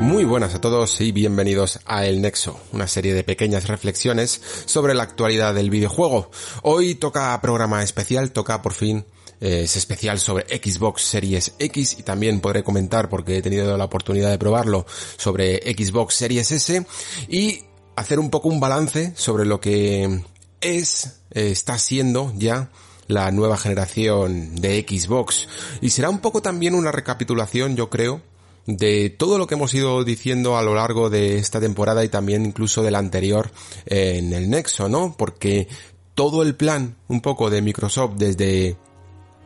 [0.00, 4.94] Muy buenas a todos y bienvenidos a El Nexo, una serie de pequeñas reflexiones sobre
[4.94, 6.30] la actualidad del videojuego.
[6.62, 9.04] Hoy toca programa especial, toca por fin
[9.40, 13.84] eh, es especial sobre Xbox Series X y también podré comentar porque he tenido la
[13.84, 16.86] oportunidad de probarlo sobre Xbox Series S
[17.28, 17.62] y
[17.94, 20.22] hacer un poco un balance sobre lo que
[20.60, 22.70] es, eh, está siendo ya
[23.06, 25.48] la nueva generación de Xbox
[25.80, 28.20] y será un poco también una recapitulación yo creo
[28.68, 32.44] de todo lo que hemos ido diciendo a lo largo de esta temporada y también
[32.44, 33.50] incluso del anterior
[33.86, 35.14] eh, en el Nexo, ¿no?
[35.16, 35.68] Porque
[36.14, 38.76] todo el plan un poco de Microsoft desde,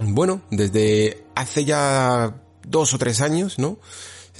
[0.00, 3.78] bueno, desde hace ya dos o tres años, ¿no?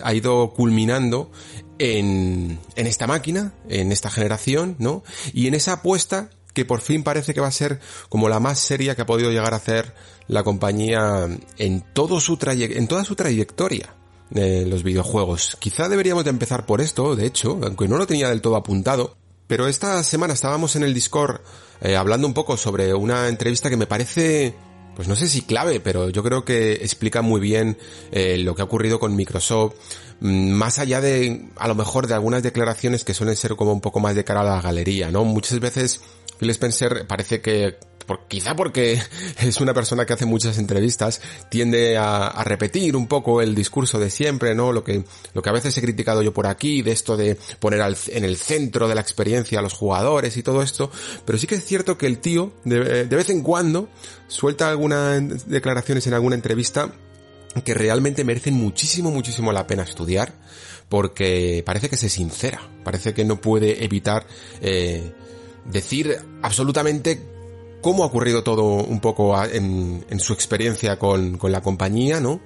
[0.03, 1.31] Ha ido culminando
[1.79, 5.05] en, en esta máquina, en esta generación, ¿no?
[5.33, 8.59] Y en esa apuesta que por fin parece que va a ser como la más
[8.59, 9.95] seria que ha podido llegar a hacer
[10.27, 13.95] la compañía en todo su en toda su trayectoria
[14.35, 15.57] los videojuegos.
[15.61, 19.17] Quizá deberíamos de empezar por esto, de hecho, aunque no lo tenía del todo apuntado,
[19.47, 21.41] pero esta semana estábamos en el Discord
[21.83, 24.55] eh, hablando un poco sobre una entrevista que me parece,
[24.95, 27.77] pues no sé si clave, pero yo creo que explica muy bien
[28.13, 29.75] eh, lo que ha ocurrido con Microsoft,
[30.21, 33.81] mm, más allá de, a lo mejor, de algunas declaraciones que suelen ser como un
[33.81, 35.25] poco más de cara a la galería, ¿no?
[35.25, 36.01] Muchas veces
[36.39, 39.01] Phil Spencer parece que por, quizá porque
[39.41, 44.11] es una persona que hace muchas entrevistas, tiende a, repetir un poco el discurso de
[44.11, 44.73] siempre, ¿no?
[44.73, 47.81] Lo que, lo que a veces he criticado yo por aquí, de esto de poner
[48.09, 50.91] en el centro de la experiencia a los jugadores y todo esto,
[51.25, 53.89] pero sí que es cierto que el tío, de, de vez en cuando,
[54.29, 56.93] suelta algunas declaraciones en alguna entrevista
[57.65, 60.33] que realmente merecen muchísimo, muchísimo la pena estudiar,
[60.89, 64.27] porque parece que se sincera, parece que no puede evitar
[64.61, 65.13] eh,
[65.67, 67.32] decir absolutamente
[67.83, 72.41] cómo ha ocurrido todo un poco en, en su experiencia con, la compañía, ¿no?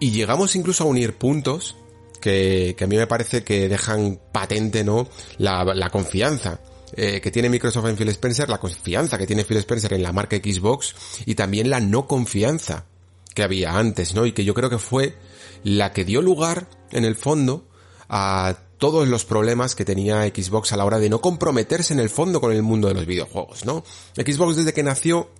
[0.00, 1.76] Y llegamos incluso a unir puntos
[2.20, 5.08] que, que a mí me parece que dejan patente, ¿no?
[5.38, 6.60] La, la confianza
[6.96, 10.12] eh, que tiene Microsoft en Phil Spencer, la confianza que tiene Phil Spencer en la
[10.12, 10.94] marca Xbox
[11.26, 12.86] y también la no confianza
[13.34, 14.26] que había antes, ¿no?
[14.26, 15.16] Y que yo creo que fue
[15.64, 17.66] la que dio lugar, en el fondo,
[18.08, 22.10] a todos los problemas que tenía Xbox a la hora de no comprometerse en el
[22.10, 23.82] fondo con el mundo de los videojuegos, ¿no?
[24.14, 25.30] Xbox desde que nació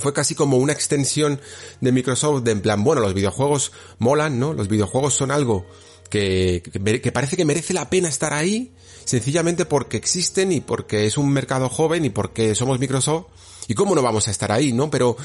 [0.00, 1.38] fue casi como una extensión
[1.82, 4.54] de Microsoft de en plan, bueno, los videojuegos molan, ¿no?
[4.54, 5.66] Los videojuegos son algo
[6.08, 6.62] que,
[7.02, 8.72] que, parece que merece la pena estar ahí,
[9.04, 13.26] sencillamente porque existen y porque es un mercado joven y porque somos Microsoft.
[13.68, 14.90] ¿Y cómo no vamos a estar ahí, no?
[14.90, 15.16] Pero,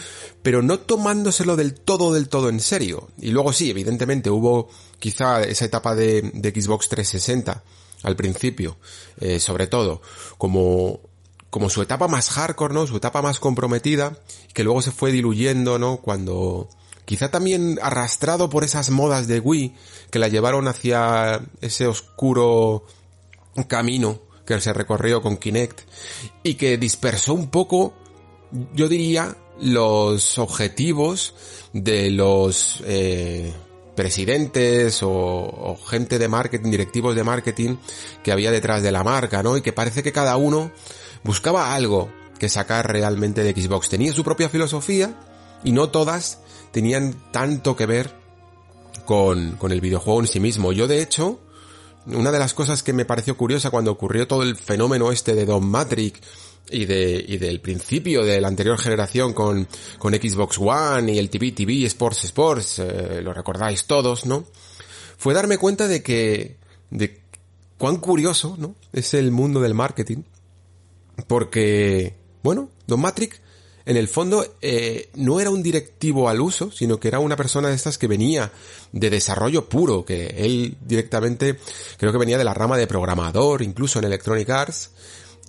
[0.44, 3.08] pero no tomándoselo del todo, del todo en serio.
[3.18, 7.64] Y luego sí, evidentemente hubo quizá esa etapa de, de Xbox 360
[8.04, 8.78] al principio,
[9.20, 10.02] eh, sobre todo,
[10.38, 11.00] como,
[11.50, 12.86] como su etapa más hardcore, ¿no?
[12.86, 14.18] Su etapa más comprometida,
[14.54, 15.98] que luego se fue diluyendo, ¿no?
[15.98, 16.70] Cuando,
[17.06, 19.74] quizá también arrastrado por esas modas de Wii
[20.12, 22.86] que la llevaron hacia ese oscuro
[23.68, 25.82] camino que se recorrió con Kinect
[26.44, 27.94] y que dispersó un poco,
[28.74, 31.34] yo diría, los objetivos
[31.74, 33.54] de los eh,
[33.96, 37.78] presidentes o, o, gente de marketing, directivos de marketing
[38.24, 39.58] que había detrás de la marca, ¿no?
[39.58, 40.72] Y que parece que cada uno
[41.24, 42.10] buscaba algo
[42.40, 43.90] que sacar realmente de Xbox.
[43.90, 45.16] Tenía su propia filosofía
[45.64, 46.40] y no todas
[46.72, 48.12] tenían tanto que ver
[49.06, 50.74] con, con el videojuego en sí mismo.
[50.74, 51.40] Yo de hecho,
[52.06, 55.46] una de las cosas que me pareció curiosa cuando ocurrió todo el fenómeno este de
[55.46, 56.20] Don Matrix
[56.70, 59.68] y de y del principio de la anterior generación con,
[60.00, 64.46] con Xbox One y el TV TV Sports Sports, eh, lo recordáis todos, ¿no?
[65.18, 66.58] Fue darme cuenta de que
[66.90, 67.22] de
[67.78, 68.76] cuán curioso, ¿no?
[68.92, 70.24] Es el mundo del marketing
[71.28, 73.40] porque bueno, Don Matrix
[73.86, 77.70] en el fondo eh, no era un directivo al uso, sino que era una persona
[77.70, 78.52] de estas que venía
[78.94, 81.58] de desarrollo puro, que él directamente
[81.98, 84.92] creo que venía de la rama de programador, incluso en Electronic Arts,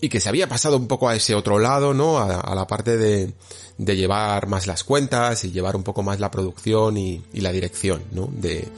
[0.05, 2.19] y que se había pasado un poco a ese otro lado, ¿no?
[2.19, 3.33] A, la parte de,
[3.79, 8.03] llevar más las cuentas y llevar un poco más la producción y, y la dirección,
[8.13, 8.29] ¿no?
[8.31, 8.69] De,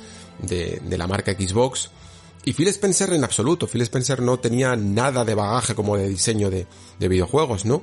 [0.88, 1.90] la marca Xbox.
[2.44, 6.48] Y Phil Spencer en absoluto, Phil Spencer no tenía nada de bagaje como de diseño
[6.48, 6.68] de,
[7.00, 7.82] de videojuegos, ¿no?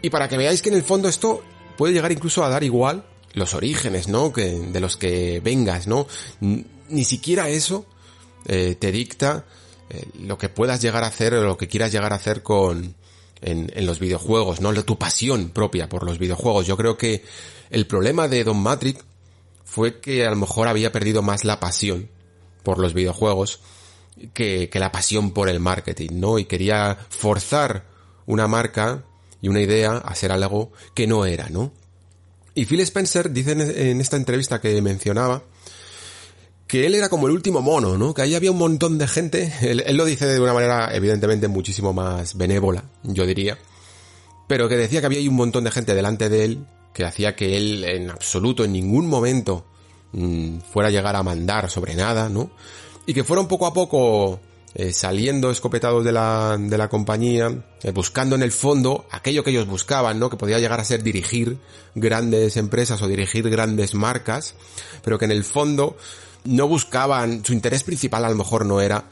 [0.00, 1.42] Y para que veáis que en el fondo esto
[1.76, 4.32] puede llegar incluso a dar igual los orígenes, ¿no?
[4.32, 6.06] Que, de los que vengas, ¿no?
[6.38, 7.86] Ni siquiera eso
[8.46, 9.46] eh, te dicta
[9.90, 12.94] eh, lo que puedas llegar a hacer o lo que quieras llegar a hacer con,
[13.40, 14.72] en, los videojuegos, ¿no?
[14.84, 16.66] Tu pasión propia por los videojuegos.
[16.66, 17.24] Yo creo que
[17.70, 19.04] el problema de Don Matrix
[19.64, 22.08] fue que a lo mejor había perdido más la pasión
[22.62, 23.60] por los videojuegos
[24.32, 26.38] que, que la pasión por el marketing, ¿no?
[26.38, 27.84] Y quería forzar
[28.26, 29.04] una marca
[29.40, 31.72] y una idea a ser algo que no era, ¿no?
[32.54, 35.42] Y Phil Spencer dice en esta entrevista que mencionaba
[36.66, 38.12] que él era como el último mono, ¿no?
[38.12, 41.92] Que ahí había un montón de gente, él, lo dice de una manera evidentemente muchísimo
[41.92, 43.58] más benévola, yo diría,
[44.48, 47.36] pero que decía que había ahí un montón de gente delante de él que hacía
[47.36, 49.66] que él en absoluto, en ningún momento,
[50.12, 52.50] mmm, fuera a llegar a mandar sobre nada, ¿no?
[53.06, 54.40] Y que fueron poco a poco
[54.74, 57.50] eh, saliendo escopetados de la, de la compañía,
[57.82, 60.28] eh, buscando en el fondo aquello que ellos buscaban, ¿no?
[60.30, 61.58] Que podía llegar a ser dirigir
[61.94, 64.54] grandes empresas o dirigir grandes marcas,
[65.02, 65.96] pero que en el fondo
[66.46, 69.08] no buscaban, su interés principal a lo mejor no era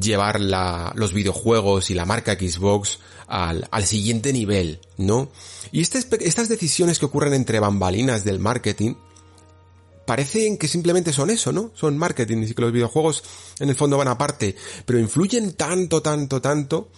[0.00, 5.30] llevar la, los videojuegos y la marca Xbox al, al siguiente nivel, ¿no?
[5.70, 8.94] Y estas, estas decisiones que ocurren entre bambalinas del marketing,
[10.06, 11.70] parecen que simplemente son eso, ¿no?
[11.74, 13.22] Son marketing y que los videojuegos
[13.60, 16.90] en el fondo van aparte, pero influyen tanto, tanto, tanto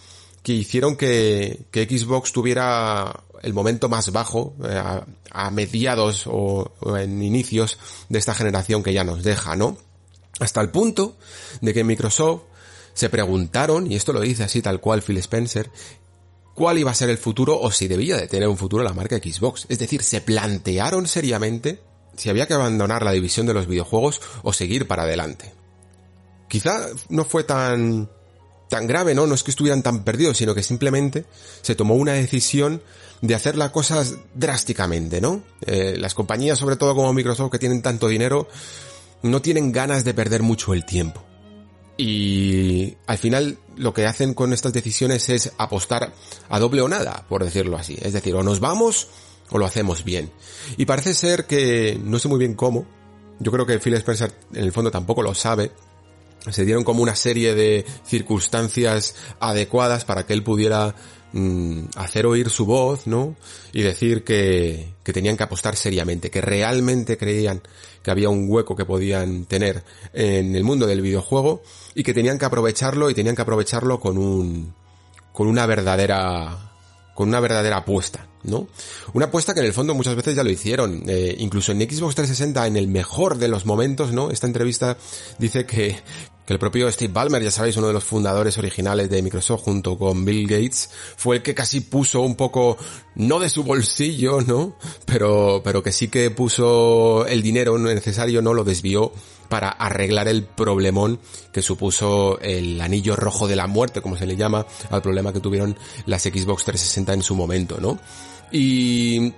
[0.43, 6.97] que hicieron que, que Xbox tuviera el momento más bajo eh, a, mediados o, o,
[6.97, 7.77] en inicios
[8.09, 9.77] de esta generación que ya nos deja, ¿no?
[10.39, 11.15] Hasta el punto
[11.61, 12.41] de que Microsoft
[12.93, 15.69] se preguntaron, y esto lo dice así tal cual Phil Spencer,
[16.55, 19.17] cuál iba a ser el futuro o si debía de tener un futuro la marca
[19.17, 19.65] Xbox.
[19.69, 21.81] Es decir, se plantearon seriamente
[22.15, 25.53] si había que abandonar la división de los videojuegos o seguir para adelante.
[26.47, 28.09] Quizá no fue tan
[28.69, 29.27] tan grave, ¿no?
[29.27, 31.25] No es que estuvieran tan perdidos, sino que simplemente
[31.61, 32.81] se tomó una decisión
[33.21, 35.43] de hacer las cosas drásticamente, ¿no?
[35.65, 38.47] Eh, las compañías, sobre todo como Microsoft, que tienen tanto dinero,
[39.23, 41.23] no tienen ganas de perder mucho el tiempo.
[41.97, 46.13] Y al final lo que hacen con estas decisiones es apostar
[46.49, 47.97] a doble o nada, por decirlo así.
[48.01, 49.07] Es decir, o nos vamos
[49.49, 50.31] o lo hacemos bien.
[50.77, 52.85] Y parece ser que, no sé muy bien cómo,
[53.39, 55.71] yo creo que Phil Spencer en el fondo tampoco lo sabe,
[56.49, 60.95] se dieron como una serie de circunstancias adecuadas para que él pudiera
[61.33, 63.35] mmm, hacer oír su voz, ¿no?
[63.73, 67.61] Y decir que, que tenían que apostar seriamente, que realmente creían
[68.03, 69.83] que había un hueco que podían tener
[70.13, 71.63] en el mundo del videojuego
[71.95, 74.73] y que tenían que aprovecharlo y tenían que aprovecharlo con un,
[75.33, 76.71] con una verdadera
[77.15, 78.67] con una verdadera apuesta, ¿no?
[79.13, 82.13] Una apuesta que en el fondo muchas veces ya lo hicieron, eh, incluso en Xbox
[82.15, 84.31] 360 en el mejor de los momentos, ¿no?
[84.31, 84.97] Esta entrevista
[85.39, 85.97] dice que,
[86.45, 89.97] que el propio Steve Ballmer, ya sabéis, uno de los fundadores originales de Microsoft junto
[89.97, 92.77] con Bill Gates, fue el que casi puso un poco,
[93.15, 94.75] no de su bolsillo, ¿no?
[95.05, 98.53] Pero, pero que sí que puso el dinero necesario, ¿no?
[98.53, 99.11] Lo desvió
[99.49, 101.19] para arreglar el problemón
[101.51, 105.39] que supuso el anillo rojo de la muerte, como se le llama, al problema que
[105.39, 107.99] tuvieron las Xbox 360 en su momento, ¿no?
[108.51, 109.33] Y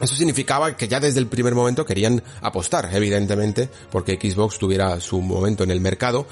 [0.00, 5.20] eso significaba que ya desde el primer momento querían apostar, evidentemente, porque Xbox tuviera su
[5.20, 6.26] momento en el mercado,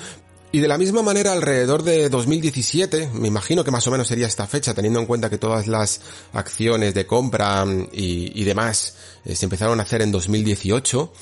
[0.50, 4.26] y de la misma manera, alrededor de 2017, me imagino que más o menos sería
[4.26, 6.00] esta fecha, teniendo en cuenta que todas las
[6.32, 11.12] acciones de compra y, y demás eh, se empezaron a hacer en 2018,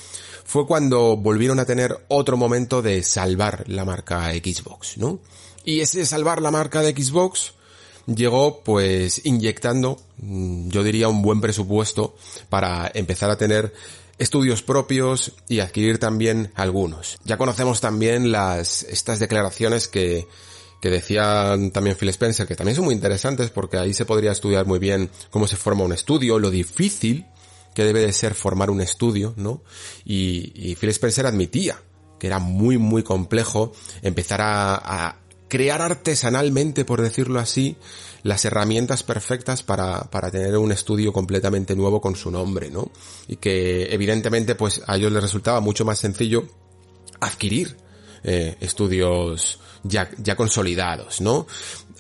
[0.44, 5.18] fue cuando volvieron a tener otro momento de salvar la marca Xbox, ¿no?
[5.64, 7.54] Y ese salvar la marca de Xbox
[8.06, 12.14] llegó pues inyectando, mm, yo diría, un buen presupuesto
[12.48, 13.72] para empezar a tener
[14.18, 17.18] estudios propios y adquirir también algunos.
[17.24, 20.26] Ya conocemos también las, estas declaraciones que,
[20.80, 24.66] que decían también Phil Spencer, que también son muy interesantes porque ahí se podría estudiar
[24.66, 27.26] muy bien cómo se forma un estudio, lo difícil
[27.74, 29.62] que debe de ser formar un estudio, ¿no?
[30.04, 31.78] Y, y Phil Spencer admitía
[32.18, 35.16] que era muy, muy complejo empezar a, a
[35.48, 37.76] crear artesanalmente, por decirlo así,
[38.22, 42.90] las herramientas perfectas para, para tener un estudio completamente nuevo con su nombre, ¿no?
[43.28, 46.48] Y que evidentemente pues a ellos les resultaba mucho más sencillo
[47.20, 47.76] adquirir
[48.24, 51.46] eh, estudios ya, ya consolidados, ¿no?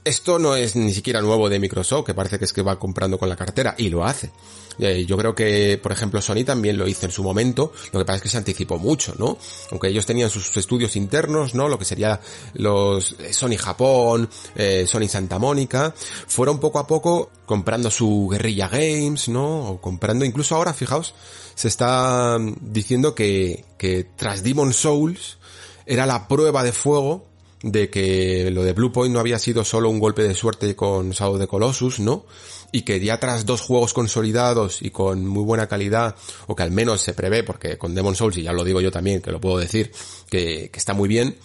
[0.04, 3.18] Esto no es ni siquiera nuevo de Microsoft, que parece que es que va comprando
[3.18, 4.30] con la cartera, y lo hace.
[4.78, 8.04] Eh, yo creo que, por ejemplo, Sony también lo hizo en su momento, lo que
[8.04, 9.38] pasa es que se anticipó mucho, ¿no?
[9.70, 11.68] Aunque ellos tenían sus estudios internos, ¿no?
[11.68, 12.20] Lo que sería
[12.54, 15.94] los eh, Sony Japón, eh, Sony Santa Mónica,
[16.26, 19.70] fueron poco a poco comprando su Guerrilla Games, ¿no?
[19.70, 21.14] O comprando, incluso ahora, fijaos,
[21.54, 25.38] se está diciendo que, que tras Demon Souls
[25.86, 27.24] era la prueba de fuego
[27.62, 31.38] de que lo de Bluepoint no había sido solo un golpe de suerte con Shadow
[31.38, 32.24] de Colossus, ¿no?
[32.72, 36.70] Y que ya tras dos juegos consolidados y con muy buena calidad, o que al
[36.70, 39.40] menos se prevé, porque con Demon Souls, y ya lo digo yo también, que lo
[39.40, 39.92] puedo decir,
[40.28, 41.38] que, que está muy bien,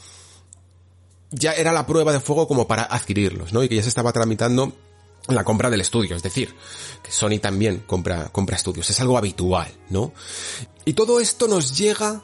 [1.32, 3.64] ya era la prueba de fuego como para adquirirlos, ¿no?
[3.64, 4.74] Y que ya se estaba tramitando
[5.28, 6.54] la compra del estudio, es decir,
[7.04, 10.14] que Sony también compra, compra estudios, es algo habitual, ¿no?
[10.84, 12.24] Y todo esto nos llega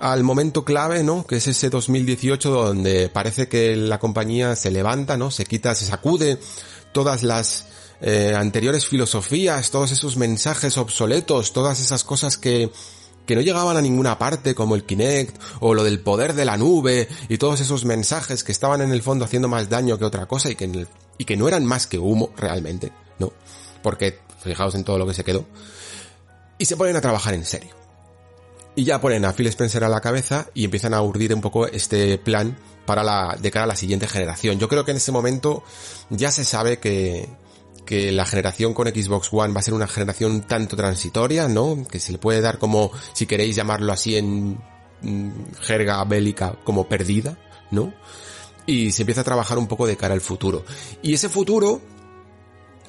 [0.00, 1.26] al momento clave, ¿no?
[1.26, 5.30] Que es ese 2018 donde parece que la compañía se levanta, ¿no?
[5.30, 6.38] Se quita, se sacude
[6.92, 7.66] todas las
[8.00, 12.70] eh, anteriores filosofías, todos esos mensajes obsoletos, todas esas cosas que,
[13.26, 16.56] que no llegaban a ninguna parte, como el Kinect, o lo del poder de la
[16.56, 20.26] nube, y todos esos mensajes que estaban en el fondo haciendo más daño que otra
[20.26, 20.86] cosa y que,
[21.18, 23.32] y que no eran más que humo realmente, ¿no?
[23.82, 25.46] Porque fijaos en todo lo que se quedó.
[26.58, 27.74] Y se ponen a trabajar en serio.
[28.76, 31.66] Y ya ponen a Phil Spencer a la cabeza y empiezan a urdir un poco
[31.66, 34.58] este plan para la, de cara a la siguiente generación.
[34.58, 35.62] Yo creo que en ese momento
[36.10, 37.28] ya se sabe que,
[37.84, 41.86] que la generación con Xbox One va a ser una generación tanto transitoria, ¿no?
[41.88, 44.58] Que se le puede dar como, si queréis llamarlo así en
[45.02, 47.38] mm, jerga bélica, como perdida,
[47.70, 47.92] ¿no?
[48.66, 50.64] Y se empieza a trabajar un poco de cara al futuro.
[51.02, 51.82] Y ese futuro,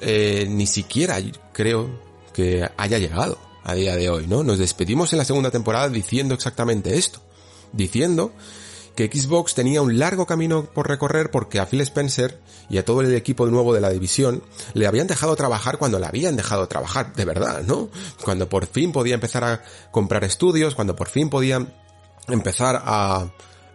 [0.00, 1.18] eh, ni siquiera
[1.52, 2.00] creo
[2.32, 4.42] que haya llegado a día de hoy, ¿no?
[4.42, 7.20] Nos despedimos en la segunda temporada diciendo exactamente esto.
[7.72, 8.32] Diciendo
[8.96, 13.02] que Xbox tenía un largo camino por recorrer porque a Phil Spencer y a todo
[13.02, 14.42] el equipo nuevo de la división
[14.74, 17.90] le habían dejado trabajar cuando le habían dejado trabajar, de verdad, ¿no?
[18.24, 21.64] Cuando por fin podía empezar a comprar estudios, cuando por fin podía
[22.26, 23.28] empezar a,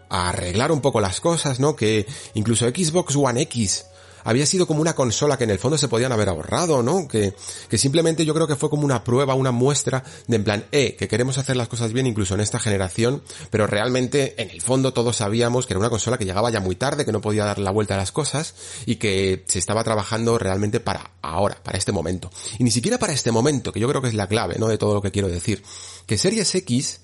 [0.09, 1.75] a arreglar un poco las cosas, ¿no?
[1.75, 3.85] Que incluso Xbox One X
[4.23, 7.07] había sido como una consola que en el fondo se podían haber ahorrado, ¿no?
[7.07, 7.33] Que,
[7.69, 10.95] que simplemente yo creo que fue como una prueba, una muestra de en plan, eh,
[10.95, 14.91] que queremos hacer las cosas bien incluso en esta generación, pero realmente en el fondo
[14.91, 17.59] todos sabíamos que era una consola que llegaba ya muy tarde, que no podía dar
[17.59, 21.91] la vuelta a las cosas y que se estaba trabajando realmente para ahora, para este
[21.91, 22.31] momento.
[22.57, 24.67] Y ni siquiera para este momento, que yo creo que es la clave, ¿no?
[24.67, 25.63] De todo lo que quiero decir.
[26.05, 27.01] Que Series X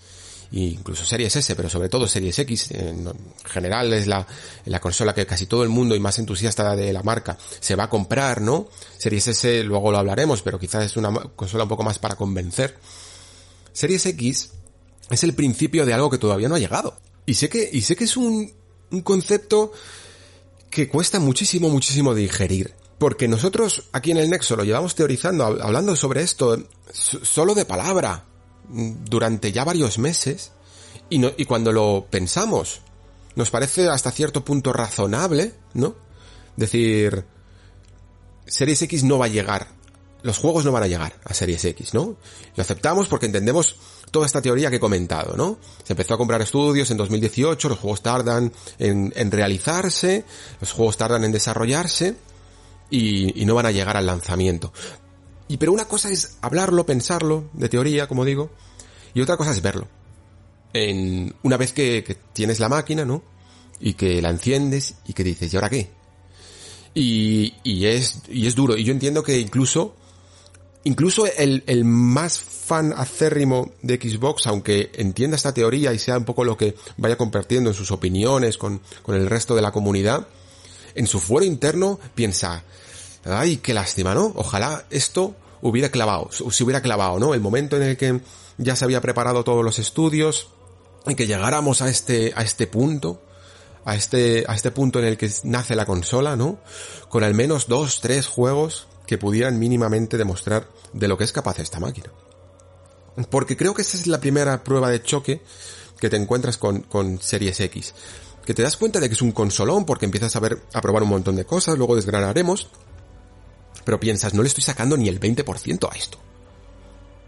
[0.51, 3.11] incluso Series S, pero sobre todo Series X, en
[3.45, 4.25] general es la,
[4.65, 7.85] la consola que casi todo el mundo y más entusiasta de la marca se va
[7.85, 8.67] a comprar, ¿no?
[8.97, 12.77] Series S luego lo hablaremos, pero quizás es una consola un poco más para convencer.
[13.73, 14.51] Series X
[15.09, 16.97] es el principio de algo que todavía no ha llegado.
[17.25, 18.51] Y sé que, y sé que es un,
[18.91, 19.71] un concepto
[20.69, 22.73] que cuesta muchísimo, muchísimo digerir.
[22.97, 26.57] Porque nosotros aquí en el Nexo lo llevamos teorizando, hablando sobre esto,
[26.91, 28.25] solo de palabra,
[28.69, 30.51] durante ya varios meses
[31.09, 32.81] y, no, y cuando lo pensamos
[33.35, 35.95] nos parece hasta cierto punto razonable, ¿no?
[36.55, 37.23] Decir,
[38.47, 39.67] Series X no va a llegar,
[40.23, 42.17] los juegos no van a llegar a Series X, ¿no?
[42.55, 43.75] Lo aceptamos porque entendemos
[44.09, 45.59] toda esta teoría que he comentado, ¿no?
[45.83, 50.25] Se empezó a comprar estudios en 2018, los juegos tardan en, realizarse,
[50.59, 52.15] los juegos tardan en desarrollarse
[52.89, 54.73] y no van a llegar al lanzamiento.
[55.47, 58.49] Y pero una cosa es hablarlo, pensarlo, de teoría, como digo,
[59.13, 59.87] y otra cosa es verlo.
[60.73, 63.23] En, una vez que, tienes la máquina, ¿no?
[63.79, 65.89] Y que la enciendes y que dices, ¿y ahora qué?
[66.93, 68.75] Y, y es, y es duro.
[68.75, 69.95] Y yo entiendo que incluso,
[70.83, 76.25] incluso el, el más fan acérrimo de Xbox, aunque entienda esta teoría y sea un
[76.25, 80.27] poco lo que vaya compartiendo en sus opiniones con, con el resto de la comunidad,
[80.95, 82.63] en su fuero interno piensa,
[83.29, 84.31] ay, qué lástima, ¿no?
[84.35, 87.33] Ojalá esto hubiera clavado, se hubiera clavado, ¿no?
[87.33, 88.21] El momento en el que
[88.57, 90.49] ya se había preparado todos los estudios
[91.07, 93.21] y que llegáramos a este, a este punto,
[93.85, 96.59] a este, a este punto en el que nace la consola, ¿no?
[97.09, 101.59] Con al menos dos, tres juegos que pudieran mínimamente demostrar de lo que es capaz
[101.59, 102.11] esta máquina.
[103.29, 105.41] Porque creo que esa es la primera prueba de choque
[105.99, 107.93] que te encuentras con, con Series X.
[108.45, 111.03] Que te das cuenta de que es un consolón porque empiezas a ver, a probar
[111.03, 112.69] un montón de cosas, luego desgranaremos
[113.87, 116.17] pero piensas, no le estoy sacando ni el 20% a esto.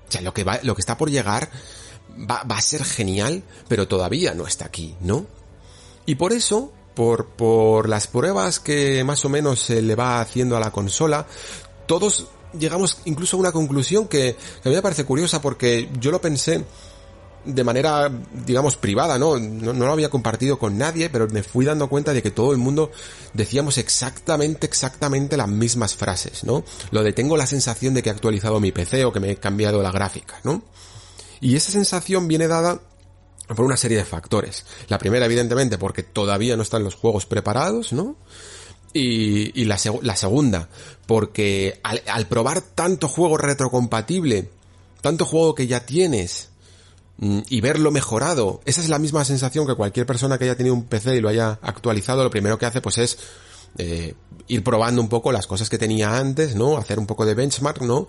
[0.10, 1.50] O sea, lo que va, lo que está por llegar
[2.30, 5.25] va, a ser genial, pero todavía no está aquí, ¿no?
[6.06, 10.58] Y por eso, por, por las pruebas que más o menos se le va haciendo
[10.58, 11.28] a la consola,
[11.88, 12.28] todos
[12.60, 16.20] llegamos incluso a una conclusión que, que a mí me parece curiosa porque yo lo
[16.20, 16.66] pensé
[17.46, 18.12] de manera,
[18.46, 19.39] digamos, privada, ¿no?
[19.39, 19.74] ¿no?
[19.74, 22.91] lo había compartido con nadie, pero me fui dando cuenta de que todo el mundo
[23.34, 26.63] decíamos exactamente, exactamente las mismas frases, ¿no?
[26.91, 29.36] Lo de tengo la sensación de que he actualizado mi PC o que me he
[29.38, 30.63] cambiado la gráfica, ¿no?
[31.41, 32.81] Y esa sensación viene dada
[33.48, 34.65] por una serie de factores.
[34.88, 38.17] La primera, evidentemente, porque todavía no están los juegos preparados, ¿no?
[38.93, 40.67] Y, y la, segunda,
[41.05, 44.50] porque al, al probar tanto juego retrocompatible,
[45.01, 46.49] tanto juego que ya tienes,
[47.21, 50.85] y verlo mejorado, esa es la misma sensación que cualquier persona que haya tenido un
[50.85, 53.17] PC y lo haya actualizado, lo primero que hace pues es
[53.77, 54.15] eh,
[54.47, 56.77] ir probando un poco las cosas que tenía antes, ¿no?
[56.77, 58.07] Hacer un poco de benchmark, ¿no?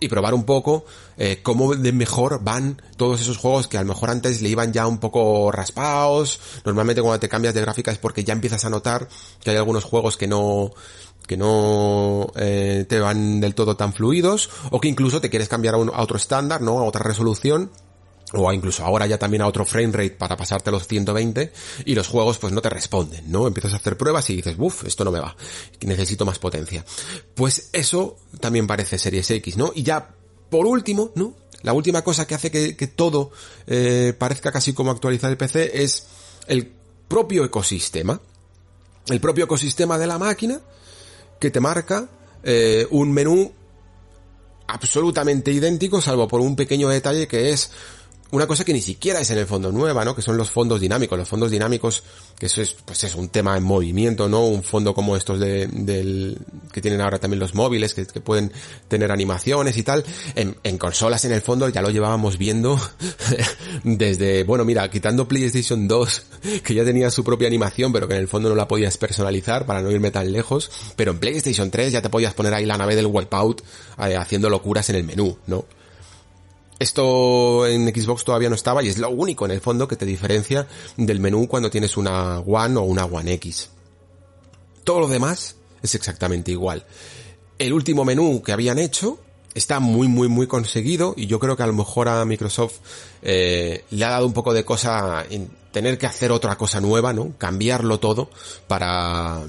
[0.00, 0.84] Y probar un poco
[1.16, 4.72] eh, cómo de mejor van todos esos juegos que a lo mejor antes le iban
[4.72, 6.40] ya un poco raspados.
[6.64, 9.08] Normalmente cuando te cambias de gráfica es porque ya empiezas a notar
[9.42, 10.72] que hay algunos juegos que no
[11.26, 15.74] que no eh, te van del todo tan fluidos o que incluso te quieres cambiar
[15.74, 16.80] a, a otro estándar, ¿no?
[16.80, 17.70] A otra resolución
[18.32, 21.52] o incluso ahora ya también a otro frame rate para pasarte los 120
[21.84, 23.46] y los juegos pues no te responden, ¿no?
[23.46, 25.34] Empiezas a hacer pruebas y dices, buf, esto no me va,
[25.80, 26.84] necesito más potencia.
[27.34, 29.72] Pues eso también parece Series X, ¿no?
[29.74, 30.14] Y ya,
[30.50, 31.34] por último, ¿no?
[31.62, 33.32] La última cosa que hace que, todo
[33.66, 36.06] eh, parezca casi como actualizar el PC es
[36.46, 36.72] el
[37.08, 38.20] propio ecosistema.
[39.08, 40.60] El propio ecosistema de la máquina
[41.40, 42.08] que te marca
[42.44, 43.52] eh, un menú
[44.68, 47.70] absolutamente idéntico, salvo por un pequeño detalle que es
[48.30, 50.14] una cosa que ni siquiera es en el fondo nueva, ¿no?
[50.14, 51.18] Que son los fondos dinámicos.
[51.18, 52.02] Los fondos dinámicos,
[52.38, 54.44] que eso es, pues es un tema en movimiento, ¿no?
[54.44, 56.38] Un fondo como estos de, del,
[56.70, 58.52] que tienen ahora también los móviles, que, pueden
[58.86, 60.04] tener animaciones y tal.
[60.34, 62.78] En, en, consolas, en el fondo, ya lo llevábamos viendo
[63.82, 66.22] desde, bueno, mira, quitando PlayStation 2,
[66.62, 69.64] que ya tenía su propia animación, pero que en el fondo no la podías personalizar
[69.64, 70.70] para no irme tan lejos.
[70.96, 73.62] Pero en PlayStation 3 ya te podías poner ahí la nave del Wipeout,
[74.06, 75.64] eh, haciendo locuras en el menú, ¿no?
[76.78, 80.06] Esto en Xbox todavía no estaba y es lo único en el fondo que te
[80.06, 83.70] diferencia del menú cuando tienes una One o una One X.
[84.84, 86.84] Todo lo demás es exactamente igual.
[87.58, 89.18] El último menú que habían hecho
[89.54, 92.76] está muy muy muy conseguido y yo creo que a lo mejor a Microsoft
[93.22, 97.12] eh, le ha dado un poco de cosa en tener que hacer otra cosa nueva,
[97.12, 97.32] ¿no?
[97.38, 98.30] Cambiarlo todo
[98.68, 99.42] para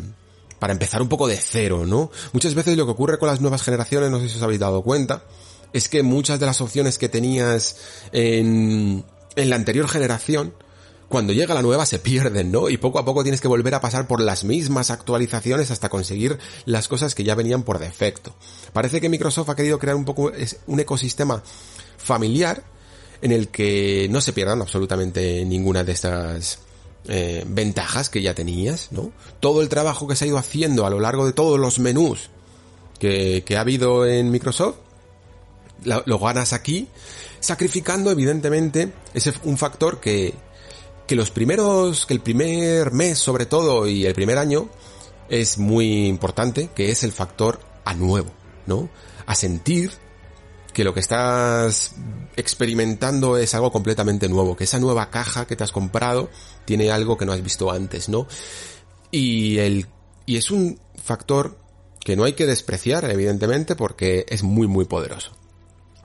[0.57, 2.11] para empezar un poco de cero, ¿no?
[2.33, 4.81] Muchas veces lo que ocurre con las nuevas generaciones, no sé si os habéis dado
[4.81, 5.23] cuenta,
[5.73, 7.77] es que muchas de las opciones que tenías
[8.11, 9.03] en,
[9.35, 10.53] en la anterior generación,
[11.09, 12.69] cuando llega la nueva se pierden, ¿no?
[12.69, 16.37] Y poco a poco tienes que volver a pasar por las mismas actualizaciones hasta conseguir
[16.65, 18.35] las cosas que ya venían por defecto.
[18.73, 20.31] Parece que Microsoft ha querido crear un poco
[20.67, 21.43] un ecosistema
[21.97, 22.63] familiar
[23.21, 26.59] en el que no se pierdan absolutamente ninguna de estas
[27.07, 29.11] eh, ventajas que ya tenías, ¿no?
[29.39, 32.29] Todo el trabajo que se ha ido haciendo a lo largo de todos los menús
[32.99, 34.75] que, que ha habido en Microsoft
[35.83, 36.87] lo ganas aquí,
[37.39, 40.33] sacrificando evidentemente ese un factor que,
[41.07, 44.69] que los primeros, que el primer mes sobre todo y el primer año
[45.29, 48.31] es muy importante, que es el factor a nuevo,
[48.65, 48.89] ¿no?
[49.25, 49.91] A sentir
[50.73, 51.93] que lo que estás
[52.35, 56.29] experimentando es algo completamente nuevo, que esa nueva caja que te has comprado
[56.65, 58.27] tiene algo que no has visto antes, ¿no?
[59.11, 59.87] Y el,
[60.25, 61.57] y es un factor
[61.99, 65.38] que no hay que despreciar, evidentemente, porque es muy, muy poderoso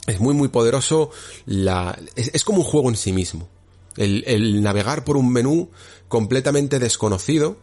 [0.07, 1.11] es muy muy poderoso
[1.47, 3.49] la es, como un juego en sí mismo.
[3.97, 5.71] El, el, navegar por un menú
[6.09, 7.57] completamente desconocido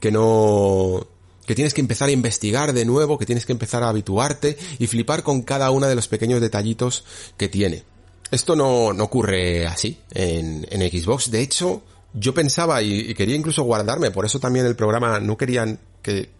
[0.00, 1.06] que no
[1.46, 4.86] que tienes que empezar a investigar de nuevo que tienes que empezar a habituarte y
[4.86, 7.04] flipar con cada uno de los pequeños detallitos
[7.36, 7.84] que tiene.
[8.30, 11.30] Esto no, no ocurre así en, en Xbox.
[11.30, 11.82] De hecho
[12.12, 16.30] yo pensaba y, y quería incluso guardarme por eso también el programa no querían que,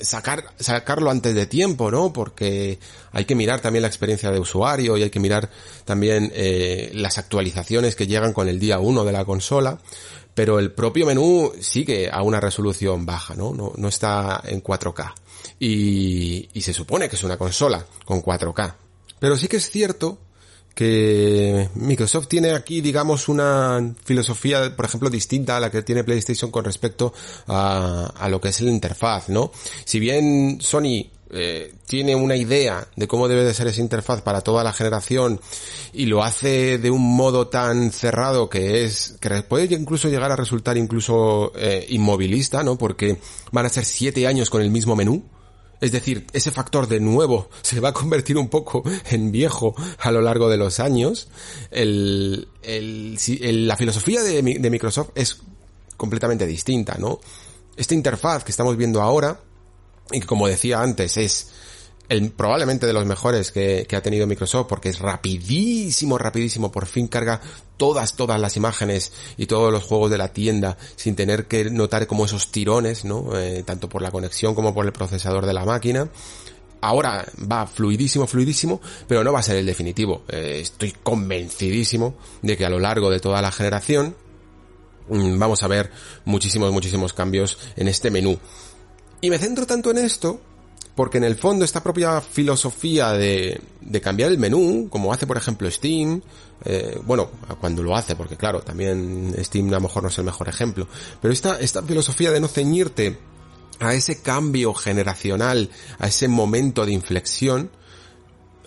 [0.00, 2.12] sacar, sacarlo antes de tiempo, ¿no?
[2.12, 2.78] Porque
[3.12, 5.50] hay que mirar también la experiencia de usuario y hay que mirar
[5.84, 9.78] también eh, las actualizaciones que llegan con el día 1 de la consola.
[10.34, 13.52] Pero el propio menú sigue a una resolución baja, ¿no?
[13.52, 15.12] No, no está en 4K.
[15.60, 18.74] Y, y se supone que es una consola con 4K.
[19.18, 20.18] Pero sí que es cierto
[20.74, 26.50] que Microsoft tiene aquí, digamos, una filosofía, por ejemplo, distinta a la que tiene PlayStation
[26.50, 27.12] con respecto
[27.48, 29.52] a, a lo que es la interfaz, ¿no?
[29.84, 34.42] Si bien Sony eh, tiene una idea de cómo debe de ser esa interfaz para
[34.42, 35.40] toda la generación
[35.94, 40.36] y lo hace de un modo tan cerrado que es que puede incluso llegar a
[40.36, 42.76] resultar incluso eh, inmovilista, ¿no?
[42.76, 43.16] Porque
[43.50, 45.24] van a ser siete años con el mismo menú
[45.82, 50.12] es decir, ese factor de nuevo se va a convertir un poco en viejo a
[50.12, 51.26] lo largo de los años.
[51.72, 55.38] El, la filosofía de, de Microsoft es
[55.96, 57.18] completamente distinta, ¿no?
[57.76, 59.40] Esta interfaz que estamos viendo ahora,
[60.12, 61.48] y que como decía antes, es
[62.12, 66.86] el, probablemente de los mejores que, que, ha tenido Microsoft porque es rapidísimo, rapidísimo, por
[66.86, 67.40] fin carga
[67.78, 72.06] todas, todas las imágenes y todos los juegos de la tienda sin tener que notar
[72.06, 73.36] como esos tirones, ¿no?
[73.38, 76.08] Eh, tanto por la conexión como por el procesador de la máquina.
[76.82, 80.24] Ahora va fluidísimo, fluidísimo, pero no va a ser el definitivo.
[80.28, 84.14] Eh, estoy convencidísimo de que a lo largo de toda la generación
[85.08, 85.90] mm, vamos a ver
[86.24, 88.38] muchísimos, muchísimos cambios en este menú.
[89.20, 90.40] Y me centro tanto en esto
[90.94, 95.36] porque en el fondo esta propia filosofía de, de cambiar el menú, como hace por
[95.36, 96.20] ejemplo Steam,
[96.64, 100.24] eh, bueno, cuando lo hace, porque claro, también Steam a lo mejor no es el
[100.24, 100.86] mejor ejemplo,
[101.20, 103.18] pero esta, esta filosofía de no ceñirte
[103.80, 107.70] a ese cambio generacional, a ese momento de inflexión,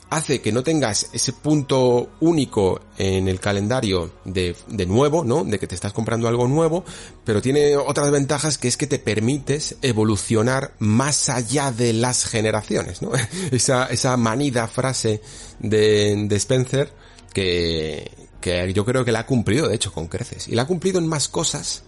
[0.10, 5.44] hace que no tengas ese punto único en el calendario de, de, nuevo, ¿no?
[5.44, 6.84] De que te estás comprando algo nuevo,
[7.24, 13.02] pero tiene otras ventajas que es que te permites evolucionar más allá de las generaciones,
[13.02, 13.12] ¿no?
[13.52, 15.22] Esa, esa manida frase
[15.60, 16.94] de, de Spencer
[17.34, 20.48] que, que yo creo que la ha cumplido, de hecho, con creces.
[20.48, 21.84] Y la ha cumplido en más cosas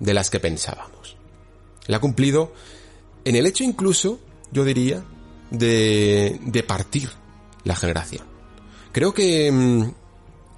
[0.00, 1.16] de las que pensábamos.
[1.86, 2.52] La ha cumplido
[3.24, 4.18] en el hecho incluso,
[4.52, 5.04] yo diría,
[5.50, 7.10] de, de partir
[7.68, 8.26] la generación.
[8.92, 9.92] Creo que, mm,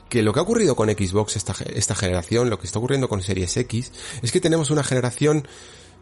[0.09, 3.20] que lo que ha ocurrido con Xbox esta, esta generación, lo que está ocurriendo con
[3.20, 3.92] Series X,
[4.23, 5.46] es que tenemos una generación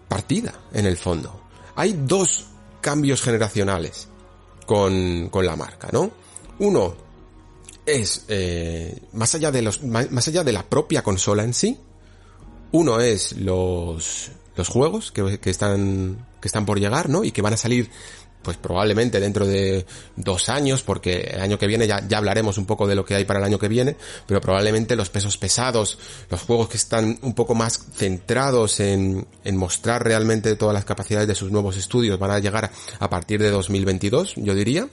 [0.06, 1.40] partida, en el fondo.
[1.74, 2.46] Hay dos
[2.80, 4.08] cambios generacionales
[4.66, 6.10] con, con la marca, ¿no?
[6.58, 6.94] Uno
[7.86, 11.78] es, eh, más allá de los, más allá de la propia consola en sí,
[12.72, 17.24] uno es los, los juegos que, que están, que están por llegar, ¿no?
[17.24, 17.90] Y que van a salir
[18.48, 19.84] pues probablemente dentro de
[20.16, 23.14] dos años, porque el año que viene ya, ya, hablaremos un poco de lo que
[23.14, 23.94] hay para el año que viene,
[24.26, 25.98] pero probablemente los pesos pesados,
[26.30, 31.28] los juegos que están un poco más centrados en, en mostrar realmente todas las capacidades
[31.28, 34.88] de sus nuevos estudios van a llegar a partir de 2022, yo diría.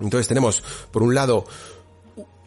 [0.00, 1.44] Entonces tenemos, por un lado,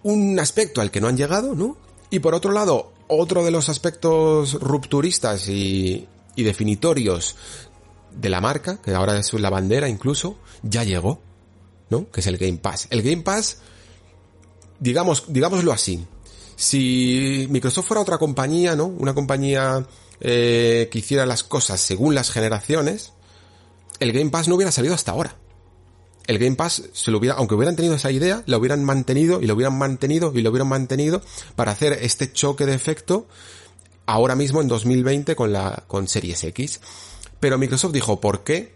[0.01, 1.77] un aspecto al que no han llegado, ¿no?
[2.09, 7.35] Y por otro lado, otro de los aspectos rupturistas y, y definitorios
[8.19, 11.21] de la marca, que ahora es la bandera incluso, ya llegó,
[11.89, 12.09] ¿no?
[12.11, 12.87] Que es el Game Pass.
[12.89, 13.59] El Game Pass,
[14.79, 16.05] digamos, digámoslo así.
[16.55, 18.85] Si Microsoft fuera otra compañía, ¿no?
[18.85, 19.85] Una compañía
[20.19, 23.13] eh, que hiciera las cosas según las generaciones,
[23.99, 25.35] el Game Pass no hubiera salido hasta ahora.
[26.25, 29.45] El Game Pass se lo hubiera, aunque hubieran tenido esa idea, lo hubieran mantenido y
[29.45, 31.21] lo hubieran mantenido y lo hubieran mantenido
[31.55, 33.27] para hacer este choque de efecto
[34.05, 36.81] ahora mismo en 2020 con la, con Series X.
[37.39, 38.75] Pero Microsoft dijo, ¿por qué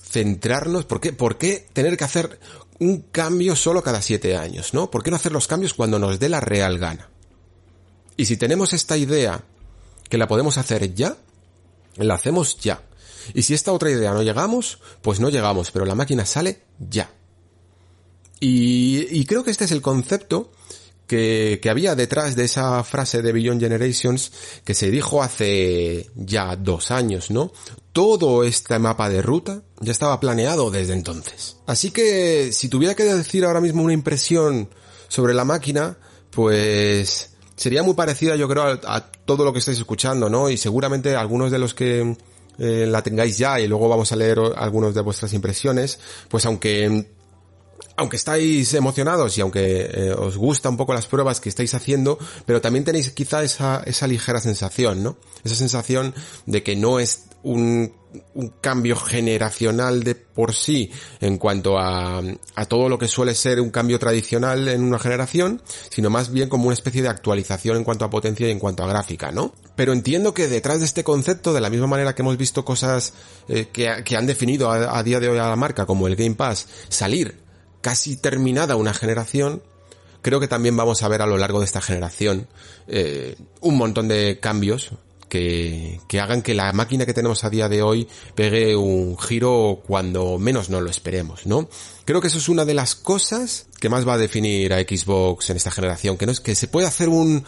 [0.00, 0.84] centrarnos?
[0.84, 2.38] ¿Por qué, por qué tener que hacer
[2.78, 4.74] un cambio solo cada siete años?
[4.74, 4.90] ¿No?
[4.90, 7.08] ¿Por qué no hacer los cambios cuando nos dé la real gana?
[8.16, 9.42] Y si tenemos esta idea
[10.08, 11.16] que la podemos hacer ya,
[11.96, 12.82] la hacemos ya.
[13.34, 17.10] Y si esta otra idea no llegamos, pues no llegamos, pero la máquina sale ya.
[18.40, 20.52] Y, y creo que este es el concepto
[21.12, 24.32] que, había detrás de esa frase de Beyond Generations
[24.64, 27.52] que se dijo hace ya dos años, ¿no?
[27.92, 31.58] Todo este mapa de ruta ya estaba planeado desde entonces.
[31.66, 34.70] Así que si tuviera que decir ahora mismo una impresión
[35.08, 35.98] sobre la máquina,
[36.30, 40.48] pues sería muy parecida yo creo a, a todo lo que estáis escuchando, ¿no?
[40.48, 42.16] Y seguramente algunos de los que
[42.58, 45.98] eh, la tengáis ya y luego vamos a leer algunos de vuestras impresiones,
[46.28, 47.11] pues aunque
[47.96, 52.18] aunque estáis emocionados y aunque eh, os gusta un poco las pruebas que estáis haciendo,
[52.46, 55.16] pero también tenéis quizá esa, esa ligera sensación, ¿no?
[55.44, 56.14] Esa sensación
[56.46, 57.92] de que no es un,
[58.34, 60.90] un cambio generacional de por sí
[61.20, 62.22] en cuanto a,
[62.54, 66.48] a todo lo que suele ser un cambio tradicional en una generación, sino más bien
[66.48, 69.54] como una especie de actualización en cuanto a potencia y en cuanto a gráfica, ¿no?
[69.74, 73.12] Pero entiendo que detrás de este concepto, de la misma manera que hemos visto cosas
[73.48, 76.16] eh, que, que, han definido a, a día de hoy a la marca, como el
[76.16, 77.41] Game Pass, salir
[77.82, 79.62] casi terminada una generación,
[80.22, 82.46] creo que también vamos a ver a lo largo de esta generación
[82.88, 84.92] eh, un montón de cambios
[85.28, 89.82] que, que, hagan que la máquina que tenemos a día de hoy pegue un giro
[89.86, 91.68] cuando menos no lo esperemos, ¿no?
[92.04, 95.50] Creo que eso es una de las cosas que más va a definir a Xbox
[95.50, 97.44] en esta generación, que no es que se puede hacer un,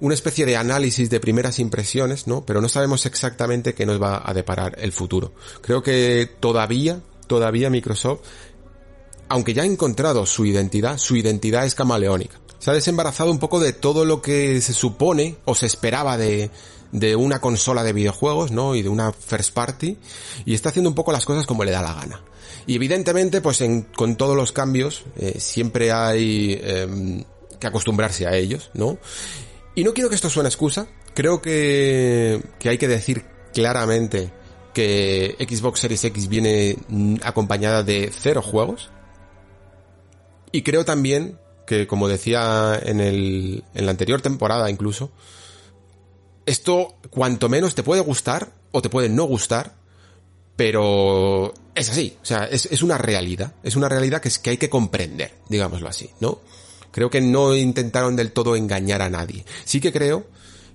[0.00, 2.44] una especie de análisis de primeras impresiones, ¿no?
[2.46, 5.32] Pero no sabemos exactamente qué nos va a deparar el futuro.
[5.60, 8.20] Creo que todavía, todavía Microsoft
[9.28, 12.40] aunque ya ha encontrado su identidad, su identidad es camaleónica.
[12.58, 16.50] Se ha desembarazado un poco de todo lo que se supone o se esperaba de,
[16.92, 18.74] de una consola de videojuegos, ¿no?
[18.74, 19.98] Y de una first party.
[20.46, 22.22] Y está haciendo un poco las cosas como le da la gana.
[22.66, 27.24] Y evidentemente, pues en, con todos los cambios, eh, siempre hay eh,
[27.60, 28.98] que acostumbrarse a ellos, ¿no?
[29.74, 30.86] Y no quiero que esto suene excusa.
[31.14, 34.32] Creo que, que hay que decir claramente
[34.72, 36.76] que Xbox Series X viene
[37.22, 38.90] acompañada de cero juegos.
[40.54, 41.36] Y creo también
[41.66, 45.10] que, como decía en, el, en la anterior temporada incluso,
[46.46, 49.74] esto cuanto menos te puede gustar o te puede no gustar,
[50.54, 54.50] pero es así, o sea, es, es una realidad, es una realidad que, es, que
[54.50, 56.38] hay que comprender, digámoslo así, ¿no?
[56.92, 59.44] Creo que no intentaron del todo engañar a nadie.
[59.64, 60.24] Sí que creo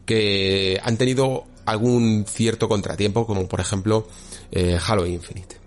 [0.05, 4.09] que han tenido algún cierto contratiempo, como por ejemplo
[4.51, 5.58] eh, Halo Infinite.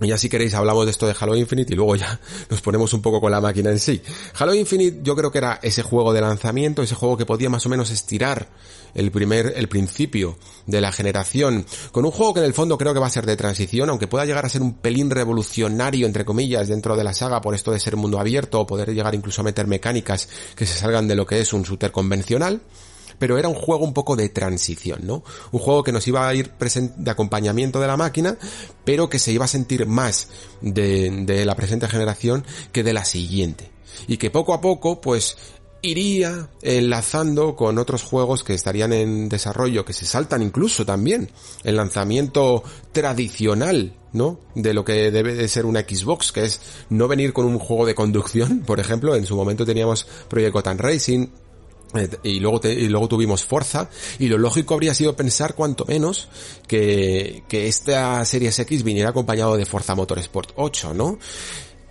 [0.00, 2.18] Y ya si queréis hablamos de esto de Halo Infinite y luego ya
[2.50, 4.02] nos ponemos un poco con la máquina en sí.
[4.38, 7.64] Halo Infinite yo creo que era ese juego de lanzamiento, ese juego que podía más
[7.66, 8.48] o menos estirar
[8.94, 12.94] el primer, el principio de la generación, con un juego que en el fondo creo
[12.94, 16.24] que va a ser de transición, aunque pueda llegar a ser un pelín revolucionario, entre
[16.24, 19.40] comillas, dentro de la saga por esto de ser mundo abierto o poder llegar incluso
[19.40, 22.60] a meter mecánicas que se salgan de lo que es un shooter convencional
[23.18, 25.24] pero era un juego un poco de transición, ¿no?
[25.52, 26.52] Un juego que nos iba a ir
[26.96, 28.36] de acompañamiento de la máquina,
[28.84, 30.28] pero que se iba a sentir más
[30.60, 33.70] de, de la presente generación que de la siguiente.
[34.08, 35.36] Y que poco a poco, pues,
[35.84, 41.30] iría enlazando con otros juegos que estarían en desarrollo, que se saltan incluso también
[41.62, 44.40] el lanzamiento tradicional, ¿no?
[44.54, 47.84] De lo que debe de ser una Xbox, que es no venir con un juego
[47.84, 51.28] de conducción, por ejemplo, en su momento teníamos Project Gotham Racing,
[52.22, 56.28] y luego, y luego tuvimos Forza, y lo lógico habría sido pensar cuanto menos
[56.66, 61.18] que, que esta Series X viniera acompañado de Forza Motorsport 8, ¿no?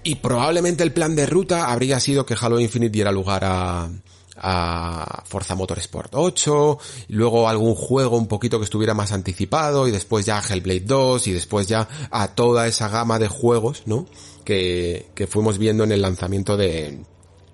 [0.04, 3.90] Y probablemente el plan de ruta habría sido que Halo Infinite diera lugar a,
[4.36, 6.78] a Forza Motorsport 8,
[7.08, 11.28] y luego algún juego un poquito que estuviera más anticipado, y después ya Hellblade 2,
[11.28, 14.06] y después ya a toda esa gama de juegos, ¿no?
[14.44, 17.00] Que, que fuimos viendo en el lanzamiento de,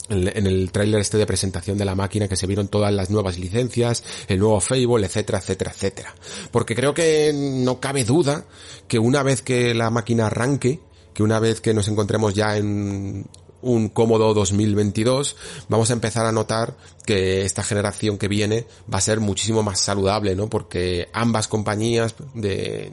[0.09, 3.37] en el tráiler este de presentación de la máquina que se vieron todas las nuevas
[3.37, 6.15] licencias, el nuevo Fable, etcétera, etcétera, etcétera.
[6.51, 8.45] Porque creo que no cabe duda
[8.87, 10.79] que una vez que la máquina arranque,
[11.13, 13.25] que una vez que nos encontremos ya en
[13.61, 15.35] un cómodo 2022,
[15.67, 19.79] vamos a empezar a notar que esta generación que viene va a ser muchísimo más
[19.79, 20.49] saludable, ¿no?
[20.49, 22.91] Porque ambas compañías de,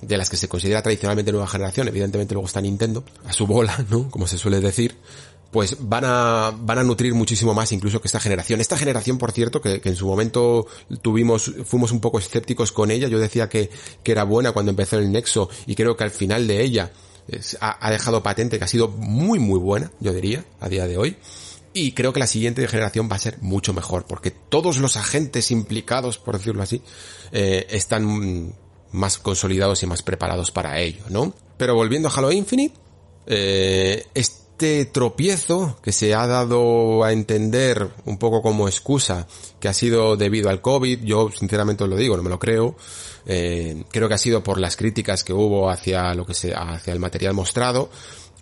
[0.00, 3.84] de las que se considera tradicionalmente nueva generación, evidentemente luego está Nintendo, a su bola,
[3.90, 4.10] ¿no?
[4.10, 4.96] Como se suele decir,
[5.50, 8.60] pues van a, van a nutrir muchísimo más incluso que esta generación.
[8.60, 10.66] Esta generación, por cierto, que, en su momento
[11.02, 13.08] tuvimos, fuimos un poco escépticos con ella.
[13.08, 13.70] Yo decía que,
[14.02, 16.92] que era buena cuando empezó el Nexo y creo que al final de ella
[17.60, 20.96] ha, ha dejado patente que ha sido muy muy buena, yo diría, a día de
[20.96, 21.16] hoy.
[21.72, 25.50] Y creo que la siguiente generación va a ser mucho mejor, porque todos los agentes
[25.52, 26.82] implicados, por decirlo así,
[27.30, 28.54] eh, están
[28.90, 31.32] más consolidados y más preparados para ello, ¿no?
[31.56, 32.74] Pero volviendo a Halo Infinite,
[33.26, 34.04] eh,
[34.92, 39.26] tropiezo que se ha dado a entender un poco como excusa
[39.58, 42.76] que ha sido debido al COVID, yo sinceramente os lo digo, no me lo creo,
[43.26, 46.92] eh, creo que ha sido por las críticas que hubo hacia lo que se, hacia
[46.92, 47.90] el material mostrado,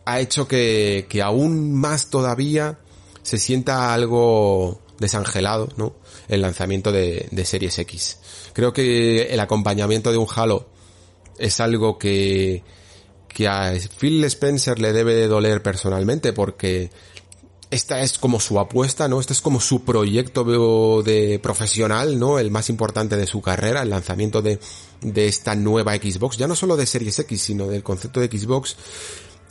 [0.05, 2.79] ha hecho que, que aún más todavía
[3.23, 5.95] se sienta algo desangelado, ¿no?
[6.29, 8.19] El lanzamiento de, de Series X.
[8.53, 10.67] Creo que el acompañamiento de un Halo
[11.39, 12.65] es algo que,
[13.29, 16.91] que a Phil Spencer le debe de doler personalmente porque
[17.71, 19.21] esta es como su apuesta, ¿no?
[19.21, 20.45] Este es como su proyecto
[21.03, 22.39] de profesional, ¿no?
[22.39, 24.59] El más importante de su carrera, el lanzamiento de,
[25.03, 28.77] de esta nueva Xbox, ya no solo de Series X, sino del concepto de Xbox.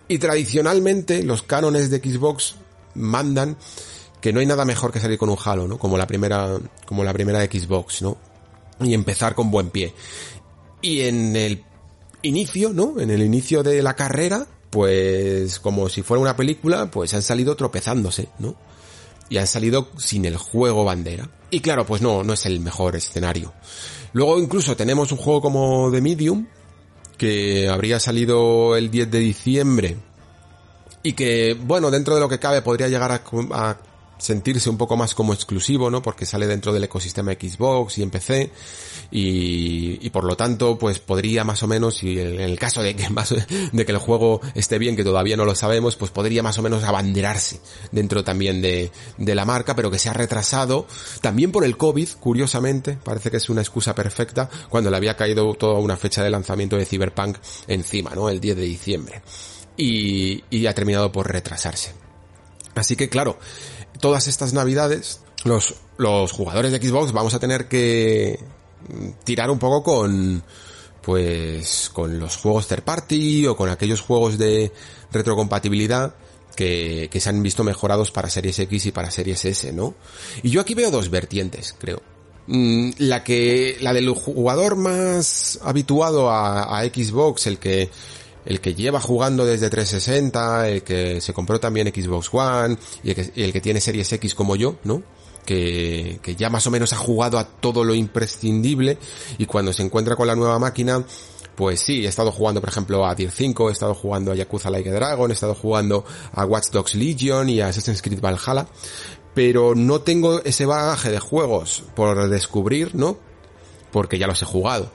[0.07, 2.55] Y tradicionalmente los cánones de Xbox
[2.95, 3.57] mandan
[4.21, 5.77] que no hay nada mejor que salir con un Halo, ¿no?
[5.77, 8.17] Como la primera, como la primera Xbox, ¿no?
[8.79, 9.93] Y empezar con buen pie.
[10.81, 11.63] Y en el
[12.27, 12.99] inicio, ¿no?
[12.99, 17.55] En el inicio de la carrera, pues como si fuera una película, pues han salido
[17.55, 18.55] tropezándose, ¿no?
[19.29, 21.29] Y han salido sin el juego bandera.
[21.49, 23.53] Y claro, pues no, no es el mejor escenario.
[24.13, 26.47] Luego incluso tenemos un juego como The Medium,
[27.17, 29.97] que habría salido el 10 de diciembre
[31.03, 33.77] y que, bueno, dentro de lo que cabe podría llegar a, a
[34.17, 36.01] sentirse un poco más como exclusivo, ¿no?
[36.01, 38.51] Porque sale dentro del ecosistema Xbox y en PC
[39.11, 42.95] y, y por lo tanto, pues podría más o menos, y en el caso de
[42.95, 43.33] que, más,
[43.71, 46.61] de que el juego esté bien, que todavía no lo sabemos, pues podría más o
[46.61, 47.59] menos abanderarse
[47.91, 50.87] dentro también de, de la marca, pero que se ha retrasado
[51.21, 55.53] también por el COVID, curiosamente, parece que es una excusa perfecta, cuando le había caído
[55.53, 58.29] toda una fecha de lanzamiento de Cyberpunk encima, ¿no?
[58.29, 59.21] El 10 de diciembre.
[59.77, 61.93] Y, y ha terminado por retrasarse.
[62.75, 63.39] Así que claro,
[63.99, 68.39] todas estas navidades, los, los jugadores de Xbox vamos a tener que
[69.23, 70.43] tirar un poco con,
[71.01, 74.71] pues, con los juegos third party o con aquellos juegos de
[75.11, 76.15] retrocompatibilidad
[76.55, 79.95] que, que se han visto mejorados para Series X y para Series S, ¿no?
[80.41, 82.01] Y yo aquí veo dos vertientes, creo.
[82.47, 87.89] Mm, la que, la del jugador más habituado a, a Xbox, el que,
[88.47, 93.53] el que lleva jugando desde 360, el que se compró también Xbox One y el
[93.53, 95.03] que, tiene Series X como yo, ¿no?
[95.45, 98.97] Que, que, ya más o menos ha jugado a todo lo imprescindible
[99.37, 101.05] y cuando se encuentra con la nueva máquina,
[101.55, 104.69] pues sí, he estado jugando por ejemplo a Tier 5, he estado jugando a Yakuza
[104.69, 108.67] Like Dragon, he estado jugando a Watch Dogs Legion y a Assassin's Creed Valhalla,
[109.33, 113.17] pero no tengo ese bagaje de juegos por descubrir, ¿no?
[113.91, 114.91] Porque ya los he jugado.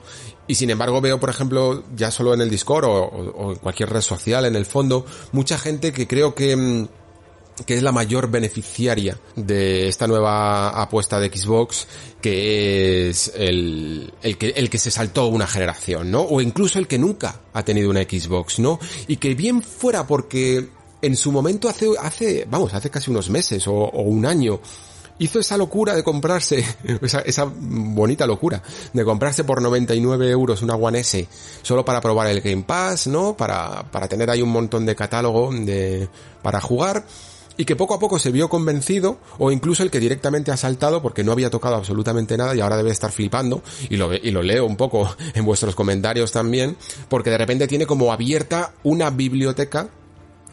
[0.47, 4.01] Y sin embargo veo, por ejemplo, ya solo en el Discord o, en cualquier red
[4.01, 6.87] social, en el fondo, mucha gente que creo que mm,
[7.65, 11.87] que es la mayor beneficiaria de esta nueva apuesta de Xbox,
[12.19, 16.21] que es el, el, que, el que se saltó una generación, ¿no?
[16.21, 18.79] O incluso el que nunca ha tenido una Xbox, ¿no?
[19.07, 20.67] Y que bien fuera porque
[21.01, 24.59] en su momento hace, hace, vamos, hace casi unos meses o, o un año,
[25.19, 26.63] hizo esa locura de comprarse,
[27.01, 31.27] esa, bonita locura, de comprarse por 99 euros una One S
[31.61, 33.35] solo para probar el Game Pass, ¿no?
[33.35, 36.07] Para, para tener ahí un montón de catálogo de,
[36.41, 37.05] para jugar
[37.57, 41.01] y que poco a poco se vio convencido o incluso el que directamente ha saltado
[41.01, 44.41] porque no había tocado absolutamente nada y ahora debe estar flipando y lo, y lo
[44.41, 46.75] leo un poco en vuestros comentarios también
[47.09, 49.89] porque de repente tiene como abierta una biblioteca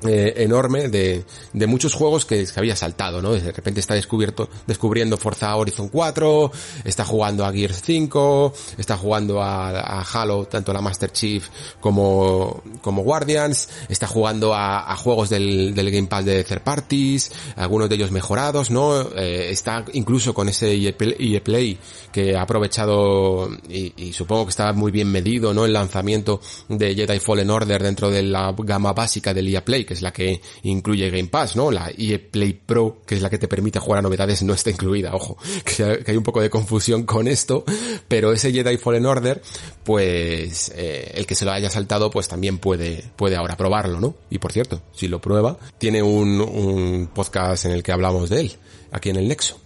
[0.07, 3.33] eh, enorme de, de, muchos juegos que, que, había saltado, ¿no?
[3.33, 6.51] De repente está descubierto, descubriendo Forza Horizon 4,
[6.85, 11.47] está jugando a Gears 5, está jugando a, Halo, tanto la Master Chief
[11.81, 17.89] como, como Guardians, está jugando a, juegos del, del, Game Pass de third parties, algunos
[17.89, 19.03] de ellos mejorados, ¿no?
[19.17, 21.79] Eh, está incluso con ese EA Play
[22.11, 25.67] que ha aprovechado y, y, supongo que estaba muy bien medido, ¿no?
[25.67, 29.95] El lanzamiento de Jedi Fallen Order dentro de la gama básica del EA Play que
[29.95, 31.73] es la que incluye Game Pass, ¿no?
[31.73, 34.71] La EA Play Pro, que es la que te permite jugar a novedades, no está
[34.71, 37.65] incluida, ojo, que, hay un poco de confusión con esto,
[38.07, 39.43] pero ese Jedi Fallen Order,
[39.83, 44.15] pues eh, el que se lo haya saltado, pues también puede, puede ahora probarlo, ¿no?
[44.31, 48.43] Y por cierto, si lo prueba, tiene un, un podcast en el que hablamos de
[48.43, 48.53] él,
[48.93, 49.59] aquí en el Nexo.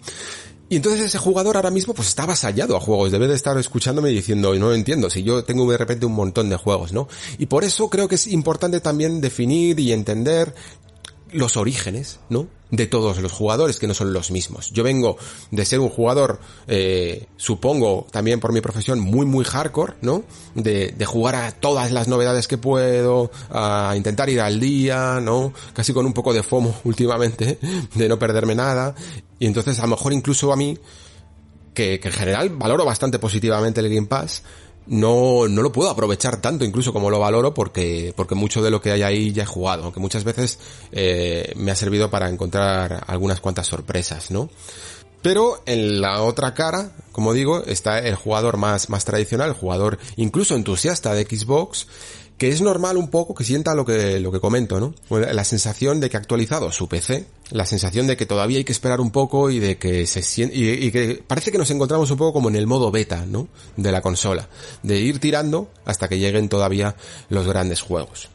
[0.69, 4.11] Y entonces ese jugador ahora mismo pues está avasallado a juegos, debe de estar escuchándome
[4.11, 7.07] y diciendo, no lo entiendo, si yo tengo de repente un montón de juegos, ¿no?
[7.39, 10.55] Y por eso creo que es importante también definir y entender
[11.35, 12.47] los orígenes, ¿no?
[12.71, 14.71] De todos los jugadores que no son los mismos.
[14.71, 15.17] Yo vengo
[15.51, 20.25] de ser un jugador, eh, supongo, también por mi profesión, muy, muy hardcore, ¿no?
[20.55, 25.53] De, de jugar a todas las novedades que puedo, a intentar ir al día, ¿no?
[25.73, 27.59] Casi con un poco de FOMO últimamente,
[27.95, 28.95] de no perderme nada.
[29.39, 30.79] Y entonces a lo mejor incluso a mí,
[31.75, 34.43] que, que en general valoro bastante positivamente el Game Pass,
[34.87, 38.81] no, no lo puedo aprovechar tanto incluso como lo valoro porque, porque mucho de lo
[38.81, 40.59] que hay ahí ya he jugado, aunque muchas veces
[40.93, 44.51] eh, me ha servido para encontrar algunas cuantas sorpresas, ¿no?
[45.23, 49.99] Pero en la otra cara, como digo, está el jugador más, más tradicional, el jugador
[50.17, 51.87] incluso entusiasta de Xbox,
[52.39, 54.95] que es normal un poco que sienta lo que, lo que comento, ¿no?
[55.11, 58.73] La sensación de que ha actualizado su PC, la sensación de que todavía hay que
[58.73, 62.17] esperar un poco y de que se siente, y, que parece que nos encontramos un
[62.17, 63.49] poco como en el modo beta, ¿no?
[63.77, 64.49] De la consola,
[64.83, 66.97] de ir tirando hasta que lleguen todavía
[67.29, 68.29] los grandes juegos.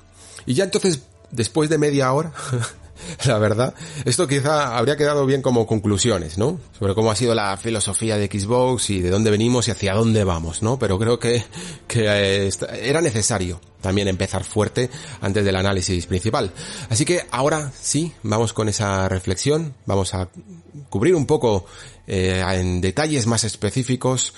[0.45, 2.31] Y ya entonces, después de media hora,
[3.25, 3.73] la verdad.
[4.05, 6.59] Esto quizá habría quedado bien como conclusiones, ¿no?
[6.77, 10.23] Sobre cómo ha sido la filosofía de Xbox y de dónde venimos y hacia dónde
[10.23, 10.79] vamos, ¿no?
[10.79, 11.43] Pero creo que,
[11.87, 12.49] que eh,
[12.81, 14.89] era necesario también empezar fuerte
[15.21, 16.51] antes del análisis principal.
[16.89, 20.29] Así que ahora sí, vamos con esa reflexión, vamos a
[20.89, 21.65] cubrir un poco
[22.07, 24.33] eh, en detalles más específicos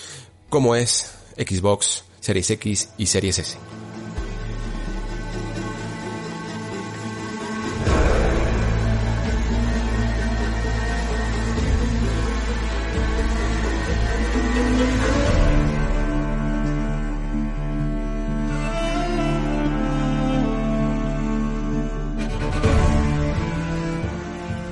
[0.50, 3.81] cómo es Xbox Series X y Series S.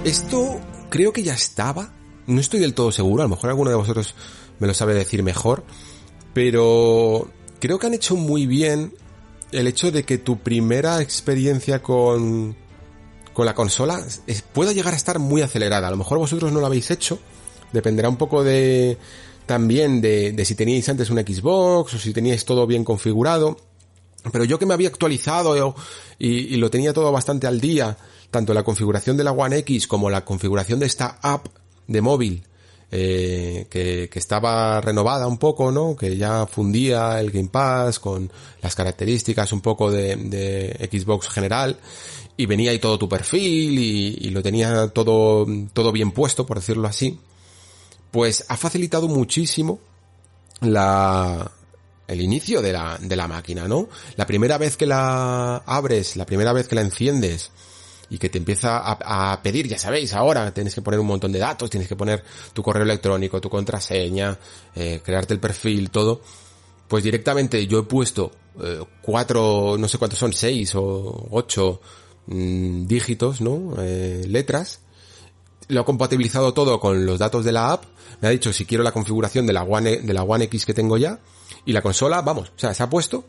[0.10, 1.94] Esto creo que ya estaba.
[2.26, 4.16] No estoy del todo seguro, a lo mejor alguno de vosotros
[4.58, 5.64] me lo sabe decir mejor.
[6.34, 8.92] Pero creo que han hecho muy bien
[9.52, 12.58] el hecho de que tu primera experiencia con,
[13.34, 14.04] con la consola
[14.52, 15.90] pueda llegar a estar muy acelerada.
[15.90, 17.20] A lo mejor vosotros no lo habéis hecho.
[17.72, 18.98] Dependerá un poco de
[19.46, 23.58] también de, de si teníais antes una Xbox o si teníais todo bien configurado.
[24.32, 25.76] Pero yo que me había actualizado
[26.18, 27.96] y, y lo tenía todo bastante al día
[28.32, 31.48] tanto la configuración de la One X como la configuración de esta app
[31.88, 32.44] de móvil
[32.92, 35.96] eh, que, que, estaba renovada un poco, ¿no?
[35.96, 41.78] Que ya fundía el Game Pass con las características un poco de, de Xbox general
[42.36, 46.58] y venía ahí todo tu perfil y, y, lo tenía todo, todo bien puesto, por
[46.58, 47.20] decirlo así,
[48.10, 49.80] pues ha facilitado muchísimo
[50.62, 51.52] la,
[52.08, 53.88] el inicio de la, de la máquina, ¿no?
[54.16, 57.52] La primera vez que la abres, la primera vez que la enciendes,
[58.10, 61.40] y que te empieza a, pedir, ya sabéis, ahora tienes que poner un montón de
[61.40, 64.38] datos, tienes que poner tu correo electrónico, tu contraseña,
[64.76, 66.22] eh, crearte el perfil, todo,
[66.88, 68.32] pues directamente yo he puesto
[68.62, 71.82] eh, cuatro, no sé cuántos son, seis o ocho
[72.28, 73.76] mm, dígitos, ¿no?
[73.78, 74.82] Eh, letras,
[75.68, 77.84] lo ha compatibilizado todo con los datos de la app,
[78.22, 80.74] me ha dicho si quiero la configuración de la One, de la One X que
[80.74, 81.20] tengo ya,
[81.64, 83.24] y la consola, vamos, o sea, se ha puesto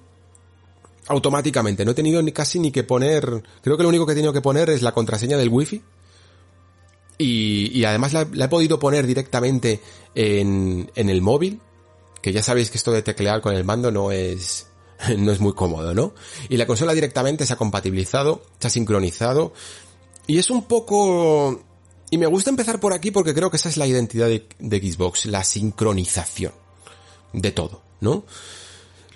[1.11, 1.85] automáticamente.
[1.85, 4.33] No he tenido ni casi ni que poner, creo que lo único que he tenido
[4.33, 5.83] que poner es la contraseña del wifi.
[7.19, 9.81] Y, y además la, la, he podido poner directamente
[10.15, 11.61] en, en el móvil,
[12.23, 14.69] que ya sabéis que esto de teclear con el mando no es,
[15.19, 16.15] no es muy cómodo, ¿no?
[16.49, 19.53] Y la consola directamente se ha compatibilizado, se ha sincronizado,
[20.27, 21.65] y es un poco...
[22.13, 24.79] Y me gusta empezar por aquí porque creo que esa es la identidad de, de
[24.79, 26.53] Xbox, la sincronización
[27.33, 28.25] de todo, ¿no?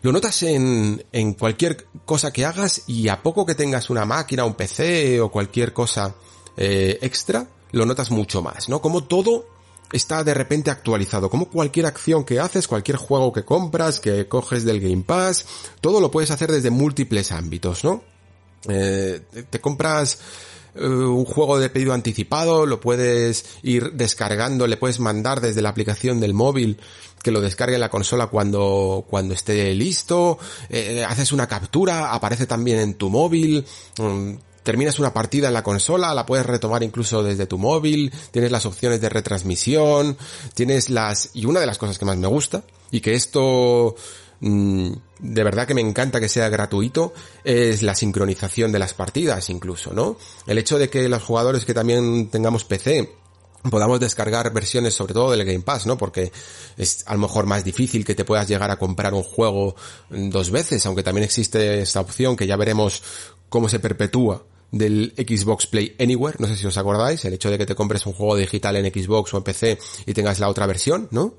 [0.04, 4.44] Lo notas en, en cualquier cosa que hagas y a poco que tengas una máquina,
[4.44, 6.14] un PC o cualquier cosa
[6.58, 8.82] eh, extra, lo notas mucho más, ¿no?
[8.82, 9.46] Como todo
[9.90, 14.66] está de repente actualizado, como cualquier acción que haces, cualquier juego que compras, que coges
[14.66, 15.46] del Game Pass,
[15.80, 18.04] todo lo puedes hacer desde múltiples ámbitos, ¿no?
[18.68, 20.18] Eh, te compras
[20.74, 25.70] eh, un juego de pedido anticipado, lo puedes ir descargando, le puedes mandar desde la
[25.70, 26.78] aplicación del móvil
[27.22, 32.46] que lo descargue en la consola cuando, cuando esté listo, eh, haces una captura, aparece
[32.46, 33.64] también en tu móvil,
[33.98, 38.50] um, terminas una partida en la consola, la puedes retomar incluso desde tu móvil, tienes
[38.50, 40.16] las opciones de retransmisión,
[40.54, 44.23] tienes las, y una de las cosas que más me gusta, y que esto, mm,
[44.40, 47.14] de verdad que me encanta que sea gratuito,
[47.44, 50.16] es la sincronización de las partidas incluso, ¿no?
[50.46, 53.10] El hecho de que los jugadores que también tengamos PC,
[53.70, 55.96] podamos descargar versiones sobre todo del Game Pass, ¿no?
[55.96, 56.32] Porque
[56.76, 59.74] es a lo mejor más difícil que te puedas llegar a comprar un juego
[60.10, 63.02] dos veces, aunque también existe esta opción que ya veremos
[63.48, 64.44] cómo se perpetúa
[64.74, 68.04] del Xbox Play Anywhere, no sé si os acordáis, el hecho de que te compres
[68.06, 71.34] un juego digital en Xbox o en PC y tengas la otra versión, ¿no?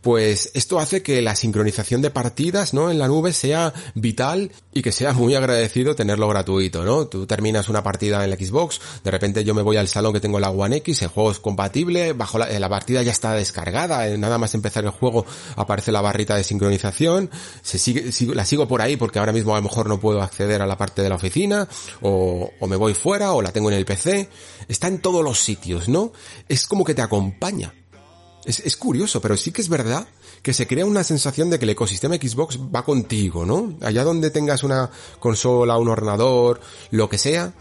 [0.00, 2.90] Pues esto hace que la sincronización de partidas, ¿no?
[2.90, 7.06] En la nube sea vital y que sea muy agradecido tenerlo gratuito, ¿no?
[7.06, 10.20] Tú terminas una partida en la Xbox, de repente yo me voy al salón que
[10.20, 14.06] tengo la One X, el juego es compatible, bajo la, la partida ya está descargada,
[14.16, 15.26] nada más empezar el juego
[15.56, 17.30] aparece la barrita de sincronización,
[17.60, 20.62] se sigue, la sigo por ahí porque ahora mismo a lo mejor no puedo acceder
[20.62, 21.68] a la parte de la oficina
[22.00, 24.28] o, o me voy fuera o la tengo en el PC,
[24.68, 26.12] está en todos los sitios, ¿no?
[26.48, 27.74] Es como que te acompaña.
[28.44, 30.06] Es, es, curioso, pero sí que es verdad
[30.42, 33.76] que se crea una sensación de que el ecosistema Xbox va contigo, ¿no?
[33.82, 36.60] Allá donde tengas una consola, un ordenador,
[36.90, 37.52] lo que sea,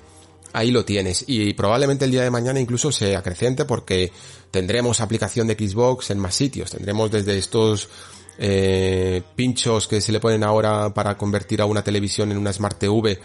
[0.54, 1.24] ahí lo tienes.
[1.28, 4.12] Y probablemente el día de mañana incluso se acreciente porque
[4.52, 6.72] tendremos aplicación de Xbox en más sitios.
[6.72, 7.90] Tendremos desde estos
[8.38, 12.78] eh, pinchos que se le ponen ahora para convertir a una televisión en una Smart
[12.78, 13.20] TV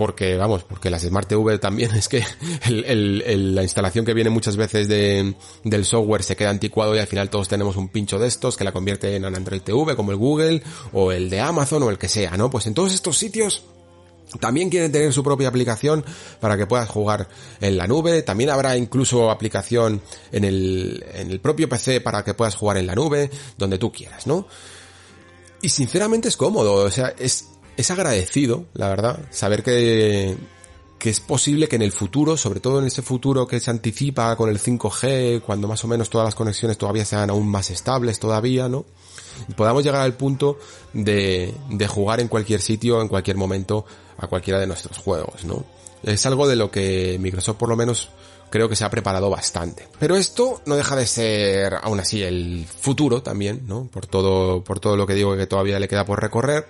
[0.00, 2.24] porque vamos, porque las Smart TV también es que
[2.64, 6.96] el, el, el, la instalación que viene muchas veces de, del software se queda anticuado
[6.96, 9.94] y al final todos tenemos un pincho de estos que la convierte en Android TV
[9.96, 10.62] como el Google
[10.94, 12.48] o el de Amazon o el que sea, ¿no?
[12.48, 13.62] Pues en todos estos sitios
[14.40, 16.02] también quieren tener su propia aplicación
[16.40, 17.28] para que puedas jugar
[17.60, 18.22] en la nube.
[18.22, 20.00] También habrá incluso aplicación
[20.32, 23.92] en el, en el propio PC para que puedas jugar en la nube, donde tú
[23.92, 24.46] quieras, ¿no?
[25.60, 27.48] Y sinceramente es cómodo, o sea, es,
[27.80, 30.36] es agradecido, la verdad, saber que,
[30.98, 34.36] que es posible que en el futuro, sobre todo en ese futuro que se anticipa
[34.36, 38.18] con el 5G, cuando más o menos todas las conexiones todavía sean aún más estables
[38.18, 38.84] todavía, ¿no?
[39.56, 40.58] Podamos llegar al punto
[40.92, 43.86] de, de jugar en cualquier sitio, en cualquier momento,
[44.18, 45.64] a cualquiera de nuestros juegos, ¿no?
[46.02, 48.10] Es algo de lo que Microsoft por lo menos
[48.50, 49.88] creo que se ha preparado bastante.
[49.98, 53.88] Pero esto no deja de ser aún así el futuro también, ¿no?
[53.90, 56.66] Por todo, por todo lo que digo que todavía le queda por recorrer.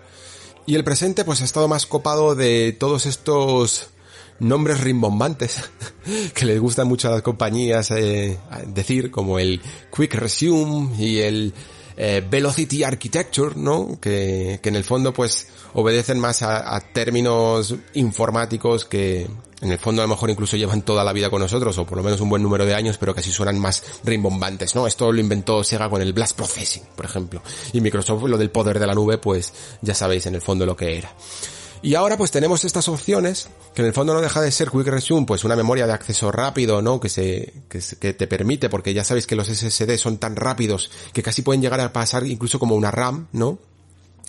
[0.70, 3.88] Y el presente pues ha estado más copado de todos estos
[4.38, 5.68] nombres rimbombantes
[6.32, 9.60] que les gustan mucho a las compañías eh, decir, como el
[9.92, 11.52] Quick Resume y el
[11.96, 13.98] eh, Velocity Architecture, ¿no?
[14.00, 19.26] Que, que, en el fondo pues obedecen más a, a, términos informáticos que
[19.60, 21.98] en el fondo a lo mejor incluso llevan toda la vida con nosotros o por
[21.98, 24.86] lo menos un buen número de años pero que suenan más rimbombantes, ¿no?
[24.86, 27.42] Esto lo inventó Sega con el Blast Processing, por ejemplo.
[27.72, 29.52] Y Microsoft lo del poder de la nube pues
[29.82, 31.14] ya sabéis en el fondo lo que era.
[31.82, 34.86] Y ahora pues tenemos estas opciones, que en el fondo no deja de ser Quick
[34.86, 37.00] Resume, pues una memoria de acceso rápido, ¿no?
[37.00, 40.90] Que se, que, que, te permite, porque ya sabéis que los SSD son tan rápidos
[41.14, 43.58] que casi pueden llegar a pasar incluso como una RAM, ¿no?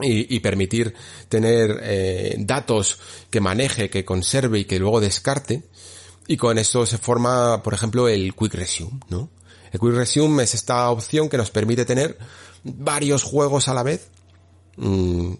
[0.01, 0.93] Y, y, permitir
[1.27, 2.97] tener eh, datos
[3.29, 5.63] que maneje, que conserve y que luego descarte.
[6.27, 9.29] Y con eso se forma, por ejemplo, el Quick Resume, ¿no?
[9.71, 12.17] El Quick Resume es esta opción que nos permite tener
[12.63, 14.09] varios juegos a la vez,
[14.77, 15.33] mmm,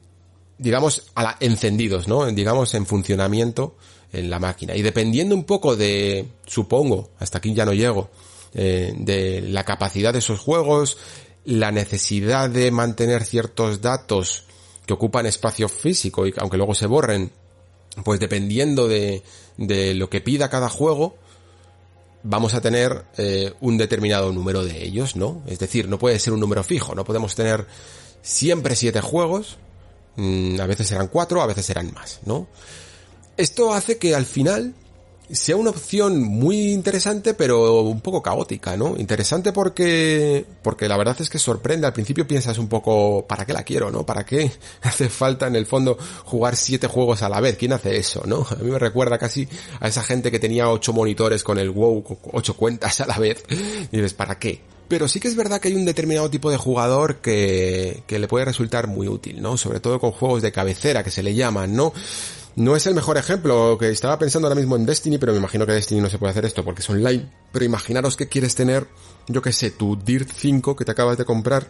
[0.57, 2.25] digamos, a la, encendidos, ¿no?
[2.27, 3.77] Digamos, en funcionamiento
[4.11, 4.75] en la máquina.
[4.75, 8.09] Y dependiendo un poco de, supongo, hasta aquí ya no llego,
[8.53, 10.97] eh, de la capacidad de esos juegos,
[11.45, 14.45] la necesidad de mantener ciertos datos
[14.85, 17.31] que ocupan espacio físico y aunque luego se borren,
[18.03, 19.23] pues dependiendo de,
[19.57, 21.15] de lo que pida cada juego,
[22.23, 25.41] vamos a tener eh, un determinado número de ellos, ¿no?
[25.47, 27.65] Es decir, no puede ser un número fijo, no podemos tener
[28.21, 29.57] siempre siete juegos,
[30.15, 32.47] mm, a veces serán cuatro, a veces serán más, ¿no?
[33.37, 34.75] Esto hace que al final
[35.33, 38.95] sea una opción muy interesante, pero un poco caótica, ¿no?
[38.97, 41.87] Interesante porque, porque la verdad es que sorprende.
[41.87, 44.05] Al principio piensas un poco, ¿para qué la quiero, no?
[44.05, 44.51] ¿Para qué
[44.81, 47.57] hace falta en el fondo jugar siete juegos a la vez?
[47.57, 48.45] ¿Quién hace eso, no?
[48.51, 49.47] A mí me recuerda casi
[49.79, 52.03] a esa gente que tenía ocho monitores con el WoW,
[52.33, 53.43] ocho cuentas a la vez.
[53.91, 54.61] Y dices, ¿para qué?
[54.87, 58.27] Pero sí que es verdad que hay un determinado tipo de jugador que, que le
[58.27, 59.57] puede resultar muy útil, ¿no?
[59.57, 61.93] Sobre todo con juegos de cabecera que se le llaman, ¿no?
[62.55, 65.65] No es el mejor ejemplo, que estaba pensando ahora mismo en Destiny, pero me imagino
[65.65, 67.31] que Destiny no se puede hacer esto porque es online.
[67.51, 68.87] Pero imaginaros que quieres tener,
[69.27, 71.69] yo que sé, tu Dirt 5 que te acabas de comprar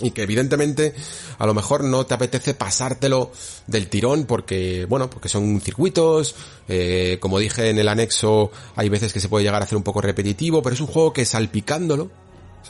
[0.00, 0.94] y que evidentemente
[1.38, 3.30] a lo mejor no te apetece pasártelo
[3.66, 6.34] del tirón porque, bueno, porque son circuitos,
[6.68, 9.84] eh, como dije en el anexo, hay veces que se puede llegar a hacer un
[9.84, 12.10] poco repetitivo, pero es un juego que salpicándolo,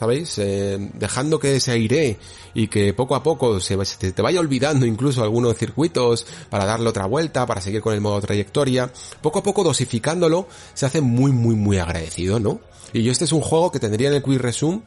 [0.03, 0.37] ¿sabéis?
[0.37, 2.17] Eh, dejando que se aire
[2.53, 7.05] y que poco a poco se, te, vaya olvidando incluso algunos circuitos para darle otra
[7.05, 8.91] vuelta, para seguir con el modo trayectoria.
[9.21, 12.59] Poco a poco dosificándolo se hace muy, muy, muy agradecido, ¿no?
[12.91, 14.81] Y yo este es un juego que tendría en el Quick Resume,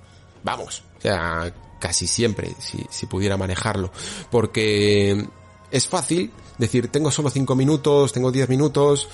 [0.45, 3.91] vamos, o sea, casi siempre, si, si pudiera manejarlo.
[4.31, 5.27] Porque
[5.71, 9.09] es fácil decir, tengo solo 5 minutos, tengo 10 minutos,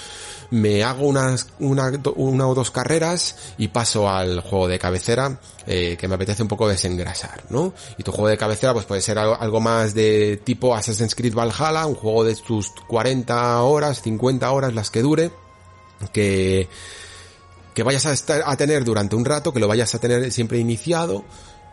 [0.52, 5.96] me hago unas, una, una o dos carreras y paso al juego de cabecera eh,
[5.98, 7.72] que me apetece un poco desengrasar, ¿no?
[7.96, 11.86] Y tu juego de cabecera pues puede ser algo, más de tipo Assassin's Creed Valhalla,
[11.86, 15.30] un juego de tus 40 horas, 50 horas, las que dure,
[16.12, 16.68] que
[17.74, 20.58] que vayas a, estar, a tener durante un rato, que lo vayas a tener siempre
[20.58, 21.24] iniciado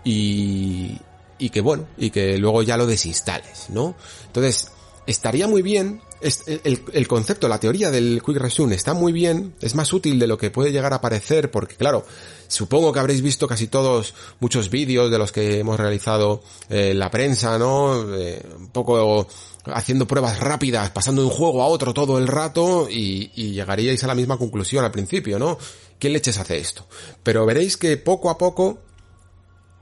[0.06, 0.98] y,
[1.38, 3.96] y que bueno, y que luego ya lo desinstales, ¿no?
[4.28, 4.72] Entonces,
[5.06, 9.94] estaría muy bien, el, concepto, la teoría del Quick Resume está muy bien, es más
[9.94, 12.06] útil de lo que puede llegar a parecer, porque claro,
[12.48, 17.10] supongo que habréis visto casi todos muchos vídeos de los que hemos realizado eh, la
[17.10, 18.14] prensa, ¿no?
[18.16, 19.28] Eh, un poco
[19.66, 24.04] haciendo pruebas rápidas, pasando de un juego a otro todo el rato y, y llegaríais
[24.04, 25.58] a la misma conclusión al principio, ¿no?
[26.00, 26.86] ¿Qué leches hace esto?
[27.24, 28.80] Pero veréis que poco a poco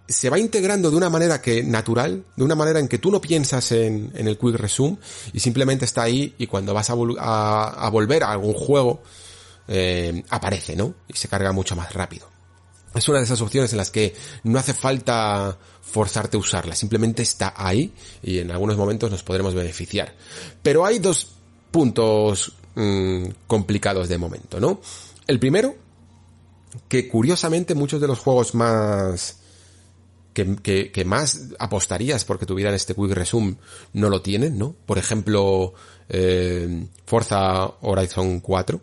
[0.07, 3.19] se va integrando de una manera que natural, de una manera en que tú no
[3.19, 4.97] piensas en, el Quick Resume
[5.33, 9.01] y simplemente está ahí y cuando vas a, volver a algún juego
[9.67, 10.93] eh, aparece, ¿no?
[11.07, 12.29] Y se carga mucho más rápido.
[12.95, 17.21] Es una de esas opciones en las que no hace falta forzarte a usarla, simplemente
[17.21, 17.93] está ahí
[18.23, 20.15] y en algunos momentos nos podremos beneficiar.
[20.63, 21.27] Pero hay dos
[21.69, 24.79] puntos mmm, complicados de momento, ¿no?
[25.27, 25.75] El primero,
[26.87, 29.37] que curiosamente muchos de los juegos más
[30.43, 33.55] que, más apostarías porque tuvieran este Quick Resume
[33.93, 34.75] no lo tienen, ¿no?
[34.85, 35.73] Por ejemplo,
[36.09, 38.81] eh, Forza Horizon 4,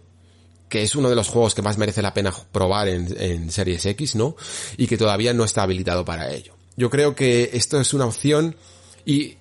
[0.68, 3.86] que es uno de los juegos que más merece la pena probar en, en Series
[3.86, 4.36] X, ¿no?
[4.76, 6.55] Y que todavía no está habilitado para ello.
[6.76, 8.57] Yo creo que esto es una opción
[9.05, 9.36] y,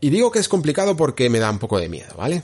[0.00, 2.42] y digo que es complicado porque me da un poco de miedo, ¿vale?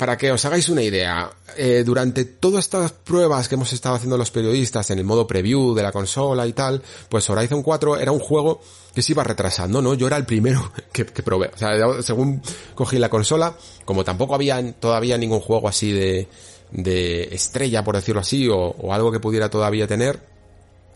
[0.00, 4.16] Para que os hagáis una idea, eh, durante todas estas pruebas que hemos estado haciendo
[4.16, 6.80] los periodistas en el modo preview de la consola y tal,
[7.10, 8.62] pues Horizon 4 era un juego
[8.94, 9.92] que se iba retrasando, ¿no?
[9.92, 11.50] Yo era el primero que, probé.
[11.54, 12.40] O sea, según
[12.74, 16.28] cogí la consola, como tampoco había todavía ningún juego así de,
[16.70, 20.18] de estrella, por decirlo así, o, o algo que pudiera todavía tener,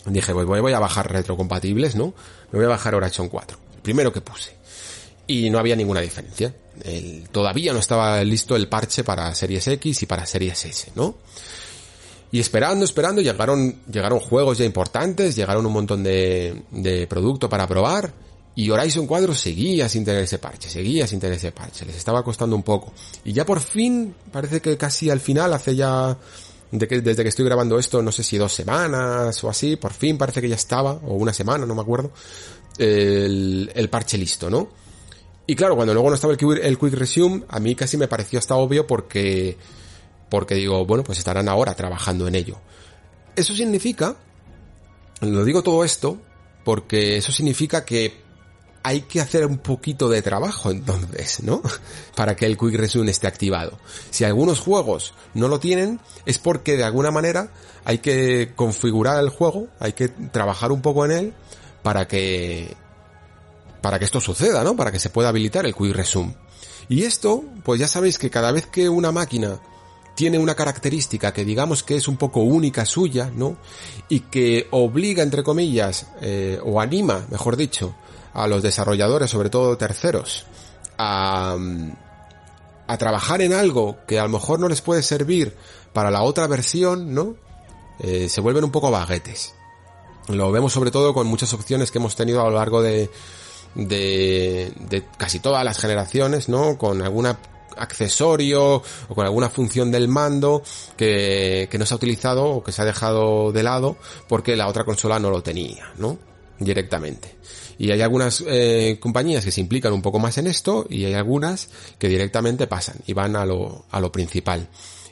[0.06, 2.14] dije, pues voy a bajar retrocompatibles, ¿no?
[2.52, 3.58] Me voy a bajar Horizon 4.
[3.74, 4.63] El primero que puse.
[5.26, 10.02] Y no había ninguna diferencia el, todavía no estaba listo el parche para Series X
[10.02, 11.16] y para Series S, ¿no?
[12.32, 17.68] Y esperando, esperando, llegaron, llegaron juegos ya importantes, llegaron un montón de, de producto para
[17.68, 18.12] probar,
[18.56, 22.24] y Horizon 4 seguía sin tener ese parche, seguía sin tener ese parche, les estaba
[22.24, 22.92] costando un poco.
[23.24, 26.16] Y ya por fin, parece que casi al final, hace ya,
[26.72, 30.18] que, desde que estoy grabando esto, no sé si dos semanas o así, por fin
[30.18, 32.10] parece que ya estaba, o una semana, no me acuerdo,
[32.78, 34.83] el, el parche listo, ¿no?
[35.46, 38.54] Y claro, cuando luego no estaba el, Quick Resume, a mí casi me pareció hasta
[38.54, 39.58] obvio porque,
[40.30, 42.58] porque digo, bueno, pues estarán ahora trabajando en ello.
[43.36, 44.16] Eso significa,
[45.20, 46.18] lo digo todo esto,
[46.64, 48.24] porque eso significa que
[48.82, 51.62] hay que hacer un poquito de trabajo entonces, ¿no?
[52.16, 53.78] Para que el Quick Resume esté activado.
[54.10, 57.50] Si algunos juegos no lo tienen, es porque de alguna manera
[57.84, 61.34] hay que configurar el juego, hay que trabajar un poco en él
[61.82, 62.76] para que
[63.84, 64.74] para que esto suceda, ¿no?
[64.76, 66.34] Para que se pueda habilitar el Quick Resume.
[66.88, 69.60] Y esto, pues ya sabéis que cada vez que una máquina
[70.14, 73.58] tiene una característica que digamos que es un poco única suya, ¿no?
[74.08, 77.94] Y que obliga, entre comillas, eh, o anima, mejor dicho,
[78.32, 80.46] a los desarrolladores, sobre todo terceros,
[80.96, 81.54] a,
[82.86, 85.54] a trabajar en algo que a lo mejor no les puede servir
[85.92, 87.36] para la otra versión, ¿no?
[87.98, 89.54] Eh, se vuelven un poco baguetes.
[90.28, 93.10] Lo vemos sobre todo con muchas opciones que hemos tenido a lo largo de,
[93.74, 96.78] de, de casi todas las generaciones, ¿no?
[96.78, 97.38] Con alguna
[97.76, 100.62] accesorio o con alguna función del mando
[100.96, 103.96] que, que no se ha utilizado o que se ha dejado de lado
[104.28, 106.18] porque la otra consola no lo tenía, ¿no?
[106.58, 107.36] Directamente.
[107.78, 111.14] Y hay algunas eh, compañías que se implican un poco más en esto y hay
[111.14, 111.68] algunas
[111.98, 114.68] que directamente pasan y van a lo, a lo principal.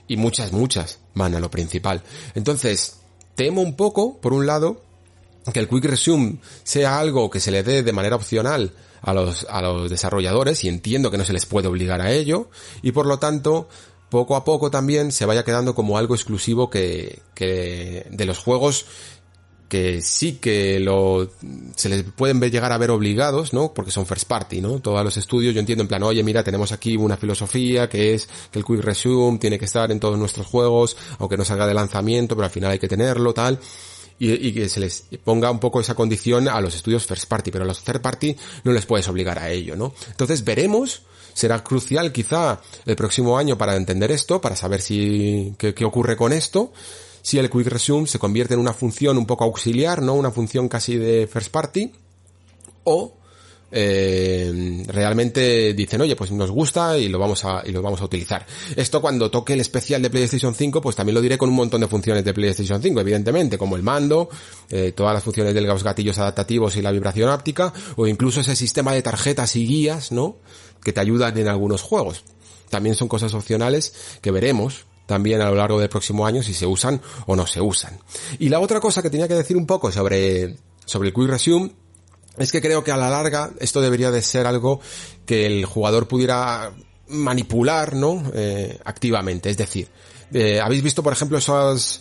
[0.07, 2.03] Y muchas, muchas van a lo principal.
[2.35, 2.99] Entonces,
[3.35, 4.83] temo un poco, por un lado,
[5.53, 9.47] que el Quick Resume sea algo que se le dé de manera opcional a los,
[9.51, 12.49] a los desarrolladores y entiendo que no se les puede obligar a ello
[12.82, 13.68] y por lo tanto
[14.09, 18.86] poco a poco también se vaya quedando como algo exclusivo que, que de los juegos
[19.72, 21.30] que sí que lo
[21.76, 23.72] se les pueden llegar a ver obligados, ¿no?
[23.72, 24.80] Porque son first party, ¿no?
[24.80, 28.28] Todos los estudios yo entiendo en plan, oye, mira, tenemos aquí una filosofía que es
[28.51, 31.72] que el quick resume tiene que estar en todos nuestros juegos, aunque no salga de
[31.72, 33.59] lanzamiento, pero al final hay que tenerlo, tal.
[34.25, 37.64] Y, que se les ponga un poco esa condición a los estudios first party, pero
[37.64, 39.95] a los third party no les puedes obligar a ello, ¿no?
[40.09, 41.03] Entonces veremos,
[41.35, 46.16] será crucial quizá el próximo año para entender esto, para saber si, qué, qué ocurre
[46.16, 46.73] con esto,
[47.20, 50.14] si el Quick Resume se convierte en una función un poco auxiliar, ¿no?
[50.14, 51.91] Una función casi de first party,
[52.85, 53.14] o
[53.75, 58.05] eh, realmente dicen, oye, pues nos gusta y lo vamos a, y lo vamos a
[58.05, 58.45] utilizar.
[58.77, 61.81] Esto cuando toque el especial de PlayStation 5, pues también lo diré con un montón
[61.81, 64.29] de funciones de PlayStation 5, evidentemente, como el mando,
[64.68, 68.55] eh, todas las funciones de los gatillos adaptativos y la vibración óptica, o incluso ese
[68.55, 70.37] sistema de tarjetas y guías, ¿no?
[70.85, 72.25] Que te ayudan en algunos juegos.
[72.68, 76.66] También son cosas opcionales que veremos también a lo largo del próximo año si se
[76.66, 77.99] usan o no se usan.
[78.39, 80.57] Y la otra cosa que tenía que decir un poco sobre,
[80.87, 81.82] sobre el Quick Resume
[82.39, 84.80] es que creo que a la larga esto debería de ser algo
[85.26, 86.72] que el jugador pudiera
[87.09, 88.22] manipular, ¿no?
[88.35, 89.51] Eh, activamente.
[89.51, 89.89] Es decir,
[90.33, 92.01] eh, habéis visto, por ejemplo, esos,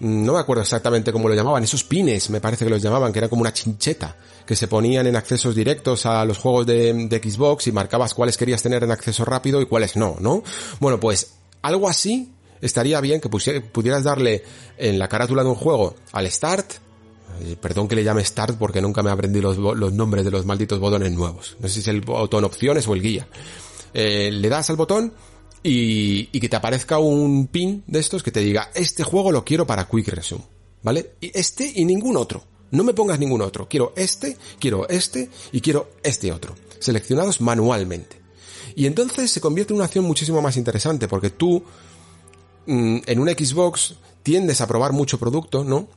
[0.00, 3.18] no me acuerdo exactamente cómo lo llamaban, esos pines, me parece que los llamaban, que
[3.18, 4.16] era como una chincheta,
[4.46, 8.36] que se ponían en accesos directos a los juegos de, de Xbox y marcabas cuáles
[8.36, 10.42] querías tener en acceso rápido y cuáles no, ¿no?
[10.78, 14.44] Bueno, pues algo así estaría bien que pudieras darle
[14.78, 16.74] en la carátula de un juego al start,
[17.40, 20.46] eh, perdón que le llame start porque nunca me aprendí los, los nombres de los
[20.46, 23.26] malditos botones nuevos, no sé si es el botón opciones o el guía.
[23.92, 25.12] Eh, le das al botón
[25.62, 29.44] y, y que te aparezca un pin de estos que te diga, este juego lo
[29.44, 30.44] quiero para Quick Resume,
[30.82, 31.12] ¿vale?
[31.20, 32.44] Y este y ningún otro.
[32.70, 33.68] No me pongas ningún otro.
[33.68, 36.56] Quiero este, quiero este y quiero este otro.
[36.80, 38.20] Seleccionados manualmente.
[38.74, 41.62] Y entonces se convierte en una acción muchísimo más interesante, porque tú
[42.66, 45.88] mm, en un Xbox tiendes a probar mucho producto, ¿no?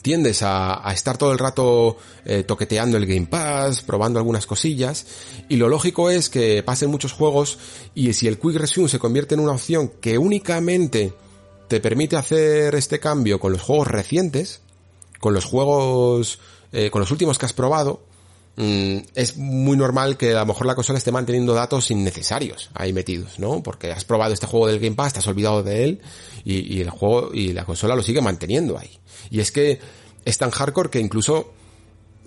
[0.00, 5.06] Tiendes a, estar todo el rato eh, toqueteando el Game Pass, probando algunas cosillas,
[5.48, 7.58] y lo lógico es que pasen muchos juegos
[7.94, 11.12] y si el Quick Resume se convierte en una opción que únicamente
[11.68, 14.60] te permite hacer este cambio con los juegos recientes,
[15.20, 16.38] con los juegos,
[16.72, 18.02] eh, con los últimos que has probado,
[18.56, 22.92] Mm, es muy normal que a lo mejor la consola esté manteniendo datos innecesarios ahí
[22.92, 23.62] metidos, ¿no?
[23.62, 26.00] Porque has probado este juego del Game Pass, te has olvidado de él
[26.44, 28.98] y, el juego y la consola lo sigue manteniendo ahí.
[29.30, 29.80] Y es que
[30.24, 31.52] es tan hardcore que incluso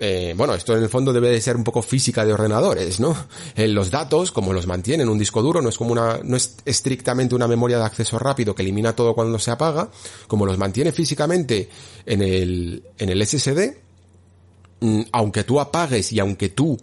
[0.00, 3.16] eh, bueno, esto en el fondo debe de ser un poco física de ordenadores, ¿no?
[3.56, 6.56] Eh, los datos, como los mantienen un disco duro, no es como una, no es
[6.64, 9.90] estrictamente una memoria de acceso rápido que elimina todo cuando se apaga,
[10.28, 11.68] como los mantiene físicamente
[12.06, 13.87] en el, en el SSD,
[15.12, 16.78] aunque tú apagues y aunque tú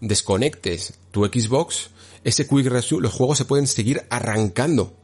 [0.00, 1.90] desconectes tu Xbox,
[2.24, 4.94] ese Quick Resume, los juegos se pueden seguir arrancando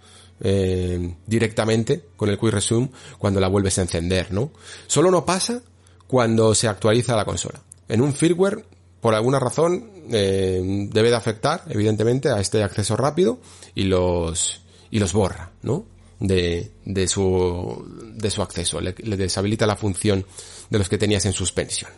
[0.40, 4.52] eh, directamente con el Quick Resume cuando la vuelves a encender, ¿no?
[4.86, 5.62] Solo no pasa
[6.06, 7.60] cuando se actualiza la consola.
[7.88, 8.64] En un firmware,
[9.00, 13.40] por alguna razón, eh, debe de afectar, evidentemente, a este acceso rápido
[13.74, 15.84] y los, y los borra, ¿no?
[16.18, 17.84] De, de su,
[18.14, 18.80] de su acceso.
[18.80, 20.24] Le, le deshabilita la función
[20.70, 21.90] de los que tenías en suspensión.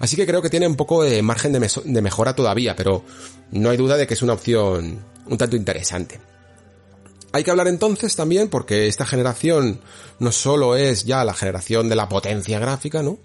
[0.00, 3.04] Así que creo que tiene un poco de margen de, mejora todavía, pero
[3.50, 6.20] no hay duda de que es una opción un tanto interesante.
[7.32, 9.80] Hay que hablar entonces también porque esta generación
[10.18, 13.18] no solo es ya la generación de la potencia gráfica, ¿no?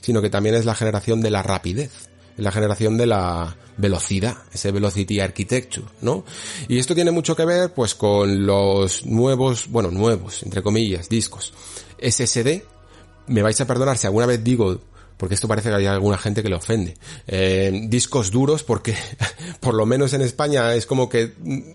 [0.00, 1.90] Sino que también es la generación de la rapidez,
[2.36, 6.24] la generación de la velocidad, ese velocity architecture, ¿no?
[6.68, 11.52] Y esto tiene mucho que ver pues con los nuevos, bueno, nuevos, entre comillas, discos
[12.00, 12.62] SSD.
[13.28, 14.80] Me vais a perdonar si alguna vez digo
[15.22, 16.96] porque esto parece que hay alguna gente que le ofende.
[17.28, 18.96] Eh, discos duros, porque
[19.60, 21.34] por lo menos en España es como que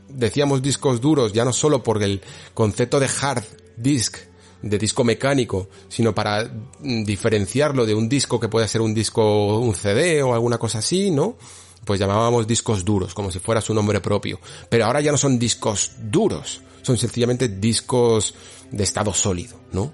[0.10, 2.20] decíamos discos duros ya no solo por el
[2.54, 3.46] concepto de hard
[3.78, 4.18] disk,
[4.62, 9.74] de disco mecánico, sino para diferenciarlo de un disco que puede ser un disco, un
[9.76, 11.38] CD o alguna cosa así, ¿no?
[11.86, 14.42] pues llamábamos discos duros, como si fuera su nombre propio.
[14.68, 18.36] Pero ahora ya no son discos duros, son sencillamente discos
[18.72, 19.94] de estado sólido, ¿no?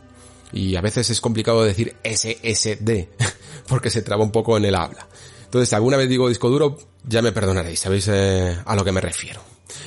[0.54, 3.08] Y a veces es complicado decir SSD,
[3.68, 5.08] porque se traba un poco en el habla.
[5.46, 6.78] Entonces, si alguna vez digo disco duro,
[7.08, 9.42] ya me perdonaréis, sabéis eh, a lo que me refiero.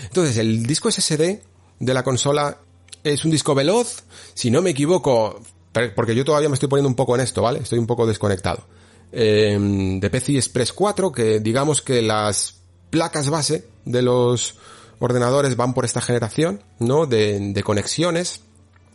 [0.04, 1.40] Entonces, el disco SSD
[1.78, 2.58] de la consola
[3.02, 4.04] es un disco veloz,
[4.34, 5.40] si no me equivoco,
[5.94, 7.60] porque yo todavía me estoy poniendo un poco en esto, ¿vale?
[7.60, 8.66] Estoy un poco desconectado.
[9.12, 9.56] Eh,
[10.00, 12.60] de PCI Express 4, que digamos que las
[12.90, 14.56] placas base de los
[14.98, 17.06] ordenadores van por esta generación, ¿no?
[17.06, 18.40] De, de conexiones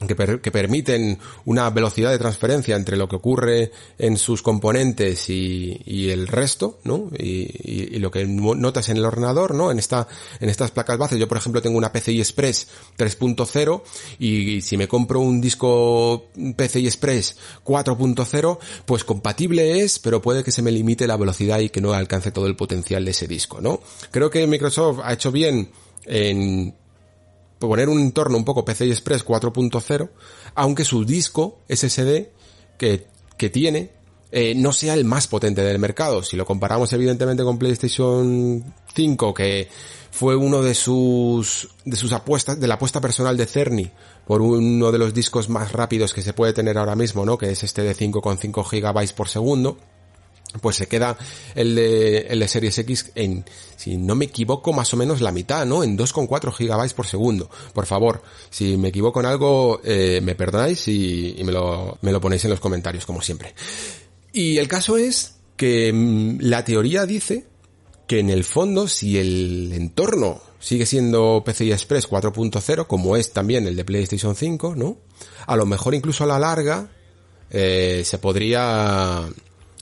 [0.07, 6.27] que, permiten una velocidad de transferencia entre lo que ocurre en sus componentes y, el
[6.27, 7.09] resto, ¿no?
[7.17, 9.71] Y, lo que notas en el ordenador, ¿no?
[9.71, 10.07] En esta,
[10.39, 11.19] en estas placas bases.
[11.19, 13.81] Yo, por ejemplo, tengo una PCI Express 3.0
[14.19, 20.51] y si me compro un disco PCI Express 4.0, pues compatible es, pero puede que
[20.51, 23.61] se me limite la velocidad y que no alcance todo el potencial de ese disco,
[23.61, 23.81] ¿no?
[24.11, 25.71] Creo que Microsoft ha hecho bien
[26.05, 26.75] en
[27.69, 30.09] poner un entorno un poco PCI Express 4.0,
[30.55, 32.27] aunque su disco SSD
[32.77, 33.07] que,
[33.37, 33.91] que tiene
[34.31, 36.23] eh, no sea el más potente del mercado.
[36.23, 38.63] Si lo comparamos evidentemente con PlayStation
[38.95, 39.67] 5, que
[40.11, 43.91] fue uno de sus, de sus apuestas, de la apuesta personal de Cerny,
[44.25, 47.37] por uno de los discos más rápidos que se puede tener ahora mismo, ¿no?
[47.37, 49.77] Que es este de 5,5 GB por segundo
[50.59, 51.17] pues se queda
[51.55, 53.45] el de, el de Series X en,
[53.77, 55.83] si no me equivoco, más o menos la mitad, ¿no?
[55.83, 57.49] En 2,4 gigabytes por segundo.
[57.73, 62.19] Por favor, si me equivoco en algo, eh, me perdonáis y, me, lo, me lo
[62.19, 63.53] ponéis en los comentarios, como siempre.
[64.33, 67.45] Y el caso es que mm, la teoría dice
[68.07, 73.67] que en el fondo, si el entorno sigue siendo PCI Express 4.0, como es también
[73.67, 74.97] el de PlayStation 5, ¿no?
[75.47, 76.89] A lo mejor incluso a la larga,
[77.49, 79.27] eh, se podría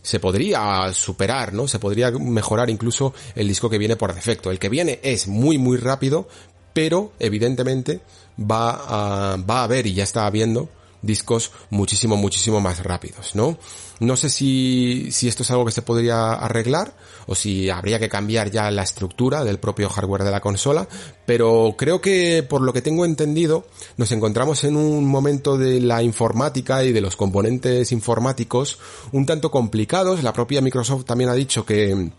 [0.01, 1.67] se podría superar, ¿no?
[1.67, 4.51] Se podría mejorar incluso el disco que viene por defecto.
[4.51, 6.27] El que viene es muy muy rápido,
[6.73, 8.01] pero evidentemente
[8.39, 10.69] va a, va a haber y ya está habiendo
[11.01, 13.57] discos muchísimo, muchísimo más rápidos, ¿no?
[13.99, 16.95] No sé si, si esto es algo que se podría arreglar
[17.27, 20.87] o si habría que cambiar ya la estructura del propio hardware de la consola,
[21.25, 23.65] pero creo que por lo que tengo entendido
[23.97, 28.79] nos encontramos en un momento de la informática y de los componentes informáticos
[29.11, 30.23] un tanto complicados.
[30.23, 32.11] La propia Microsoft también ha dicho que,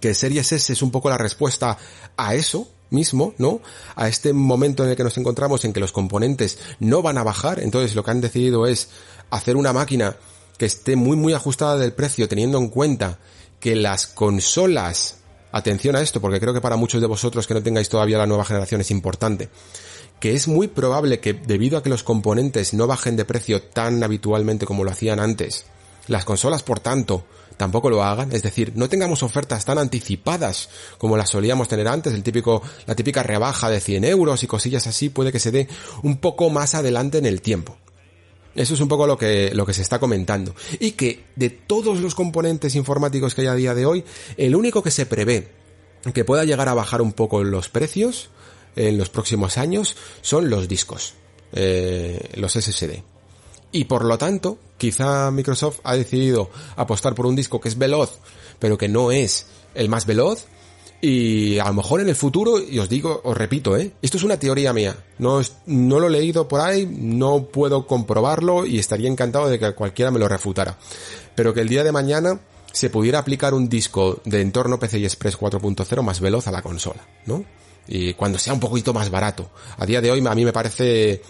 [0.00, 1.76] que Series S es un poco la respuesta
[2.16, 3.60] a eso, mismo, ¿no?
[3.96, 7.24] A este momento en el que nos encontramos en que los componentes no van a
[7.24, 8.88] bajar, entonces lo que han decidido es
[9.30, 10.16] hacer una máquina
[10.58, 13.18] que esté muy muy ajustada del precio teniendo en cuenta
[13.60, 15.18] que las consolas,
[15.52, 18.26] atención a esto porque creo que para muchos de vosotros que no tengáis todavía la
[18.26, 19.48] nueva generación es importante,
[20.18, 24.02] que es muy probable que debido a que los componentes no bajen de precio tan
[24.02, 25.64] habitualmente como lo hacían antes,
[26.08, 27.24] las consolas por tanto
[27.60, 32.14] tampoco lo hagan, es decir, no tengamos ofertas tan anticipadas como las solíamos tener antes,
[32.14, 35.68] el típico, la típica rebaja de 100 euros y cosillas así puede que se dé
[36.02, 37.76] un poco más adelante en el tiempo.
[38.54, 40.54] Eso es un poco lo que, lo que se está comentando.
[40.78, 44.04] Y que de todos los componentes informáticos que hay a día de hoy,
[44.38, 45.52] el único que se prevé
[46.14, 48.30] que pueda llegar a bajar un poco los precios
[48.74, 51.12] en los próximos años son los discos,
[51.52, 53.02] eh, los SSD.
[53.72, 58.18] Y por lo tanto, quizá Microsoft ha decidido apostar por un disco que es veloz,
[58.58, 60.46] pero que no es el más veloz.
[61.02, 63.92] Y a lo mejor en el futuro, y os digo, os repito, ¿eh?
[64.02, 64.96] Esto es una teoría mía.
[65.18, 69.72] No, no lo he leído por ahí, no puedo comprobarlo y estaría encantado de que
[69.72, 70.76] cualquiera me lo refutara.
[71.34, 72.40] Pero que el día de mañana
[72.72, 77.06] se pudiera aplicar un disco de entorno PCI Express 4.0 más veloz a la consola,
[77.24, 77.44] ¿no?
[77.88, 79.50] Y cuando sea un poquito más barato.
[79.78, 81.22] A día de hoy a mí me parece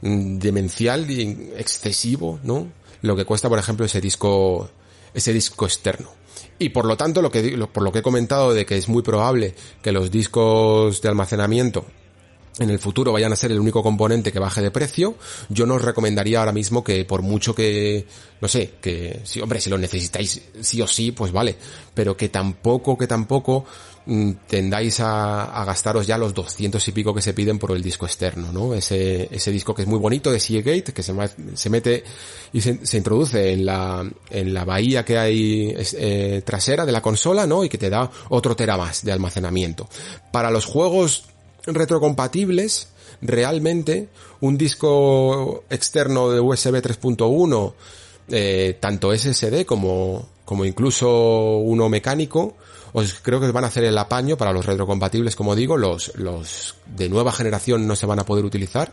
[0.00, 2.68] demencial y excesivo, ¿no?
[3.02, 4.68] Lo que cuesta, por ejemplo, ese disco,
[5.14, 6.10] ese disco externo.
[6.58, 9.02] Y por lo tanto, lo que, por lo que he comentado de que es muy
[9.02, 11.84] probable que los discos de almacenamiento
[12.58, 15.14] en el futuro vayan a ser el único componente que baje de precio,
[15.48, 18.06] yo no os recomendaría ahora mismo que por mucho que,
[18.40, 21.56] no sé, que, si, hombre, si lo necesitáis sí o sí, pues vale,
[21.94, 23.64] pero que tampoco, que tampoco mm,
[24.46, 28.06] tendáis a, a, gastaros ya los 200 y pico que se piden por el disco
[28.06, 28.72] externo, ¿no?
[28.72, 31.14] Ese, ese disco que es muy bonito de Seagate, que se,
[31.54, 32.04] se mete
[32.52, 37.02] y se, se, introduce en la, en la bahía que hay eh, trasera de la
[37.02, 37.64] consola, ¿no?
[37.64, 39.88] Y que te da otro tera más de almacenamiento.
[40.32, 41.24] Para los juegos
[41.66, 42.88] retrocompatibles,
[43.20, 44.08] realmente
[44.40, 47.74] un disco externo de USB 3.1,
[48.30, 52.56] eh, tanto SSD como, como incluso uno mecánico,
[52.92, 56.76] os creo que van a hacer el apaño para los retrocompatibles, como digo, los, los
[56.86, 58.92] de nueva generación no se van a poder utilizar,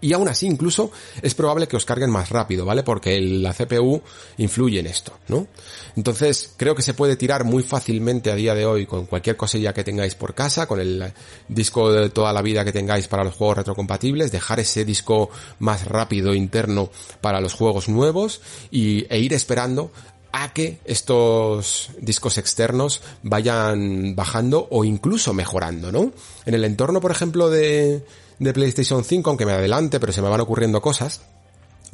[0.00, 0.92] Y aún así, incluso,
[1.22, 2.84] es probable que os carguen más rápido, ¿vale?
[2.84, 4.00] Porque la CPU
[4.36, 5.48] influye en esto, ¿no?
[5.96, 9.74] Entonces, creo que se puede tirar muy fácilmente a día de hoy con cualquier cosilla
[9.74, 11.12] que tengáis por casa, con el
[11.48, 15.84] disco de toda la vida que tengáis para los juegos retrocompatibles, dejar ese disco más
[15.84, 16.90] rápido interno
[17.20, 18.40] para los juegos nuevos
[18.70, 19.90] y, e ir esperando
[20.32, 26.12] a que estos discos externos vayan bajando o incluso mejorando, ¿no?
[26.46, 28.04] En el entorno, por ejemplo, de,
[28.38, 31.22] de PlayStation 5, aunque me adelante, pero se me van ocurriendo cosas.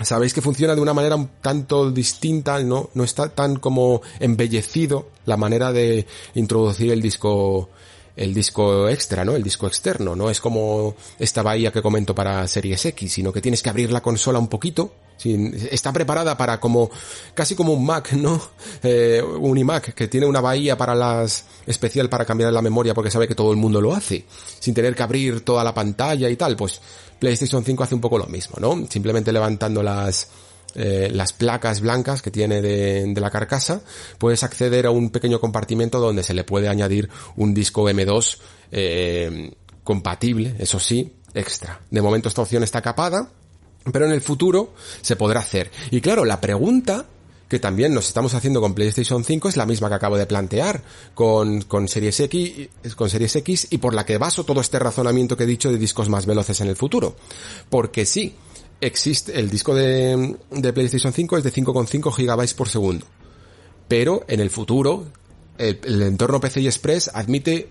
[0.02, 5.08] Sabéis que funciona de una manera un tanto distinta, no, no está tan como embellecido
[5.24, 7.68] la manera de introducir el disco,
[8.16, 9.34] el disco extra, ¿no?
[9.34, 10.14] El disco externo.
[10.14, 13.92] No es como esta bahía que comento para Series X, sino que tienes que abrir
[13.92, 14.92] la consola un poquito
[15.70, 16.90] está preparada para como,
[17.34, 18.40] casi como un Mac, ¿no?
[18.82, 23.10] Eh, un iMac que tiene una bahía para las, especial para cambiar la memoria porque
[23.10, 24.26] sabe que todo el mundo lo hace,
[24.58, 26.82] sin tener que abrir toda la pantalla y tal, pues
[27.18, 28.86] PlayStation 5 hace un poco lo mismo, ¿no?
[28.90, 30.28] Simplemente levantando las,
[30.74, 33.82] eh, las placas blancas que tiene de, de, la carcasa,
[34.18, 38.38] puedes acceder a un pequeño compartimento donde se le puede añadir un disco M2
[38.72, 39.54] eh,
[39.84, 41.80] compatible, eso sí, extra.
[41.90, 43.30] De momento esta opción está capada,
[43.92, 45.70] pero en el futuro se podrá hacer.
[45.90, 47.06] Y claro, la pregunta
[47.48, 50.82] que también nos estamos haciendo con PlayStation 5 es la misma que acabo de plantear
[51.14, 55.36] con, con Series X, con Series X y por la que baso todo este razonamiento
[55.36, 57.16] que he dicho de discos más veloces en el futuro.
[57.68, 58.34] Porque sí,
[58.80, 63.06] existe, el disco de, de PlayStation 5 es de 5,5 GB por segundo.
[63.88, 65.06] Pero en el futuro,
[65.58, 67.68] el, el entorno PCI Express admite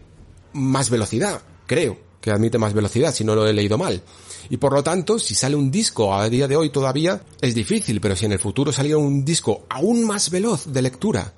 [0.53, 4.01] más velocidad, creo que admite más velocidad, si no lo he leído mal.
[4.49, 7.99] Y por lo tanto, si sale un disco a día de hoy todavía, es difícil,
[7.99, 11.33] pero si en el futuro saliera un disco aún más veloz de lectura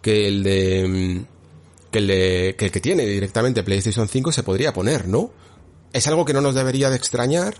[0.00, 1.24] que el de,
[1.90, 5.30] que el de, que el que tiene directamente PlayStation 5 se podría poner, ¿no?
[5.92, 7.56] Es algo que no nos debería de extrañar,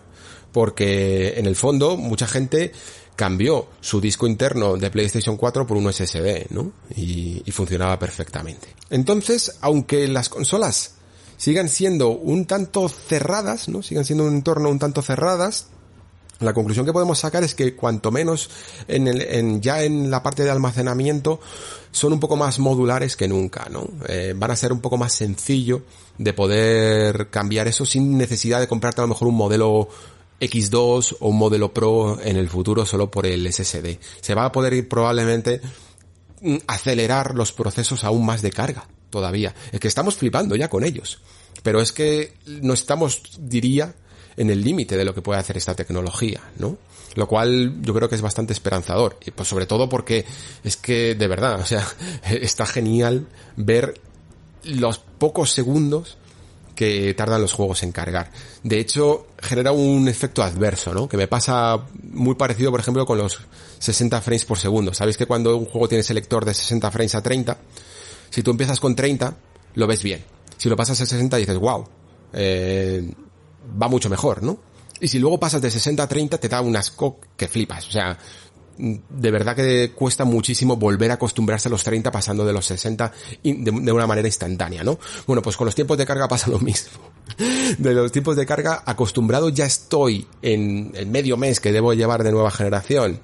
[0.53, 2.73] porque en el fondo mucha gente
[3.21, 6.73] cambió su disco interno de PlayStation 4 por un SSD, ¿no?
[6.97, 8.75] Y, funcionaba perfectamente.
[8.89, 10.95] Entonces, aunque las consolas
[11.37, 13.83] sigan siendo un tanto cerradas, ¿no?
[13.83, 15.67] Sigan siendo un entorno un tanto cerradas.
[16.39, 18.49] La conclusión que podemos sacar es que cuanto menos
[18.89, 21.41] en el, en, ya en la parte de almacenamiento
[21.93, 23.87] son un poco más modulares que nunca, ¿no?
[24.09, 25.83] Eh, van a ser un poco más sencillo
[26.17, 29.91] de poder cambiar eso sin necesidad de comprarte a lo mejor un modelo
[30.41, 33.99] X2 o un modelo Pro en el futuro solo por el SSD.
[34.21, 35.61] Se va a poder ir probablemente
[36.41, 39.55] mm, acelerar los procesos aún más de carga todavía.
[39.73, 41.21] Es que estamos flipando ya con ellos.
[41.63, 43.95] Pero es que no estamos, diría,
[44.37, 46.79] en el límite de lo que puede hacer esta tecnología, ¿no?
[47.17, 49.19] Lo cual yo creo que es bastante esperanzador.
[49.27, 50.25] Y pues sobre todo porque
[50.65, 51.87] es que, de verdad, o sea,
[52.31, 53.27] está genial
[53.57, 54.01] ver
[54.65, 56.17] los pocos segundos
[56.81, 58.31] que tardan los juegos en cargar.
[58.63, 61.07] De hecho, genera un efecto adverso, ¿no?
[61.07, 63.39] Que me pasa muy parecido, por ejemplo, con los
[63.81, 64.95] 60 frames por segundo.
[64.95, 67.59] Sabéis que cuando un juego tiene selector de 60 frames a 30,
[68.31, 69.37] si tú empiezas con 30,
[69.75, 70.25] lo ves bien.
[70.57, 71.87] Si lo pasas a 60 dices, wow,
[72.33, 73.13] eh,
[73.81, 74.59] va mucho mejor, ¿no?
[75.03, 77.89] Y si luego pasas de 60 a 30 te da un asco que flipas.
[77.89, 78.17] O sea,
[79.09, 83.13] de verdad que cuesta muchísimo volver a acostumbrarse a los 30 pasando de los 60
[83.43, 84.99] de, una manera instantánea, ¿no?
[85.27, 86.99] Bueno, pues con los tiempos de carga pasa lo mismo.
[87.79, 92.25] De los tiempos de carga acostumbrado ya estoy en el medio mes que debo llevar
[92.25, 93.21] de nueva generación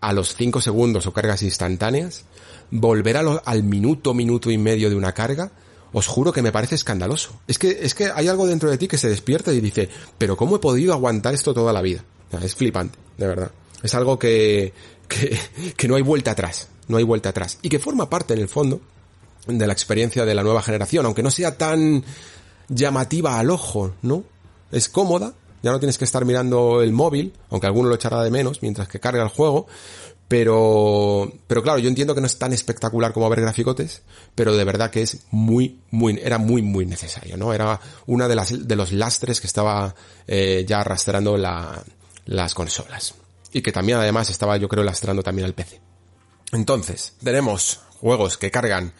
[0.00, 2.24] a los 5 segundos o cargas instantáneas
[2.70, 5.50] volver al minuto, minuto y medio de una carga,
[5.92, 7.40] os juro que me parece escandaloso.
[7.46, 9.88] Es que, es que hay algo dentro de ti que se despierta y dice,
[10.18, 12.04] pero ¿cómo he podido aguantar esto toda la vida?
[12.42, 13.52] es flipante, de verdad.
[13.80, 14.72] Es algo que,
[15.08, 15.38] que,
[15.76, 17.58] que no hay vuelta atrás, no hay vuelta atrás.
[17.62, 18.80] Y que forma parte, en el fondo,
[19.46, 22.04] de la experiencia de la nueva generación, aunque no sea tan
[22.68, 24.24] llamativa al ojo, ¿no?
[24.72, 28.30] Es cómoda, ya no tienes que estar mirando el móvil, aunque alguno lo echará de
[28.30, 29.66] menos mientras que carga el juego,
[30.28, 34.02] pero, pero claro, yo entiendo que no es tan espectacular como ver graficotes,
[34.34, 37.52] pero de verdad que es muy, muy, era muy, muy necesario, ¿no?
[37.52, 39.94] Era una de las, de los lastres que estaba
[40.26, 41.82] eh, ya arrastrando la,
[42.24, 43.14] las consolas.
[43.54, 45.80] Y que también además estaba, yo creo, lastrando también al PC.
[46.52, 48.92] Entonces, tenemos juegos que cargan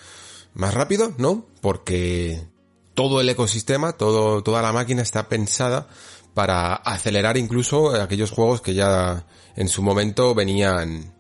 [0.55, 1.45] más rápido, ¿no?
[1.61, 2.47] Porque
[2.95, 5.89] todo el ecosistema, todo, toda la máquina está pensada
[6.33, 9.27] para acelerar incluso aquellos juegos que ya
[9.57, 11.13] en su momento venían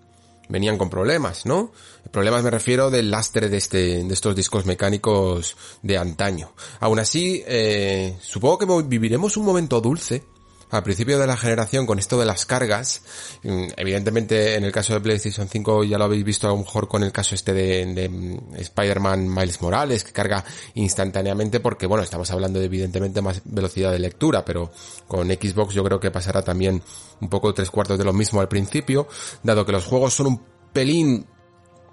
[0.48, 1.72] venían con problemas, ¿no?
[2.10, 6.52] Problemas me refiero del lastre de este, de estos discos mecánicos de antaño.
[6.80, 10.22] Aún así, eh, supongo que viviremos un momento dulce
[10.70, 13.02] al principio de la generación con esto de las cargas,
[13.42, 16.88] mm, evidentemente en el caso de PlayStation 5 ya lo habéis visto a lo mejor
[16.88, 20.44] con el caso este de, mm, Spider-Man Miles Morales, que carga
[20.74, 24.72] instantáneamente porque bueno, estamos hablando de evidentemente más velocidad de lectura, pero
[25.06, 26.82] con Xbox yo creo que pasará también
[27.20, 29.08] un poco tres cuartos de lo mismo al principio,
[29.42, 30.42] dado que los juegos son un
[30.72, 31.26] pelín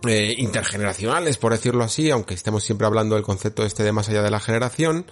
[0.08, 4.24] eh, intergeneracionales, por decirlo así, aunque estemos siempre hablando del concepto este de más allá
[4.24, 5.06] de la generación,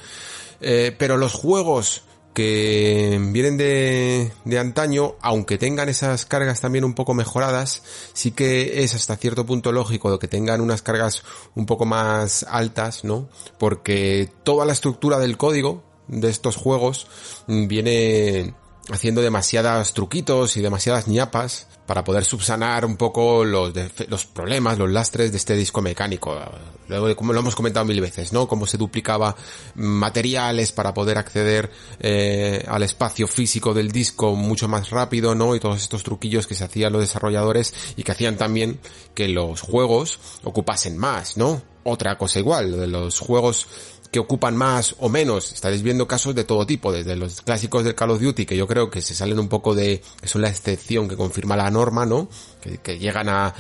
[0.62, 2.02] eh, pero los juegos
[2.34, 8.84] que vienen de, de antaño, aunque tengan esas cargas también un poco mejoradas, sí que
[8.84, 11.24] es hasta cierto punto lógico que tengan unas cargas
[11.56, 13.30] un poco más altas, ¿no?
[13.58, 17.08] Porque toda la estructura del código de estos juegos
[17.48, 18.54] viene
[18.92, 23.74] haciendo demasiadas truquitos y demasiadas ñapas para poder subsanar un poco los,
[24.08, 26.40] los problemas, los lastres de este disco mecánico.
[26.88, 28.48] Luego, como lo hemos comentado mil veces, ¿no?
[28.48, 29.36] Cómo se duplicaba
[29.74, 35.56] materiales para poder acceder eh, al espacio físico del disco mucho más rápido, ¿no?
[35.56, 38.80] Y todos estos truquillos que se hacían los desarrolladores y que hacían también
[39.16, 41.62] que los juegos ocupasen más, ¿no?
[41.84, 43.68] Otra cosa igual, de los juegos
[44.12, 45.52] que ocupan más o menos.
[45.52, 48.68] Estaréis viendo casos de todo tipo, desde los clásicos del Call of Duty, que yo
[48.68, 52.06] creo que se salen un poco de, que son la excepción que confirma la norma,
[52.06, 52.30] ¿no?
[52.62, 53.54] Que, llegan a,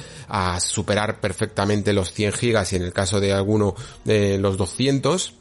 [0.60, 5.39] superar perfectamente los 100 gigas y en el caso de alguno de los 200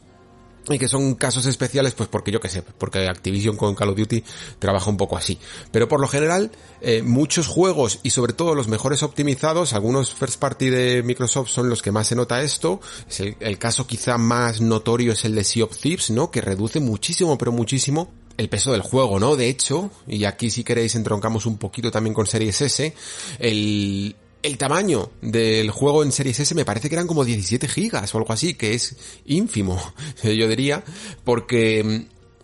[0.74, 3.96] y que son casos especiales pues porque yo que sé, porque Activision con Call of
[3.96, 4.24] Duty
[4.58, 5.38] trabaja un poco así.
[5.72, 6.50] Pero por lo general,
[6.80, 11.68] eh, muchos juegos y sobre todo los mejores optimizados, algunos first party de Microsoft son
[11.68, 12.80] los que más se nota esto.
[13.08, 16.30] Es el, caso quizá más notorio es el de Sea of Thieves, ¿no?
[16.30, 19.36] Que reduce muchísimo, pero muchísimo el peso del juego, ¿no?
[19.36, 22.94] De hecho, y aquí si queréis entroncamos un poquito también con Series S,
[23.40, 28.14] el, el tamaño del juego en Series S me parece que eran como 17 gigas
[28.14, 29.80] o algo así, que es ínfimo,
[30.22, 30.84] yo diría,
[31.24, 31.82] porque,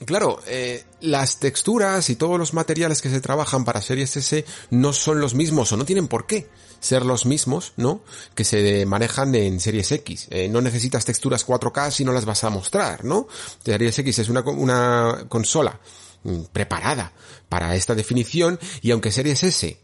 [0.01, 4.45] mm, claro, eh, las texturas y todos los materiales que se trabajan para Series S
[4.71, 6.49] no son los mismos o no tienen por qué
[6.81, 8.03] ser los mismos, ¿no?
[8.35, 10.27] Que se manejan en Series X.
[10.31, 13.27] Eh, no necesitas texturas 4K si no las vas a mostrar, ¿no?
[13.65, 15.81] Series X es una, una consola
[16.25, 17.13] mm, preparada
[17.49, 19.79] para esta definición y aunque Series S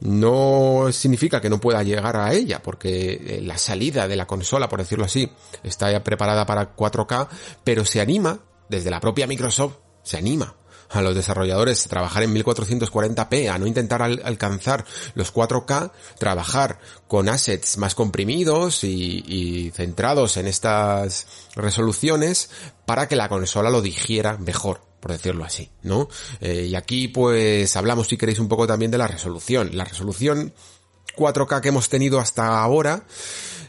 [0.00, 4.68] no significa que no pueda llegar a ella, porque eh, la salida de la consola,
[4.68, 5.30] por decirlo así,
[5.62, 7.28] está ya preparada para 4K,
[7.64, 10.54] pero se anima, desde la propia Microsoft, se anima
[10.88, 14.84] a los desarrolladores a trabajar en 1440p, a no intentar alcanzar
[15.14, 16.78] los 4K, trabajar
[17.08, 21.26] con assets más comprimidos y, y centrados en estas
[21.56, 22.50] resoluciones
[22.84, 26.08] para que la consola lo digiera mejor por decirlo así, ¿no?
[26.40, 29.70] Eh, y aquí pues hablamos si queréis un poco también de la resolución.
[29.74, 30.52] La resolución
[31.16, 33.04] 4K que hemos tenido hasta ahora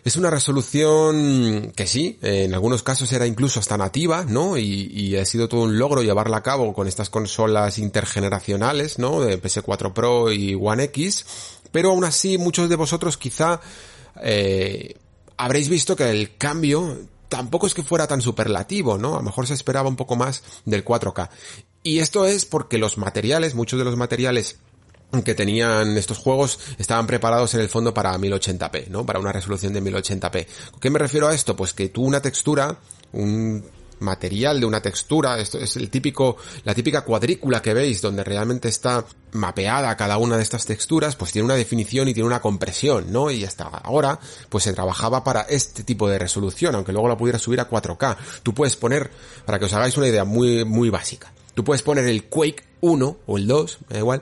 [0.03, 4.57] es una resolución que sí, en algunos casos era incluso hasta nativa, ¿no?
[4.57, 9.21] Y, ha sido todo un logro llevarla a cabo con estas consolas intergeneracionales, ¿no?
[9.21, 11.23] De PS4 Pro y One X,
[11.71, 13.61] pero aún así muchos de vosotros quizá
[14.23, 14.95] eh,
[15.37, 16.97] habréis visto que el cambio
[17.29, 19.15] tampoco es que fuera tan superlativo, ¿no?
[19.15, 21.29] A lo mejor se esperaba un poco más del 4K.
[21.83, 24.57] Y esto es porque los materiales, muchos de los materiales
[25.23, 29.05] que tenían estos juegos estaban preparados en el fondo para 1080p, ¿no?
[29.05, 30.47] Para una resolución de 1080p.
[30.79, 31.55] ¿Qué me refiero a esto?
[31.55, 32.77] Pues que tú una textura,
[33.13, 33.63] un
[33.99, 38.67] material de una textura, esto es el típico, la típica cuadrícula que veis donde realmente
[38.69, 43.11] está mapeada cada una de estas texturas, pues tiene una definición y tiene una compresión,
[43.11, 43.29] ¿no?
[43.29, 44.19] Y hasta ahora,
[44.49, 48.17] pues se trabajaba para este tipo de resolución, aunque luego la pudiera subir a 4K.
[48.43, 49.11] Tú puedes poner,
[49.45, 53.17] para que os hagáis una idea muy, muy básica, tú puedes poner el Quake 1
[53.25, 54.21] o el 2, da igual,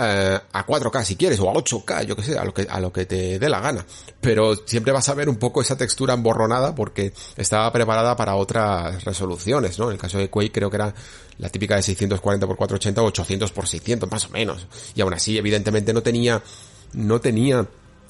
[0.00, 2.78] eh, a 4K si quieres, o a 8K, yo que sé, a lo que, a
[2.78, 3.84] lo que te dé la gana.
[4.20, 9.02] Pero siempre vas a ver un poco esa textura emborronada porque estaba preparada para otras
[9.04, 9.86] resoluciones, ¿no?
[9.86, 10.94] En el caso de Quake creo que era
[11.38, 14.68] la típica de 640 x 480 o 800 x 600 más o menos.
[14.94, 16.42] Y aún así, evidentemente no tenía,
[16.92, 17.66] no tenía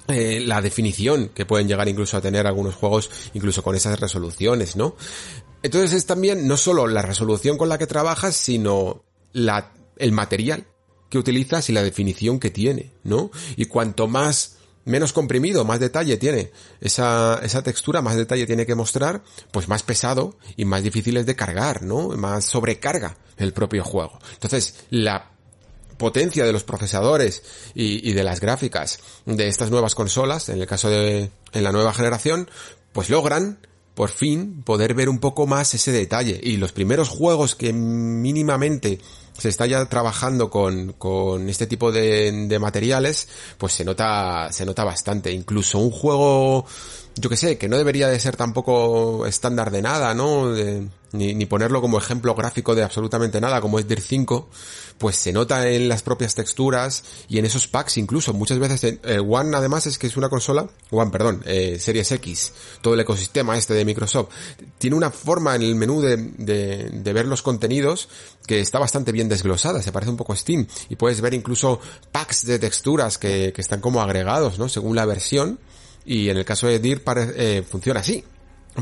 [0.09, 4.77] eh, la definición que pueden llegar incluso a tener algunos juegos, incluso con esas resoluciones,
[4.77, 4.95] ¿no?
[5.63, 10.67] Entonces es también no solo la resolución con la que trabajas, sino la, el material
[11.09, 13.31] que utilizas y la definición que tiene, ¿no?
[13.57, 16.51] Y cuanto más menos comprimido, más detalle tiene
[16.81, 21.27] esa, esa textura, más detalle tiene que mostrar, pues más pesado y más difícil es
[21.27, 22.09] de cargar, ¿no?
[22.09, 24.19] Más sobrecarga el propio juego.
[24.33, 25.31] Entonces, la
[25.99, 27.43] potencia de los procesadores
[27.75, 31.73] y, y, de las gráficas de estas nuevas consolas, en el caso de en la
[31.73, 32.49] nueva generación,
[32.93, 33.59] pues logran
[33.99, 36.39] por fin poder ver un poco más ese detalle.
[36.41, 39.01] Y los primeros juegos que mínimamente
[39.39, 44.67] se está ya trabajando con, con este tipo de, de materiales, pues se nota, se
[44.67, 45.33] nota bastante.
[45.33, 46.67] Incluso un juego
[47.19, 50.55] yo que sé, que no debería de ser tampoco estándar de nada, ¿no?
[51.13, 54.49] ni, ponerlo como ejemplo gráfico de absolutamente nada, como es DIR 5,
[54.99, 58.33] pues se nota en las propias texturas y en esos packs incluso.
[58.35, 62.53] Muchas veces eh, One además es que es una consola, One, perdón, eh, Series X,
[62.83, 64.29] todo el ecosistema este de Microsoft,
[64.79, 68.09] tiene una forma en el menú de, de, de ver los contenidos
[68.47, 71.81] que está bastante bien desglosada, se parece un poco a Steam y puedes ver incluso
[72.13, 74.69] packs de texturas que, que están como agregados, ¿no?
[74.69, 75.59] Según la versión
[76.09, 77.03] y en el caso de DIR
[77.37, 78.25] eh, funciona así.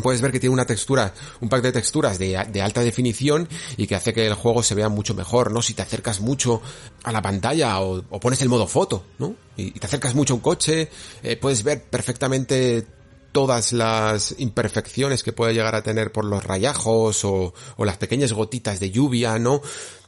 [0.02, 3.48] Puedes ver que tiene una textura, un pack de texturas de, de, alta definición
[3.78, 5.62] y que hace que el juego se vea mucho mejor, ¿no?
[5.62, 6.60] Si te acercas mucho
[7.02, 9.34] a la pantalla o, o pones el modo foto, ¿no?
[9.56, 10.90] Y, y, te acercas mucho a un coche,
[11.22, 12.86] eh, puedes ver perfectamente
[13.32, 18.32] todas las imperfecciones que puede llegar a tener por los rayajos o, o las pequeñas
[18.34, 19.62] gotitas de lluvia, ¿no?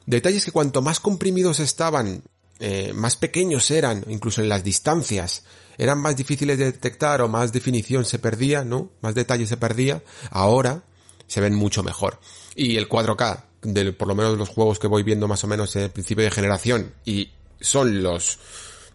[0.07, 2.23] Detalles que cuanto más comprimidos estaban,
[2.61, 5.45] eh, más pequeños eran, incluso en las distancias,
[5.79, 8.91] eran más difíciles de detectar o más definición se perdía, ¿no?
[9.01, 10.03] Más detalle se perdía.
[10.31, 10.83] Ahora
[11.27, 12.19] se ven mucho mejor.
[12.55, 15.75] Y el 4K, de por lo menos los juegos que voy viendo más o menos
[15.77, 18.39] en el principio de generación, y son los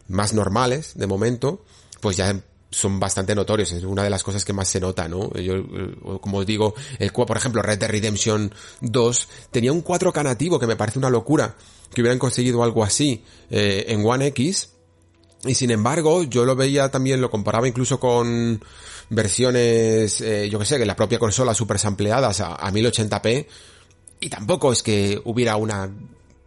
[0.09, 1.63] más normales de momento,
[2.01, 2.37] pues ya
[2.69, 5.31] son bastante notorios, es una de las cosas que más se nota, ¿no?
[5.35, 5.63] Yo,
[6.19, 10.67] como os digo, el, por ejemplo, Red Dead Redemption 2 tenía un 4K nativo que
[10.67, 11.55] me parece una locura
[11.93, 14.72] que hubieran conseguido algo así eh, en One X,
[15.45, 18.63] y sin embargo, yo lo veía también, lo comparaba incluso con
[19.09, 23.47] versiones, eh, yo que sé, que la propia consola super sampleadas a, a 1080p,
[24.19, 25.91] y tampoco es que hubiera una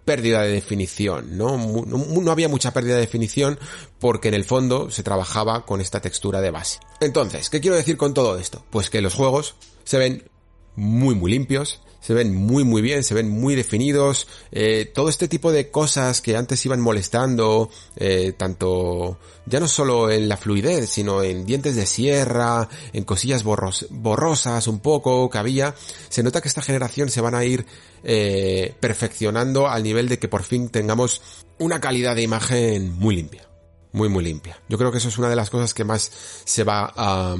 [0.06, 1.58] pérdida de definición, ¿no?
[1.58, 1.98] ¿no?
[1.98, 3.58] No había mucha pérdida de definición
[3.98, 6.78] porque en el fondo se trabajaba con esta textura de base.
[7.00, 8.64] Entonces, ¿qué quiero decir con todo esto?
[8.70, 10.30] Pues que los juegos se ven
[10.76, 15.26] muy muy limpios, se ven muy muy bien, se ven muy definidos, eh, todo este
[15.26, 20.88] tipo de cosas que antes iban molestando, eh, tanto ya no solo en la fluidez,
[20.88, 25.74] sino en dientes de sierra, en cosillas borros, borrosas un poco que había,
[26.08, 27.66] se nota que esta generación se van a ir
[28.04, 31.22] eh, perfeccionando al nivel de que por fin tengamos
[31.58, 33.48] una calidad de imagen muy limpia.
[33.90, 34.60] Muy, muy limpia.
[34.68, 36.12] Yo creo que eso es una de las cosas que más
[36.44, 37.34] se va a,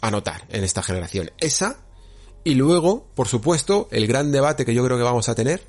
[0.00, 1.32] a notar en esta generación.
[1.38, 1.78] Esa
[2.44, 5.62] y luego, por supuesto, el gran debate que yo creo que vamos a tener,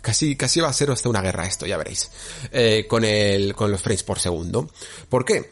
[0.00, 2.10] casi, casi va a ser hasta una guerra esto, ya veréis,
[2.52, 4.68] eh, con el, con los frames por segundo.
[5.08, 5.50] ¿Por qué?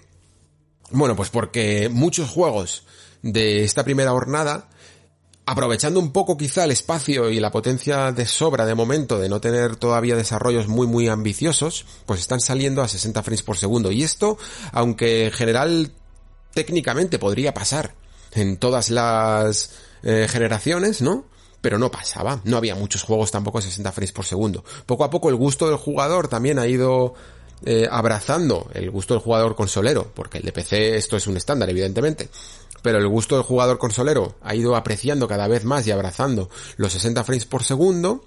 [0.90, 2.84] Bueno, pues porque muchos juegos
[3.22, 4.68] de esta primera jornada,
[5.46, 9.40] aprovechando un poco quizá el espacio y la potencia de sobra de momento de no
[9.40, 13.90] tener todavía desarrollos muy muy ambiciosos, pues están saliendo a 60 frames por segundo.
[13.90, 14.38] Y esto,
[14.72, 15.92] aunque en general
[16.52, 17.94] técnicamente podría pasar
[18.32, 19.70] en todas las
[20.02, 21.24] eh, generaciones, ¿no?
[21.60, 24.64] Pero no pasaba, no había muchos juegos tampoco a 60 frames por segundo.
[24.86, 27.14] Poco a poco el gusto del jugador también ha ido
[27.64, 31.70] eh, abrazando el gusto del jugador consolero, porque el de PC esto es un estándar,
[31.70, 32.28] evidentemente.
[32.82, 36.92] Pero el gusto del jugador consolero ha ido apreciando cada vez más y abrazando los
[36.92, 38.24] 60 frames por segundo.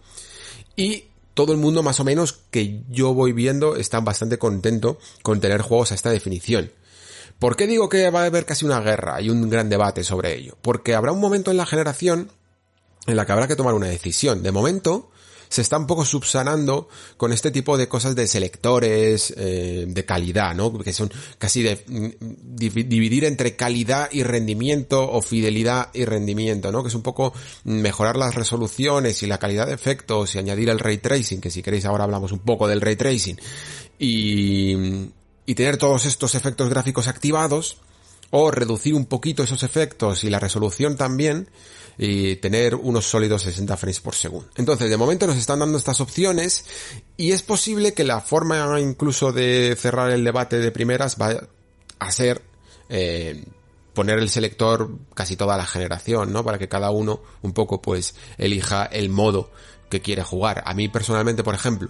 [0.78, 5.42] Y todo el mundo más o menos que yo voy viendo está bastante contento con
[5.42, 6.72] tener juegos a esta definición.
[7.40, 10.36] ¿Por qué digo que va a haber casi una guerra y un gran debate sobre
[10.36, 10.58] ello?
[10.62, 12.32] Porque habrá un momento en la generación
[13.08, 14.42] en la que habrá que tomar una decisión.
[14.42, 15.12] De momento,
[15.50, 20.56] se está un poco subsanando con este tipo de cosas de selectores eh, de calidad,
[20.56, 20.78] ¿no?
[20.80, 22.10] Que son casi de mm,
[22.56, 26.82] dividir entre calidad y rendimiento o fidelidad y rendimiento, ¿no?
[26.84, 27.34] Que es un poco
[27.64, 31.62] mejorar las resoluciones y la calidad de efectos y añadir el ray tracing, que si
[31.62, 33.40] queréis ahora hablamos un poco del ray tracing.
[34.00, 34.76] Y,
[35.46, 37.78] y tener todos estos efectos gráficos activados
[38.32, 41.50] o reducir un poquito esos efectos y la resolución también
[41.98, 44.50] y tener unos sólidos 60 frames por segundo.
[44.56, 46.66] Entonces, de momento nos están dando estas opciones
[47.16, 51.48] y es posible que la forma incluso de cerrar el debate de primeras va
[52.00, 52.41] a ser
[52.89, 53.46] eh,
[53.93, 56.43] poner el selector casi toda la generación, ¿no?
[56.43, 59.52] Para que cada uno un poco pues elija el modo
[59.89, 60.64] que quiere jugar.
[60.66, 61.89] A mí personalmente, por ejemplo,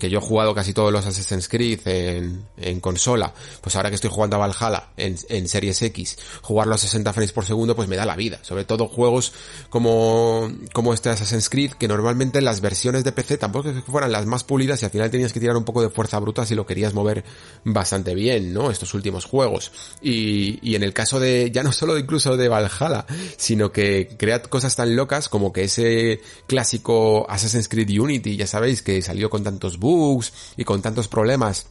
[0.00, 3.94] que yo he jugado casi todos los Assassin's Creed en, en consola, pues ahora que
[3.94, 7.88] estoy jugando a Valhalla en, en, Series X, jugarlo a 60 frames por segundo pues
[7.88, 8.38] me da la vida.
[8.42, 9.32] Sobre todo juegos
[9.70, 14.12] como, como este Assassin's Creed, que normalmente las versiones de PC tampoco es que fueran
[14.12, 16.54] las más pulidas y al final tenías que tirar un poco de fuerza bruta si
[16.54, 17.24] lo querías mover
[17.64, 18.70] bastante bien, ¿no?
[18.70, 19.70] Estos últimos juegos.
[20.02, 23.06] Y, y en el caso de, ya no solo incluso de Valhalla,
[23.36, 28.82] sino que crea cosas tan locas como que ese clásico Assassin's Creed Unity, ya sabéis,
[28.82, 31.66] que salió con tantos bugs y con tantos problemas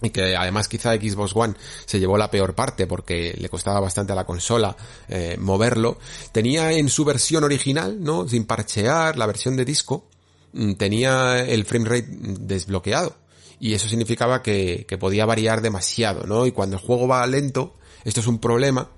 [0.00, 1.54] y que además quizá Xbox One
[1.84, 4.76] se llevó la peor parte porque le costaba bastante a la consola
[5.08, 5.98] eh, moverlo,
[6.32, 8.28] tenía en su versión original, ¿no?
[8.28, 10.08] Sin parchear la versión de disco,
[10.52, 13.16] mm, tenía el frame rate desbloqueado.
[13.60, 16.46] Y eso significaba que, que podía variar demasiado, ¿no?
[16.46, 18.90] Y cuando el juego va lento, esto es un problema,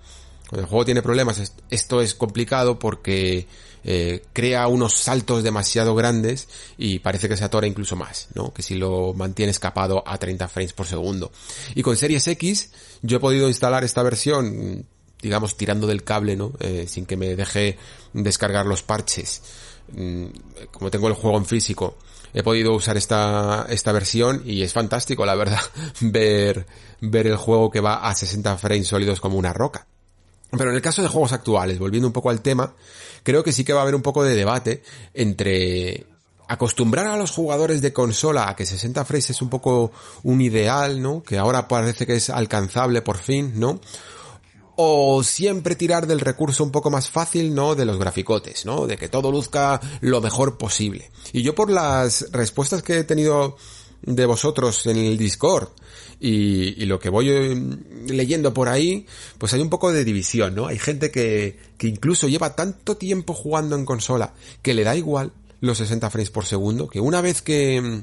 [0.50, 3.46] Cuando el juego tiene problemas, esto es complicado porque
[3.84, 8.52] eh, crea unos saltos demasiado grandes y parece que se atora incluso más, ¿no?
[8.52, 11.32] Que si lo mantiene escapado a 30 frames por segundo.
[11.74, 12.70] Y con Series X
[13.02, 14.86] yo he podido instalar esta versión,
[15.22, 16.52] digamos, tirando del cable, ¿no?
[16.60, 17.78] Eh, sin que me deje
[18.12, 19.42] descargar los parches.
[19.92, 20.26] Mm,
[20.70, 21.96] como tengo el juego en físico,
[22.32, 25.60] he podido usar esta, esta versión y es fantástico, la verdad,
[26.00, 26.66] ver,
[27.00, 29.86] ver el juego que va a 60 frames sólidos como una roca.
[30.50, 32.74] Pero en el caso de juegos actuales, volviendo un poco al tema,
[33.22, 34.82] creo que sí que va a haber un poco de debate
[35.14, 36.06] entre
[36.50, 39.92] acostumbrar a los jugadores de consola a que 60 frames es un poco
[40.24, 41.22] un ideal, ¿no?
[41.22, 43.80] Que ahora parece que es alcanzable por fin, ¿no?
[44.74, 47.76] O siempre tirar del recurso un poco más fácil, ¿no?
[47.76, 48.88] De los graficotes, ¿no?
[48.88, 51.12] De que todo luzca lo mejor posible.
[51.32, 53.56] Y yo por las respuestas que he tenido
[54.02, 55.68] de vosotros en el Discord
[56.20, 57.76] y, lo que voy eh,
[58.06, 59.06] leyendo por ahí,
[59.38, 60.66] pues hay un poco de división, ¿no?
[60.66, 65.32] Hay gente que, que incluso lleva tanto tiempo jugando en consola que le da igual
[65.60, 68.02] los 60 frames por segundo, que una vez que,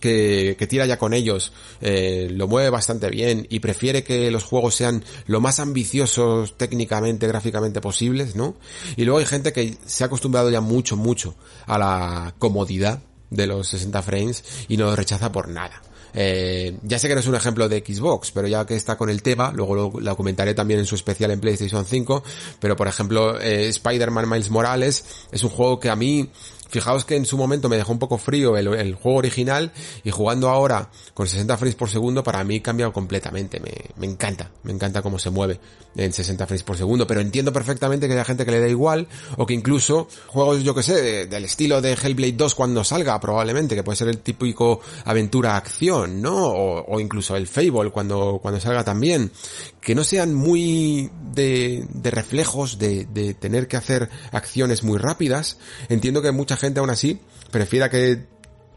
[0.00, 4.44] que, que, tira ya con ellos, eh, lo mueve bastante bien y prefiere que los
[4.44, 8.56] juegos sean lo más ambiciosos técnicamente, gráficamente posibles, ¿no?
[8.96, 11.34] Y luego hay gente que se ha acostumbrado ya mucho, mucho
[11.66, 13.00] a la comodidad
[13.30, 15.82] de los 60 frames y no lo rechaza por nada.
[16.14, 19.10] Eh, ya sé que no es un ejemplo de Xbox, pero ya que está con
[19.10, 22.22] el tema, luego lo, comentaré también en su especial en PlayStation 5,
[22.60, 26.30] pero por ejemplo, eh, Spider-Man Miles Morales es un juego que a mí
[26.68, 29.72] Fijaos que en su momento me dejó un poco frío el, juego original
[30.04, 33.60] y jugando ahora con 60 frames por segundo para mí ha cambiado completamente.
[33.60, 35.60] Me, encanta, me encanta cómo se mueve
[35.96, 39.08] en 60 frames por segundo, pero entiendo perfectamente que haya gente que le da igual
[39.36, 43.74] o que incluso juegos, yo que sé, del estilo de Hellblade 2 cuando salga probablemente,
[43.74, 46.48] que puede ser el típico aventura-acción, ¿no?
[46.48, 49.32] O, o, incluso el Fable cuando, cuando salga también,
[49.80, 55.58] que no sean muy de, de reflejos, de, de tener que hacer acciones muy rápidas.
[55.88, 57.20] Entiendo que mucha gente aún así
[57.50, 58.26] prefiera que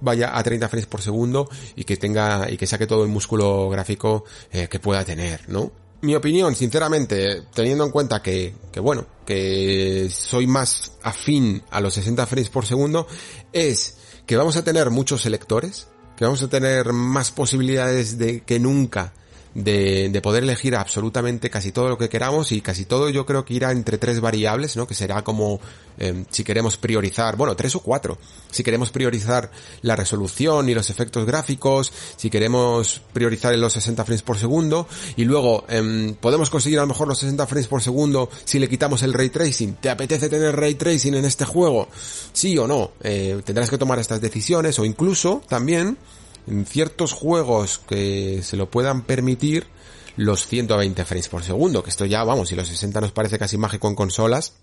[0.01, 3.69] vaya a 30 frames por segundo y que tenga y que saque todo el músculo
[3.69, 5.71] gráfico eh, que pueda tener, ¿no?
[6.01, 11.93] Mi opinión, sinceramente, teniendo en cuenta que, que bueno, que soy más afín a los
[11.93, 13.05] 60 frames por segundo,
[13.53, 15.87] es que vamos a tener muchos selectores,
[16.17, 19.13] que vamos a tener más posibilidades de que nunca
[19.53, 23.45] de, de, poder elegir absolutamente casi todo lo que queramos y casi todo yo creo
[23.45, 24.87] que irá entre tres variables, ¿no?
[24.87, 25.59] Que será como
[25.97, 28.17] eh, si queremos priorizar, bueno, tres o cuatro.
[28.49, 29.51] Si queremos priorizar
[29.81, 35.25] la resolución y los efectos gráficos, si queremos priorizar los 60 frames por segundo y
[35.25, 39.03] luego eh, podemos conseguir a lo mejor los 60 frames por segundo si le quitamos
[39.03, 39.75] el ray tracing.
[39.75, 41.87] ¿Te apetece tener ray tracing en este juego?
[42.33, 42.91] Sí o no.
[43.01, 45.97] Eh, tendrás que tomar estas decisiones o incluso también
[46.47, 49.67] en ciertos juegos que se lo puedan permitir
[50.17, 53.57] los 120 frames por segundo, que esto ya, vamos, si los 60 nos parece casi
[53.57, 54.53] mágico en consolas,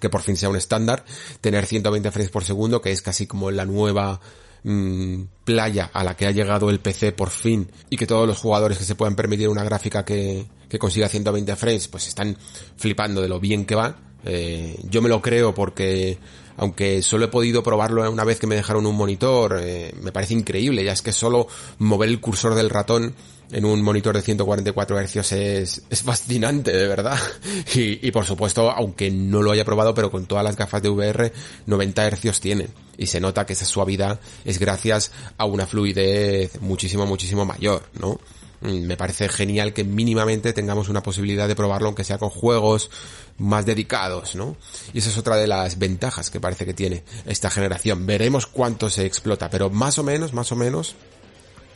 [0.00, 1.04] que por fin sea un estándar,
[1.40, 4.20] tener 120 frames por segundo, que es casi como la nueva
[4.62, 8.38] mm, playa a la que ha llegado el PC por fin, y que todos los
[8.38, 12.36] jugadores que se puedan permitir una gráfica que, que consiga 120 frames, pues están
[12.76, 13.96] flipando de lo bien que va.
[14.24, 16.18] Eh, yo me lo creo porque
[16.56, 20.34] aunque solo he podido probarlo una vez que me dejaron un monitor, eh, me parece
[20.34, 21.48] increíble, ya es que solo
[21.78, 23.14] mover el cursor del ratón
[23.52, 27.18] en un monitor de 144 Hz es, es fascinante, de verdad.
[27.74, 30.88] Y, y, por supuesto, aunque no lo haya probado, pero con todas las gafas de
[30.88, 31.32] VR,
[31.66, 32.68] 90 Hz tienen.
[32.96, 38.20] Y se nota que esa suavidad es gracias a una fluidez muchísimo, muchísimo mayor, ¿no?
[38.64, 42.90] Mm, me parece genial que mínimamente tengamos una posibilidad de probarlo aunque sea con juegos
[43.38, 44.56] más dedicados, ¿no?
[44.92, 48.06] Y esa es otra de las ventajas que parece que tiene esta generación.
[48.06, 50.94] Veremos cuánto se explota, pero más o menos, más o menos,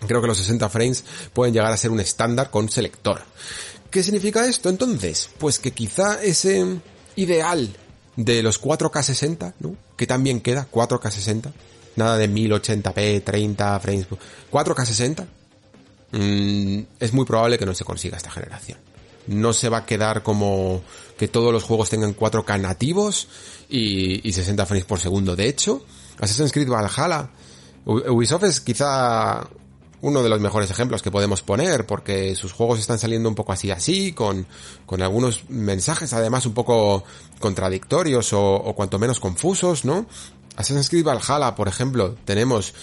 [0.07, 3.23] creo que los 60 frames pueden llegar a ser un estándar con selector.
[3.91, 5.31] ¿Qué significa esto entonces?
[5.39, 6.81] Pues que quizá ese
[7.17, 7.75] ideal
[8.17, 9.77] de los 4K 60, ¿no?
[9.97, 11.53] Que también queda 4K 60.
[11.97, 14.07] Nada de 1080p, 30 frames.
[14.53, 15.27] 4K 60
[16.11, 18.79] Mm, es muy probable que no se consiga esta generación.
[19.27, 20.83] No se va a quedar como
[21.19, 23.29] que todos los juegos tengan 4K nativos
[23.69, 25.37] y, y 60 frames por segundo.
[25.37, 25.85] De hecho,
[26.19, 27.31] Assassin's Creed Valhalla,
[27.85, 29.47] Ubisoft es quizá
[30.01, 33.53] uno de los mejores ejemplos que podemos poner, porque sus juegos están saliendo un poco
[33.53, 34.47] así así, con,
[34.87, 37.05] con algunos mensajes además un poco
[37.41, 40.07] contradictorios o, o cuanto menos confusos, ¿no?
[40.57, 42.75] Assassin's Creed Valhalla, por ejemplo, tenemos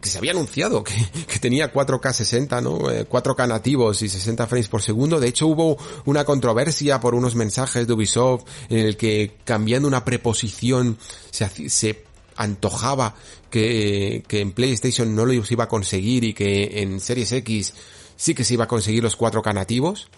[0.00, 0.94] que se había anunciado que,
[1.26, 2.78] que tenía 4K 60, ¿no?
[2.78, 5.20] 4K eh, nativos y 60 frames por segundo.
[5.20, 10.04] De hecho, hubo una controversia por unos mensajes de Ubisoft en el que cambiando una
[10.04, 10.98] preposición
[11.30, 12.04] se, se
[12.36, 13.14] antojaba
[13.50, 17.74] que, que en PlayStation no lo iba a conseguir y que en Series X
[18.16, 20.08] sí que se iba a conseguir los 4K nativos.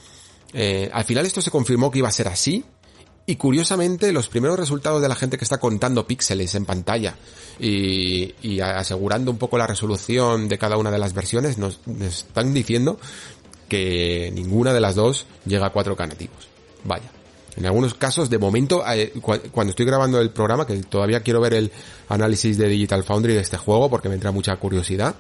[0.53, 2.65] Eh, al final esto se confirmó que iba a ser así,
[3.25, 7.17] y curiosamente, los primeros resultados de la gente que está contando píxeles en pantalla
[7.59, 12.53] y, asegurando un poco la resolución de cada una de las versiones nos, nos, están
[12.53, 12.99] diciendo
[13.69, 16.49] que ninguna de las dos llega a 4K nativos.
[16.85, 17.11] Vaya.
[17.57, 21.55] En algunos casos, de momento, eh, cuando estoy grabando el programa, que todavía quiero ver
[21.55, 21.71] el
[22.09, 25.15] análisis de Digital Foundry de este juego porque me entra mucha curiosidad,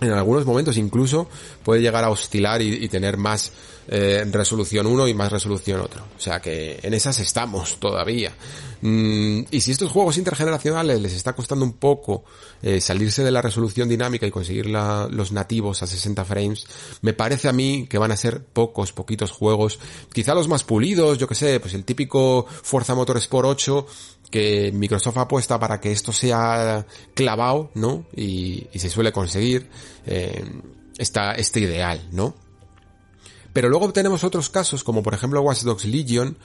[0.00, 1.28] en algunos momentos incluso
[1.64, 3.52] puede llegar a oscilar y, tener más
[3.88, 6.04] eh, resolución 1 y más resolución otro.
[6.16, 8.32] O sea que en esas estamos todavía.
[8.80, 12.24] Mm, y si estos juegos intergeneracionales les está costando un poco
[12.62, 16.66] eh, salirse de la resolución dinámica y conseguir la, los nativos a 60 frames,
[17.00, 19.78] me parece a mí que van a ser pocos, poquitos juegos.
[20.12, 23.86] Quizá los más pulidos, yo que sé, pues el típico Forza Motorsport 8
[24.32, 28.06] que Microsoft apuesta para que esto sea clavado, ¿no?
[28.16, 29.68] Y, y se suele conseguir
[30.06, 30.42] eh,
[30.98, 32.34] este ideal, ¿no?
[33.52, 36.38] Pero luego tenemos otros casos, como por ejemplo Watch Dogs Legion,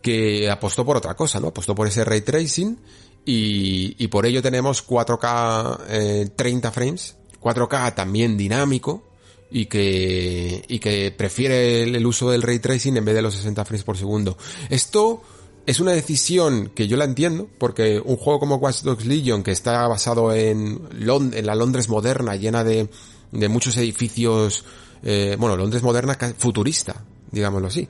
[0.00, 1.48] que apostó por otra cosa, ¿no?
[1.48, 2.78] Apostó por ese ray tracing
[3.26, 9.02] y, y por ello tenemos 4K eh, 30 frames, 4K también dinámico
[9.50, 13.34] y que, y que prefiere el, el uso del ray tracing en vez de los
[13.34, 14.38] 60 frames por segundo.
[14.70, 15.22] Esto
[15.66, 19.52] es una decisión que yo la entiendo, porque un juego como Watch Dogs Legion, que
[19.52, 22.88] está basado en, Lond en la Londres moderna, llena de,
[23.32, 24.64] muchos edificios,
[25.02, 27.88] eh, bueno, Londres moderna futurista, digámoslo así,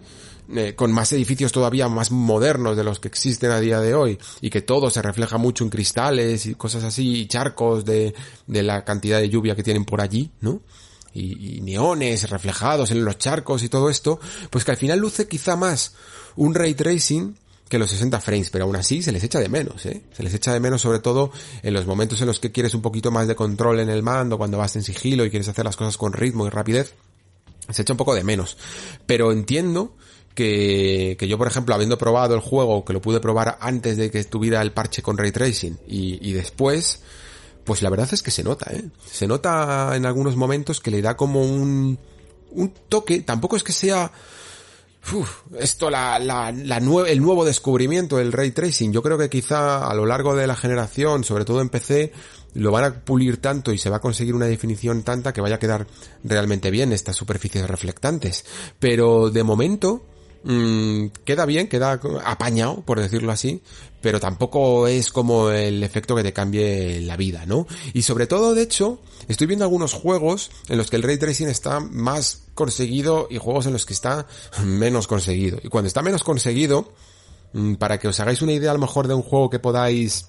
[0.54, 4.18] eh, con más edificios todavía más modernos de los que existen a día de hoy,
[4.40, 8.14] y que todo se refleja mucho en cristales y cosas así, y charcos de,
[8.46, 10.62] de la cantidad de lluvia que tienen por allí, ¿no?
[11.12, 14.18] Y, y, neones reflejados en los charcos y todo esto,
[14.50, 15.94] pues que al final luce quizá más
[16.34, 17.36] un ray tracing
[17.68, 20.02] que los 60 frames, pero aún así se les echa de menos, ¿eh?
[20.12, 21.32] Se les echa de menos sobre todo
[21.62, 24.36] en los momentos en los que quieres un poquito más de control en el mando,
[24.36, 26.94] cuando vas en sigilo y quieres hacer las cosas con ritmo y rapidez,
[27.70, 28.58] se echa un poco de menos.
[29.06, 29.96] Pero entiendo
[30.34, 34.10] que, que yo, por ejemplo, habiendo probado el juego, que lo pude probar antes de
[34.10, 37.00] que estuviera el parche con ray tracing y, y después,
[37.64, 38.84] pues la verdad es que se nota, ¿eh?
[39.10, 41.98] Se nota en algunos momentos que le da como un,
[42.50, 44.12] un toque, tampoco es que sea
[45.12, 49.86] Uf, esto, la, la, la el nuevo descubrimiento del ray tracing, yo creo que quizá
[49.86, 52.12] a lo largo de la generación, sobre todo en PC,
[52.54, 55.56] lo van a pulir tanto y se va a conseguir una definición tanta que vaya
[55.56, 55.86] a quedar
[56.22, 58.44] realmente bien estas superficies reflectantes.
[58.78, 60.04] Pero de momento,
[60.44, 63.60] mmm, queda bien, queda apañado, por decirlo así,
[64.00, 67.66] pero tampoco es como el efecto que te cambie la vida, ¿no?
[67.92, 71.48] Y sobre todo, de hecho, estoy viendo algunos juegos en los que el ray tracing
[71.48, 74.26] está más conseguido y juegos en los que está
[74.62, 75.58] menos conseguido.
[75.62, 76.92] Y cuando está menos conseguido,
[77.52, 80.26] mm, para que os hagáis una idea a lo mejor de un juego que podáis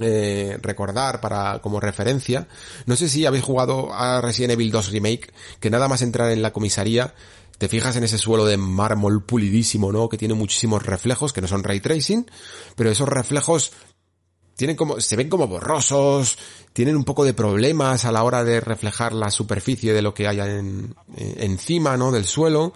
[0.00, 2.46] eh, recordar para como referencia.
[2.86, 6.40] No sé si habéis jugado a Resident Evil 2 Remake, que nada más entrar en
[6.40, 7.14] la comisaría
[7.58, 10.08] te fijas en ese suelo de mármol pulidísimo, ¿no?
[10.08, 12.30] Que tiene muchísimos reflejos, que no son ray tracing,
[12.76, 13.72] pero esos reflejos
[14.58, 16.36] tienen como, se ven como borrosos,
[16.72, 20.26] tienen un poco de problemas a la hora de reflejar la superficie de lo que
[20.26, 22.10] hay en, en, encima, ¿no?
[22.10, 22.72] Del suelo.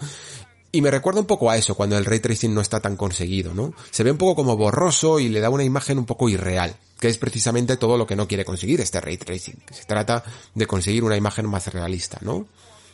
[0.71, 3.53] Y me recuerda un poco a eso, cuando el ray tracing no está tan conseguido,
[3.53, 3.75] ¿no?
[3.91, 7.09] Se ve un poco como borroso y le da una imagen un poco irreal, que
[7.09, 9.61] es precisamente todo lo que no quiere conseguir este ray tracing.
[9.73, 10.23] Se trata
[10.55, 12.47] de conseguir una imagen más realista, ¿no?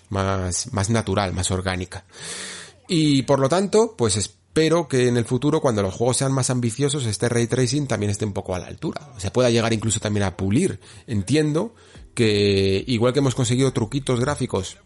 [0.08, 2.04] más, más natural, más orgánica.
[2.88, 4.16] Y por lo tanto, pues
[4.58, 8.10] espero que en el futuro, cuando los juegos sean más ambiciosos, este ray tracing también
[8.10, 9.12] esté un poco a la altura.
[9.16, 10.80] Se pueda llegar incluso también a pulir.
[11.06, 11.76] Entiendo
[12.12, 14.78] que, igual que hemos conseguido truquitos gráficos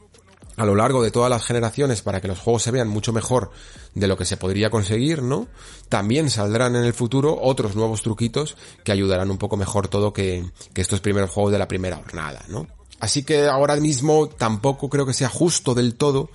[0.57, 3.51] a lo largo de todas las generaciones para que los juegos se vean mucho mejor
[3.95, 5.49] de lo que se podría conseguir, ¿no?
[5.89, 10.45] También saldrán en el futuro otros nuevos truquitos que ayudarán un poco mejor todo que,
[10.75, 12.67] que estos primeros juegos de la primera jornada, ¿no?
[13.01, 16.29] Así que ahora mismo tampoco creo que sea justo del todo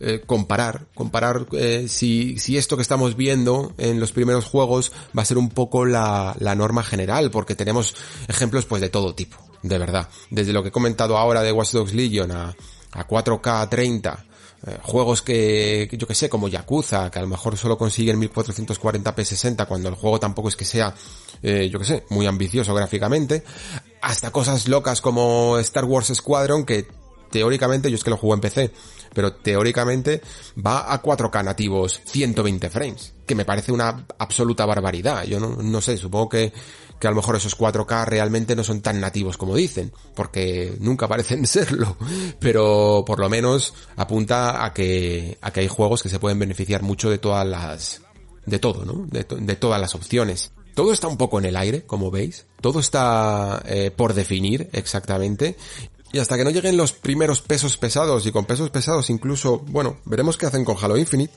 [0.00, 5.22] eh, comparar, comparar eh, si, si esto que estamos viendo en los primeros juegos va
[5.22, 7.94] a ser un poco la, la norma general, porque tenemos
[8.28, 10.08] ejemplos pues de todo tipo, de verdad.
[10.30, 12.54] Desde lo que he comentado ahora de Watch Dogs Legion a,
[12.92, 14.26] a 4K 30,
[14.66, 19.24] eh, juegos que, yo que sé, como Yakuza, que a lo mejor solo consiguen 1440p
[19.24, 20.94] 60 cuando el juego tampoco es que sea,
[21.42, 23.44] eh, yo que sé, muy ambicioso gráficamente,
[24.00, 26.88] hasta cosas locas como Star Wars Squadron que
[27.36, 28.70] teóricamente, yo es que lo juego en PC,
[29.12, 30.22] pero teóricamente
[30.66, 35.24] va a 4K nativos 120 frames, que me parece una absoluta barbaridad.
[35.24, 36.50] Yo no, no sé, supongo que,
[36.98, 41.08] que a lo mejor esos 4K realmente no son tan nativos como dicen, porque nunca
[41.08, 41.98] parecen serlo,
[42.40, 46.80] pero por lo menos apunta a que, a que hay juegos que se pueden beneficiar
[46.80, 48.00] mucho de todas las,
[48.46, 49.04] de todo, ¿no?
[49.10, 50.52] De, to de todas las opciones.
[50.74, 52.46] Todo está un poco en el aire, como veis.
[52.62, 55.56] Todo está eh, por definir exactamente.
[56.16, 59.98] Y hasta que no lleguen los primeros pesos pesados, y con pesos pesados incluso, bueno,
[60.06, 61.34] veremos qué hacen con Halo Infinite.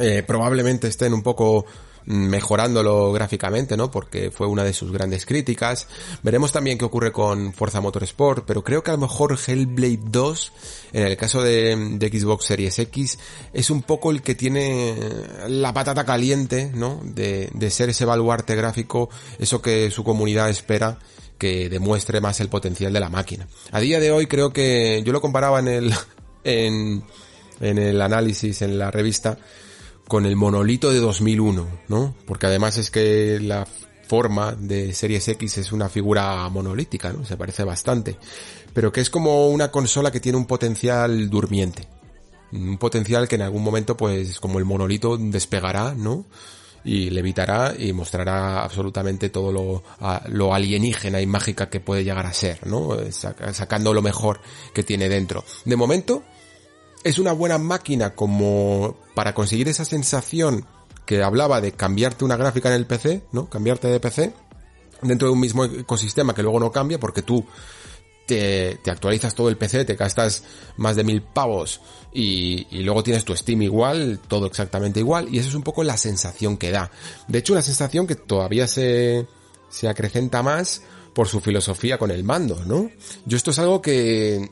[0.00, 1.64] Eh, probablemente estén un poco
[2.04, 3.88] mejorándolo gráficamente, ¿no?
[3.88, 5.86] Porque fue una de sus grandes críticas.
[6.24, 10.52] Veremos también qué ocurre con Forza Motorsport, pero creo que a lo mejor Hellblade 2,
[10.94, 13.16] en el caso de, Xbox Series X,
[13.52, 14.96] es un poco el que tiene
[15.46, 17.00] la patata caliente, ¿no?
[17.04, 20.98] De, de ser ese baluarte gráfico, eso que su comunidad espera
[21.38, 23.46] que demuestre más el potencial de la máquina.
[23.70, 25.94] A día de hoy creo que yo lo comparaba en el
[26.44, 27.04] en,
[27.60, 29.38] en el análisis en la revista
[30.08, 32.14] con el monolito de 2001, ¿no?
[32.26, 33.66] Porque además es que la
[34.08, 37.24] forma de Series X es una figura monolítica, ¿no?
[37.24, 38.16] Se parece bastante.
[38.72, 41.86] Pero que es como una consola que tiene un potencial durmiente.
[42.52, 46.24] Un potencial que en algún momento, pues, como el monolito despegará, ¿no?
[46.88, 49.82] Y levitará y mostrará absolutamente todo lo,
[50.28, 52.96] lo alienígena y mágica que puede llegar a ser, ¿no?
[53.10, 54.40] Sacando lo mejor
[54.72, 55.44] que tiene dentro.
[55.66, 56.22] De momento,
[57.04, 60.64] es una buena máquina como para conseguir esa sensación
[61.04, 63.50] que hablaba de cambiarte una gráfica en el PC, ¿no?
[63.50, 64.32] Cambiarte de PC
[65.02, 67.44] dentro de un mismo ecosistema que luego no cambia porque tú
[68.28, 70.44] te, actualizas todo el PC, te gastas
[70.76, 71.80] más de mil pavos
[72.12, 75.82] y, y, luego tienes tu Steam igual, todo exactamente igual, y eso es un poco
[75.82, 76.90] la sensación que da.
[77.26, 79.26] De hecho, una sensación que todavía se,
[79.70, 80.82] se acrecenta más
[81.14, 82.90] por su filosofía con el mando, ¿no?
[83.24, 84.50] Yo esto es algo que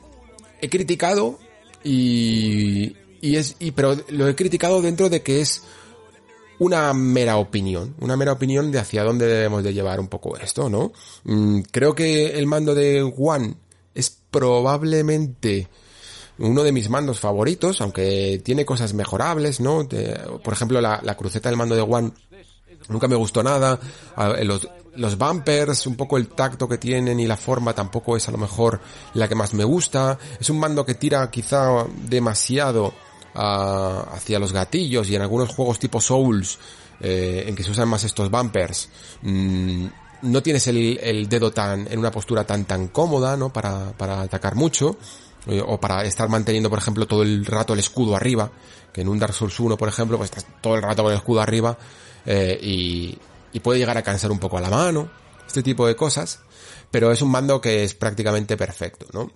[0.59, 1.39] he criticado
[1.83, 5.63] y, y es, y, pero lo he criticado dentro de que es
[6.59, 10.69] una mera opinión, una mera opinión de hacia dónde debemos de llevar un poco esto,
[10.69, 10.91] ¿no?
[11.25, 13.55] Mm, creo que el mando de One
[14.37, 15.67] probablemente
[16.37, 19.87] uno de mis mandos favoritos, aunque tiene cosas mejorables, ¿no?
[20.43, 22.11] por ejemplo, la, la, cruceta del mando de One
[22.89, 23.79] nunca me gustó nada.
[24.43, 28.31] Los, los bumpers, un poco el tacto que tienen y la forma tampoco es a
[28.31, 28.79] lo mejor
[29.15, 30.19] la que más me gusta.
[30.39, 32.93] Es un mando que tira quizá demasiado
[33.33, 36.59] hacia los gatillos y en algunos juegos tipo Souls,
[36.99, 38.89] eh, en que se usan más estos bumpers,
[39.21, 39.85] mmm,
[40.21, 43.51] no tienes el, el, dedo tan, en una postura tan tan cómoda, ¿no?
[43.51, 44.97] Para, para atacar mucho,
[45.47, 48.51] eh, o para estar manteniendo, por ejemplo, todo el rato el escudo arriba,
[48.93, 51.17] que en un Dark Souls 1, por ejemplo, pues estás todo el rato con el
[51.17, 51.77] escudo arriba,
[52.25, 53.17] eh, y,
[53.53, 55.09] y puede llegar a cansar un poco a la mano,
[55.45, 56.39] este tipo de cosas,
[56.91, 59.31] pero es un mando que es prácticamente perfecto, ¿no?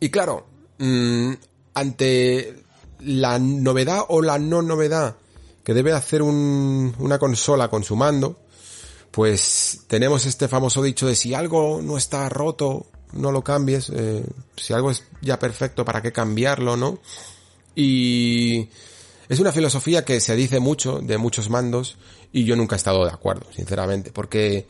[0.00, 0.46] Y claro,
[0.78, 1.32] mmm,
[1.74, 2.64] ante
[3.00, 5.16] la novedad o la no novedad
[5.64, 8.36] que debe hacer un, una consola con su mando,
[9.12, 14.24] pues tenemos este famoso dicho de si algo no está roto, no lo cambies, eh,
[14.56, 16.98] si algo es ya perfecto, ¿para qué cambiarlo, no?
[17.74, 18.70] Y
[19.28, 21.98] es una filosofía que se dice mucho de muchos mandos
[22.32, 24.66] y yo nunca he estado de acuerdo, sinceramente, porque,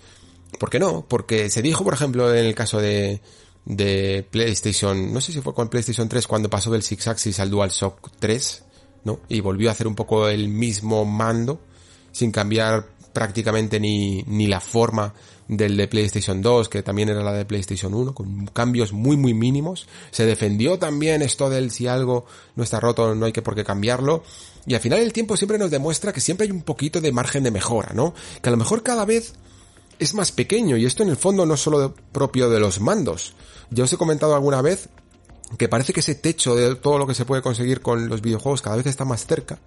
[0.58, 1.06] ¿por qué no?
[1.08, 3.20] Porque se dijo, por ejemplo, en el caso de,
[3.64, 7.50] de PlayStation, no sé si fue con PlayStation 3 cuando pasó del Six Axis al
[7.50, 8.64] DualShock 3,
[9.04, 9.20] ¿no?
[9.28, 11.60] Y volvió a hacer un poco el mismo mando,
[12.10, 15.14] sin cambiar prácticamente ni, ni la forma
[15.48, 19.34] del de PlayStation 2, que también era la de PlayStation 1, con cambios muy muy
[19.34, 19.86] mínimos.
[20.10, 22.24] Se defendió también esto del si algo
[22.56, 24.22] no está roto, no hay que por qué cambiarlo.
[24.66, 27.42] Y al final el tiempo siempre nos demuestra que siempre hay un poquito de margen
[27.42, 28.14] de mejora, ¿no?
[28.40, 29.34] Que a lo mejor cada vez
[29.98, 33.34] es más pequeño y esto en el fondo no es solo propio de los mandos.
[33.70, 34.88] Ya os he comentado alguna vez
[35.58, 38.62] que parece que ese techo de todo lo que se puede conseguir con los videojuegos
[38.62, 39.58] cada vez está más cerca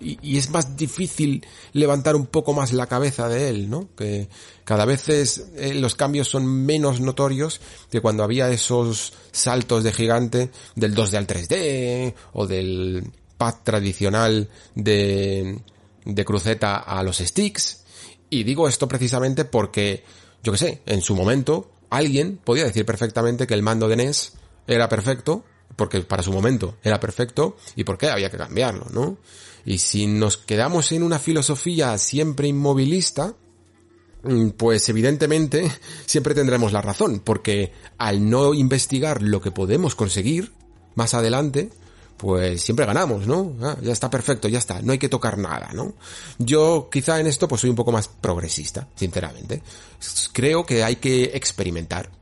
[0.00, 3.88] y, es más difícil levantar un poco más la cabeza de él, ¿no?
[3.96, 4.28] Que
[4.64, 7.60] cada vez es, eh, los cambios son menos notorios
[7.90, 14.48] que cuando había esos saltos de gigante del 2D al 3D o del pad tradicional
[14.74, 15.60] de,
[16.04, 17.84] de cruceta a los sticks.
[18.28, 20.04] Y digo esto precisamente porque,
[20.42, 24.34] yo que sé, en su momento alguien podía decir perfectamente que el mando de NES
[24.70, 25.44] era perfecto,
[25.76, 29.18] porque para su momento era perfecto, y por qué había que cambiarlo, ¿no?
[29.64, 33.34] Y si nos quedamos en una filosofía siempre inmovilista,
[34.22, 35.70] mm, pues evidentemente
[36.06, 40.52] siempre tendremos la razón, porque al no investigar lo que podemos conseguir
[40.94, 41.70] más adelante,
[42.16, 43.56] pues siempre ganamos, ¿no?
[43.62, 45.94] Ah, ya está perfecto, ya está, no hay que tocar nada, ¿no?
[46.38, 49.62] Yo quizá en esto pues soy un poco más progresista, sinceramente.
[50.32, 52.19] Creo que hay que experimentar.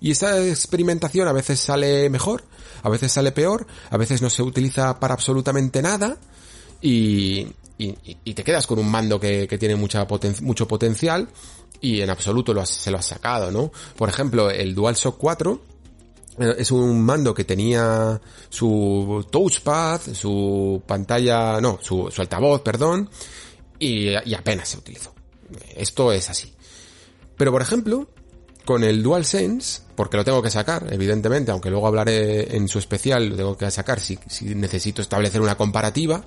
[0.00, 2.44] Y esa experimentación a veces sale mejor,
[2.82, 6.16] a veces sale peor, a veces no se utiliza para absolutamente nada
[6.80, 11.28] y, y, te quedas con un mando que, que tiene mucha poten mucho potencial
[11.80, 13.70] y en absoluto lo se lo has sacado, ¿no?
[13.96, 15.60] Por ejemplo, el DualShock 4
[16.38, 23.08] eh, es un mando que tenía su touchpad, su pantalla, no, su, altavoz, perdón,
[23.78, 25.14] y apenas se utilizó.
[25.74, 26.52] Esto es así.
[27.36, 28.08] Pero por ejemplo,
[28.64, 33.28] con el DualSense porque lo tengo que sacar, evidentemente, aunque luego hablaré en su especial,
[33.28, 36.24] lo tengo que sacar si, si necesito establecer una comparativa.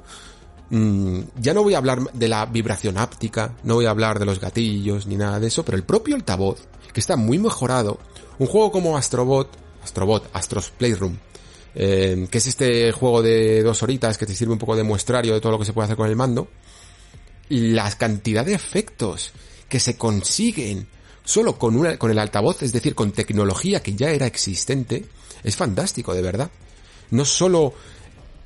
[0.69, 4.25] Mm, ya no voy a hablar de la vibración áptica, no voy a hablar de
[4.25, 7.97] los gatillos ni nada de eso, pero el propio altavoz, que está muy mejorado,
[8.37, 9.49] un juego como Astrobot,
[9.83, 11.17] Astrobot, Astros Playroom,
[11.73, 15.33] eh, que es este juego de dos horitas que te sirve un poco de muestrario
[15.33, 16.47] de todo lo que se puede hacer con el mando,
[17.49, 19.31] la cantidad de efectos
[19.67, 20.87] que se consiguen
[21.23, 25.05] solo con, una, con el altavoz, es decir, con tecnología que ya era existente,
[25.43, 26.51] es fantástico, de verdad.
[27.11, 27.73] No solo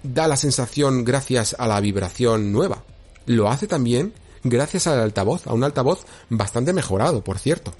[0.04, 2.84] da la sensación gracias a la vibración nueva,
[3.26, 4.14] lo hace también
[4.44, 7.74] gracias al altavoz, a un altavoz bastante mejorado, por cierto.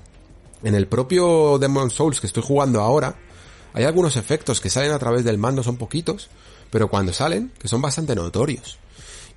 [0.64, 3.16] En el propio Demon Souls que estoy jugando ahora,
[3.74, 6.30] hay algunos efectos que salen a través del mando, son poquitos,
[6.72, 8.80] pero cuando salen, que son bastante notorios.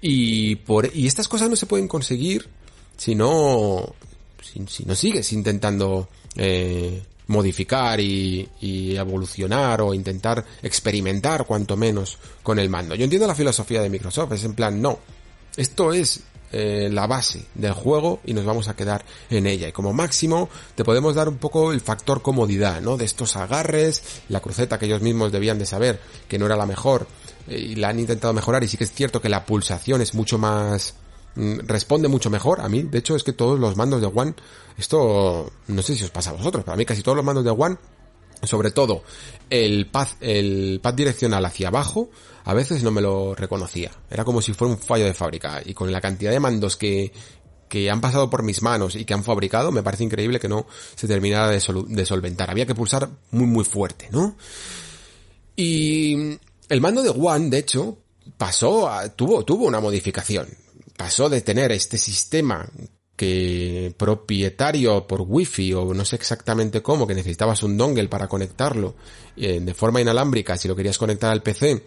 [0.01, 2.49] Y por, y estas cosas no se pueden conseguir
[2.97, 3.95] si no,
[4.43, 12.59] si, no sigues intentando eh, modificar y, y, evolucionar o intentar experimentar cuanto menos con
[12.59, 12.95] el mando.
[12.95, 14.99] Yo entiendo la filosofía de Microsoft, es en plan, no,
[15.57, 16.23] esto es
[16.53, 19.69] eh, la base del juego y nos vamos a quedar en ella.
[19.69, 22.97] Y como máximo te podemos dar un poco el factor comodidad, ¿no?
[22.97, 26.67] De estos agarres, la cruceta que ellos mismos debían de saber que no era la
[26.67, 27.07] mejor
[27.47, 30.13] eh, y la han intentado mejorar y sí que es cierto que la pulsación es
[30.15, 30.95] mucho más
[31.37, 32.83] responde mucho mejor a mí.
[32.83, 34.35] De hecho, es que todos los mandos de One,
[34.77, 37.45] esto no sé si os pasa a vosotros, pero a mí casi todos los mandos
[37.45, 37.77] de One,
[38.43, 39.03] sobre todo
[39.51, 42.11] el pad, el pad direccional hacia abajo,
[42.45, 43.91] a veces no me lo reconocía.
[44.11, 45.63] Era como si fuera un fallo de fábrica.
[45.65, 47.13] Y con la cantidad de mandos que,
[47.69, 50.67] que han pasado por mis manos y que han fabricado, me parece increíble que no
[50.95, 52.51] se terminara de, de solventar.
[52.51, 54.37] Había que pulsar muy muy fuerte, ¿no?
[55.55, 56.39] Y
[56.69, 57.99] el mando de One, de hecho,
[58.39, 60.49] pasó a, tuvo, tuvo una modificación.
[61.01, 62.69] Pasó de tener este sistema
[63.17, 68.97] que propietario por wifi o no sé exactamente cómo, que necesitabas un dongle para conectarlo
[69.35, 71.83] eh, de forma inalámbrica si lo querías conectar al PC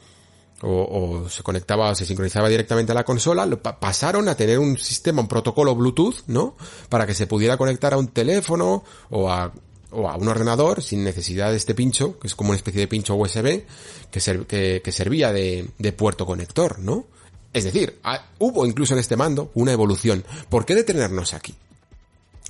[0.63, 3.45] o, se conectaba, o se sincronizaba directamente a la consola,
[3.79, 6.55] pasaron a tener un sistema, un protocolo Bluetooth, ¿no?
[6.89, 9.53] Para que se pudiera conectar a un teléfono o a,
[9.91, 12.87] o a un ordenador sin necesidad de este pincho, que es como una especie de
[12.87, 13.63] pincho USB,
[14.09, 17.05] que, que, servía de, de puerto conector, ¿no?
[17.53, 17.99] Es decir,
[18.39, 20.23] hubo incluso en este mando una evolución.
[20.49, 21.55] ¿Por qué detenernos aquí?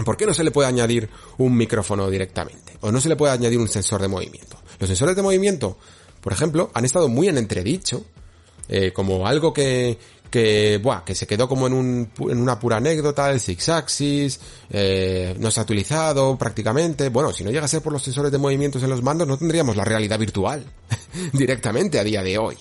[0.05, 2.77] ¿Por qué no se le puede añadir un micrófono directamente?
[2.81, 4.57] ¿O no se le puede añadir un sensor de movimiento?
[4.79, 5.77] Los sensores de movimiento
[6.23, 8.05] por ejemplo, han estado muy en entredicho,
[8.69, 9.99] eh, como algo que,
[10.31, 14.39] que, buah, que se quedó como en, un, en una pura anécdota, el Six Axis,
[14.69, 17.09] eh, no se ha utilizado prácticamente.
[17.09, 19.37] Bueno, si no llega a ser por los sensores de movimientos en los mandos, no
[19.37, 20.63] tendríamos la realidad virtual
[21.33, 22.57] directamente a día de hoy.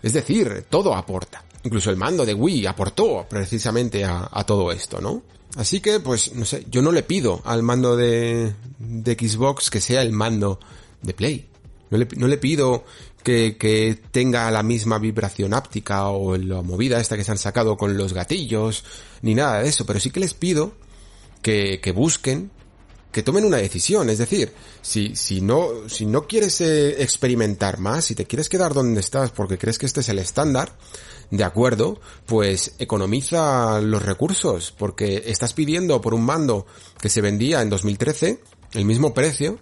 [0.00, 1.42] Es decir, todo aporta.
[1.64, 5.22] Incluso el mando de Wii aportó precisamente a, a todo esto, ¿no?
[5.56, 9.80] Así que, pues, no sé, yo no le pido al mando de, de Xbox que
[9.80, 10.58] sea el mando
[11.00, 11.48] de Play.
[11.90, 12.84] No le, pido
[13.22, 17.96] que, tenga la misma vibración áptica o la movida esta que se han sacado con
[17.96, 18.84] los gatillos,
[19.22, 20.72] ni nada de eso, pero sí que les pido
[21.40, 22.50] que, que busquen,
[23.12, 24.10] que tomen una decisión.
[24.10, 28.74] Es decir, si, si no, si no quieres eh, experimentar más, si te quieres quedar
[28.74, 30.72] donde estás porque crees que este es el estándar,
[31.30, 36.66] de acuerdo, pues economiza los recursos, porque estás pidiendo por un mando
[37.00, 38.40] que se vendía en 2013
[38.72, 39.58] el mismo precio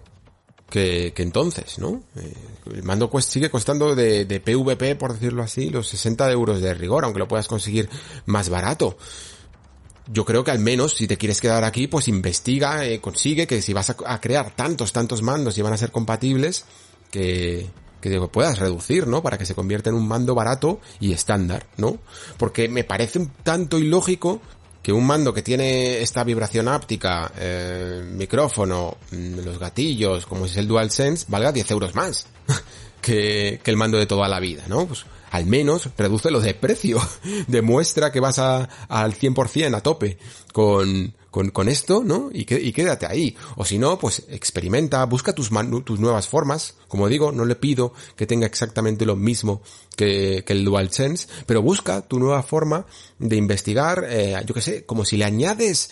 [0.73, 2.01] que, entonces, ¿no?
[2.15, 2.33] Eh,
[2.73, 7.03] el mando sigue costando de, de, PVP, por decirlo así, los 60 euros de rigor,
[7.03, 7.89] aunque lo puedas conseguir
[8.25, 8.97] más barato.
[10.07, 13.61] Yo creo que al menos si te quieres quedar aquí, pues investiga, eh, consigue que
[13.61, 16.65] si vas a, crear tantos, tantos mandos y van a ser compatibles,
[17.11, 17.69] que,
[18.09, 19.21] que puedas reducir, ¿no?
[19.23, 21.97] Para que se convierta en un mando barato y estándar, ¿no?
[22.37, 24.41] Porque me parece un tanto ilógico
[24.81, 30.57] que un mando que tiene esta vibración áptica, eh, micrófono, mm, los gatillos, como es
[30.57, 32.27] el DualSense, valga 10 euros más
[33.01, 34.85] que, el mando de toda la vida, ¿no?
[34.85, 36.99] Pues al menos reduce lo de precio.
[37.47, 40.17] Demuestra que vas a, al 100% a tope
[40.51, 42.29] con, con, con esto, ¿no?
[42.31, 43.35] Y, que, y quédate ahí.
[43.55, 45.49] O si no, pues experimenta, busca tus,
[45.83, 46.75] tus nuevas formas.
[46.87, 49.63] Como digo, no le pido que tenga exactamente lo mismo
[49.95, 52.85] que, que el DualSense, pero busca tu nueva forma
[53.17, 55.89] de investigar, eh, yo que sé, como si le añades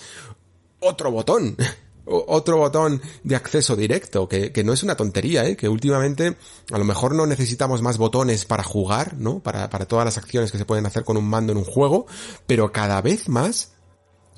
[0.79, 1.57] otro botón
[2.05, 5.55] otro botón de acceso directo, que, que, no es una tontería, ¿eh?
[5.55, 6.35] que últimamente
[6.71, 9.39] a lo mejor no necesitamos más botones para jugar, ¿no?
[9.39, 12.05] Para, para todas las acciones que se pueden hacer con un mando en un juego,
[12.45, 13.71] pero cada vez más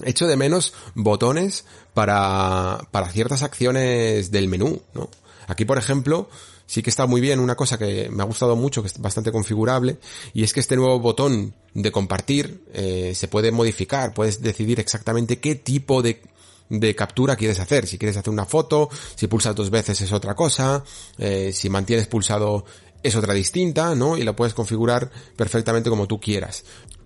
[0.03, 5.09] echo de menos botones para, para ciertas acciones del menú, ¿no?
[5.47, 6.29] Aquí, por ejemplo,
[6.65, 9.31] sí que está muy bien una cosa que me ha gustado mucho, que es bastante
[9.31, 9.97] configurable,
[10.33, 15.39] y es que este nuevo botón de compartir eh, se puede modificar, puedes decidir exactamente
[15.39, 16.21] qué tipo de
[16.69, 17.87] de captura quieres hacer.
[17.87, 20.83] Si quieres hacer una foto, si pulsas dos veces es otra cosa,
[21.17, 22.65] eh, si mantienes pulsado
[23.03, 24.17] es otra distinta, ¿no?
[24.17, 26.63] Y la puedes configurar perfectamente como tú quieras.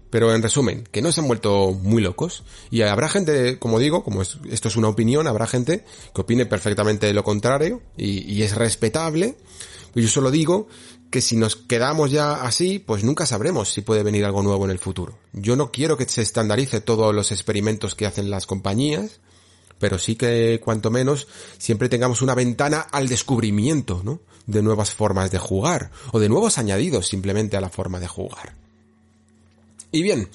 [0.10, 2.44] Pero en resumen, que no se han vuelto muy locos.
[2.72, 7.14] Y habrá gente, como digo, como esto es una opinión, habrá gente que opine perfectamente
[7.14, 9.36] lo contrario y, y es respetable.
[9.96, 10.68] Yo solo digo
[11.10, 14.72] que si nos quedamos ya así, pues nunca sabremos si puede venir algo nuevo en
[14.72, 15.18] el futuro.
[15.34, 19.20] Yo no quiero que se estandarice todos los experimentos que hacen las compañías,
[19.80, 21.28] pero sí que cuanto menos
[21.58, 24.22] siempre tengamos una ventana al descubrimiento, ¿no?
[24.46, 28.56] De nuevas formas de jugar o de nuevos añadidos simplemente a la forma de jugar.
[29.98, 30.30] Y bien,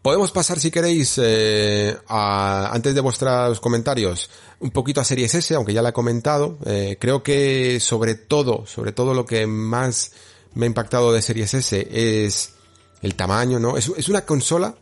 [0.00, 5.54] podemos pasar si queréis eh, a, antes de vuestros comentarios un poquito a Series S,
[5.54, 6.56] aunque ya la he comentado.
[6.64, 10.12] Eh, creo que sobre todo, sobre todo lo que más
[10.54, 12.54] me ha impactado de Series S es
[13.02, 13.76] el tamaño, ¿no?
[13.76, 14.76] Es, es una consola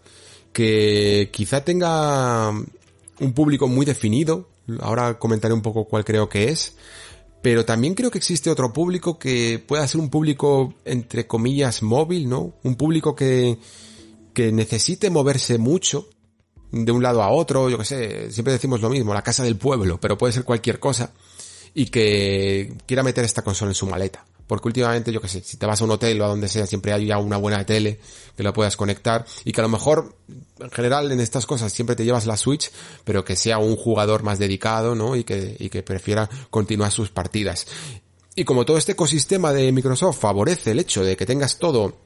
[0.52, 4.48] que quizá tenga un público muy definido.
[4.78, 6.76] Ahora comentaré un poco cuál creo que es.
[7.44, 12.26] Pero también creo que existe otro público que pueda ser un público entre comillas móvil,
[12.26, 12.54] ¿no?
[12.62, 13.58] Un público que,
[14.34, 16.08] que necesite moverse mucho
[16.70, 19.56] de un lado a otro, yo que sé, siempre decimos lo mismo, la casa del
[19.56, 21.12] pueblo, pero puede ser cualquier cosa,
[21.72, 24.24] y que quiera meter esta consola en su maleta.
[24.46, 26.66] Porque últimamente, yo que sé, si te vas a un hotel o a donde sea,
[26.66, 27.98] siempre hay ya una buena tele
[28.36, 30.16] que la puedas conectar y que a lo mejor,
[30.60, 32.70] en general, en estas cosas siempre te llevas la Switch,
[33.04, 35.16] pero que sea un jugador más dedicado, ¿no?
[35.16, 37.66] Y que, y que prefiera continuar sus partidas.
[38.36, 42.03] Y como todo este ecosistema de Microsoft favorece el hecho de que tengas todo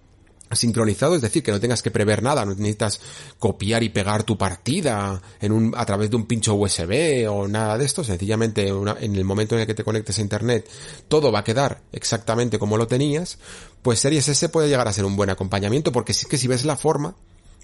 [0.56, 3.00] sincronizado, es decir, que no tengas que prever nada, no necesitas
[3.38, 7.78] copiar y pegar tu partida en un, a través de un pincho USB o nada
[7.78, 10.68] de esto, sencillamente en el momento en el que te conectes a internet
[11.08, 13.38] todo va a quedar exactamente como lo tenías,
[13.82, 16.64] pues Series S puede llegar a ser un buen acompañamiento porque sí que si ves
[16.64, 17.14] la forma,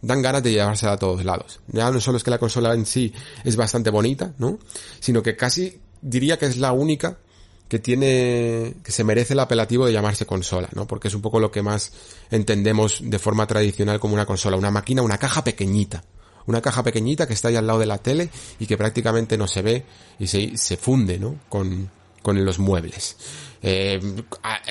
[0.03, 1.61] dan ganas de llevársela a todos lados.
[1.69, 3.13] Ya no solo es que la consola en sí
[3.45, 4.59] es bastante bonita, ¿no?
[5.01, 7.19] Sino que casi diría que es la única
[7.69, 10.87] que tiene, que se merece el apelativo de llamarse consola, ¿no?
[10.87, 11.93] Porque es un poco lo que más
[12.31, 16.05] entendemos de forma tradicional como una consola, una máquina, una caja pequeñita.
[16.47, 18.29] Una caja pequeñita que está ahí al lado de la tele
[18.59, 19.87] y que prácticamente no se ve
[20.19, 21.37] y se, se funde, ¿no?
[21.49, 23.17] Con, con los muebles.
[23.63, 23.99] Eh,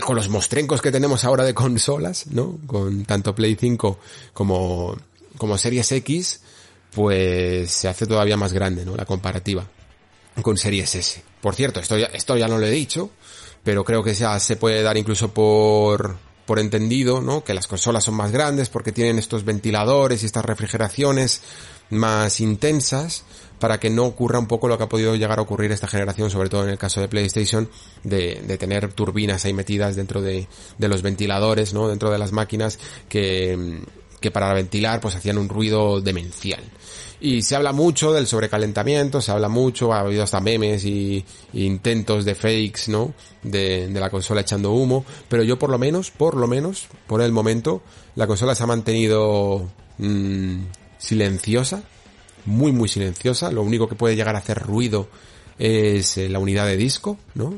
[0.06, 2.60] con los mostrencos que tenemos ahora de consolas, ¿no?
[2.68, 4.00] Con tanto Play 5
[4.34, 4.96] como,
[5.40, 6.42] como Series X,
[6.94, 8.96] pues se hace todavía más grande, ¿no?
[8.96, 9.68] La comparativa
[10.42, 11.24] con Series S.
[11.42, 13.12] Por cierto, esto ya, esto ya no lo he dicho,
[13.64, 17.44] pero creo que ya se puede dar incluso por, por entendido, ¿no?
[17.44, 21.42] Que las consolas son más grandes porque tienen estos ventiladores y estas refrigeraciones
[21.90, 23.24] más intensas
[23.60, 26.30] para que no ocurra un poco lo que ha podido llegar a ocurrir esta generación,
[26.30, 27.70] sobre todo en el caso de PlayStation,
[28.04, 30.48] de, de tener turbinas ahí metidas dentro de,
[30.78, 31.88] de los ventiladores, ¿no?
[31.88, 33.80] Dentro de las máquinas que,
[34.20, 36.64] que para ventilar pues hacían un ruido demencial.
[37.24, 41.24] Y se habla mucho del sobrecalentamiento, se habla mucho, ha habido hasta memes y,
[41.54, 43.14] intentos de fakes, ¿no?
[43.42, 47.22] De, de, la consola echando humo, pero yo por lo menos, por lo menos, por
[47.22, 47.82] el momento,
[48.16, 49.70] la consola se ha mantenido
[50.00, 50.64] mmm,
[50.98, 51.84] silenciosa,
[52.44, 55.08] muy muy silenciosa, lo único que puede llegar a hacer ruido
[55.58, 57.58] es eh, la unidad de disco, ¿no?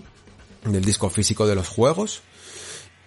[0.64, 2.22] Del disco físico de los juegos,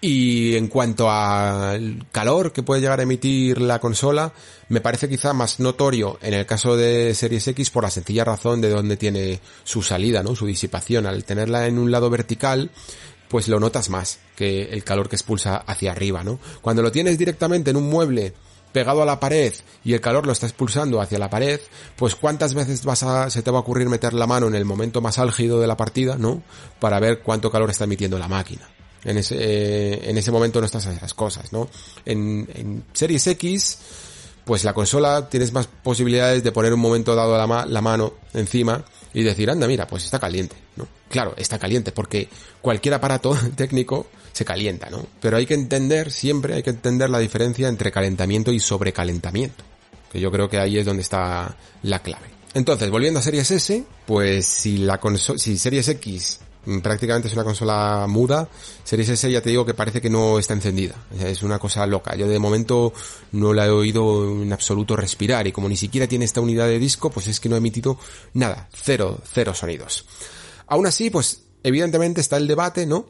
[0.01, 4.33] y en cuanto al calor que puede llegar a emitir la consola,
[4.69, 8.61] me parece quizá más notorio en el caso de Series X por la sencilla razón
[8.61, 10.37] de donde tiene su salida, ¿no?
[10.37, 11.07] Su disipación.
[11.07, 12.71] Al tenerla en un lado vertical,
[13.29, 16.39] pues lo notas más que el calor que expulsa hacia arriba, ¿no?
[16.63, 18.35] Cuando lo tienes directamente en un mueble
[18.73, 19.53] pegado a la pared
[19.83, 21.59] y el calor lo está expulsando hacia la pared,
[21.97, 24.65] pues cuántas veces vas a, se te va a ocurrir meter la mano en el
[24.65, 26.43] momento más álgido de la partida, ¿no?
[26.79, 28.69] Para ver cuánto calor está emitiendo la máquina.
[29.05, 31.69] En ese, eh, en ese momento no estás a esas cosas, ¿no?
[32.05, 33.79] En, Series X,
[34.45, 38.85] pues la consola tienes más posibilidades de poner un momento dado la, la mano encima
[39.15, 40.87] y decir, anda, mira, pues está caliente, ¿no?
[41.09, 42.29] Claro, está caliente porque
[42.61, 45.07] cualquier aparato técnico se calienta, ¿no?
[45.21, 49.65] Pero hay que entender, siempre hay que entender la diferencia entre calentamiento y sobrecalentamiento.
[50.13, 52.27] Que yo creo que ahí es donde está la clave.
[52.55, 55.01] Entonces, volviendo a Series S, pues si la
[55.37, 56.41] si Series X
[56.83, 58.49] prácticamente es una consola muda.
[58.85, 60.95] Series S ya te digo que parece que no está encendida.
[61.19, 62.15] Es una cosa loca.
[62.17, 62.93] Yo de momento
[63.33, 66.79] no la he oído en absoluto respirar y como ni siquiera tiene esta unidad de
[66.79, 67.99] disco, pues es que no ha emitido
[68.35, 68.69] nada.
[68.73, 70.07] Cero, cero sonidos.
[70.67, 73.07] Aún así, pues evidentemente está el debate, ¿no?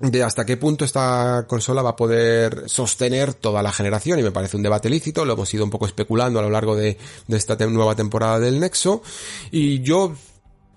[0.00, 4.30] de hasta qué punto esta consola va a poder sostener toda la generación y me
[4.30, 6.96] parece un debate lícito, lo hemos ido un poco especulando a lo largo de,
[7.26, 9.02] de esta nueva temporada del Nexo
[9.50, 10.14] y yo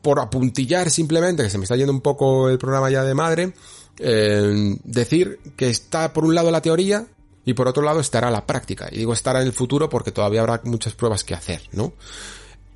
[0.02, 3.54] por apuntillar simplemente, que se me está yendo un poco el programa ya de madre,
[4.00, 7.06] eh, decir que está por un lado la teoría
[7.46, 8.88] y por otro lado estará la práctica.
[8.92, 11.94] Y digo estará en el futuro porque todavía habrá muchas pruebas que hacer, ¿no?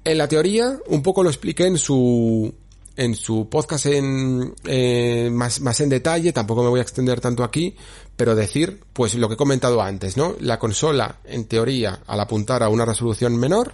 [0.03, 2.53] En la teoría, un poco lo expliqué en su
[2.97, 7.43] en su podcast en eh, más, más en detalle, tampoco me voy a extender tanto
[7.43, 7.75] aquí,
[8.15, 10.35] pero decir, pues lo que he comentado antes, ¿no?
[10.39, 13.73] La consola, en teoría, al apuntar a una resolución menor,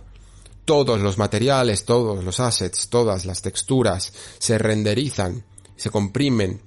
[0.72, 5.44] todos los materiales, todos los assets, todas las texturas se renderizan,
[5.76, 6.62] se comprimen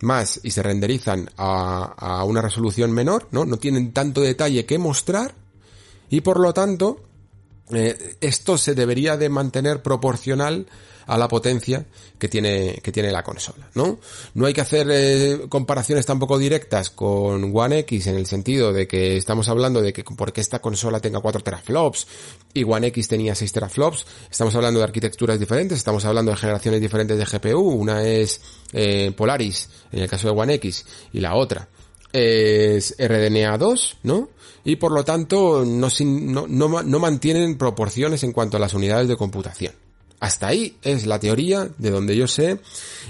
[0.00, 3.44] más y se renderizan a, a una resolución menor, ¿no?
[3.44, 5.34] No tienen tanto detalle que mostrar
[6.08, 7.02] y por lo tanto
[7.70, 10.66] eh, esto se debería de mantener proporcional
[11.10, 11.84] a la potencia
[12.18, 13.98] que tiene, que tiene la consola, ¿no?
[14.34, 18.86] No hay que hacer eh, comparaciones tampoco directas con One X en el sentido de
[18.86, 22.06] que estamos hablando de que porque esta consola tenga 4 teraflops
[22.54, 26.80] y One X tenía 6 teraflops, estamos hablando de arquitecturas diferentes, estamos hablando de generaciones
[26.80, 28.40] diferentes de GPU, una es
[28.72, 31.68] eh, Polaris en el caso de One X y la otra
[32.12, 34.28] es RDNA 2, ¿no?
[34.62, 39.08] Y por lo tanto no, no, no, no mantienen proporciones en cuanto a las unidades
[39.08, 39.72] de computación.
[40.20, 42.60] Hasta ahí es la teoría de donde yo sé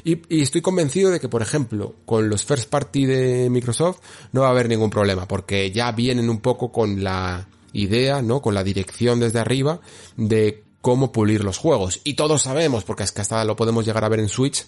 [0.04, 3.98] y, estoy convencido de que, por ejemplo, con los first party de Microsoft
[4.32, 8.40] no va a haber ningún problema porque ya vienen un poco con la idea, ¿no?
[8.40, 9.80] Con la dirección desde arriba
[10.16, 12.00] de cómo pulir los juegos.
[12.04, 14.64] Y todos sabemos, porque es que hasta lo podemos llegar a ver en Switch,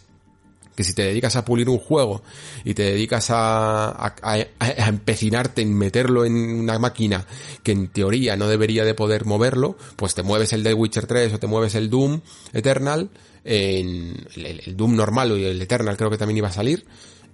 [0.75, 2.23] que si te dedicas a pulir un juego
[2.65, 4.15] y te dedicas a,
[4.61, 7.27] empecinarte en meterlo en una máquina
[7.63, 11.35] que en teoría no debería de poder moverlo, pues te mueves el de Witcher 3
[11.35, 12.21] o te mueves el Doom
[12.53, 13.11] Eternal,
[13.45, 16.85] en el, el Doom normal y el Eternal creo que también iba a salir,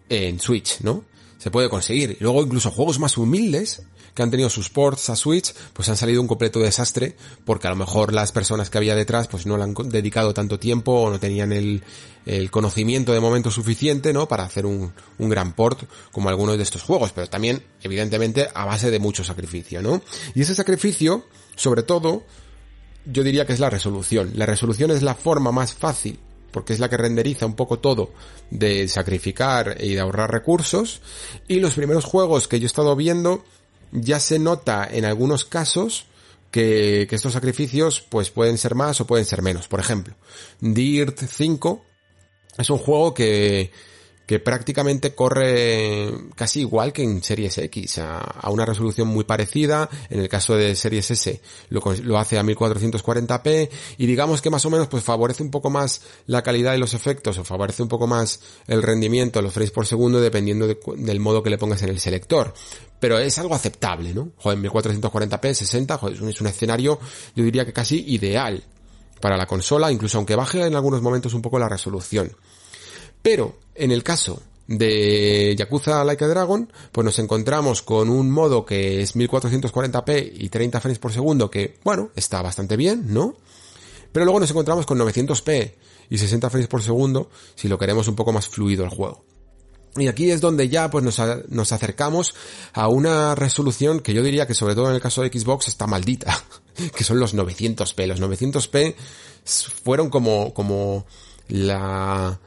[0.08, 1.04] en Switch, ¿no?
[1.38, 2.16] Se puede conseguir.
[2.20, 3.82] Y luego incluso juegos más humildes,
[4.14, 7.70] que han tenido sus ports a Switch, pues han salido un completo desastre, porque a
[7.70, 11.10] lo mejor las personas que había detrás, pues no le han dedicado tanto tiempo o
[11.10, 11.84] no tenían el,
[12.26, 14.26] el conocimiento de momento suficiente, ¿no?
[14.26, 18.64] Para hacer un, un gran port como algunos de estos juegos, pero también, evidentemente, a
[18.64, 20.02] base de mucho sacrificio, ¿no?
[20.34, 21.24] Y ese sacrificio,
[21.54, 22.24] sobre todo,
[23.06, 24.32] yo diría que es la resolución.
[24.34, 26.18] La resolución es la forma más fácil
[26.50, 28.12] porque es la que renderiza un poco todo
[28.50, 31.00] de sacrificar y de ahorrar recursos.
[31.46, 33.44] Y los primeros juegos que yo he estado viendo,
[33.92, 36.06] ya se nota en algunos casos
[36.50, 39.68] que, estos sacrificios pues pueden ser más o pueden ser menos.
[39.68, 40.14] Por ejemplo,
[40.60, 41.84] Dirt 5
[42.58, 43.70] es un juego que,
[44.28, 49.88] que prácticamente corre casi igual que en Series X, a, una resolución muy parecida.
[50.10, 51.40] En el caso de Series S
[51.70, 56.02] lo, hace a 1440p y digamos que más o menos pues favorece un poco más
[56.26, 59.86] la calidad de los efectos o favorece un poco más el rendimiento, los frames por
[59.86, 62.52] segundo dependiendo de, del modo que le pongas en el selector.
[63.00, 64.32] Pero es algo aceptable, ¿no?
[64.36, 67.00] Joder, 1440p, 60, joder, es un escenario
[67.34, 68.62] yo diría que casi ideal
[69.22, 72.30] para la consola, incluso aunque baje en algunos momentos un poco la resolución.
[73.22, 78.64] Pero en el caso de Yakuza Like a Dragon, pues nos encontramos con un modo
[78.66, 83.34] que es 1440p y 30 frames por segundo, que, bueno, está bastante bien, ¿no?
[84.12, 85.72] Pero luego nos encontramos con 900p
[86.10, 89.24] y 60 frames por segundo si lo queremos un poco más fluido el juego.
[89.96, 92.34] Y aquí es donde ya pues nos, nos, acercamos
[92.72, 95.86] a una resolución que yo diría que sobre todo en el caso de Xbox está
[95.86, 96.44] maldita,
[96.94, 98.06] que son los 900p.
[98.06, 98.94] Los 900p
[99.82, 101.06] fueron como, como
[101.48, 102.38] la,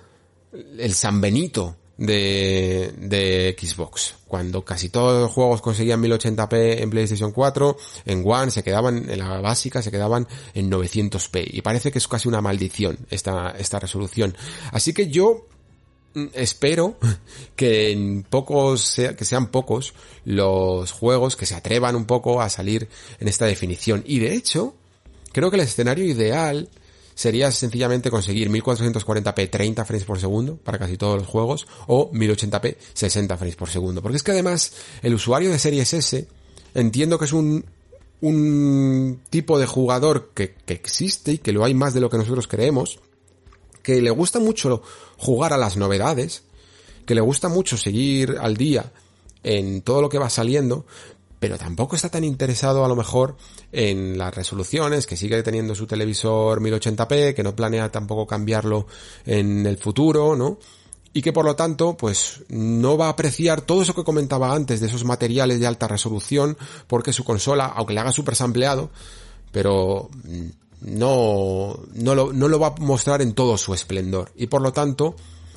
[0.52, 4.16] el San Benito de, de Xbox.
[4.28, 9.20] Cuando casi todos los juegos conseguían 1080p en PlayStation 4, en One se quedaban, en
[9.20, 11.48] la básica se quedaban en 900p.
[11.52, 14.36] Y parece que es casi una maldición esta, esta resolución.
[14.72, 15.48] Así que yo
[16.34, 16.98] espero
[17.56, 19.94] que en pocos, que sean pocos
[20.26, 24.04] los juegos que se atrevan un poco a salir en esta definición.
[24.08, 24.74] Y de hecho,
[25.32, 26.70] creo que el escenario ideal
[27.16, 32.78] sería sencillamente conseguir 1440p 30 frames por segundo para casi todos los juegos o 1080p
[32.94, 34.02] 60 frames por segundo.
[34.02, 36.28] Porque es que además el usuario de Series S
[36.74, 37.66] entiendo que es un,
[38.22, 42.18] un tipo de jugador que, que existe y que lo hay más de lo que
[42.18, 43.00] nosotros creemos,
[43.84, 44.82] que le gusta mucho
[45.18, 46.44] jugar a las novedades,
[47.06, 48.92] que le gusta mucho seguir al día
[49.44, 50.86] en todo lo que va saliendo,
[51.42, 53.36] pero tampoco está tan interesado a lo mejor
[53.72, 58.86] en las resoluciones, que sigue teniendo su televisor 1080p, que no planea tampoco cambiarlo
[59.26, 60.60] en el futuro, ¿no?
[61.14, 64.82] Y que por lo tanto, pues no va a apreciar todo eso que comentaba antes
[64.82, 66.56] de esos materiales de alta resolución,
[66.86, 68.92] porque su consola, aunque le haga super sampleado,
[69.52, 70.12] pero
[70.82, 74.32] no, no lo, no lo va a mostrar en todo su esplendor.
[74.36, 75.16] Y por lo tanto,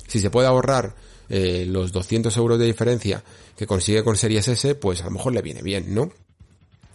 [0.09, 0.94] si se puede ahorrar
[1.28, 3.22] eh, los 200 euros de diferencia
[3.56, 6.10] que consigue con Series S, pues a lo mejor le viene bien, ¿no?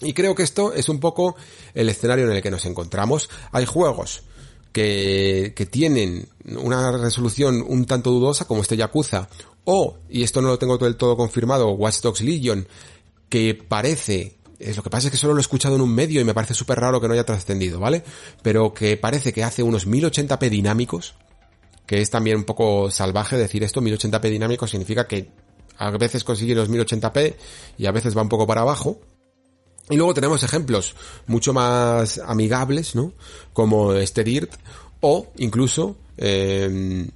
[0.01, 1.35] Y creo que esto es un poco
[1.73, 3.29] el escenario en el que nos encontramos.
[3.51, 4.23] Hay juegos
[4.71, 9.27] que, que tienen una resolución un tanto dudosa, como este Yakuza,
[9.65, 12.67] o, y esto no lo tengo del todo confirmado, Watch Dogs Legion,
[13.27, 16.19] que parece es lo que pasa es que solo lo he escuchado en un medio
[16.19, 18.03] y me parece súper raro que no haya trascendido, ¿vale?
[18.41, 21.15] Pero que parece que hace unos 1080p dinámicos,
[21.89, 25.31] que es también un poco salvaje decir esto, 1080p dinámicos significa que
[25.75, 27.33] a veces consigue los 1080p
[27.79, 28.99] y a veces va un poco para abajo.
[29.89, 30.95] Y luego tenemos ejemplos
[31.25, 33.13] mucho más amigables, ¿no?
[33.53, 34.53] Como Dirt
[35.01, 37.07] o incluso eh,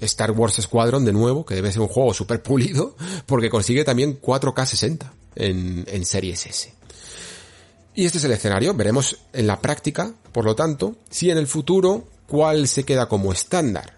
[0.00, 2.96] Star Wars Squadron de nuevo, que debe ser un juego súper pulido,
[3.26, 6.74] porque consigue también 4K 60 en, en Series S.
[7.94, 11.46] Y este es el escenario, veremos en la práctica, por lo tanto, si en el
[11.46, 13.95] futuro cuál se queda como estándar.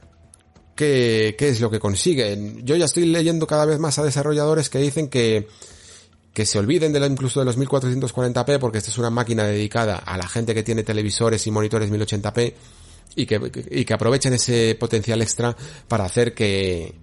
[0.78, 2.38] ¿Qué, qué es lo que consigue?
[2.62, 5.48] Yo ya estoy leyendo cada vez más a desarrolladores que dicen que,
[6.32, 9.96] que se olviden de la, incluso de los 1440p porque esta es una máquina dedicada
[9.96, 12.54] a la gente que tiene televisores y monitores 1080p
[13.16, 15.56] y que, y que aprovechen ese potencial extra
[15.88, 16.94] para hacer que,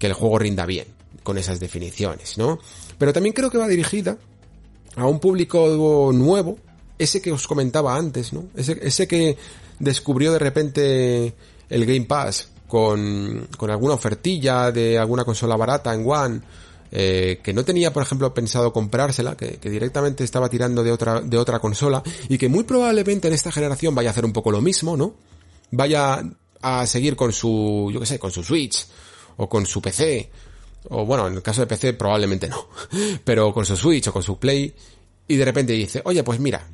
[0.00, 0.88] que el juego rinda bien
[1.22, 2.58] con esas definiciones, ¿no?
[2.98, 4.18] Pero también creo que va dirigida
[4.96, 6.58] a un público nuevo,
[6.98, 8.46] ese que os comentaba antes, ¿no?
[8.56, 9.36] Ese, ese que
[9.78, 11.34] descubrió de repente
[11.70, 16.40] el Game Pass con, con alguna ofertilla de alguna consola barata en One,
[16.90, 21.20] eh, que no tenía, por ejemplo, pensado comprársela, que, que, directamente estaba tirando de otra,
[21.20, 24.50] de otra consola, y que muy probablemente en esta generación vaya a hacer un poco
[24.50, 25.14] lo mismo, ¿no?
[25.72, 26.22] vaya
[26.62, 28.86] a seguir con su, yo qué sé, con su Switch
[29.36, 30.30] o con su PC,
[30.88, 32.68] o bueno, en el caso de PC probablemente no,
[33.24, 34.72] pero con su Switch o con su Play,
[35.28, 36.66] y de repente dice, oye, pues mira,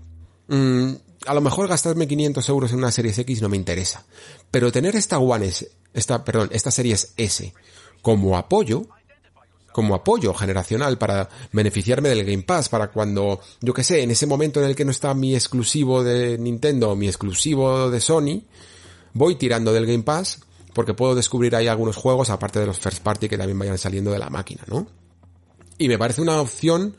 [0.47, 0.93] mmm,
[1.27, 4.05] a lo mejor gastarme 500 euros en una Series X no me interesa,
[4.51, 7.52] pero tener esta One S, esta, perdón, esta Series S
[8.02, 8.86] como apoyo,
[9.73, 14.27] como apoyo generacional para beneficiarme del Game Pass, para cuando, yo que sé, en ese
[14.27, 18.43] momento en el que no está mi exclusivo de Nintendo o mi exclusivo de Sony,
[19.15, 20.40] voy tirando del Game Pass
[20.74, 24.12] porque puedo descubrir ahí algunos juegos aparte de los first party que también vayan saliendo
[24.12, 24.86] de la máquina, ¿no?
[25.77, 26.97] Y me parece una opción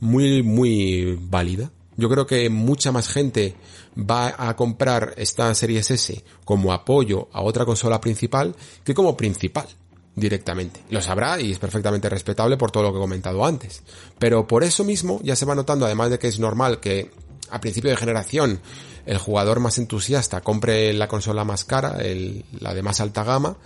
[0.00, 1.70] muy, muy válida.
[1.96, 3.56] Yo creo que mucha más gente
[3.96, 8.54] va a comprar esta Series S como apoyo a otra consola principal
[8.84, 9.66] que como principal
[10.14, 10.82] directamente.
[10.90, 13.82] Lo sabrá y es perfectamente respetable por todo lo que he comentado antes.
[14.18, 17.10] Pero por eso mismo ya se va notando, además de que es normal que
[17.50, 18.60] a principio de generación
[19.06, 21.96] el jugador más entusiasta compre la consola más cara,
[22.60, 23.56] la de más alta gama,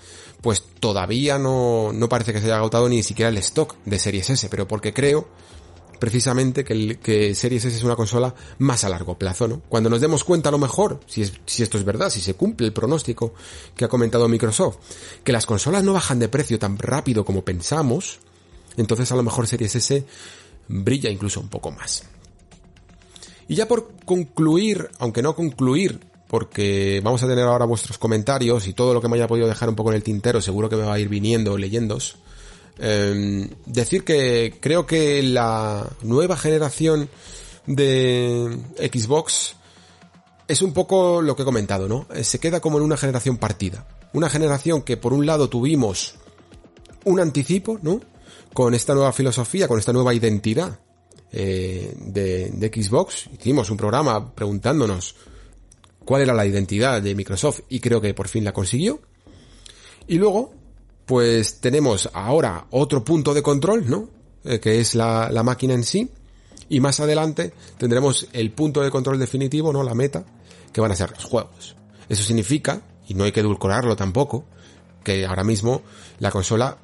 [0.41, 4.31] pues todavía no, no parece que se haya agotado ni siquiera el stock de Series
[4.31, 5.29] S, pero porque creo
[5.99, 9.63] precisamente que, que Series S es una consola más a largo plazo, ¿no?
[9.69, 12.35] Cuando nos demos cuenta a lo mejor, si, es, si esto es verdad, si se
[12.35, 13.35] cumple el pronóstico
[13.77, 14.77] que ha comentado Microsoft,
[15.23, 18.19] que las consolas no bajan de precio tan rápido como pensamos,
[18.77, 20.05] entonces a lo mejor Series S
[20.69, 22.05] brilla incluso un poco más.
[23.49, 28.73] Y ya por concluir, aunque no concluir, porque vamos a tener ahora vuestros comentarios y
[28.73, 30.83] todo lo que me haya podido dejar un poco en el tintero seguro que me
[30.83, 32.17] va a ir viniendo leyéndos.
[32.79, 37.09] Eh, decir que creo que la nueva generación
[37.67, 38.59] de
[38.93, 39.57] Xbox
[40.49, 42.07] es un poco lo que he comentado, ¿no?
[42.15, 43.87] Eh, se queda como en una generación partida.
[44.13, 46.17] Una generación que por un lado tuvimos
[47.05, 48.01] un anticipo, ¿no?
[48.53, 50.79] Con esta nueva filosofía, con esta nueva identidad
[51.33, 53.29] eh, de, de Xbox.
[53.33, 55.17] Hicimos un programa preguntándonos
[56.05, 59.01] cuál era la identidad de Microsoft y creo que por fin la consiguió.
[60.07, 60.53] Y luego,
[61.07, 64.09] pues tenemos ahora otro punto de control, ¿no?
[64.45, 66.11] Eh, que es la, la, máquina en sí.
[66.69, 69.83] Y más adelante tendremos el punto de control definitivo, ¿no?
[69.83, 70.25] La meta,
[70.73, 71.77] que van a ser los juegos.
[72.09, 74.45] Eso significa, y no hay que edulcorarlo tampoco,
[75.03, 75.83] que ahora mismo
[76.19, 76.79] la consola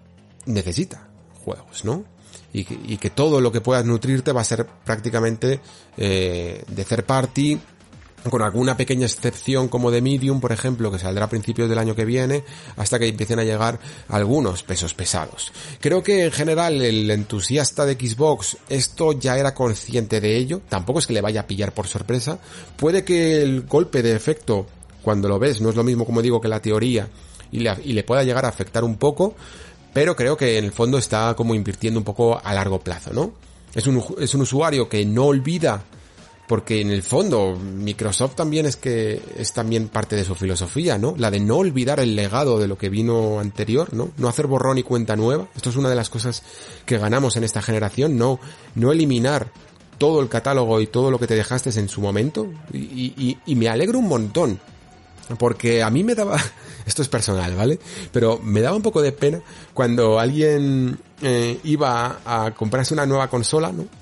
[0.46, 1.08] necesita
[1.44, 2.04] juegos, ¿no?
[2.52, 5.60] y que, y que todo lo que puedas nutrirte va a ser prácticamente
[5.96, 7.60] eh, de third party
[8.28, 11.94] con alguna pequeña excepción como de Medium, por ejemplo, que saldrá a principios del año
[11.94, 12.44] que viene,
[12.76, 13.78] hasta que empiecen a llegar
[14.08, 15.52] algunos pesos pesados.
[15.80, 20.98] Creo que en general el entusiasta de Xbox esto ya era consciente de ello, tampoco
[20.98, 22.38] es que le vaya a pillar por sorpresa,
[22.76, 24.66] puede que el golpe de efecto,
[25.02, 27.08] cuando lo ves, no es lo mismo como digo que la teoría,
[27.52, 29.34] y le, y le pueda llegar a afectar un poco,
[29.92, 33.32] pero creo que en el fondo está como invirtiendo un poco a largo plazo, ¿no?
[33.74, 35.84] Es un, es un usuario que no olvida,
[36.50, 41.14] porque en el fondo Microsoft también es que es también parte de su filosofía, ¿no?
[41.16, 44.10] La de no olvidar el legado de lo que vino anterior, ¿no?
[44.16, 45.46] No hacer borrón y cuenta nueva.
[45.54, 46.42] Esto es una de las cosas
[46.86, 48.40] que ganamos en esta generación, no,
[48.74, 49.52] no eliminar
[49.96, 52.48] todo el catálogo y todo lo que te dejaste en su momento.
[52.72, 54.58] Y, y, y me alegro un montón
[55.38, 56.36] porque a mí me daba,
[56.84, 57.78] esto es personal, ¿vale?
[58.10, 59.40] Pero me daba un poco de pena
[59.72, 63.99] cuando alguien eh, iba a comprarse una nueva consola, ¿no?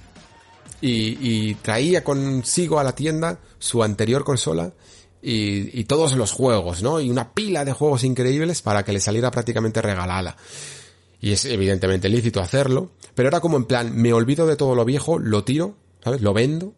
[0.80, 4.72] Y, y, traía consigo a la tienda su anterior consola
[5.20, 7.00] y, y, todos los juegos, ¿no?
[7.00, 10.36] Y una pila de juegos increíbles para que le saliera prácticamente regalada.
[11.20, 14.84] Y es evidentemente lícito hacerlo, pero era como en plan, me olvido de todo lo
[14.84, 16.20] viejo, lo tiro, ¿sabes?
[16.20, 16.74] Lo vendo,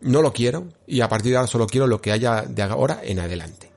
[0.00, 3.00] no lo quiero y a partir de ahora solo quiero lo que haya de ahora
[3.02, 3.70] en adelante.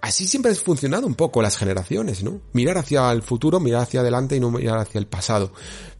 [0.00, 2.40] Así siempre ha funcionado un poco las generaciones, ¿no?
[2.52, 5.52] Mirar hacia el futuro, mirar hacia adelante y no mirar hacia el pasado.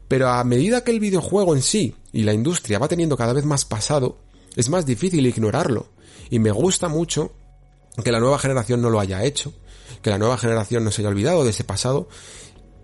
[0.09, 3.45] Pero a medida que el videojuego en sí y la industria va teniendo cada vez
[3.45, 4.19] más pasado,
[4.57, 5.87] es más difícil ignorarlo.
[6.31, 7.33] Y me gusta mucho
[8.03, 9.53] que la nueva generación no lo haya hecho,
[10.03, 12.09] que la nueva generación no se haya olvidado de ese pasado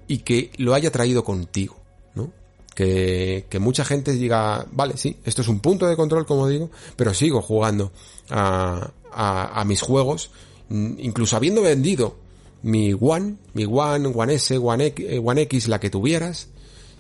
[0.07, 1.77] y que lo haya traído contigo,
[2.15, 2.33] ¿no?
[2.75, 6.71] Que, que mucha gente diga, vale, sí, esto es un punto de control, como digo,
[6.97, 7.93] pero sigo jugando
[8.31, 10.31] a, a, a mis juegos,
[10.69, 12.17] incluso habiendo vendido
[12.63, 16.49] mi One, mi One, One S, One X, eh, One X la que tuvieras,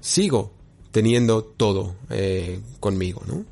[0.05, 0.53] sigo
[0.93, 3.45] teniendo todo eh, conmigo, ¿no?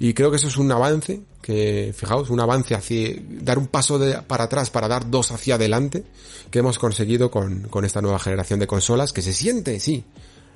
[0.00, 3.98] Y creo que eso es un avance, que fijaos, un avance hacia dar un paso
[3.98, 6.04] de, para atrás para dar dos hacia adelante
[6.50, 10.04] que hemos conseguido con, con esta nueva generación de consolas que se siente, sí,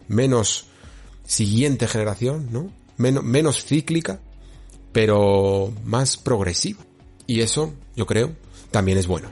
[0.08, 0.66] menos
[1.26, 2.72] siguiente generación, ¿no?
[2.96, 4.18] Menos, menos cíclica,
[4.92, 6.80] pero más progresiva.
[7.26, 8.34] Y eso, yo creo,
[8.70, 9.28] también es bueno.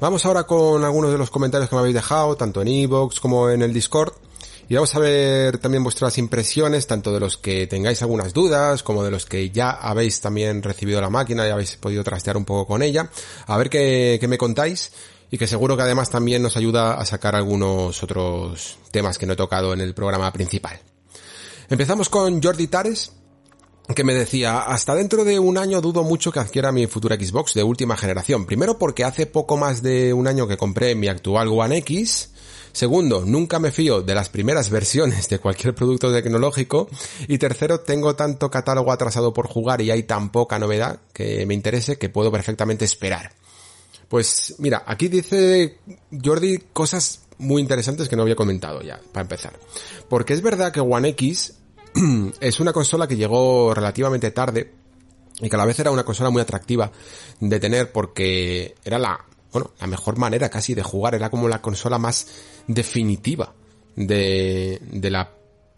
[0.00, 3.50] Vamos ahora con algunos de los comentarios que me habéis dejado, tanto en iVoox como
[3.50, 4.12] en el Discord.
[4.68, 9.02] Y vamos a ver también vuestras impresiones, tanto de los que tengáis algunas dudas, como
[9.02, 12.66] de los que ya habéis también recibido la máquina y habéis podido trastear un poco
[12.66, 13.10] con ella.
[13.46, 14.92] A ver qué, qué me contáis
[15.30, 19.32] y que seguro que además también nos ayuda a sacar algunos otros temas que no
[19.32, 20.80] he tocado en el programa principal.
[21.68, 23.12] Empezamos con Jordi Tares,
[23.94, 27.54] que me decía, hasta dentro de un año dudo mucho que adquiera mi futura Xbox
[27.54, 28.46] de última generación.
[28.46, 32.30] Primero porque hace poco más de un año que compré mi actual One X.
[32.72, 36.88] Segundo, nunca me fío de las primeras versiones de cualquier producto tecnológico.
[37.26, 41.54] Y tercero, tengo tanto catálogo atrasado por jugar y hay tan poca novedad que me
[41.54, 43.32] interese que puedo perfectamente esperar.
[44.08, 45.78] Pues mira, aquí dice
[46.10, 49.58] Jordi cosas muy interesantes que no había comentado ya, para empezar.
[50.08, 51.54] Porque es verdad que One X
[52.40, 54.72] es una consola que llegó relativamente tarde
[55.40, 56.90] y que a la vez era una consola muy atractiva
[57.40, 61.62] de tener porque era la, bueno, la mejor manera casi de jugar, era como la
[61.62, 62.26] consola más
[62.66, 63.54] definitiva
[63.96, 65.32] de, de la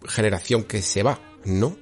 [0.06, 1.76] generación que se va, ¿no?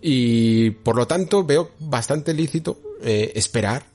[0.00, 3.86] Y por lo tanto veo bastante lícito eh, esperar,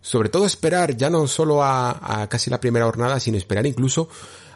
[0.00, 4.08] sobre todo esperar ya no solo a, a casi la primera jornada, sino esperar incluso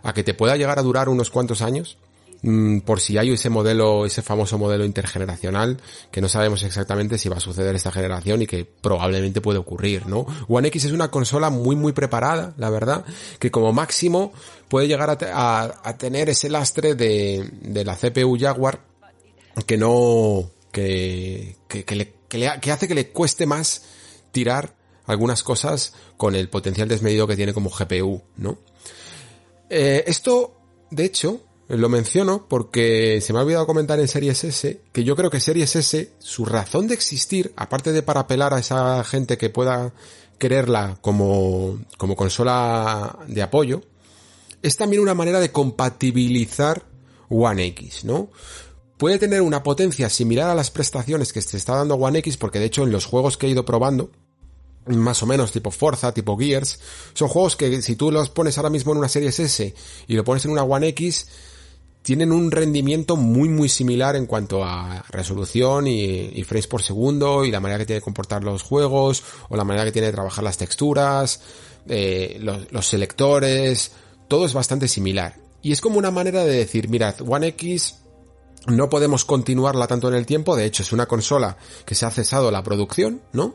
[0.02, 1.98] a que te pueda llegar a durar unos cuantos años
[2.46, 5.80] Mm, por si hay ese modelo, ese famoso modelo intergeneracional,
[6.10, 10.06] que no sabemos exactamente si va a suceder esta generación y que probablemente puede ocurrir,
[10.06, 10.26] ¿no?
[10.46, 13.06] One X es una consola muy muy preparada, la verdad,
[13.38, 14.34] que como máximo
[14.68, 18.82] puede llegar a, tener ese lastre de, de, la CPU Jaguar
[19.64, 23.86] que no, que, que, le, que hace que le cueste más
[24.32, 24.74] tirar
[25.06, 28.58] algunas cosas con el potencial desmedido que tiene como GPU, ¿no?
[29.70, 30.54] Eh, esto,
[30.90, 35.16] de hecho, lo menciono porque se me ha olvidado comentar en Series S que yo
[35.16, 39.38] creo que Series S, su razón de existir, aparte de para apelar a esa gente
[39.38, 39.92] que pueda
[40.38, 43.82] quererla como, como consola de apoyo,
[44.62, 46.84] es también una manera de compatibilizar
[47.30, 48.28] One X, ¿no?
[48.98, 52.58] Puede tener una potencia similar a las prestaciones que se está dando One X, porque
[52.58, 54.10] de hecho en los juegos que he ido probando,
[54.86, 56.78] más o menos tipo Forza, tipo Gears,
[57.14, 59.74] son juegos que si tú los pones ahora mismo en una Series S
[60.06, 61.26] y lo pones en una One X,
[62.04, 67.50] tienen un rendimiento muy muy similar en cuanto a resolución y, frames por segundo y
[67.50, 70.44] la manera que tiene de comportar los juegos o la manera que tiene de trabajar
[70.44, 71.40] las texturas,
[71.88, 73.92] eh, los, selectores,
[74.28, 75.36] todo es bastante similar.
[75.62, 78.00] Y es como una manera de decir, mirad, One X
[78.66, 81.56] no podemos continuarla tanto en el tiempo, de hecho es una consola
[81.86, 83.54] que se ha cesado la producción, ¿no?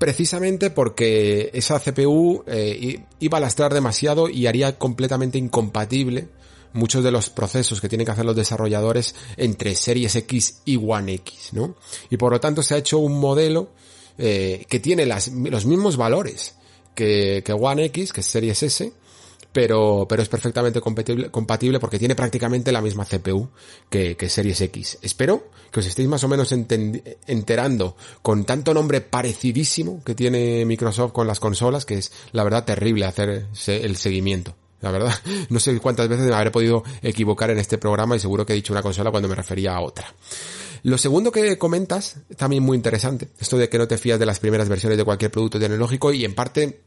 [0.00, 6.28] Precisamente porque esa CPU eh, iba a lastrar demasiado y haría completamente incompatible
[6.72, 11.14] muchos de los procesos que tienen que hacer los desarrolladores entre Series X y One
[11.14, 11.76] X, ¿no?
[12.10, 13.70] Y por lo tanto se ha hecho un modelo
[14.18, 16.54] eh, que tiene los mismos valores
[16.94, 18.92] que, que One X, que es Series S,
[19.52, 23.48] pero, pero es perfectamente compatible, compatible porque tiene prácticamente la misma CPU
[23.88, 24.98] que, que Series X.
[25.02, 31.12] Espero que os estéis más o menos enterando con tanto nombre parecidísimo que tiene Microsoft
[31.12, 34.54] con las consolas, que es la verdad terrible hacer el seguimiento.
[34.80, 35.12] La verdad,
[35.50, 38.56] no sé cuántas veces me habré podido equivocar en este programa y seguro que he
[38.56, 40.12] dicho una consola cuando me refería a otra.
[40.84, 44.38] Lo segundo que comentas, también muy interesante, esto de que no te fías de las
[44.38, 46.80] primeras versiones de cualquier producto tecnológico y en parte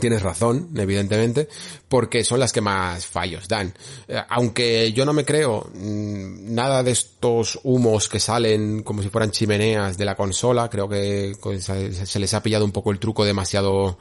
[0.00, 1.48] Tienes razón, evidentemente,
[1.88, 3.72] porque son las que más fallos dan.
[4.08, 9.10] Eh, aunque yo no me creo mm, nada de estos humos que salen como si
[9.10, 13.24] fueran chimeneas de la consola, creo que se les ha pillado un poco el truco
[13.24, 13.96] demasiado,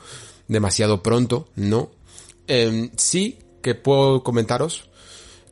[0.48, 1.92] demasiado pronto, ¿no?
[2.48, 4.90] Em, sí que puedo comentaros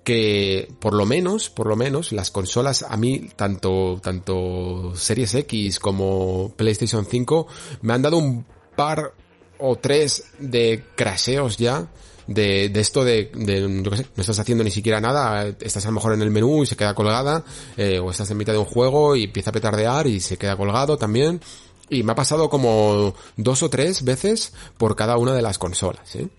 [0.04, 5.80] que por lo menos, por lo menos, las consolas a mí, tanto, tanto Series X
[5.80, 7.48] como PlayStation 5,
[7.82, 8.46] me han dado un
[8.76, 9.14] par
[9.60, 11.88] o tres de craseos ya.
[12.26, 15.84] De, de esto de, de, yo qué sé, no estás haciendo ni siquiera nada, estás
[15.84, 17.44] a lo mejor en el menú y se queda colgada,
[17.76, 20.56] eh, o estás en mitad de un juego y empieza a petardear y se queda
[20.56, 21.42] colgado también.
[21.90, 26.16] Y me ha pasado como dos o tres veces por cada una de las consolas,
[26.16, 26.30] ¿eh?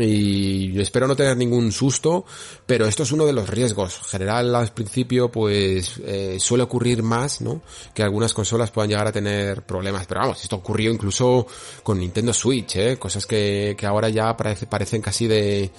[0.00, 2.24] Y espero no tener ningún susto,
[2.66, 4.00] pero esto es uno de los riesgos.
[4.08, 7.62] general al principio pues eh, suele ocurrir más, ¿no?
[7.94, 11.46] Que algunas consolas puedan llegar a tener problemas, pero vamos, esto ocurrió incluso
[11.82, 12.98] con Nintendo Switch, ¿eh?
[12.98, 15.70] Cosas que, que ahora ya parece, parecen casi de...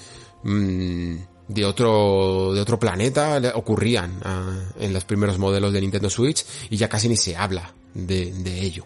[0.43, 6.45] Mmm, de otro, de otro planeta ocurrían ah, en los primeros modelos de Nintendo Switch
[6.69, 8.85] y ya casi ni se habla de, de, ello.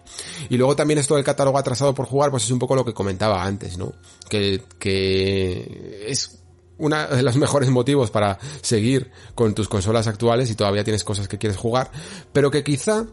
[0.50, 2.94] Y luego también esto del catálogo atrasado por jugar, pues es un poco lo que
[2.94, 3.94] comentaba antes, ¿no?
[4.30, 6.40] Que, que es
[6.78, 11.28] uno de los mejores motivos para seguir con tus consolas actuales y todavía tienes cosas
[11.28, 11.92] que quieres jugar,
[12.32, 13.06] pero que quizá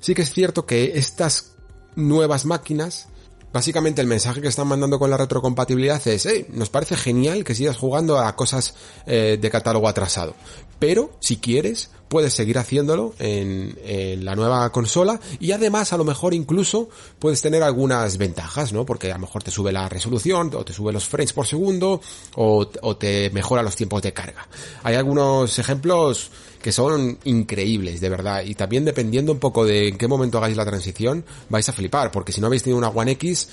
[0.00, 1.56] sí que es cierto que estas
[1.96, 3.08] nuevas máquinas
[3.52, 7.54] Básicamente el mensaje que están mandando con la retrocompatibilidad es, hey, nos parece genial que
[7.54, 8.74] sigas jugando a cosas
[9.06, 10.34] eh, de catálogo atrasado,
[10.78, 13.78] pero si quieres puedes seguir haciéndolo en,
[14.22, 18.84] la nueva consola y además a lo mejor incluso puedes tener algunas ventajas, ¿no?
[18.84, 22.02] Porque a lo mejor te sube la resolución o te sube los frames por segundo
[22.34, 24.46] o, o te mejora los tiempos de carga.
[24.82, 26.30] Hay algunos ejemplos
[26.62, 28.42] que son increíbles, de verdad.
[28.44, 32.10] Y también dependiendo un poco de en qué momento hagáis la transición, vais a flipar,
[32.10, 33.48] porque si no habéis tenido una One X,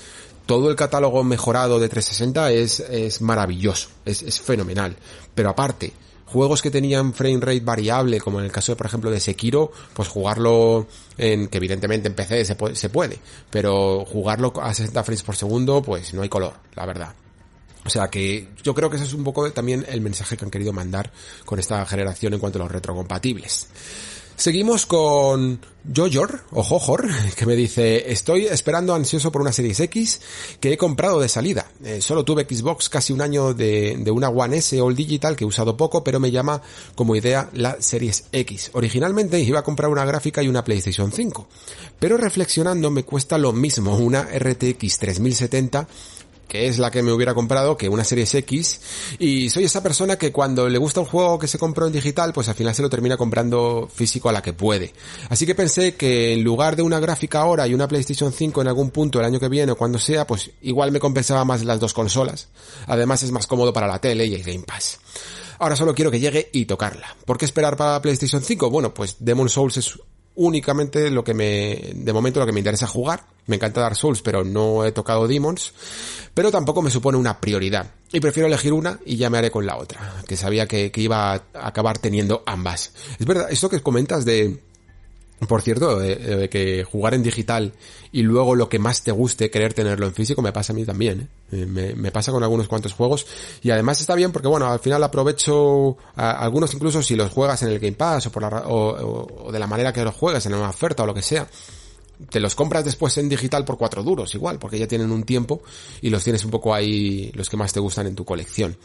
[0.46, 4.96] todo el catálogo mejorado de 360 es, es maravilloso, es, es fenomenal.
[5.34, 5.92] Pero aparte,
[6.32, 9.72] juegos que tenían frame rate variable, como en el caso, de, por ejemplo, de Sekiro,
[9.94, 10.86] pues jugarlo
[11.18, 13.18] en, que evidentemente en PC se puede, se puede,
[13.50, 17.14] pero jugarlo a 60 frames por segundo, pues no hay color, la verdad.
[17.84, 20.50] O sea que yo creo que ese es un poco también el mensaje que han
[20.50, 21.10] querido mandar
[21.44, 23.68] con esta generación en cuanto a los retrocompatibles.
[24.40, 25.60] Seguimos con
[25.94, 30.20] Jojor, o Jojor, que me dice, estoy esperando ansioso por una Series X
[30.58, 31.70] que he comprado de salida.
[31.84, 35.44] Eh, solo tuve Xbox casi un año de, de, una One S All Digital que
[35.44, 36.62] he usado poco, pero me llama
[36.94, 38.70] como idea la Series X.
[38.72, 41.46] Originalmente iba a comprar una gráfica y una PlayStation 5,
[41.98, 45.86] pero reflexionando me cuesta lo mismo una RTX 3070
[46.50, 48.80] que es la que me hubiera comprado, que una Series X,
[49.20, 52.32] y soy esa persona que cuando le gusta un juego que se compró en digital,
[52.32, 54.92] pues al final se lo termina comprando físico a la que puede.
[55.28, 58.66] Así que pensé que en lugar de una gráfica ahora y una PlayStation 5 en
[58.66, 61.78] algún punto el año que viene o cuando sea, pues igual me compensaba más las
[61.78, 62.48] dos consolas.
[62.88, 64.98] Además es más cómodo para la tele y el Game Pass.
[65.60, 67.14] Ahora solo quiero que llegue y tocarla.
[67.24, 68.70] ¿Por qué esperar para PlayStation 5?
[68.70, 69.94] Bueno, pues Demon Souls es
[70.34, 73.24] únicamente lo que me, de momento lo que me interesa jugar.
[73.46, 75.72] Me encanta Dark Souls, pero no he tocado Demons.
[76.34, 77.90] Pero tampoco me supone una prioridad.
[78.12, 80.22] Y prefiero elegir una y ya me haré con la otra.
[80.26, 82.92] Que sabía que, que iba a acabar teniendo ambas.
[83.18, 84.60] Es verdad, esto que comentas de,
[85.48, 87.72] por cierto, de, que jugar en digital
[88.12, 90.84] y luego lo que más te guste querer tenerlo en físico me pasa a mí
[90.84, 91.28] también.
[91.50, 91.66] ¿eh?
[91.66, 93.26] Me, me, pasa con algunos cuantos juegos
[93.62, 97.70] y además está bien porque bueno, al final aprovecho algunos incluso si los juegas en
[97.70, 100.54] el Game Pass o, por la, o, o de la manera que los juegas en
[100.54, 101.48] una oferta o lo que sea
[102.28, 105.62] te los compras después en digital por cuatro duros igual, porque ya tienen un tiempo
[106.02, 108.76] y los tienes un poco ahí los que más te gustan en tu colección.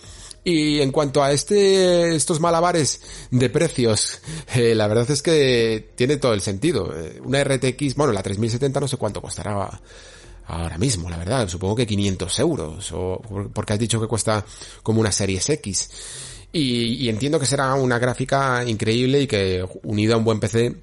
[0.47, 3.01] Y en cuanto a este, estos malabares
[3.31, 4.19] de precios,
[4.55, 6.93] eh, la verdad es que tiene todo el sentido.
[6.95, 9.81] Eh, una RTX, bueno, la 3070 no sé cuánto costará
[10.45, 11.47] ahora mismo, la verdad.
[11.49, 13.19] Supongo que 500 euros, o
[13.51, 14.45] porque has dicho que cuesta
[14.83, 15.89] como una Series X.
[16.53, 20.75] Y, entiendo que será una gráfica increíble y que unida a un buen PC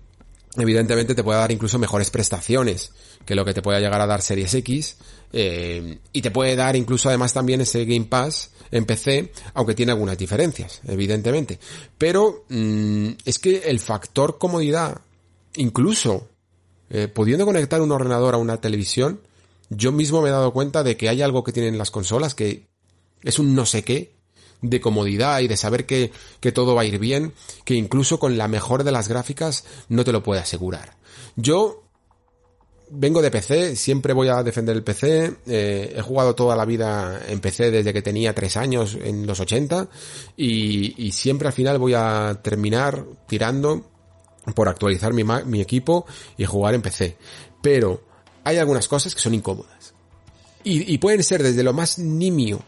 [0.58, 2.92] evidentemente te puede dar incluso mejores prestaciones
[3.24, 4.96] que lo que te pueda llegar a dar Series X
[5.32, 9.92] eh, y te puede dar incluso además también ese Game Pass en PC, aunque tiene
[9.92, 11.60] algunas diferencias, evidentemente.
[11.96, 15.00] Pero mm, es que el factor comodidad,
[15.54, 16.28] incluso
[16.90, 19.20] eh, pudiendo conectar un ordenador a una televisión,
[19.68, 22.66] yo mismo me he dado cuenta de que hay algo que tienen las consolas que
[23.22, 24.12] es un no sé qué
[24.62, 27.34] de comodidad y de saber que, que todo va a ir bien,
[27.64, 30.96] que incluso con la mejor de las gráficas no te lo puede asegurar.
[31.36, 31.81] Yo
[32.94, 37.22] vengo de PC, siempre voy a defender el PC, eh, he jugado toda la vida
[37.26, 39.88] en PC desde que tenía tres años en los 80
[40.36, 43.86] y, y siempre al final voy a terminar tirando
[44.54, 46.04] por actualizar mi, mi equipo
[46.36, 47.16] y jugar en PC.
[47.62, 48.02] Pero
[48.44, 49.94] hay algunas cosas que son incómodas.
[50.64, 52.62] Y, y pueden ser desde lo más nimio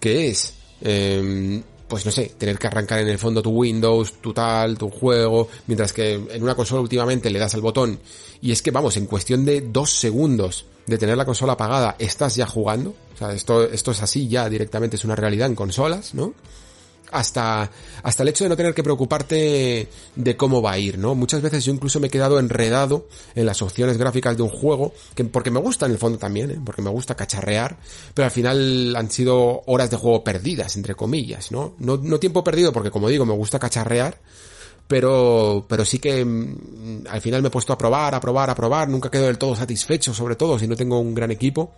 [0.00, 1.62] que es eh,
[1.92, 5.50] pues no sé, tener que arrancar en el fondo tu Windows, tu tal, tu juego,
[5.66, 8.00] mientras que en una consola últimamente le das al botón
[8.40, 12.34] y es que vamos, en cuestión de dos segundos de tener la consola apagada, estás
[12.34, 16.14] ya jugando, o sea, esto, esto es así ya directamente, es una realidad en consolas,
[16.14, 16.32] ¿no?
[17.12, 17.70] Hasta,
[18.02, 21.14] hasta el hecho de no tener que preocuparte de cómo va a ir, ¿no?
[21.14, 24.92] Muchas veces yo incluso me he quedado enredado en las opciones gráficas de un juego,
[25.14, 26.60] que, porque me gusta en el fondo también, ¿eh?
[26.64, 27.76] porque me gusta cacharrear,
[28.14, 31.74] pero al final han sido horas de juego perdidas, entre comillas, ¿no?
[31.78, 34.18] No, no tiempo perdido, porque como digo, me gusta cacharrear,
[34.88, 38.54] pero, pero sí que mm, al final me he puesto a probar, a probar, a
[38.54, 41.72] probar, nunca quedo del todo satisfecho, sobre todo si no tengo un gran equipo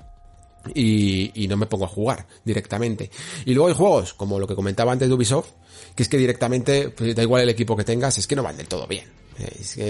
[0.75, 3.11] y, no me pongo a jugar directamente.
[3.45, 5.51] Y luego hay juegos, como lo que comentaba antes de Ubisoft,
[5.95, 8.57] que es que directamente, pues, da igual el equipo que tengas, es que no van
[8.57, 9.05] del todo bien.
[9.39, 9.83] Es que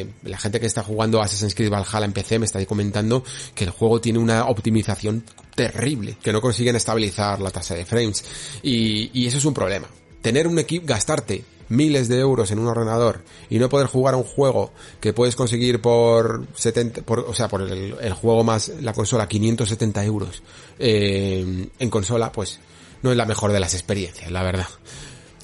[0.00, 3.24] eh, la gente que está jugando Assassin's Creed Valhalla en PC me está comentando
[3.54, 5.24] que el juego tiene una optimización
[5.54, 8.24] terrible, que no consiguen estabilizar la tasa de frames.
[8.62, 9.88] Y, y eso es un problema.
[10.22, 14.16] Tener un equipo, gastarte miles de euros en un ordenador y no poder jugar a
[14.16, 18.92] un juego que puedes conseguir por 70, por, o sea, por el, juego más la
[18.92, 20.42] consola 570 euros
[20.78, 22.60] eh, en consola, pues
[23.02, 24.66] no es la mejor de las experiencias, la verdad.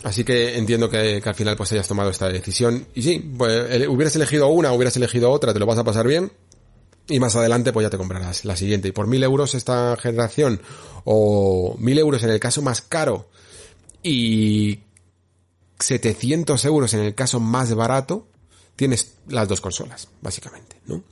[0.03, 2.87] Así que entiendo que, al final pues hayas tomado esta decisión.
[2.95, 6.33] Y sí, pues hubieras elegido una, hubieras elegido otra, te lo vas a pasar bien.
[7.09, 8.89] Y más adelante pues ya te comprarás la siguiente.
[8.89, 10.61] Y por mil euros esta generación,
[11.05, 13.29] o mil euros en el caso más caro,
[14.03, 14.81] y
[15.81, 18.27] 700 euros en el caso más barato,
[18.77, 21.03] tienes las dos consolas, básicamente, ¿no?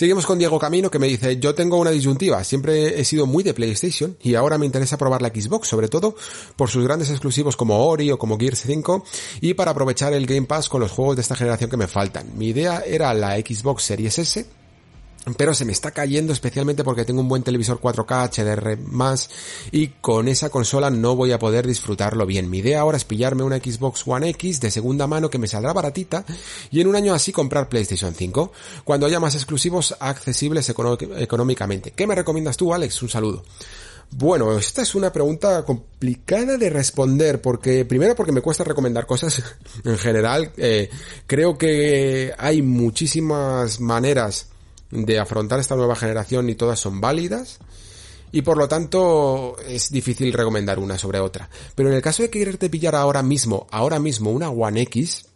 [0.00, 3.42] Seguimos con Diego Camino que me dice, yo tengo una disyuntiva, siempre he sido muy
[3.42, 6.16] de PlayStation y ahora me interesa probar la Xbox, sobre todo
[6.56, 9.04] por sus grandes exclusivos como Ori o como Gears 5
[9.42, 12.30] y para aprovechar el Game Pass con los juegos de esta generación que me faltan.
[12.38, 14.46] Mi idea era la Xbox Series S
[15.36, 19.28] pero se me está cayendo especialmente porque tengo un buen televisor 4K HDR más
[19.70, 22.48] y con esa consola no voy a poder disfrutarlo bien.
[22.48, 25.72] Mi idea ahora es pillarme una Xbox One X de segunda mano que me saldrá
[25.72, 26.24] baratita
[26.70, 28.52] y en un año así comprar PlayStation 5
[28.84, 31.92] cuando haya más exclusivos accesibles económicamente.
[31.92, 33.02] ¿Qué me recomiendas tú, Alex?
[33.02, 33.44] Un saludo.
[34.12, 39.42] Bueno, esta es una pregunta complicada de responder porque primero porque me cuesta recomendar cosas
[39.84, 40.50] en general.
[40.56, 40.90] Eh,
[41.26, 44.49] creo que hay muchísimas maneras
[44.90, 47.58] de afrontar esta nueva generación y todas son válidas
[48.32, 51.48] y por lo tanto es difícil recomendar una sobre otra.
[51.74, 55.26] Pero en el caso de quererte pillar ahora mismo, ahora mismo una One X,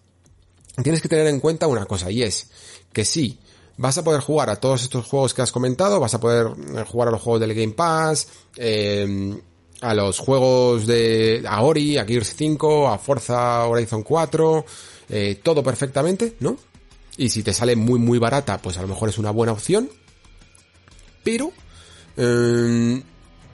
[0.82, 2.50] tienes que tener en cuenta una cosa y es
[2.92, 3.38] que sí,
[3.76, 6.84] vas a poder jugar a todos estos juegos que has comentado, vas a poder eh,
[6.86, 9.36] jugar a los juegos del Game Pass, eh,
[9.80, 14.64] a los juegos de a Ori, a Gears 5, a Forza Horizon 4,
[15.10, 16.56] eh, todo perfectamente, ¿no?
[17.16, 19.88] Y si te sale muy muy barata, pues a lo mejor es una buena opción.
[21.22, 21.52] Pero
[22.16, 23.02] eh,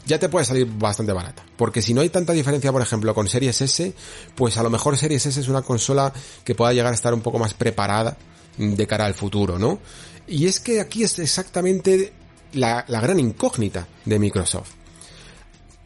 [0.07, 1.45] ya te puede salir bastante barata.
[1.57, 3.95] Porque si no hay tanta diferencia, por ejemplo, con Series S,
[4.35, 6.13] pues a lo mejor Series S es una consola
[6.45, 8.17] que pueda llegar a estar un poco más preparada
[8.57, 9.79] de cara al futuro, ¿no?
[10.27, 12.13] Y es que aquí es exactamente
[12.53, 14.71] la, la gran incógnita de Microsoft.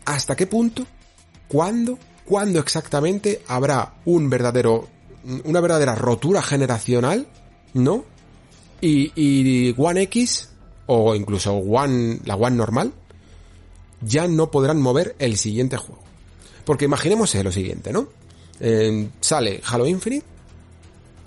[0.04, 0.86] ¿Hasta qué punto?
[1.48, 1.98] ¿Cuándo?
[2.24, 4.88] ¿Cuándo exactamente habrá un verdadero,
[5.44, 7.26] una verdadera rotura generacional
[7.74, 8.04] ¿no?
[8.80, 10.48] Y, One X,
[10.86, 12.92] o incluso One, la One normal,
[14.00, 16.02] ya no podrán mover el siguiente juego.
[16.64, 18.08] Porque imaginemos lo siguiente, ¿no?
[19.20, 20.24] sale Halo Infinite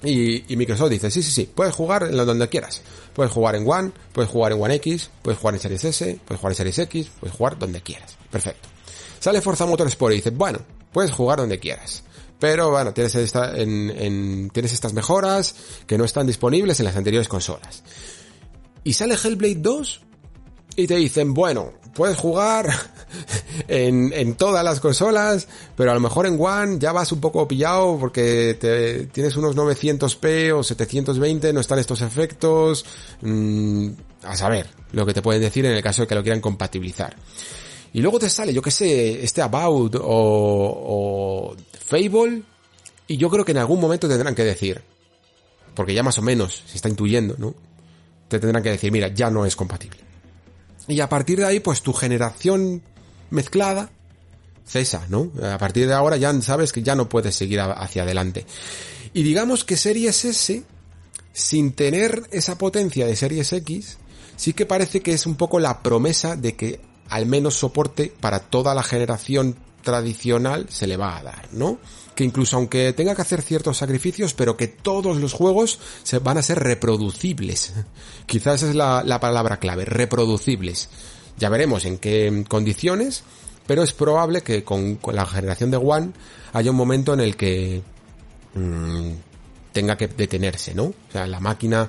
[0.03, 2.81] y, y, Microsoft dice, sí, sí, sí, puedes jugar en donde quieras.
[3.13, 6.39] Puedes jugar en One, puedes jugar en One X, puedes jugar en Series S, puedes
[6.39, 8.15] jugar en Series X, puedes jugar donde quieras.
[8.29, 8.69] Perfecto.
[9.19, 10.59] Sale Forza Motorsport y dice, bueno,
[10.93, 12.03] puedes jugar donde quieras.
[12.39, 15.55] Pero bueno, tienes, esta, en, tienes estas mejoras
[15.87, 17.83] que no están disponibles en las anteriores consolas.
[18.83, 20.01] Y sale Hellblade 2
[20.75, 22.69] y te dicen, bueno, puedes jugar
[23.67, 27.97] en, todas las consolas, pero a lo mejor en One ya vas un poco pillado
[27.99, 32.85] porque tienes unos 900p o 720, no están estos efectos.
[33.21, 33.89] Mm,
[34.23, 37.15] a saber lo que te pueden decir en el caso de que lo quieran compatibilizar.
[37.93, 41.55] Y luego te sale, yo que sé, este About o, o
[41.87, 42.43] Fable.
[43.07, 44.81] Y yo creo que en algún momento tendrán que decir,
[45.73, 47.55] porque ya más o menos se está intuyendo, ¿no?
[48.27, 49.99] Te tendrán que decir, mira, ya no es compatible.
[50.89, 52.81] Y a partir de ahí, pues tu generación
[53.29, 53.89] mezclada,
[54.65, 55.31] cesa, ¿no?
[55.41, 58.45] A partir de ahora ya sabes que ya no puedes seguir hacia adelante.
[59.13, 60.63] Y digamos que Series S,
[61.31, 63.97] sin tener esa potencia de Series X,
[64.35, 68.39] sí que parece que es un poco la promesa de que al menos soporte para
[68.39, 71.79] toda la generación tradicional se le va a dar, ¿no?
[72.15, 76.37] Que incluso aunque tenga que hacer ciertos sacrificios, pero que todos los juegos se van
[76.37, 77.73] a ser reproducibles.
[78.25, 80.89] Quizás esa es la, la palabra clave, reproducibles.
[81.37, 83.23] Ya veremos en qué condiciones,
[83.67, 86.11] pero es probable que con, la generación de One
[86.53, 87.83] haya un momento en el que
[88.55, 89.11] mmm,
[89.71, 90.85] tenga que detenerse, ¿no?
[90.85, 91.87] O sea, la máquina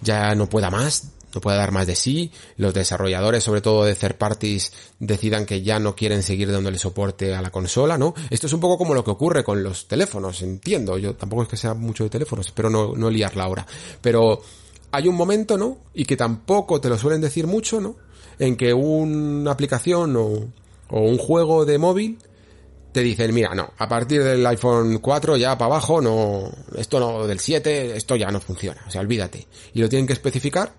[0.00, 3.94] ya no pueda más, no pueda dar más de sí, los desarrolladores, sobre todo de
[3.94, 8.14] third parties, decidan que ya no quieren seguir dándole soporte a la consola, ¿no?
[8.30, 11.48] Esto es un poco como lo que ocurre con los teléfonos, entiendo, yo tampoco es
[11.48, 13.66] que sea mucho de teléfonos, espero no, no liarla ahora,
[14.00, 14.40] pero
[14.90, 15.78] hay un momento, ¿no?
[15.94, 17.96] Y que tampoco te lo suelen decir mucho, ¿no?
[18.38, 20.28] En que una aplicación o,
[20.90, 22.18] o un juego de móvil
[22.92, 27.26] te dicen, mira, no, a partir del iPhone 4 ya para abajo, no, esto no,
[27.26, 29.46] del 7, esto ya no funciona, o sea, olvídate.
[29.72, 30.74] Y lo tienen que especificar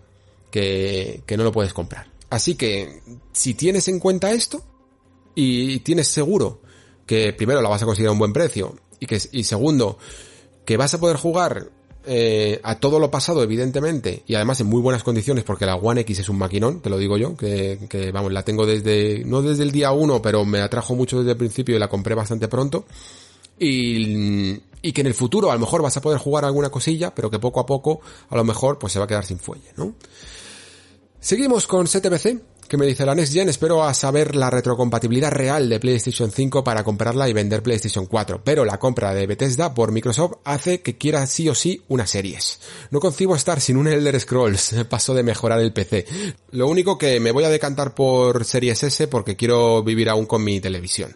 [0.54, 2.06] que, que no lo puedes comprar.
[2.30, 3.02] Así que,
[3.32, 4.64] si tienes en cuenta esto,
[5.34, 6.62] y tienes seguro
[7.08, 9.98] que primero la vas a conseguir a un buen precio, y que, y segundo,
[10.64, 11.72] que vas a poder jugar
[12.06, 16.02] eh, a todo lo pasado, evidentemente, y además en muy buenas condiciones, porque la One
[16.02, 19.42] X es un maquinón, te lo digo yo, que, que vamos, la tengo desde, no
[19.42, 22.48] desde el día 1, pero me atrajo mucho desde el principio y la compré bastante
[22.48, 22.86] pronto.
[23.58, 27.16] Y, y que en el futuro a lo mejor vas a poder jugar alguna cosilla,
[27.16, 29.72] pero que poco a poco a lo mejor pues se va a quedar sin fuelle,
[29.78, 29.96] ¿no?
[31.24, 32.42] Seguimos con STBC,
[32.74, 36.64] que me dice la Next Gen, espero a saber la retrocompatibilidad real de PlayStation 5
[36.64, 40.98] para comprarla y vender PlayStation 4, pero la compra de Bethesda por Microsoft hace que
[40.98, 42.60] quiera sí o sí una series.
[42.90, 46.08] No concibo estar sin un Elder Scrolls, paso de mejorar el PC.
[46.50, 50.44] Lo único que me voy a decantar por Series S porque quiero vivir aún con
[50.44, 51.16] mi televisión.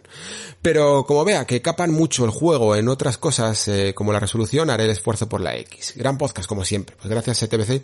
[0.60, 4.70] Pero como vea que capan mucho el juego en otras cosas eh, como la resolución,
[4.70, 5.94] haré el esfuerzo por la X.
[5.96, 6.96] Gran podcast como siempre.
[7.00, 7.82] Pues gracias STBC.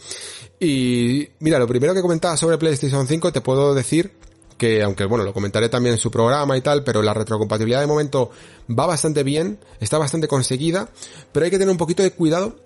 [0.61, 4.13] Y mira, lo primero que comentaba sobre PlayStation 5 te puedo decir
[4.59, 7.87] que aunque bueno, lo comentaré también en su programa y tal, pero la retrocompatibilidad de
[7.87, 8.31] momento
[8.69, 10.89] va bastante bien, está bastante conseguida,
[11.33, 12.57] pero hay que tener un poquito de cuidado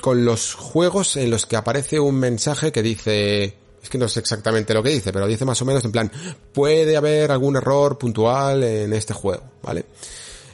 [0.00, 4.20] con los juegos en los que aparece un mensaje que dice es que no sé
[4.20, 6.10] exactamente lo que dice, pero dice más o menos en plan,
[6.52, 9.84] puede haber algún error puntual en este juego, ¿vale?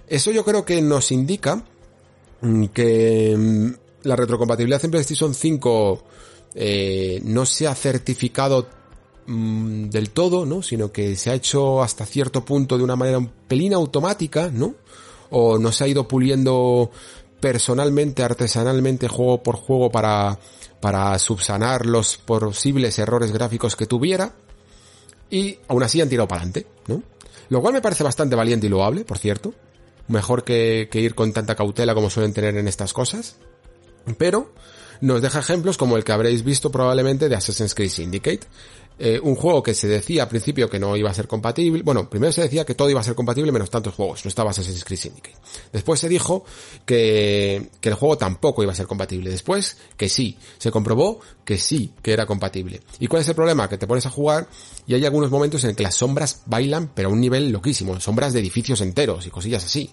[0.07, 1.65] Eso yo creo que nos indica
[2.75, 3.69] que mm,
[4.03, 6.05] la retrocompatibilidad en PlayStation 5
[6.55, 8.69] eh, no se ha certificado
[9.26, 10.62] mm, del todo, ¿no?
[10.62, 14.74] Sino que se ha hecho hasta cierto punto de una manera un pelín automática, ¿no?
[15.30, 16.90] O no se ha ido puliendo
[17.40, 20.38] personalmente, artesanalmente, juego por juego para
[20.84, 24.34] para subsanar los posibles errores gráficos que tuviera
[25.30, 27.02] y aún así han tirado para adelante, ¿no?
[27.48, 29.55] Lo cual me parece bastante valiente y loable, por cierto.
[30.09, 33.36] Mejor que, que ir con tanta cautela como suelen tener en estas cosas.
[34.18, 34.52] Pero
[35.01, 38.46] nos deja ejemplos como el que habréis visto probablemente de Assassin's Creed Syndicate,
[38.99, 41.83] eh, un juego que se decía al principio que no iba a ser compatible.
[41.83, 44.25] Bueno, primero se decía que todo iba a ser compatible menos tantos juegos.
[44.25, 45.37] No estaba Assassin's Creed Syndicate.
[45.73, 46.45] Después se dijo
[46.87, 49.31] que, que el juego tampoco iba a ser compatible.
[49.31, 50.39] Después que sí.
[50.59, 52.83] Se comprobó que sí, que era compatible.
[53.01, 53.69] ¿Y cuál es el problema?
[53.69, 54.49] Que te pones a jugar
[54.87, 57.99] y hay algunos momentos en que las sombras bailan pero a un nivel loquísimo.
[57.99, 59.91] Sombras de edificios enteros y cosillas así.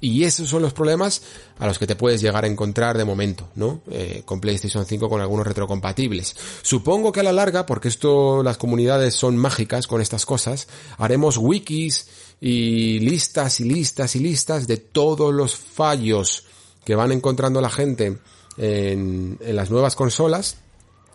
[0.00, 1.22] Y esos son los problemas
[1.58, 3.80] a los que te puedes llegar a encontrar de momento, ¿no?
[3.90, 6.36] Eh, con PlayStation 5 con algunos retrocompatibles.
[6.62, 10.68] Supongo que a la larga, porque esto, las comunidades son mágicas con estas cosas,
[10.98, 12.08] haremos wikis
[12.40, 16.44] y listas y listas y listas de todos los fallos
[16.84, 18.18] que van encontrando la gente
[18.58, 20.58] en, en las nuevas consolas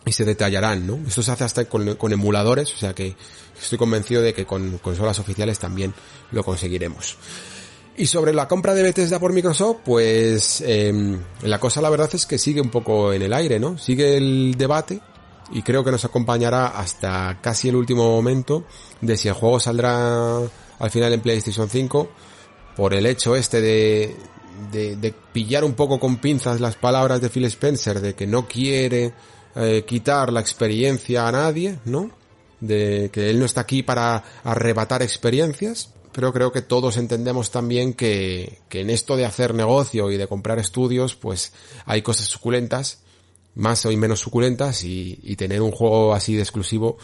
[0.04, 0.98] y se detallarán, ¿no?
[1.06, 3.14] Esto se hace hasta con, con, emuladores, o sea que
[3.60, 5.94] estoy convencido de que con consolas oficiales también
[6.32, 7.16] lo conseguiremos.
[7.96, 12.24] Y sobre la compra de Bethesda por Microsoft, pues eh, la cosa la verdad es
[12.24, 13.76] que sigue un poco en el aire, ¿no?
[13.76, 15.00] Sigue el debate
[15.52, 18.64] y creo que nos acompañará hasta casi el último momento
[19.02, 22.08] de si el juego saldrá al final en PlayStation 5
[22.76, 24.16] por el hecho este de,
[24.72, 28.48] de, de pillar un poco con pinzas las palabras de Phil Spencer de que no
[28.48, 29.12] quiere
[29.54, 32.10] eh, quitar la experiencia a nadie, ¿no?
[32.60, 37.94] De que él no está aquí para arrebatar experiencias pero creo que todos entendemos también
[37.94, 41.52] que, que en esto de hacer negocio y de comprar estudios, pues
[41.84, 43.02] hay cosas suculentas,
[43.54, 46.98] más o menos suculentas, y, y tener un juego así de exclusivo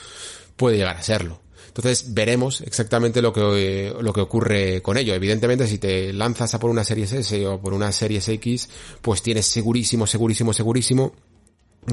[0.56, 1.40] puede llegar a serlo.
[1.68, 5.14] Entonces veremos exactamente lo que, lo que ocurre con ello.
[5.14, 8.68] Evidentemente si te lanzas a por una serie S o por una serie X,
[9.00, 11.12] pues tienes segurísimo, segurísimo, segurísimo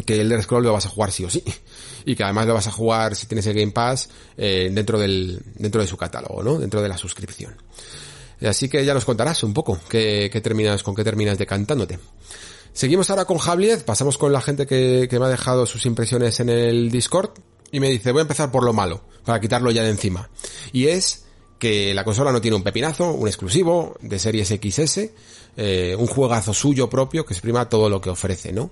[0.06, 1.44] que el Elder Scroll lo vas a jugar sí o sí.
[2.06, 5.41] Y que además lo vas a jugar si tienes el Game Pass eh, dentro del
[5.56, 6.60] dentro de su catálogo, ¿no?
[6.60, 7.56] Dentro de la suscripción.
[8.41, 11.99] Así que ya nos contarás un poco qué, terminas, con qué terminas decantándote.
[12.74, 16.40] Seguimos ahora con Javier, pasamos con la gente que, que me ha dejado sus impresiones
[16.41, 17.32] en el Discord
[17.72, 20.30] y me dice, voy a empezar por lo malo, para quitarlo ya de encima.
[20.74, 21.26] Y es
[21.60, 25.10] que la consola no tiene un pepinazo, un exclusivo de series XS,
[25.57, 28.70] eh, un juegazo suyo propio que exprima todo lo que ofrece, ¿no?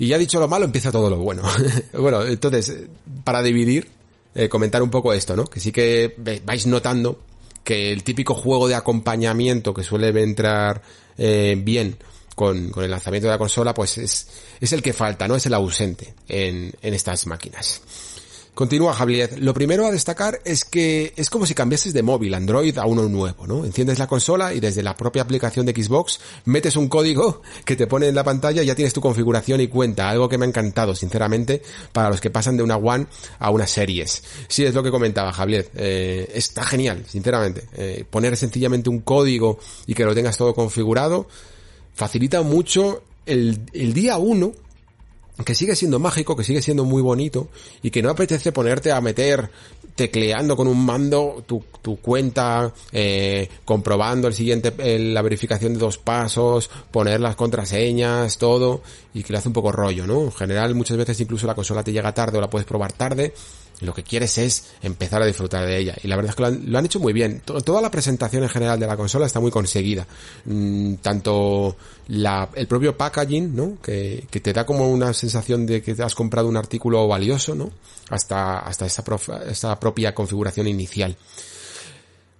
[0.00, 1.42] Y ya dicho lo malo, empieza todo lo bueno.
[1.92, 2.74] bueno, entonces,
[3.22, 3.86] para dividir,
[4.34, 5.44] eh, comentar un poco esto, ¿no?
[5.44, 7.20] Que sí que vais notando
[7.62, 10.80] que el típico juego de acompañamiento que suele entrar
[11.18, 11.98] eh, bien
[12.34, 14.28] con, con, el lanzamiento de la consola, pues es,
[14.58, 15.36] es el que falta, ¿no?
[15.36, 17.82] Es el ausente en, en estas máquinas.
[18.54, 19.38] Continúa Javier.
[19.38, 23.08] Lo primero a destacar es que es como si cambiases de móvil Android a uno
[23.08, 23.64] nuevo, ¿no?
[23.64, 27.86] Enciendes la consola y desde la propia aplicación de Xbox metes un código que te
[27.86, 30.10] pone en la pantalla y ya tienes tu configuración y cuenta.
[30.10, 31.62] Algo que me ha encantado, sinceramente,
[31.92, 33.06] para los que pasan de una One
[33.38, 34.22] a una Series.
[34.48, 35.70] Sí, es lo que comentaba Javier.
[35.74, 37.64] Eh, está genial, sinceramente.
[37.76, 41.28] Eh, poner sencillamente un código y que lo tengas todo configurado
[41.94, 44.52] facilita mucho el día uno
[45.44, 47.48] que sigue siendo mágico, que sigue siendo muy bonito
[47.82, 49.50] y que no apetece ponerte a meter
[49.94, 55.98] tecleando con un mando tu, tu cuenta, eh, comprobando el siguiente, la verificación de dos
[55.98, 60.22] pasos, poner las contraseñas, todo, y que le hace un poco rollo, ¿no?
[60.22, 63.34] En general, muchas veces incluso la consola te llega tarde o la puedes probar tarde,
[63.80, 65.96] lo que quieres es empezar a disfrutar de ella.
[66.02, 67.40] Y la verdad es que lo han, hecho muy bien.
[67.40, 70.06] Toda la presentación en general de la consola está muy conseguida.
[70.44, 71.76] Mm, tanto
[72.08, 73.78] la, el propio packaging, ¿no?
[73.82, 77.70] Que, que, te da como una sensación de que has comprado un artículo valioso, ¿no?
[78.10, 79.04] Hasta, hasta esta,
[79.48, 81.16] esta propia configuración inicial.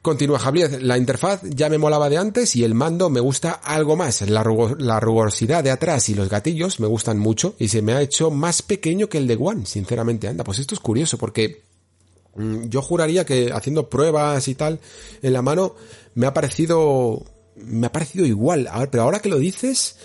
[0.03, 3.97] Continúa Javier, la interfaz ya me molaba de antes y el mando me gusta algo
[3.97, 4.23] más.
[4.23, 8.31] La, rugosidad de atrás y los gatillos me gustan mucho y se me ha hecho
[8.31, 10.27] más pequeño que el de One, sinceramente.
[10.27, 11.65] Anda, pues esto es curioso porque
[12.35, 14.81] mm, yo juraría que haciendo pruebas y tal
[15.21, 15.75] en la mano
[16.15, 17.23] me ha parecido
[17.57, 18.69] me ha parecido igual.
[18.71, 19.97] A ver, pero ahora que lo dices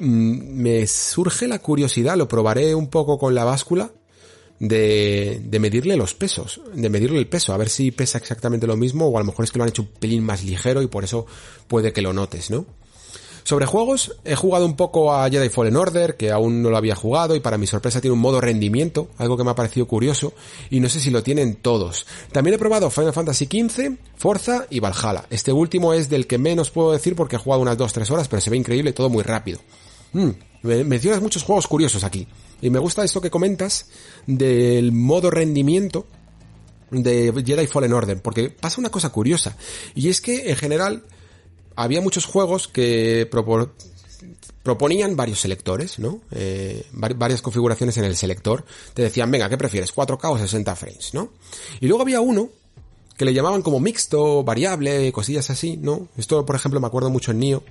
[0.00, 3.92] mm, me surge la curiosidad, lo probaré un poco con la báscula
[4.60, 8.76] de, de medirle los pesos, de medirle el peso, a ver si pesa exactamente lo
[8.76, 10.86] mismo o a lo mejor es que lo han hecho un pelín más ligero y
[10.86, 11.26] por eso
[11.66, 12.66] puede que lo notes, ¿no?
[13.42, 16.94] Sobre juegos, he jugado un poco a Jedi Fallen Order, que aún no lo había
[16.94, 20.34] jugado y para mi sorpresa tiene un modo rendimiento, algo que me ha parecido curioso
[20.68, 22.06] y no sé si lo tienen todos.
[22.32, 25.24] También he probado Final Fantasy XV, Forza y Valhalla.
[25.30, 28.42] Este último es del que menos puedo decir porque he jugado unas 2-3 horas, pero
[28.42, 29.58] se ve increíble, todo muy rápido.
[30.12, 30.30] Mm,
[30.62, 32.28] mencionas muchos juegos curiosos aquí.
[32.60, 33.86] Y me gusta esto que comentas
[34.26, 36.06] del modo rendimiento
[36.90, 39.56] de Jedi Fallen Order, porque pasa una cosa curiosa,
[39.94, 41.04] y es que en general
[41.76, 43.28] había muchos juegos que
[44.62, 46.20] proponían varios selectores, ¿no?
[46.32, 48.64] Eh, varias configuraciones en el selector.
[48.92, 49.94] Te decían, venga, ¿qué prefieres?
[49.94, 51.30] 4K o 60 frames, ¿no?
[51.80, 52.50] Y luego había uno
[53.16, 56.08] que le llamaban como mixto, variable, cosillas así, ¿no?
[56.16, 57.62] Esto, por ejemplo, me acuerdo mucho en Nio,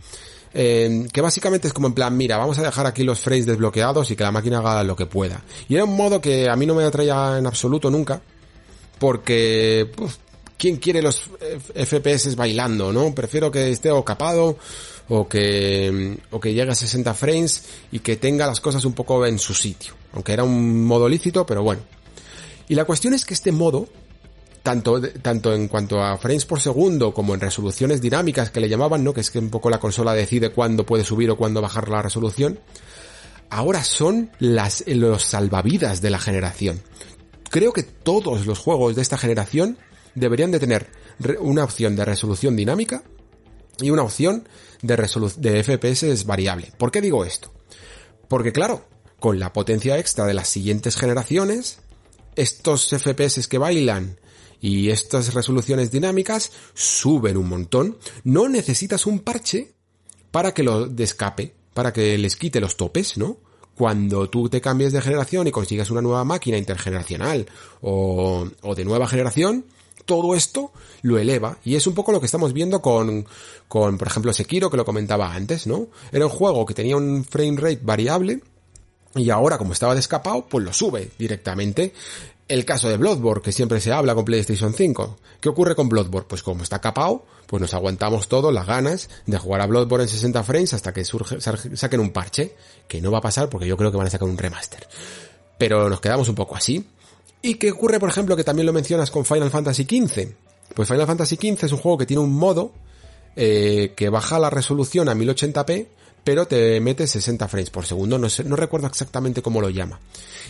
[0.53, 4.09] eh, que básicamente es como en plan, mira, vamos a dejar aquí los frames desbloqueados
[4.11, 5.43] y que la máquina haga lo que pueda.
[5.67, 8.21] Y era un modo que a mí no me atraía en absoluto nunca,
[8.97, 9.91] porque,
[10.57, 11.29] ¿quién quiere los
[11.73, 13.13] FPS bailando, no?
[13.13, 14.57] Prefiero que esté o capado,
[15.09, 19.25] o que, o que llegue a 60 frames y que tenga las cosas un poco
[19.25, 19.93] en su sitio.
[20.13, 21.81] Aunque era un modo lícito, pero bueno.
[22.67, 23.89] Y la cuestión es que este modo
[24.69, 29.03] tanto, tanto en cuanto a frames por segundo como en resoluciones dinámicas que le llamaban,
[29.03, 29.15] ¿no?
[29.15, 32.03] Que es que un poco la consola decide cuándo puede subir o cuándo bajar la
[32.03, 32.59] resolución.
[33.49, 36.83] Ahora son las, los salvavidas de la generación.
[37.49, 39.79] Creo que todos los juegos de esta generación
[40.13, 40.85] deberían de tener
[41.39, 43.01] una opción de resolución dinámica
[43.81, 44.47] y una opción
[44.83, 44.95] de,
[45.37, 46.71] de FPS variable.
[46.77, 47.51] ¿Por qué digo esto?
[48.27, 48.85] Porque claro,
[49.19, 51.79] con la potencia extra de las siguientes generaciones,
[52.35, 54.19] estos FPS que bailan
[54.61, 59.73] y estas resoluciones dinámicas suben un montón, no necesitas un parche
[60.31, 63.37] para que lo descape, para que les quite los topes, ¿no?
[63.75, 67.45] Cuando tú te cambies de generación y consigas una nueva máquina intergeneracional
[67.81, 69.65] o, o de nueva generación,
[70.05, 71.59] todo esto lo eleva.
[71.63, 73.25] Y es un poco lo que estamos viendo con,
[73.67, 75.87] con, por ejemplo, Sekiro, que lo comentaba antes, ¿no?
[76.11, 78.41] Era un juego que tenía un frame rate variable,
[79.15, 81.93] y ahora, como estaba descapado, pues lo sube directamente
[82.49, 85.17] el caso de Bloodborne, que siempre se habla con PlayStation 5.
[85.39, 86.27] ¿Qué ocurre con Bloodborne?
[86.27, 90.09] Pues como está capado, pues nos aguantamos todos las ganas de jugar a Bloodborne en
[90.09, 92.55] 60 frames hasta que surge, saquen un parche,
[92.87, 94.87] que no va a pasar porque yo creo que van a sacar un remaster.
[95.59, 96.85] Pero nos quedamos un poco así.
[97.41, 100.33] ¿Y qué ocurre, por ejemplo, que también lo mencionas con Final Fantasy XV?
[100.73, 102.73] Pues Final Fantasy XV es un juego que tiene un modo
[103.35, 105.87] eh, que baja la resolución a 1080p,
[106.29, 108.19] pero te mete 60 frames por segundo.
[108.19, 109.99] No, recuerdo exactamente cómo lo llama.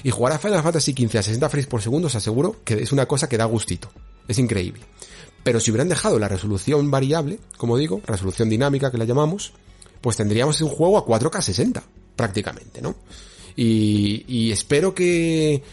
[0.03, 2.91] Y jugar a Final Fantasy XV a 60 frames por segundo, os aseguro que es
[2.91, 3.89] una cosa que da gustito.
[4.27, 4.81] Es increíble.
[5.41, 9.53] Pero si hubieran dejado la resolución variable, como digo, resolución dinámica que la llamamos,
[10.01, 11.81] pues tendríamos un juego a 4K 60,
[12.14, 12.97] prácticamente, ¿no?
[13.56, 15.64] Y espero que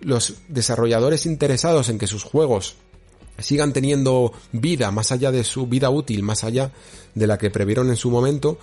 [0.00, 2.74] los desarrolladores interesados en que sus juegos
[3.38, 6.72] sigan teniendo vida más allá de su vida útil, más allá
[7.14, 8.58] de la que previeron en su momento,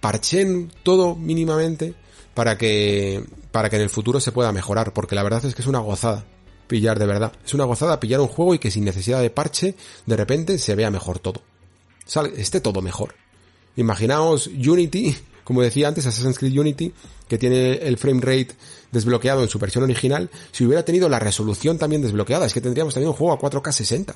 [0.00, 1.94] parchen todo mínimamente
[2.34, 5.62] para que, para que en el futuro se pueda mejorar, porque la verdad es que
[5.62, 6.24] es una gozada
[6.66, 7.32] pillar de verdad.
[7.44, 9.74] Es una gozada pillar un juego y que sin necesidad de parche,
[10.06, 11.42] de repente se vea mejor todo.
[12.06, 13.14] Sale, esté todo mejor.
[13.76, 15.14] Imaginaos Unity,
[15.44, 16.94] como decía antes, Assassin's Creed Unity,
[17.28, 18.54] que tiene el frame rate
[18.90, 22.94] desbloqueado en su versión original, si hubiera tenido la resolución también desbloqueada, es que tendríamos
[22.94, 24.14] también un juego a 4K 60.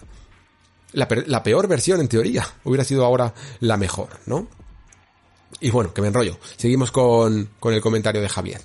[0.93, 4.48] La, la peor versión, en teoría, hubiera sido ahora la mejor, ¿no?
[5.60, 6.39] Y bueno, que me enrollo.
[6.56, 8.60] Seguimos con, con el comentario de Javier.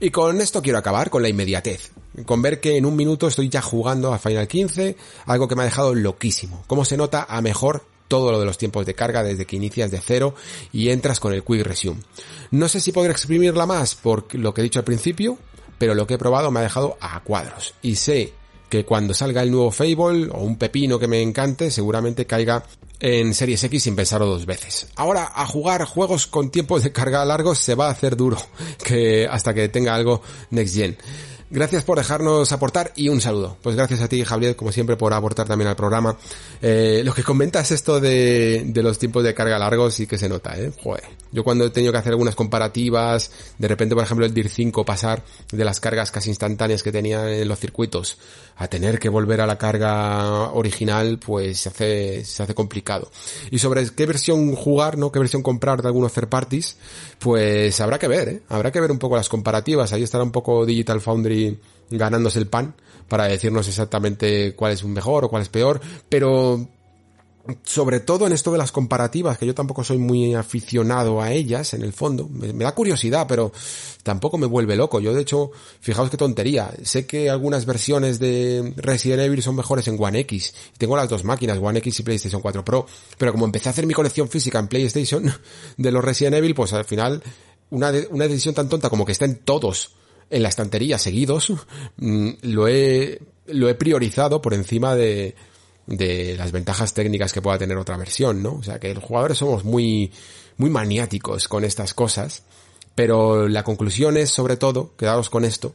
[0.00, 1.92] Y con esto quiero acabar, con la inmediatez.
[2.26, 4.96] Con ver que en un minuto estoy ya jugando a Final 15,
[5.26, 6.64] algo que me ha dejado loquísimo.
[6.66, 9.90] Cómo se nota a mejor todo lo de los tiempos de carga desde que inicias
[9.90, 10.34] de cero
[10.72, 12.00] y entras con el Quick Resume.
[12.50, 15.38] No sé si podré exprimirla más por lo que he dicho al principio,
[15.78, 17.74] pero lo que he probado me ha dejado a cuadros.
[17.82, 18.32] Y sé
[18.68, 22.64] que cuando salga el nuevo Fable o un pepino que me encante, seguramente caiga
[23.00, 24.88] en Series X sin pensarlo dos veces.
[24.96, 28.38] Ahora, a jugar juegos con tiempos de carga largos se va a hacer duro,
[28.84, 30.96] que hasta que tenga algo Next Gen.
[31.50, 33.56] Gracias por dejarnos aportar y un saludo.
[33.62, 36.16] Pues gracias a ti, Javier, como siempre, por aportar también al programa.
[36.60, 40.28] Eh, lo que comentas esto de, de los tiempos de carga largos sí que se
[40.28, 40.72] nota, ¿eh?
[40.82, 41.04] Joder.
[41.34, 44.84] Yo cuando he tenido que hacer algunas comparativas, de repente, por ejemplo, el DIR 5
[44.84, 48.18] pasar de las cargas casi instantáneas que tenía en los circuitos
[48.56, 53.10] a tener que volver a la carga original, pues se hace, se hace complicado.
[53.50, 55.10] Y sobre qué versión jugar, ¿no?
[55.10, 56.76] Qué versión comprar de algunos third parties,
[57.18, 58.42] pues habrá que ver, ¿eh?
[58.48, 59.92] Habrá que ver un poco las comparativas.
[59.92, 61.58] Ahí estará un poco Digital Foundry
[61.90, 62.76] ganándose el pan
[63.08, 66.68] para decirnos exactamente cuál es un mejor o cuál es peor, pero
[67.62, 71.74] sobre todo en esto de las comparativas, que yo tampoco soy muy aficionado a ellas,
[71.74, 73.52] en el fondo, me, da curiosidad, pero
[74.02, 75.00] tampoco me vuelve loco.
[75.00, 75.50] Yo, de hecho,
[75.80, 76.70] fijaos qué tontería.
[76.82, 80.54] Sé que algunas versiones de Resident Evil son mejores en One X.
[80.78, 82.86] Tengo las dos máquinas, One X y PlayStation 4 Pro,
[83.18, 85.30] pero como empecé a hacer mi colección física en PlayStation
[85.76, 87.22] de los Resident Evil, pues al final,
[87.70, 89.96] una, una decisión tan tonta como que estén todos
[90.30, 91.52] en la estantería seguidos,
[91.98, 95.34] mm, lo he, lo he priorizado por encima de,
[95.86, 98.54] de las ventajas técnicas que pueda tener otra versión, ¿no?
[98.54, 100.12] O sea que los jugadores somos muy,
[100.56, 102.42] muy maniáticos con estas cosas,
[102.94, 105.74] pero la conclusión es, sobre todo, quedaros con esto,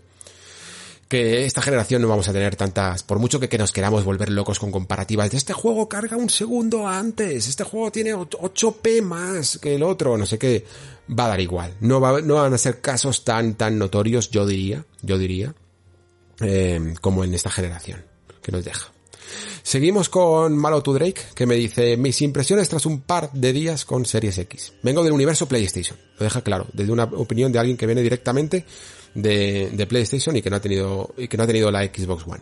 [1.09, 4.59] que esta generación no vamos a tener tantas, por mucho que, nos queramos volver locos
[4.59, 9.75] con comparativas de este juego carga un segundo antes, este juego tiene 8p más que
[9.75, 10.65] el otro, no sé qué,
[11.09, 14.45] va a dar igual, no, va, no van a ser casos tan, tan notorios, yo
[14.45, 15.55] diría, yo diría,
[16.41, 18.05] eh, como en esta generación
[18.43, 18.91] que nos deja.
[19.63, 23.85] Seguimos con Malo to Drake, que me dice, mis impresiones tras un par de días
[23.85, 24.73] con Series X.
[24.83, 28.65] Vengo del universo PlayStation, lo deja claro, desde una opinión de alguien que viene directamente
[29.13, 32.41] de, PlayStation y que no ha tenido, que no ha tenido la Xbox One.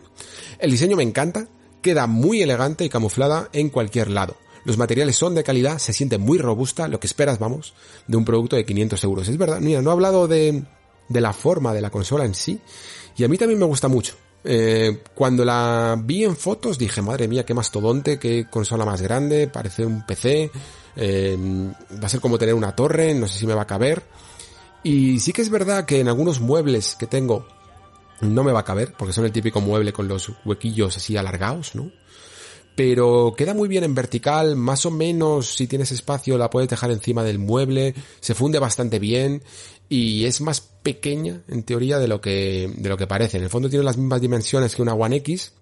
[0.58, 1.48] El diseño me encanta,
[1.82, 4.36] queda muy elegante y camuflada en cualquier lado.
[4.64, 7.74] Los materiales son de calidad, se siente muy robusta, lo que esperas, vamos,
[8.06, 9.28] de un producto de 500 euros.
[9.28, 10.64] Es verdad, mira, no he hablado de,
[11.08, 12.60] de la forma de la consola en sí,
[13.16, 14.16] y a mí también me gusta mucho.
[14.44, 19.48] Eh, cuando la vi en fotos dije, madre mía, qué mastodonte, qué consola más grande,
[19.48, 20.50] parece un PC,
[20.96, 21.36] eh,
[22.00, 24.02] va a ser como tener una torre, no sé si me va a caber.
[24.82, 27.46] Y sí que es verdad que en algunos muebles que tengo
[28.20, 31.74] no me va a caber, porque son el típico mueble con los huequillos así alargados,
[31.74, 31.90] ¿no?
[32.74, 36.92] Pero queda muy bien en vertical, más o menos si tienes espacio la puedes dejar
[36.92, 39.42] encima del mueble, se funde bastante bien
[39.88, 43.38] y es más pequeña en teoría de lo que de lo que parece.
[43.38, 45.52] En el fondo tiene las mismas dimensiones que una One X,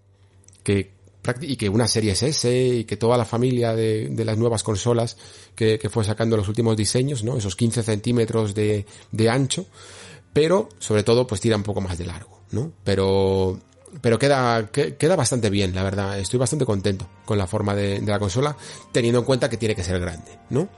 [0.62, 0.96] que
[1.40, 5.16] y que una serie S y que toda la familia de, de las nuevas consolas
[5.56, 7.36] que, que, fue sacando los últimos diseños, ¿no?
[7.36, 9.66] Esos 15 centímetros de, de ancho,
[10.32, 12.72] pero sobre todo pues tira un poco más de largo, ¿no?
[12.84, 13.58] Pero
[14.00, 16.18] pero queda, queda bastante bien, la verdad.
[16.18, 18.56] Estoy bastante contento con la forma de, de la consola,
[18.92, 20.68] teniendo en cuenta que tiene que ser grande, ¿no?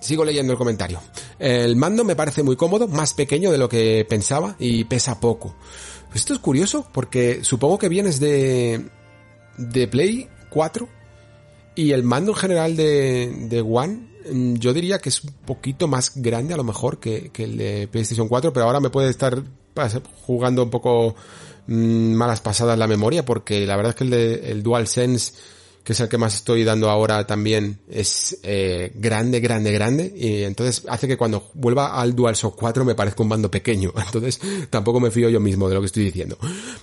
[0.00, 1.00] Sigo leyendo el comentario.
[1.38, 5.54] El mando me parece muy cómodo, más pequeño de lo que pensaba y pesa poco.
[6.14, 8.88] Esto es curioso porque supongo que vienes de,
[9.58, 10.88] de Play 4
[11.74, 15.88] y el mando en general de, de One mm, yo diría que es un poquito
[15.88, 19.42] más grande a lo mejor que, el de PlayStation 4, pero ahora me puede estar
[20.24, 21.16] jugando un poco
[21.66, 25.32] mmm, malas pasadas la memoria porque la verdad es que el, de, el DualSense
[25.84, 30.42] que es el que más estoy dando ahora también, es eh, grande, grande, grande, y
[30.42, 34.40] entonces hace que cuando vuelva al DualShock 4 me parezca un mando pequeño, entonces
[34.70, 36.38] tampoco me fío yo mismo de lo que estoy diciendo.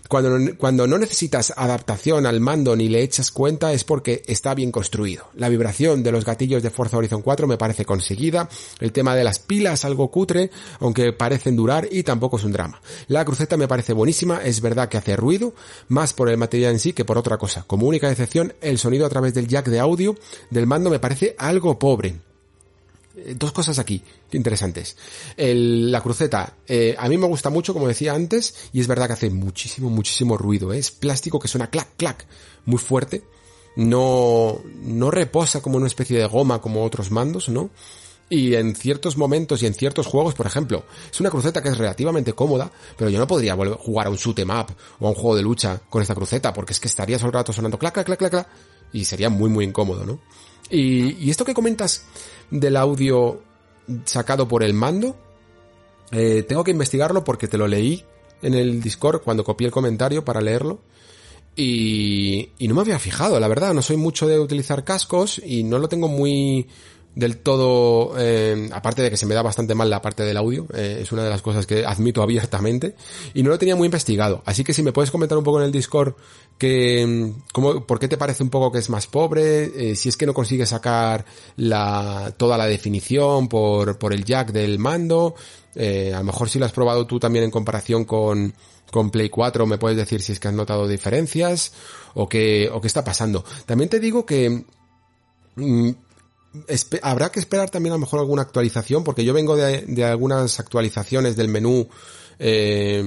[0.07, 4.71] Cuando, cuando no necesitas adaptación al mando ni le echas cuenta es porque está bien
[4.71, 5.25] construido.
[5.35, 8.47] La vibración de los gatillos de Forza Horizon 4 me parece conseguida,
[8.79, 12.79] el tema de las pilas algo cutre, aunque parecen durar y tampoco es un drama.
[13.07, 15.55] La cruceta me parece buenísima, es verdad que hace ruido,
[15.87, 17.63] más por el material en sí que por otra cosa.
[17.65, 20.15] Como única excepción, el sonido a través del jack de audio
[20.49, 22.15] del mando me parece algo pobre.
[23.15, 24.01] Eh, dos cosas aquí
[24.31, 24.95] interesantes.
[25.37, 29.13] la cruceta, eh, a mí me gusta mucho, como decía antes, y es verdad que
[29.13, 30.73] hace muchísimo, muchísimo ruido.
[30.73, 30.79] ¿eh?
[30.79, 32.25] Es plástico que suena clac, clac,
[32.65, 33.23] muy fuerte.
[33.75, 37.69] No, no reposa como una especie de goma como otros mandos, ¿no?
[38.29, 41.77] Y en ciertos momentos y en ciertos juegos, por ejemplo, es una cruceta que es
[41.77, 44.67] relativamente cómoda, pero yo no podría volver a jugar a un shoot em up
[44.99, 47.33] o a un juego de lucha con esta cruceta, porque es que estaría todo el
[47.33, 48.47] rato sonando clac, clac, clac, clac, clac
[48.93, 50.19] y sería muy muy incómodo, ¿no?
[50.69, 52.05] Y, esto que comentas
[52.49, 53.41] del audio
[54.05, 55.17] sacado por el mando,
[56.11, 58.05] eh, tengo que investigarlo porque te lo leí
[58.41, 60.79] en el Discord cuando copié el comentario para leerlo.
[61.53, 65.63] Y, y no me había fijado, la verdad, no soy mucho de utilizar cascos y
[65.63, 66.69] no lo tengo muy,
[67.15, 70.65] del todo, eh, aparte de que se me da bastante mal la parte del audio,
[70.73, 72.95] eh, es una de las cosas que admito abiertamente,
[73.33, 74.41] y no lo tenía muy investigado.
[74.45, 76.15] Así que si me puedes comentar un poco en el Discord
[76.57, 80.09] que, mm, cómo, por qué te parece un poco que es más pobre, eh, si
[80.09, 81.25] es que no consigues sacar
[81.57, 85.35] la, toda la definición por, por el jack del mando,
[85.73, 88.53] a lo mejor si lo has probado tú también en comparación con,
[88.91, 91.71] con Play 4 me puedes decir si es que has notado diferencias
[92.13, 93.43] o qué, o qué está pasando.
[93.65, 94.65] También te digo que
[95.55, 95.91] mm,
[97.01, 101.35] habrá que esperar también a lo mejor alguna actualización, porque yo vengo de, algunas actualizaciones
[101.35, 101.87] del menú
[102.39, 102.99] eh,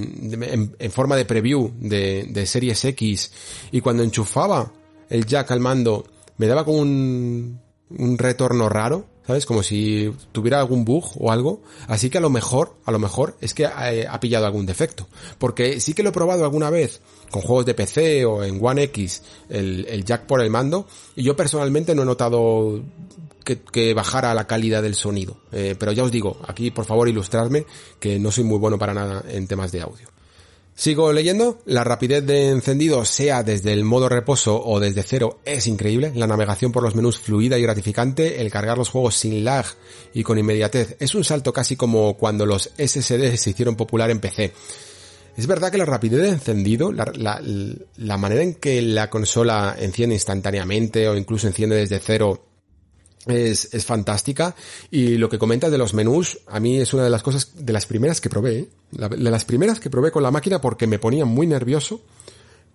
[0.78, 3.32] en, forma de preview de, Series X
[3.72, 4.72] y cuando enchufaba
[5.10, 6.06] el jack al mando
[6.36, 7.60] me daba como un,
[7.90, 9.46] un retorno raro, ¿sabes?
[9.46, 11.62] Como si tuviera algún bug o algo.
[11.88, 15.06] Así que a lo mejor, a lo mejor es que ha, pillado algún defecto.
[15.38, 17.00] Porque sí que lo he probado alguna vez
[17.30, 21.22] con juegos de PC o en One X, el, el jack por el mando, y
[21.22, 22.82] yo personalmente no he notado
[23.44, 25.36] que, bajara la calidad del sonido.
[25.52, 27.66] Eh, pero ya os digo, aquí por favor ilustradme
[28.00, 30.08] que no soy muy bueno para nada en temas de audio.
[30.76, 35.68] Sigo leyendo, la rapidez de encendido sea desde el modo reposo o desde cero es
[35.68, 39.64] increíble, la navegación por los menús fluida y gratificante, el cargar los juegos sin lag
[40.14, 44.18] y con inmediatez es un salto casi como cuando los SSD se hicieron popular en
[44.18, 44.52] PC.
[45.36, 47.40] Es verdad que la rapidez de encendido, la,
[47.96, 52.53] la manera en que la consola enciende instantáneamente o incluso enciende desde cero
[53.26, 54.54] es, es, fantástica.
[54.90, 57.72] Y lo que comentas de los menús a mí es una de las cosas de
[57.72, 58.68] las primeras que probé ¿eh?
[58.90, 62.02] de las primeras que probé con la máquina porque me ponía muy nervioso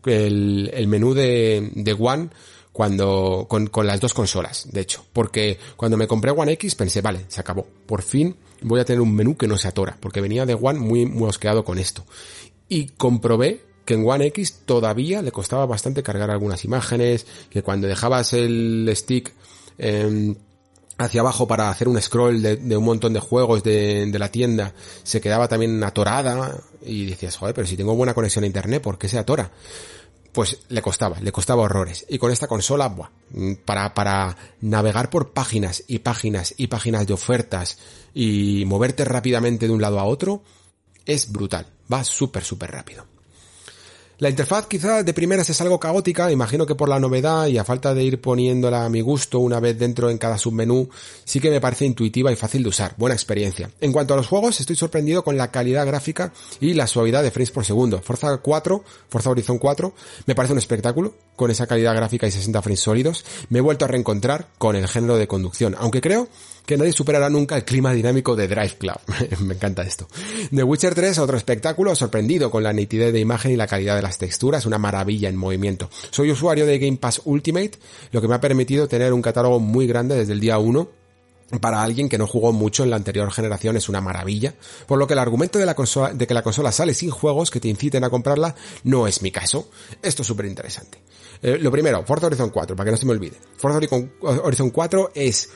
[0.06, 2.30] el, el menú de, de One
[2.72, 5.06] cuando con, con las dos consolas de hecho.
[5.14, 7.68] Porque cuando me compré One X pensé vale se acabó.
[7.86, 10.80] Por fin voy a tener un menú que no se atora porque venía de One
[10.80, 12.06] muy muy osqueado con esto.
[12.68, 17.88] Y comprobé que en One X todavía le costaba bastante cargar algunas imágenes que cuando
[17.88, 19.34] dejabas el stick
[19.80, 20.36] Em,
[20.98, 24.74] hacia abajo para hacer un scroll de, un montón de juegos de, la tienda,
[25.04, 28.98] se quedaba también atorada y decías, joder, pero si tengo buena conexión a internet, ¿por
[28.98, 29.50] qué se atora?
[30.34, 32.06] Pues le costaba, le costaba horrores.
[32.10, 33.10] Y con esta consola, buah,
[33.64, 37.78] para, para navegar por páginas y páginas y páginas de ofertas
[38.14, 40.44] y moverte rápidamente de un lado a otro,
[41.06, 41.66] es brutal.
[41.92, 43.06] Va súper, súper rápido.
[44.20, 47.64] La interfaz quizá de primeras es algo caótica, imagino que por la novedad y a
[47.64, 50.90] falta de ir poniéndola a mi gusto una vez dentro en cada submenú,
[51.24, 53.72] sí que me parece intuitiva y fácil de usar, buena experiencia.
[53.80, 57.32] En cuanto a los juegos, estoy sorprendido con la calidad gráfica y la suavidad de
[57.32, 58.02] frames por segundo.
[58.02, 59.94] Forza 4, Forza Horizon 4,
[60.26, 63.24] me parece un espectáculo, con esa calidad gráfica y 60 frames sólidos.
[63.48, 66.28] Me he vuelto a reencontrar con el género de conducción, aunque creo
[66.70, 69.00] que nadie superará nunca el clima dinámico de Drive Club.
[69.40, 70.08] Me encanta esto.
[70.54, 74.04] The Witcher 3, otro espectáculo, sorprendido con la nitidez de imagen y la calidad de
[74.04, 75.90] las texturas, una maravilla en movimiento.
[76.12, 77.72] Soy usuario de Game Pass Ultimate,
[78.12, 80.88] lo que me ha permitido tener un catálogo muy grande desde el día 1
[81.60, 84.54] para alguien que no jugó mucho en la anterior generación es una maravilla,
[84.86, 87.50] por lo que el argumento de, la consola, de que la consola sale sin juegos
[87.50, 89.72] que te inciten a comprarla no es mi caso.
[90.04, 91.00] Esto es súper interesante.
[91.42, 93.38] Eh, lo primero, Forza Horizon 4, para que no se me olvide.
[93.58, 95.50] Forza Horizon 4 es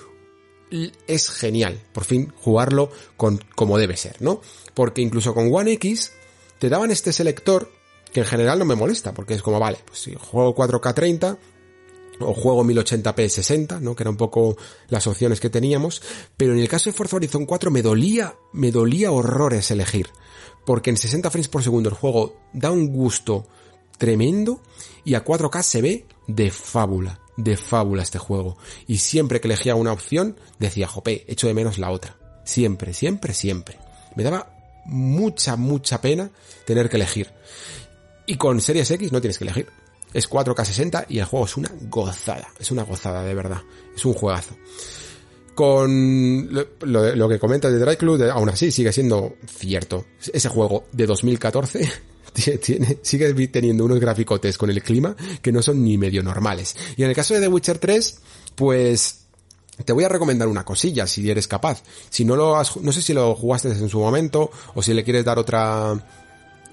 [1.07, 4.41] es genial, por fin, jugarlo con, como debe ser, ¿no?
[4.73, 6.11] Porque incluso con One X
[6.59, 7.71] te daban este selector
[8.11, 11.37] que en general no me molesta, porque es como, vale, pues si juego 4K 30
[12.19, 13.95] o juego 1080p 60, ¿no?
[13.95, 14.55] Que eran un poco
[14.87, 16.01] las opciones que teníamos,
[16.37, 20.09] pero en el caso de Forza Horizon 4 me dolía, me dolía horrores elegir,
[20.65, 23.47] porque en 60 frames por segundo el juego da un gusto
[23.97, 24.61] tremendo
[25.03, 28.57] y a 4K se ve de fábula, de fábula este juego.
[28.87, 32.17] Y siempre que elegía una opción, decía, jope, echo de menos la otra.
[32.43, 33.77] Siempre, siempre, siempre.
[34.15, 34.53] Me daba
[34.85, 36.29] mucha, mucha pena
[36.65, 37.31] tener que elegir.
[38.25, 39.67] Y con Series X no tienes que elegir.
[40.13, 42.47] Es 4K60 y el juego es una gozada.
[42.59, 43.61] Es una gozada, de verdad.
[43.95, 44.55] Es un juegazo.
[45.55, 50.05] Con lo, que comentas de Dry Club, aún así sigue siendo cierto.
[50.33, 51.91] Ese juego de 2014
[53.01, 56.75] sigue teniendo unos graficotes con el clima que no son ni medio normales.
[56.95, 58.19] Y en el caso de The Witcher 3,
[58.55, 59.25] pues
[59.85, 61.83] te voy a recomendar una cosilla si eres capaz.
[62.09, 65.03] Si no lo has, no sé si lo jugaste en su momento o si le
[65.03, 65.93] quieres dar otra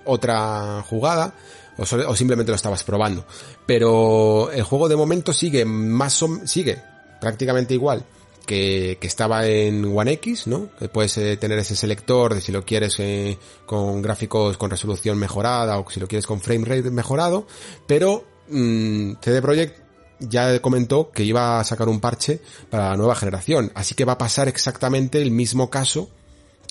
[0.05, 1.35] otra jugada
[1.77, 3.25] o, simplemente lo estabas probando.
[3.67, 6.83] Pero el juego de momento sigue más sigue
[7.21, 8.05] prácticamente igual
[8.51, 10.71] que, estaba en One X, ¿no?
[10.77, 15.19] Que puedes eh, tener ese selector de si lo quieres eh, con gráficos con resolución
[15.19, 17.47] mejorada o si lo quieres con frame rate mejorado,
[17.87, 19.81] pero mmm, CD Projekt
[20.19, 24.15] ya comentó que iba a sacar un parche para la nueva generación, así que va
[24.15, 26.11] a pasar exactamente el mismo caso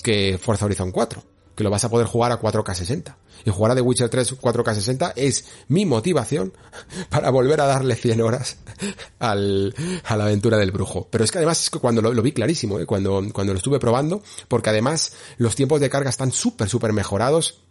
[0.02, 1.22] que Forza Horizon 4,
[1.56, 4.40] que lo vas a poder jugar a 4K 60 y jugar a The Witcher 3
[4.40, 6.52] 4K60 es mi motivación
[7.10, 8.56] para volver a darle 100 horas
[9.18, 11.08] al, a la aventura del brujo.
[11.10, 12.86] Pero es que además es que cuando lo, vi clarísimo, ¿eh?
[12.86, 17.62] cuando, cuando lo estuve probando, porque además los tiempos de carga están súper, súper mejorados.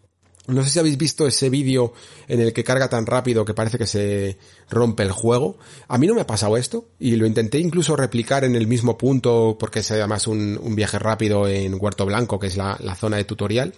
[0.48, 1.94] No sé si habéis visto ese vídeo
[2.28, 4.40] en el que carga tan rápido que parece que se
[4.72, 5.60] rompe el juego.
[5.88, 8.98] A mí no me ha pasado esto y lo intenté incluso replicar en el mismo
[8.98, 12.96] punto porque es además un, un viaje rápido en Huerto Blanco, que es la, la
[12.96, 13.76] zona de tutorial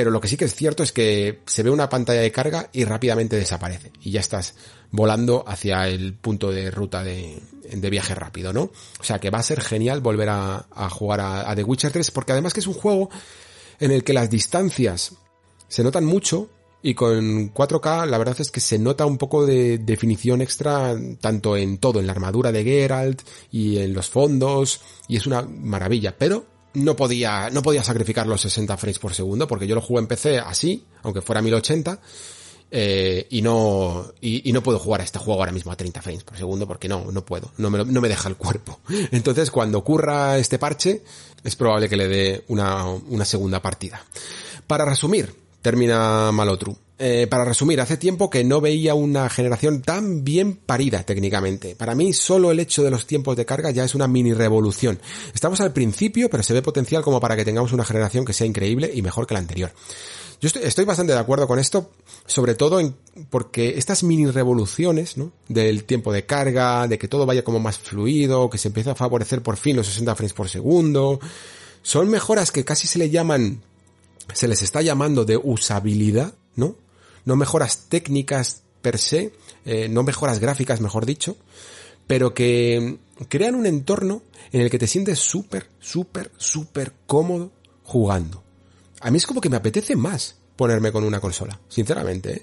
[0.00, 2.70] pero lo que sí que es cierto es que se ve una pantalla de carga
[2.72, 4.54] y rápidamente desaparece y ya estás
[4.90, 7.38] volando hacia el punto de ruta de,
[7.90, 8.70] viaje rápido, ¿no?
[8.98, 12.32] O sea que va a ser genial volver a, jugar a, The Witcher 3 porque
[12.32, 13.10] además que es un juego
[13.78, 15.16] en el que las distancias
[15.68, 16.48] se notan mucho
[16.80, 21.58] y con 4K la verdad es que se nota un poco de definición extra tanto
[21.58, 23.20] en todo, en la armadura de Geralt
[23.52, 28.40] y en los fondos y es una maravilla, pero no podía, no podía sacrificar los
[28.42, 32.00] 60 frames por segundo porque yo lo jugué en PC así, aunque fuera 1080,
[32.72, 36.22] eh, y no, y, no puedo jugar a este juego ahora mismo a 30 frames
[36.22, 38.80] por segundo porque no, no puedo, no me, no me deja el cuerpo.
[39.10, 41.02] Entonces cuando ocurra este parche,
[41.42, 44.04] es probable que le dé una, una segunda partida.
[44.66, 46.76] Para resumir, termina Malotru.
[47.02, 51.74] Eh, para resumir, hace tiempo que no veía una generación tan bien parida técnicamente.
[51.74, 55.00] Para mí, solo el hecho de los tiempos de carga ya es una mini revolución.
[55.32, 58.46] Estamos al principio, pero se ve potencial como para que tengamos una generación que sea
[58.46, 59.72] increíble y mejor que la anterior.
[60.42, 61.90] Yo estoy, bastante de acuerdo con esto,
[62.26, 62.94] sobre todo en,
[63.30, 65.32] porque estas mini revoluciones, ¿no?
[65.48, 68.94] Del tiempo de carga, de que todo vaya como más fluido, que se empieza a
[68.94, 71.18] favorecer por fin los 60 frames por segundo,
[71.80, 73.62] son mejoras que casi se le llaman,
[74.34, 76.76] se les está llamando de usabilidad, ¿no?
[77.24, 79.32] No mejoras técnicas per se,
[79.64, 81.36] eh, no mejoras gráficas, mejor dicho,
[82.06, 87.52] pero que crean un entorno en el que te sientes súper, súper, súper cómodo
[87.84, 88.42] jugando.
[89.00, 92.32] A mí es como que me apetece más ponerme con una consola, sinceramente.
[92.32, 92.42] ¿eh?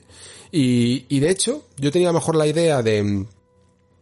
[0.52, 3.26] Y, de hecho, yo tenía mejor la idea de,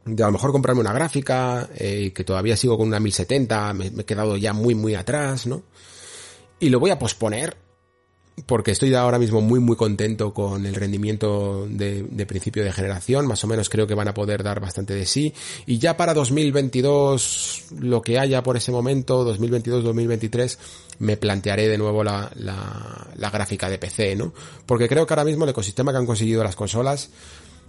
[0.05, 3.91] de a lo mejor comprarme una gráfica, eh, que todavía sigo con una 1070, me,
[3.91, 5.63] me, he quedado ya muy, muy atrás, ¿no?
[6.59, 7.57] Y lo voy a posponer
[8.45, 13.27] porque estoy ahora mismo muy muy contento con el rendimiento de, de, principio de generación,
[13.27, 15.33] más o menos creo que van a poder dar bastante de sí,
[15.65, 20.57] y ya para 2022, lo que haya por ese momento, 2022-2023,
[20.99, 24.33] me plantearé de nuevo la, la, la gráfica de PC, ¿no?
[24.65, 27.09] Porque creo que ahora mismo el ecosistema que han conseguido las consolas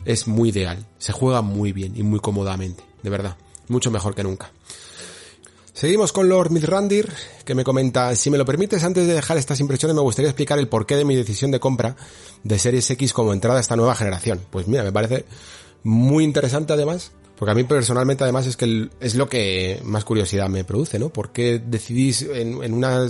[0.05, 3.37] es muy ideal, se juega muy bien y muy cómodamente, de verdad,
[3.69, 4.51] mucho mejor que nunca.
[5.77, 7.13] Seguimos con Lord Mithrandir,
[7.45, 10.59] que me comenta, si me lo permites, antes de dejar estas impresiones me gustaría explicar
[10.59, 11.97] el porqué de mi decisión de compra
[12.43, 14.41] de Series X como entrada a esta nueva generación.
[14.49, 15.27] Pues mira, me parece
[15.83, 20.49] muy interesante además, porque a mí personalmente además es que es lo que más curiosidad
[20.49, 21.11] me produce, ¿no?
[21.11, 23.07] ¿Por qué decidís en, en una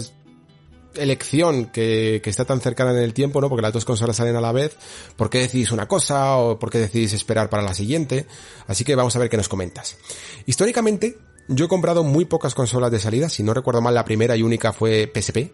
[0.96, 3.48] elección que, que, está tan cercana en el tiempo, ¿no?
[3.48, 4.76] Porque las dos consolas salen a la vez.
[5.14, 8.26] ¿Por qué decidís una cosa o por qué decidís esperar para la siguiente?
[8.66, 9.96] Así que vamos a ver qué nos comentas.
[10.46, 11.16] Históricamente,
[11.48, 14.42] yo he comprado muy pocas consolas de salida, si no recuerdo mal la primera y
[14.42, 15.52] única fue PSP.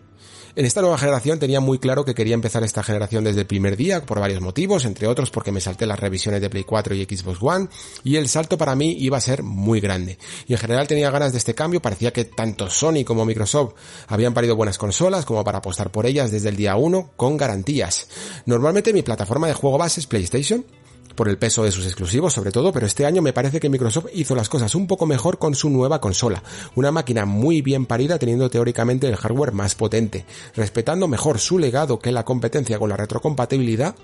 [0.54, 3.74] En esta nueva generación tenía muy claro que quería empezar esta generación desde el primer
[3.74, 7.04] día por varios motivos, entre otros porque me salté las revisiones de Play 4 y
[7.04, 7.68] Xbox One
[8.04, 10.18] y el salto para mí iba a ser muy grande.
[10.46, 13.72] Y en general tenía ganas de este cambio, parecía que tanto Sony como Microsoft
[14.08, 18.08] habían parido buenas consolas como para apostar por ellas desde el día 1 con garantías.
[18.44, 20.66] Normalmente mi plataforma de juego base es PlayStation,
[21.14, 24.06] por el peso de sus exclusivos sobre todo, pero este año me parece que Microsoft
[24.14, 26.42] hizo las cosas un poco mejor con su nueva consola,
[26.74, 30.24] una máquina muy bien parida teniendo teóricamente el hardware más potente,
[30.54, 33.94] respetando mejor su legado que la competencia con la retrocompatibilidad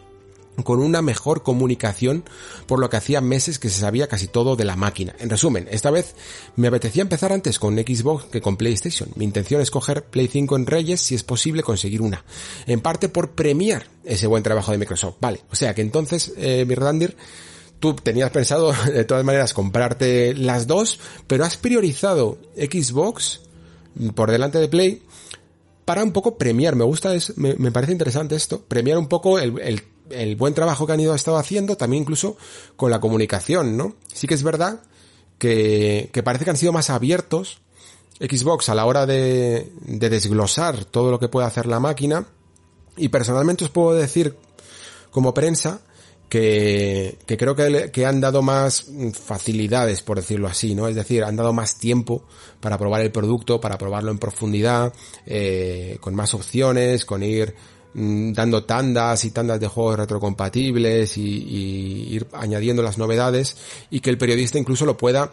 [0.64, 2.24] con una mejor comunicación,
[2.66, 5.14] por lo que hacía meses que se sabía casi todo de la máquina.
[5.18, 6.14] En resumen, esta vez
[6.56, 9.10] me apetecía empezar antes con Xbox que con PlayStation.
[9.16, 12.24] Mi intención es coger Play 5 en Reyes si es posible conseguir una.
[12.66, 15.16] En parte por premiar ese buen trabajo de Microsoft.
[15.20, 16.66] Vale, o sea que entonces, eh,
[17.78, 23.40] tú tenías pensado de todas maneras comprarte las dos, pero has priorizado Xbox
[24.14, 25.02] por delante de Play
[25.84, 29.58] para un poco premiar, me gusta, es, me, parece interesante esto, premiar un poco el,
[29.58, 32.36] el el buen trabajo que han ido estado haciendo, también incluso
[32.76, 33.94] con la comunicación, ¿no?
[34.12, 34.80] Sí que es verdad
[35.38, 37.60] que, que parece que han sido más abiertos
[38.20, 42.26] Xbox a la hora de, de desglosar todo lo que puede hacer la máquina.
[42.96, 44.34] Y personalmente os puedo decir,
[45.12, 45.80] como prensa,
[46.28, 50.88] que, que creo que, que, han dado más facilidades, por decirlo así, ¿no?
[50.88, 52.24] Es decir, han dado más tiempo
[52.60, 54.92] para probar el producto, para probarlo en profundidad,
[55.26, 57.54] eh, con más opciones, con ir
[57.94, 63.56] Mm, dando tandas y tandas de juegos retrocompatibles y, ir añadiendo las novedades
[63.90, 65.32] y que el periodista incluso lo pueda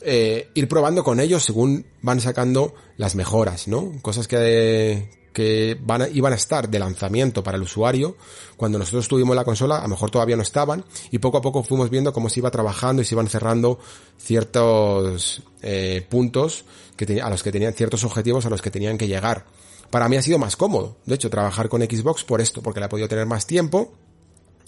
[0.00, 3.92] eh, ir probando con ellos según van sacando las mejoras, ¿no?
[4.00, 8.16] Cosas que, que van a, iban a estar de lanzamiento para el usuario.
[8.56, 11.62] Cuando nosotros tuvimos la consola, a lo mejor todavía no estaban, y poco a poco
[11.62, 13.78] fuimos viendo cómo se iba trabajando y se iban cerrando
[14.18, 16.64] ciertos eh, puntos
[16.96, 19.44] que a los que tenían ciertos objetivos a los que tenían que llegar.
[19.90, 22.86] Para mí ha sido más cómodo, de hecho, trabajar con Xbox por esto, porque le
[22.86, 23.92] he podido tener más tiempo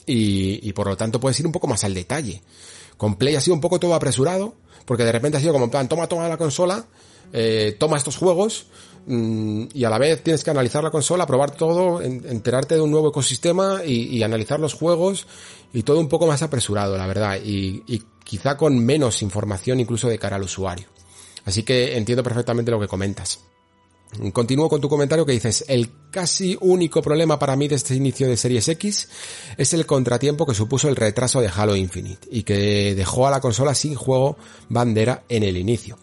[0.04, 2.42] y, por lo tanto puedes ir un poco más al detalle.
[2.96, 5.70] Con Play ha sido un poco todo apresurado, porque de repente ha sido como en
[5.70, 6.84] plan, toma, toma la consola,
[7.32, 8.66] eh, toma estos juegos,
[9.06, 12.90] mm, y a la vez tienes que analizar la consola, probar todo, enterarte de un
[12.90, 15.26] nuevo ecosistema y, analizar los juegos
[15.72, 20.18] y todo un poco más apresurado, la verdad, y, quizá con menos información incluso de
[20.18, 20.88] cara al usuario.
[21.44, 23.40] Así que entiendo perfectamente lo que comentas.
[24.32, 28.28] Continúo con tu comentario que dices, el casi único problema para mí de este inicio
[28.28, 29.08] de Series X
[29.56, 33.40] es el contratiempo que supuso el retraso de Halo Infinite y que dejó a la
[33.40, 34.36] consola sin juego
[34.68, 35.96] bandera en el inicio.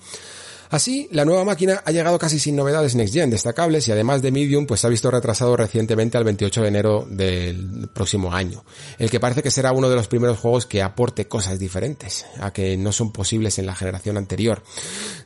[0.70, 4.32] Así, la nueva máquina ha llegado casi sin novedades Next Gen destacables y además de
[4.32, 8.64] Medium pues se ha visto retrasado recientemente al 28 de enero del próximo año,
[9.00, 12.54] el que parece que será uno de los primeros juegos que aporte cosas diferentes, a
[12.54, 14.62] que no son posibles en la generación anterior.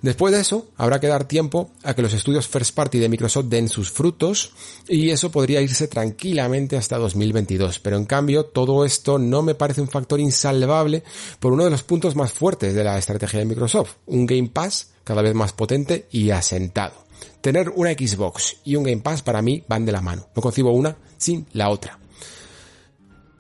[0.02, 3.48] Después de eso, habrá que dar tiempo a que los estudios First Party de Microsoft
[3.48, 4.54] den sus frutos
[4.88, 9.82] y eso podría irse tranquilamente hasta 2022, pero en cambio todo esto no me parece
[9.82, 11.04] un factor insalvable
[11.42, 14.93] por uno de los puntos más fuertes de la estrategia de Microsoft, un Game Pass
[15.04, 17.04] cada vez más potente y asentado.
[17.42, 20.28] Tener una Xbox y un Game Pass para mí van de la mano.
[20.36, 22.00] No concibo una sin la otra.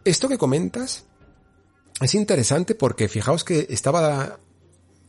[0.05, 1.05] Esto que comentas
[2.01, 4.39] es interesante porque fijaos que estaba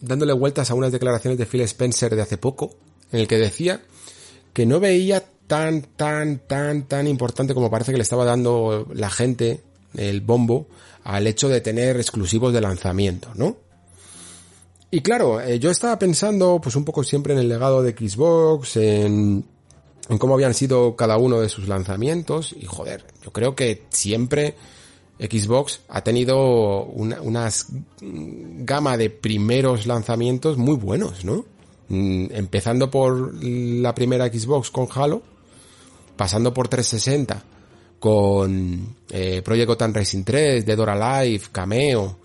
[0.01, 2.77] dándole vueltas a unas declaraciones de Phil Spencer de hace poco,
[3.11, 3.83] en el que decía
[4.53, 9.11] que no veía tan, tan, tan, tan importante como parece que le estaba dando la
[9.11, 9.63] gente
[9.95, 10.69] el bombo
[11.03, 13.57] al hecho de tener exclusivos de lanzamiento, ¿no?
[14.95, 18.77] Y claro, eh, yo estaba pensando pues un poco siempre en el legado de Xbox,
[18.77, 19.45] en,
[20.21, 24.55] cómo habían sido cada uno de sus lanzamientos y joder, yo creo que siempre
[25.19, 27.51] Xbox ha tenido una,
[28.01, 31.45] gama de primeros lanzamientos muy buenos, ¿no?
[31.89, 35.23] Mm, empezando por la primera Xbox con Halo,
[36.17, 37.43] pasando por 360
[37.99, 42.17] con eh, Project Gotham Racing 3, Dead or Alive, Cameo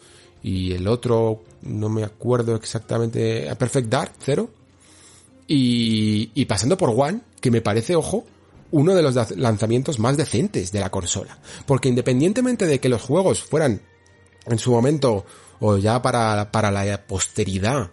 [0.43, 4.49] y el otro no me acuerdo exactamente, a Perfect Dark, cero.
[5.47, 8.25] Y, y pasando por One, que me parece, ojo,
[8.71, 11.39] uno de los lanzamientos más decentes de la consola.
[11.65, 13.81] Porque independientemente de que los juegos fueran
[14.45, 15.25] en su momento
[15.59, 17.91] o ya para, para la posteridad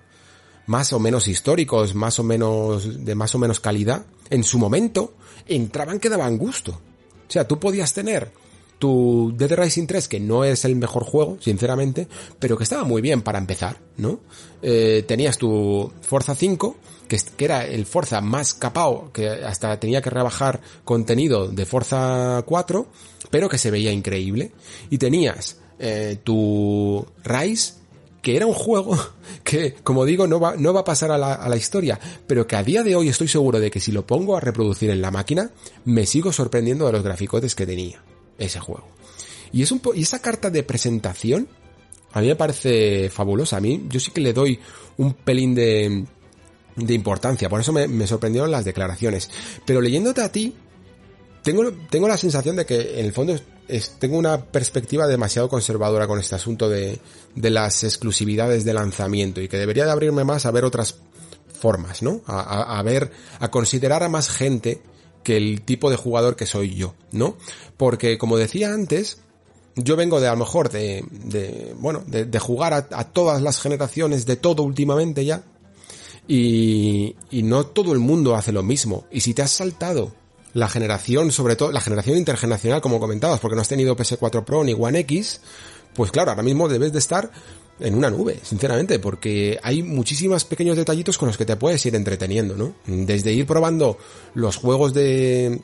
[0.66, 5.14] más o menos históricos, más o menos de más o menos calidad, en su momento
[5.46, 6.72] entraban que daban gusto.
[6.72, 8.32] O sea, tú podías tener
[8.78, 13.00] tu Dead Rising 3, que no es el mejor juego, sinceramente, pero que estaba muy
[13.02, 14.20] bien para empezar, ¿no?
[14.62, 16.76] Eh, tenías tu Forza 5,
[17.08, 22.42] que, que, era el Forza más capao, que hasta tenía que rebajar contenido de Forza
[22.44, 22.86] 4,
[23.30, 24.52] pero que se veía increíble.
[24.90, 27.74] Y tenías eh, tu Rise,
[28.20, 28.98] que era un juego
[29.44, 32.46] que, como digo, no va, no va a pasar a la, a la, historia, pero
[32.46, 35.00] que a día de hoy estoy seguro de que si lo pongo a reproducir en
[35.00, 35.50] la máquina,
[35.86, 38.02] me sigo sorprendiendo de los graficotes que tenía
[38.38, 38.88] ese juego.
[39.52, 41.48] Y es un y esa carta de presentación
[42.16, 43.58] a mí me parece fabulosa.
[43.58, 44.58] A mí yo sí que le doy
[44.96, 46.06] un pelín de,
[46.74, 47.50] de importancia.
[47.50, 49.30] Por eso me, sorprendieron las declaraciones.
[49.66, 50.54] Pero leyéndote a ti,
[51.42, 53.36] tengo, tengo la sensación de que en el fondo
[53.68, 57.00] es, tengo una perspectiva demasiado conservadora con este asunto de,
[57.34, 60.96] de las exclusividades de lanzamiento y que debería de abrirme más a ver otras
[61.60, 62.22] formas, ¿no?
[62.26, 64.80] A, a ver, a considerar a más gente
[65.26, 67.36] que el tipo de jugador que soy yo, ¿no?
[67.76, 69.18] Porque como decía antes,
[69.74, 73.60] yo vengo de a lo mejor de, de bueno, de, de jugar a, todas las
[73.60, 75.42] generaciones de todo últimamente ya.
[76.28, 79.06] Y, y no todo el mundo hace lo mismo.
[79.10, 80.12] Y si te has saltado
[80.52, 84.62] la generación, sobre todo la generación intergeneracional, como comentabas, porque no has tenido PS4 Pro
[84.62, 85.40] ni One X,
[85.92, 87.32] pues claro, ahora mismo debes de estar
[87.80, 91.94] en una nube, sinceramente, porque hay muchísimos pequeños detallitos con los que te puedes ir
[91.94, 92.74] entreteniendo, ¿no?
[92.86, 93.98] Desde ir probando
[94.34, 95.60] los juegos de,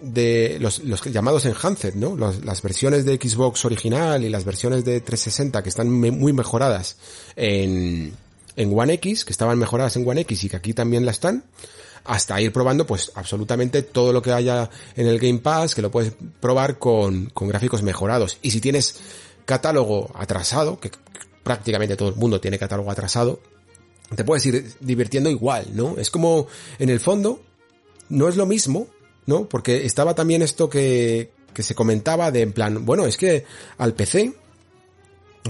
[0.00, 2.16] de los, llamados Enhanced, ¿no?
[2.16, 6.96] Las versiones de Xbox original y las versiones de 360 que están muy mejoradas
[7.34, 8.14] en,
[8.56, 11.44] en One X, que estaban mejoradas en One X y que aquí también la están,
[12.04, 15.90] hasta ir probando pues absolutamente todo lo que haya en el Game Pass, que lo
[15.90, 18.38] puedes probar con, con gráficos mejorados.
[18.42, 18.96] Y si tienes
[19.44, 20.90] catálogo atrasado, que
[21.46, 23.38] prácticamente todo el mundo tiene catálogo atrasado,
[24.16, 25.96] te puedes ir divirtiendo igual, ¿no?
[25.96, 26.48] Es como,
[26.80, 27.40] en el fondo,
[28.08, 28.88] no es lo mismo,
[29.26, 29.48] ¿no?
[29.48, 33.44] Porque estaba también esto que, que se comentaba de en plan, bueno, es que
[33.78, 34.32] al PC,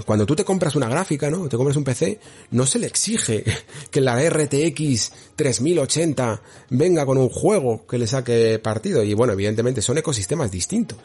[0.05, 1.49] cuando tú te compras una gráfica, ¿no?
[1.49, 2.19] Te compras un PC,
[2.51, 3.43] no se le exige
[3.89, 9.01] que la RTX 3080 venga con un juego que le saque partido.
[9.03, 10.99] Y bueno, evidentemente son ecosistemas distintos.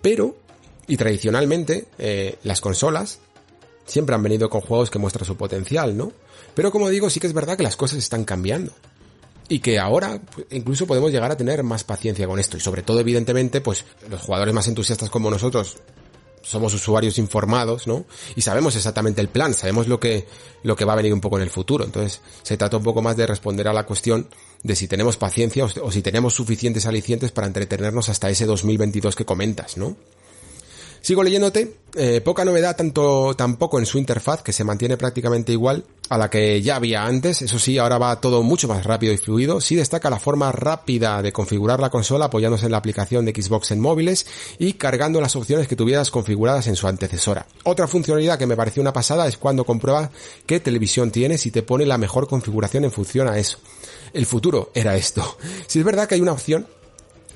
[0.00, 0.38] Pero,
[0.86, 3.18] y tradicionalmente, eh, las consolas
[3.86, 6.12] siempre han venido con juegos que muestran su potencial, ¿no?
[6.54, 8.72] Pero como digo, sí que es verdad que las cosas están cambiando.
[9.48, 12.56] Y que ahora incluso podemos llegar a tener más paciencia con esto.
[12.56, 15.76] Y sobre todo, evidentemente, pues los jugadores más entusiastas como nosotros
[16.42, 18.04] somos usuarios informados, ¿no?
[18.36, 20.26] Y sabemos exactamente el plan, sabemos lo que,
[20.62, 21.84] lo que va a venir un poco en el futuro.
[21.84, 24.28] Entonces, se trata un poco más de responder a la cuestión
[24.62, 29.14] de si tenemos paciencia o, o si tenemos suficientes alicientes para entretenernos hasta ese 2022
[29.16, 29.96] que comentas, ¿no?
[31.06, 35.84] Sigo leyéndote, eh, poca novedad tanto tampoco en su interfaz, que se mantiene prácticamente igual
[36.08, 39.16] a la que ya había antes, eso sí, ahora va todo mucho más rápido y
[39.16, 43.40] fluido, sí destaca la forma rápida de configurar la consola apoyándose en la aplicación de
[43.40, 44.26] Xbox en móviles
[44.58, 47.46] y cargando las opciones que tuvieras configuradas en su antecesora.
[47.62, 50.10] Otra funcionalidad que me pareció una pasada es cuando comprueba
[50.44, 53.58] qué televisión tienes y te pone la mejor configuración en función a eso.
[54.12, 55.38] El futuro era esto.
[55.68, 56.66] Si es verdad que hay una opción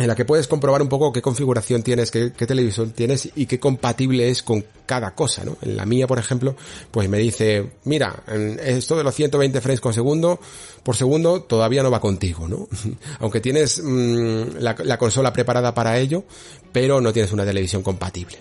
[0.00, 3.44] en la que puedes comprobar un poco qué configuración tienes, qué, qué, televisión tienes y
[3.44, 5.58] qué compatible es con cada cosa, ¿no?
[5.60, 6.56] En la mía, por ejemplo,
[6.90, 8.22] pues me dice, mira,
[8.64, 10.40] esto de los 120 frames por segundo,
[10.82, 12.66] por segundo todavía no va contigo, ¿no?
[13.18, 16.24] Aunque tienes mmm, la, la consola preparada para ello,
[16.72, 18.38] pero no tienes una televisión compatible.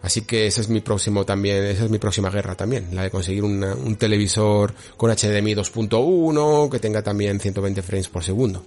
[0.00, 3.10] Así que ese es mi próximo también, esa es mi próxima guerra también, la de
[3.10, 8.64] conseguir un televisor con HDMI 2.1 que tenga también 120 frames por segundo.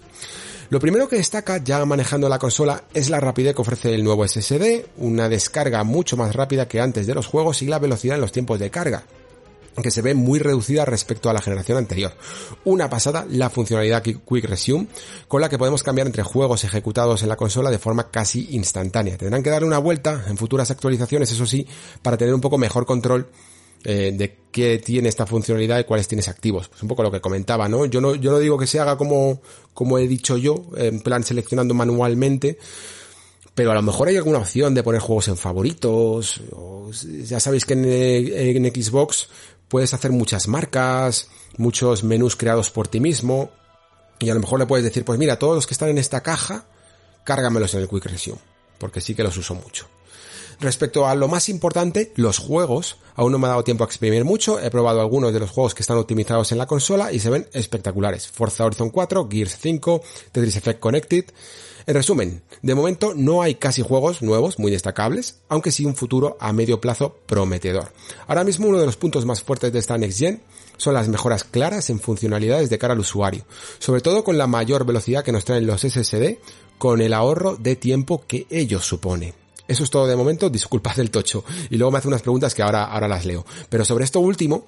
[0.72, 4.26] Lo primero que destaca ya manejando la consola es la rapidez que ofrece el nuevo
[4.26, 8.22] SSD, una descarga mucho más rápida que antes de los juegos y la velocidad en
[8.22, 9.04] los tiempos de carga
[9.84, 12.14] que se ve muy reducida respecto a la generación anterior.
[12.64, 14.88] Una pasada la funcionalidad Quick Resume,
[15.28, 19.18] con la que podemos cambiar entre juegos ejecutados en la consola de forma casi instantánea.
[19.18, 21.68] Tendrán que dar una vuelta en futuras actualizaciones, eso sí,
[22.02, 23.28] para tener un poco mejor control
[23.84, 26.68] eh, de qué tiene esta funcionalidad y cuáles tienes activos.
[26.68, 27.86] Pues un poco lo que comentaba, ¿no?
[27.86, 29.42] Yo no, yo no digo que se haga como,
[29.74, 32.58] como he dicho yo, en plan seleccionando manualmente,
[33.56, 37.66] pero a lo mejor hay alguna opción de poner juegos en favoritos, o, ya sabéis
[37.66, 39.30] que en, Xbox
[39.68, 41.28] puedes hacer muchas marcas,
[41.58, 43.52] muchos menús creados por ti mismo,
[44.20, 46.22] y a lo mejor le puedes decir, pues mira, todos los que están en esta
[46.22, 46.66] caja,
[47.24, 48.40] cárgamelos en el Quick Resume,
[48.78, 49.88] porque sí que los uso mucho.
[50.62, 52.98] Respecto a lo más importante, los juegos.
[53.16, 54.60] Aún no me ha dado tiempo a exprimir mucho.
[54.60, 57.48] He probado algunos de los juegos que están optimizados en la consola y se ven
[57.52, 58.28] espectaculares.
[58.28, 61.26] Forza Horizon 4, Gears 5, Tetris Effect Connected.
[61.88, 66.38] En resumen, de momento no hay casi juegos nuevos muy destacables, aunque sí un futuro
[66.40, 67.92] a medio plazo prometedor.
[68.28, 70.44] Ahora mismo uno de los puntos más fuertes de esta Next Gen
[70.78, 73.46] son las mejoras claras en funcionalidades de cara al usuario,
[73.80, 76.38] sobre todo con la mayor velocidad que nos traen los SSD,
[76.78, 79.41] con el ahorro de tiempo que ello supone.
[79.72, 81.46] Eso es todo de momento, disculpad el tocho.
[81.70, 83.46] Y luego me hace unas preguntas que ahora, ahora las leo.
[83.70, 84.68] Pero sobre esto último,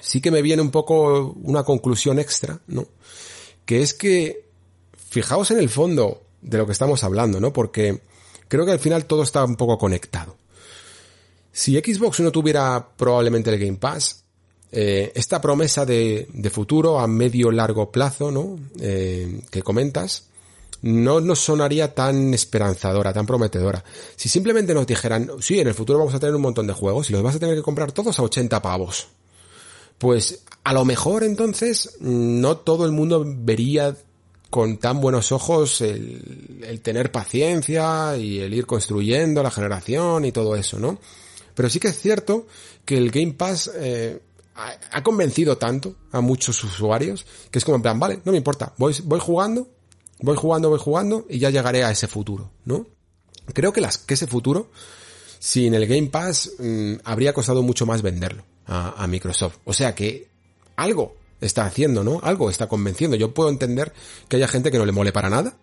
[0.00, 2.88] sí que me viene un poco una conclusión extra, ¿no?
[3.64, 4.44] Que es que,
[5.08, 7.52] fijaos en el fondo de lo que estamos hablando, ¿no?
[7.52, 8.00] Porque
[8.48, 10.36] creo que al final todo está un poco conectado.
[11.52, 14.24] Si Xbox no tuviera probablemente el Game Pass,
[14.72, 18.58] eh, esta promesa de, de, futuro a medio largo plazo, ¿no?
[18.80, 20.27] Eh, que comentas,
[20.82, 23.82] no nos sonaría tan esperanzadora, tan prometedora.
[24.16, 27.10] Si simplemente nos dijeran, sí, en el futuro vamos a tener un montón de juegos
[27.10, 29.08] y los vas a tener que comprar todos a 80 pavos.
[29.98, 33.96] Pues a lo mejor entonces no todo el mundo vería
[34.50, 40.56] con tan buenos ojos el, tener paciencia y el ir construyendo la generación y todo
[40.56, 40.98] eso, ¿no?
[41.54, 42.46] Pero sí que es cierto
[42.84, 44.20] que el Game Pass eh,
[44.54, 48.38] ha, ha, convencido tanto a muchos usuarios que es como en plan, vale, no me
[48.38, 49.68] importa, voy, voy jugando
[50.20, 52.86] Voy jugando, voy jugando y ya llegaré a ese futuro, ¿no?
[53.52, 54.70] Creo que, las, que ese futuro
[55.38, 59.58] sin el Game Pass mm, habría costado mucho más venderlo a, Microsoft.
[59.64, 60.28] O sea que
[60.76, 62.20] algo está haciendo, ¿no?
[62.22, 63.16] Algo está convenciendo.
[63.16, 63.92] Yo puedo entender
[64.28, 65.56] que haya gente que no le mole para nada,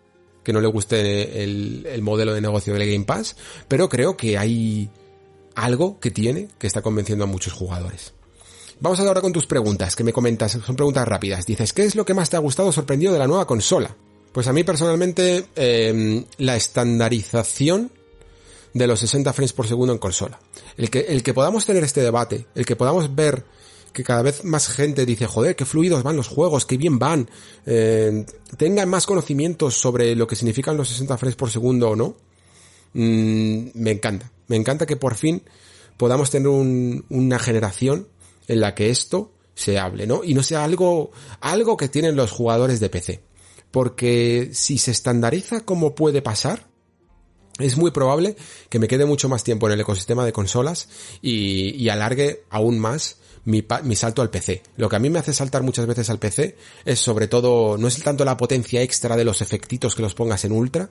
[0.43, 3.35] que no le guste el, el modelo de negocio del Game Pass,
[3.67, 4.89] pero creo que hay
[5.53, 8.13] algo que tiene que está convenciendo a muchos jugadores.
[8.79, 11.45] Vamos ahora con tus preguntas, que me comentas, son preguntas rápidas.
[11.45, 13.95] Dices, ¿qué es lo que más te ha gustado sorprendido de la nueva consola?
[14.35, 17.89] Pues a mí personalmente, em, la estandarización
[18.73, 20.41] de los 60 frames por segundo en consola.
[20.75, 23.45] El que, el que podamos tener este debate, el que podamos ver
[23.93, 27.29] que cada vez más gente dice, joder, qué fluidos van los juegos, qué bien van,
[27.65, 28.25] eh,
[28.57, 32.17] tengan más conocimientos sobre lo que significan los 60 frames por segundo o no,
[32.91, 34.33] mm, me encanta.
[34.47, 35.43] Me encanta que por fin
[35.95, 38.09] podamos tener una generación
[38.49, 40.25] en la que esto se hable, ¿no?
[40.25, 43.34] Y no sea algo, algo que tienen los jugadores de PC.
[43.75, 46.65] Porque si se estandariza como puede pasar,
[47.59, 48.37] es muy probable
[48.69, 50.87] que me quede mucho más tiempo en el ecosistema de consolas
[51.21, 54.63] y, alargue aún más mi, mi, salto al PC.
[54.77, 56.55] Lo que a mí me hace saltar muchas veces al PC
[56.85, 60.45] es sobre todo, no es tanto la potencia extra de los efectitos que los pongas
[60.45, 60.89] en ultra,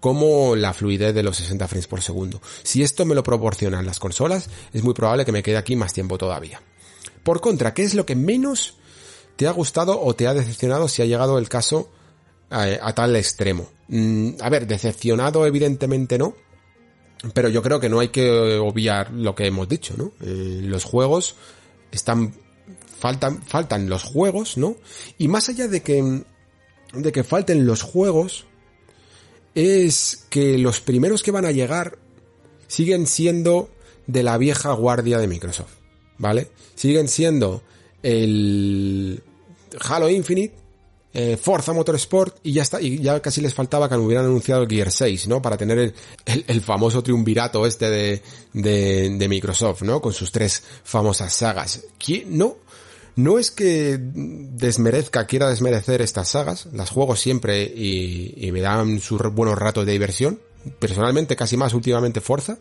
[0.00, 2.42] como la fluidez de los 60 frames por segundo.
[2.64, 5.92] Si esto me lo proporcionan las consolas, es muy probable que me quede aquí más
[5.92, 6.60] tiempo todavía.
[7.22, 8.74] Por contra, ¿qué es lo que menos
[9.36, 11.90] te ha gustado o te ha decepcionado si ha llegado el caso
[12.50, 13.68] a, tal extremo?
[13.88, 16.34] Mm, a ver, decepcionado evidentemente no,
[17.34, 20.12] pero yo creo que no hay que obviar lo que hemos dicho, ¿no?
[20.20, 21.36] Eh, los juegos
[21.90, 22.34] están
[22.98, 24.76] faltan faltan los juegos, ¿no?
[25.18, 26.24] Y más allá de que
[26.92, 28.46] de que falten los juegos
[29.54, 31.98] es que los primeros que van a llegar
[32.66, 33.70] siguen siendo
[34.06, 35.78] de la vieja guardia de Microsoft.
[36.18, 36.48] ¿vale?
[36.74, 37.62] Siguen siendo
[38.02, 39.22] el
[39.88, 40.54] Halo Infinite,
[41.14, 44.62] eh, Forza Motorsport y ya está, y ya casi les faltaba que me hubieran anunciado
[44.62, 45.40] el Gear 6, ¿no?
[45.40, 45.94] Para tener el,
[46.46, 48.22] el, famoso triunvirato este de,
[48.52, 50.02] de, de, Microsoft, ¿no?
[50.02, 51.82] Con sus tres famosas sagas.
[52.26, 52.58] No,
[53.16, 59.00] no es que desmerezca, quiera desmerecer estas sagas, las juego siempre y, y me dan
[59.00, 60.40] sus buenos ratos de diversión,
[60.78, 62.58] personalmente casi más últimamente Forza,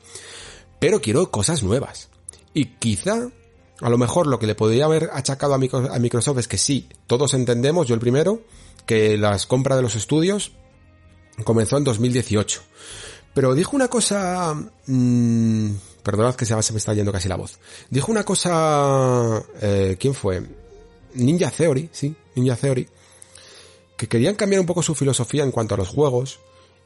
[0.79, 2.09] pero quiero cosas nuevas.
[2.53, 3.29] Y quizá
[3.81, 5.57] a lo mejor lo que le podría haber achacado a
[5.99, 8.41] Microsoft es que sí, todos entendemos, yo el primero,
[8.85, 10.53] que las compras de los estudios
[11.43, 12.61] comenzó en 2018.
[13.33, 14.55] Pero dijo una cosa...
[14.87, 15.69] Mmm,
[16.01, 17.59] perdonad que se me está yendo casi la voz.
[17.89, 19.43] Dijo una cosa...
[19.61, 20.41] Eh, ¿Quién fue?
[21.13, 22.87] Ninja Theory, sí, Ninja Theory.
[23.95, 26.39] Que querían cambiar un poco su filosofía en cuanto a los juegos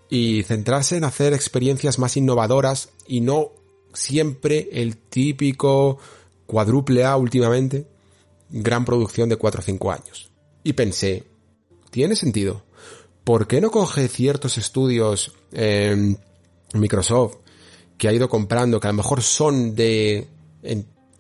[0.10, 3.52] y centrarse en hacer experiencias más innovadoras y no
[3.94, 6.00] siempre el típico
[6.52, 7.88] cuádruple A últimamente,
[8.50, 10.30] gran producción de 4 o 5 años.
[10.66, 11.24] Y pensé,
[11.92, 12.66] tiene sentido.
[13.24, 16.20] ¿Por qué no coge ciertos estudios en
[16.74, 17.38] Microsoft
[17.98, 20.28] que ha ido comprando, que a lo mejor son de,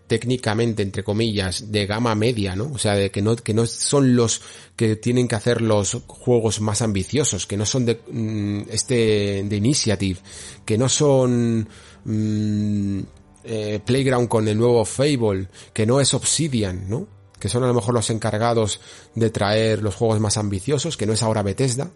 [0.07, 2.69] técnicamente, entre comillas, de gama media, ¿no?
[2.73, 4.41] O sea, de que no, que no son los
[4.75, 9.55] que tienen que hacer los juegos más ambiciosos, que no son de, mm, este, de
[9.55, 10.19] Initiative,
[10.65, 11.69] que no son,
[12.03, 12.99] mm,
[13.43, 17.07] eh, Playground con el nuevo Fable, que no es Obsidian, ¿no?
[17.39, 18.81] Que son a lo mejor los encargados
[19.15, 21.89] de traer los juegos más ambiciosos, que no es ahora Bethesda.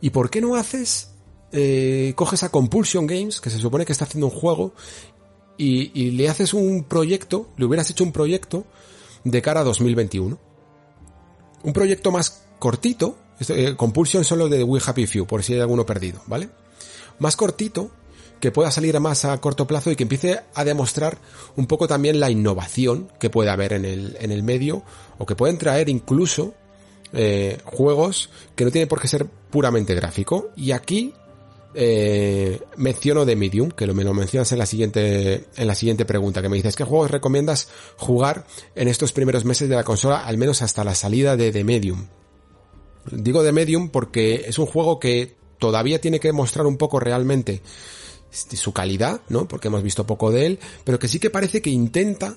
[0.00, 1.10] ¿Y por qué no haces?
[1.52, 4.72] Eh, coges a Compulsion Games, que se supone que está haciendo un juego,
[5.56, 8.64] y, le haces un proyecto, le hubieras hecho un proyecto
[9.22, 10.38] de cara a 2021.
[11.62, 13.16] Un proyecto más cortito,
[13.48, 16.48] eh, Compulsion solo de We Happy Few, por si hay alguno perdido, ¿vale?
[17.18, 17.90] Más cortito,
[18.40, 21.18] que pueda salir más a corto plazo y que empiece a demostrar
[21.56, 24.82] un poco también la innovación que puede haber en el, en el medio
[25.18, 26.54] o que pueden traer incluso
[27.12, 30.50] eh, juegos que no tienen por qué ser puramente gráfico.
[30.56, 31.14] Y aquí
[31.74, 36.04] eh, menciono de Medium, que lo, me lo mencionas en la siguiente, en la siguiente
[36.04, 40.24] pregunta, que me dices, ¿qué juegos recomiendas jugar en estos primeros meses de la consola,
[40.24, 42.06] al menos hasta la salida de The Medium?
[43.10, 47.62] Digo de Medium porque es un juego que todavía tiene que mostrar un poco realmente
[48.34, 49.46] su calidad, ¿no?
[49.46, 52.36] Porque hemos visto poco de él, pero que sí que parece que intenta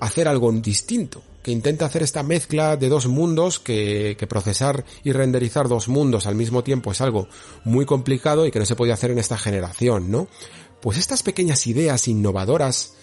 [0.00, 5.12] hacer algo distinto, que intenta hacer esta mezcla de dos mundos, que, que, procesar y
[5.12, 7.28] renderizar dos mundos al mismo tiempo es algo
[7.64, 10.28] muy complicado y que no se puede hacer en esta generación, ¿no?
[10.80, 12.94] Pues estas pequeñas ideas innovadoras,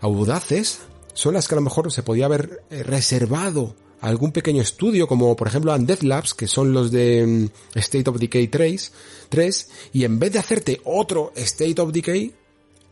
[0.00, 0.80] audaces,
[1.14, 5.34] son las que a lo mejor se podía haber eh, reservado algún pequeño estudio, como
[5.34, 8.92] por ejemplo Undead Labs, que son los de mm, State of Decay 3,
[9.30, 12.34] 3, y en vez de hacerte otro State of Decay,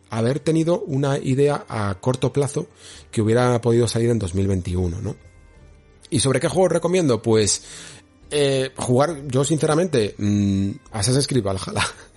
[0.08, 2.66] haber tenido una idea a corto plazo
[3.10, 5.16] que hubiera podido salir en 2021, ¿no?
[6.10, 7.22] ¿Y sobre qué juego recomiendo?
[7.22, 7.62] Pues
[8.30, 11.82] eh, jugar, yo sinceramente, mmm, Assassin's Creed Valhalla.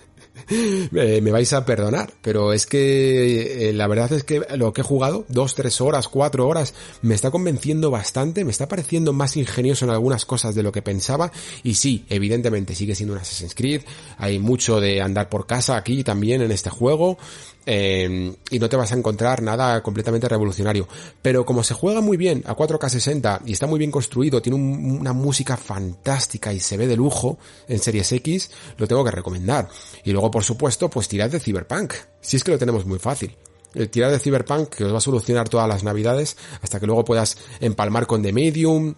[0.90, 4.84] me vais a perdonar, pero es que eh, la verdad es que lo que he
[4.84, 9.84] jugado, dos, tres horas, cuatro horas, me está convenciendo bastante, me está pareciendo más ingenioso
[9.84, 11.32] en algunas cosas de lo que pensaba.
[11.62, 13.82] Y sí, evidentemente sigue siendo un Assassin's Creed,
[14.18, 17.18] hay mucho de andar por casa aquí también en este juego,
[17.66, 20.88] eh, y no te vas a encontrar nada completamente revolucionario.
[21.20, 25.12] Pero como se juega muy bien a 4K60 y está muy bien construido, tiene una
[25.12, 27.38] música fantástica y se ve de lujo
[27.68, 29.68] en Series X, lo tengo que recomendar.
[30.04, 31.92] Y luego, por supuesto, pues tirad de Cyberpunk.
[32.20, 33.36] Si es que lo tenemos muy fácil.
[33.74, 37.04] El tirar de Cyberpunk que os va a solucionar todas las navidades hasta que luego
[37.04, 38.94] puedas empalmar con The Medium,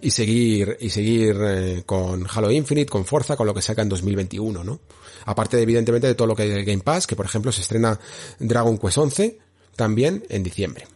[0.00, 3.88] y seguir y seguir eh, con Halo Infinite, con Forza, con lo que saca en
[3.88, 4.80] 2021, ¿no?
[5.26, 7.98] Aparte evidentemente de todo lo que hay en Game Pass, que por ejemplo se estrena
[8.38, 9.38] Dragon Quest 11
[9.76, 10.86] también en diciembre.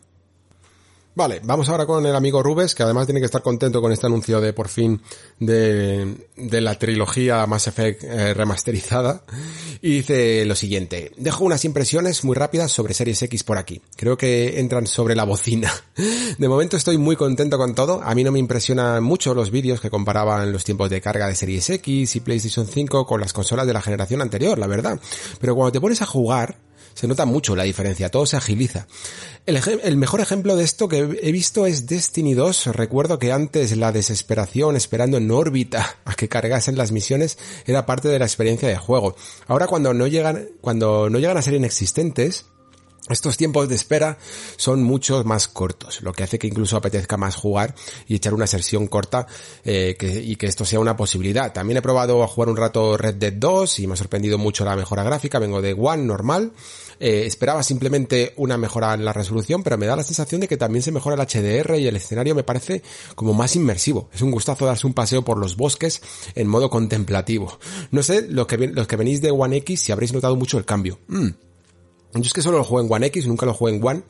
[1.13, 4.07] Vale, vamos ahora con el amigo Rubes, que además tiene que estar contento con este
[4.07, 5.03] anuncio de por fin
[5.41, 9.25] de, de la trilogía Mass Effect eh, remasterizada.
[9.83, 13.83] Y dice lo siguiente, dejo unas impresiones muy rápidas sobre Series X por aquí.
[13.97, 15.73] Creo que entran sobre la bocina.
[16.39, 18.01] De momento estoy muy contento con todo.
[18.03, 21.35] A mí no me impresionan mucho los vídeos que comparaban los tiempos de carga de
[21.35, 25.01] Series X y PlayStation 5 con las consolas de la generación anterior, la verdad.
[25.41, 26.57] Pero cuando te pones a jugar,
[27.01, 28.87] se nota mucho la diferencia, todo se agiliza.
[29.47, 32.67] El, mejor ejemplo de esto que he visto es Destiny 2.
[32.67, 38.09] Recuerdo que antes la desesperación esperando en órbita a que cargasen las misiones era parte
[38.09, 39.17] de la experiencia de juego.
[39.47, 42.45] Ahora cuando no llegan, cuando no llegan a ser inexistentes,
[43.09, 44.19] estos tiempos de espera
[44.57, 47.75] son mucho más cortos, lo que hace que incluso apetezca más jugar
[48.07, 49.27] y echar una sesión corta
[49.65, 51.53] eh, y que esto sea una posibilidad.
[51.53, 54.65] También he probado a jugar un rato Red Dead 2 y me ha sorprendido mucho
[54.65, 55.41] la mejora gráfica.
[55.41, 56.53] Vengo de One normal.
[57.01, 60.59] Eh, esperaba simplemente una mejora en la resolución, pero me da la sensación de que
[60.59, 62.83] también se mejora el HDR y el escenario me parece
[63.15, 64.11] como más inmersivo.
[64.13, 66.03] Es un gustazo darse un paseo por los bosques
[66.35, 67.59] en modo contemplativo.
[67.91, 70.67] No sé, los que, los que venís de One X si habréis notado mucho el
[70.67, 70.99] cambio.
[71.09, 71.29] Mm.
[72.15, 74.03] Yo es que solo lo juego en One X, nunca lo juego en One,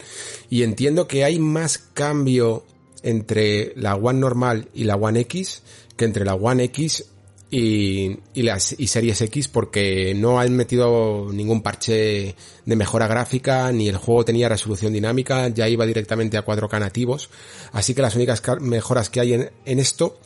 [0.49, 2.65] y entiendo que hay más cambio
[3.03, 5.63] entre la One normal y la One X
[5.97, 7.05] que entre la One X
[7.51, 13.73] y, y las y Series X porque no han metido ningún parche de mejora gráfica
[13.73, 17.31] ni el juego tenía resolución dinámica, ya iba directamente a 4K nativos,
[17.73, 20.21] así que las únicas mejoras que hay en, en esto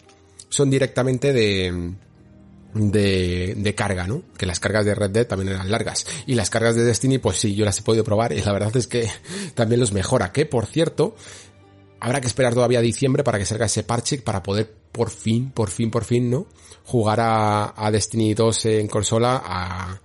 [0.51, 1.95] son directamente de,
[2.75, 4.23] de, de, carga, ¿no?
[4.37, 6.07] Que las cargas de Red Dead también eran largas.
[6.27, 8.77] Y las cargas de Destiny, pues sí, yo las he podido probar y la verdad
[8.77, 9.09] es que
[9.55, 10.31] también los mejora.
[10.31, 11.17] Que, por cierto,
[11.99, 15.71] habrá que esperar todavía diciembre para que salga ese parche para poder por fin, por
[15.71, 16.47] fin, por fin, ¿no?
[16.85, 20.01] Jugar a, a Destiny 2 en consola a,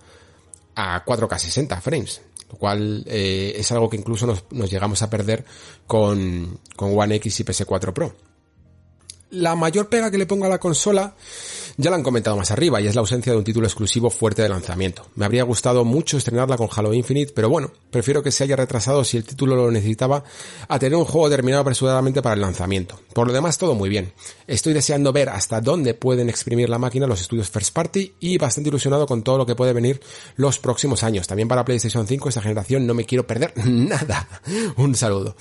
[0.74, 2.22] a 4K 60 frames.
[2.50, 5.44] Lo cual eh, es algo que incluso nos, nos llegamos a perder
[5.86, 8.14] con, con One X y PS4 Pro.
[9.30, 11.14] La mayor pega que le pongo a la consola
[11.80, 14.42] ya la han comentado más arriba y es la ausencia de un título exclusivo fuerte
[14.42, 15.06] de lanzamiento.
[15.14, 19.02] Me habría gustado mucho estrenarla con Halo Infinite, pero bueno, prefiero que se haya retrasado
[19.02, 20.22] si el título lo necesitaba
[20.68, 23.00] a tener un juego terminado apresuradamente para el lanzamiento.
[23.14, 24.12] Por lo demás, todo muy bien.
[24.46, 28.68] Estoy deseando ver hasta dónde pueden exprimir la máquina los estudios First Party y bastante
[28.68, 30.00] ilusionado con todo lo que puede venir
[30.36, 31.26] los próximos años.
[31.26, 34.28] También para PlayStation 5 esta generación no me quiero perder nada.
[34.76, 35.34] Un saludo.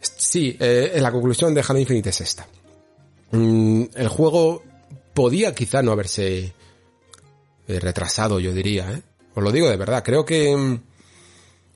[0.00, 2.46] Sí, eh, la conclusión de Halo Infinite es esta.
[3.32, 4.62] Mm, el juego
[5.14, 6.52] podía quizá no haberse
[7.66, 9.02] eh, retrasado, yo diría, ¿eh?
[9.34, 10.78] Os lo digo de verdad, creo que,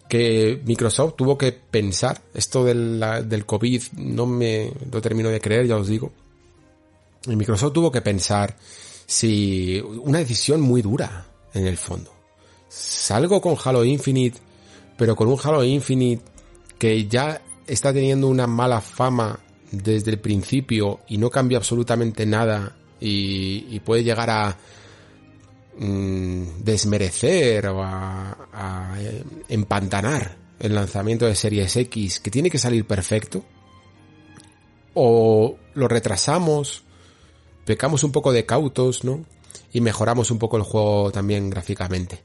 [0.09, 5.67] que Microsoft tuvo que pensar, esto del, del COVID no me lo termino de creer,
[5.67, 6.13] ya os digo.
[7.27, 8.57] Microsoft tuvo que pensar
[9.07, 12.13] si una decisión muy dura en el fondo.
[12.69, 14.39] Salgo con Halo Infinite,
[14.97, 16.23] pero con un Halo Infinite
[16.79, 19.41] que ya está teniendo una mala fama
[19.73, 24.57] desde el principio y no cambia absolutamente nada y, puede llegar a
[25.79, 28.97] mm, desmerecer o a,
[29.49, 33.45] empantanar el lanzamiento de Series X, que tiene que salir perfecto,
[34.95, 36.83] o lo retrasamos,
[37.65, 39.25] pecamos un poco de cautos, ¿no?
[39.73, 42.25] Y mejoramos un poco el juego también gráficamente.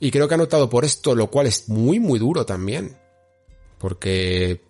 [0.00, 2.98] Y creo que ha notado por esto, lo cual es muy, muy duro también.
[3.78, 4.60] Porque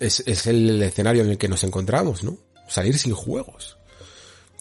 [0.00, 2.38] es, es el escenario en el que nos encontramos, ¿no?
[2.68, 3.76] Salir sin juegos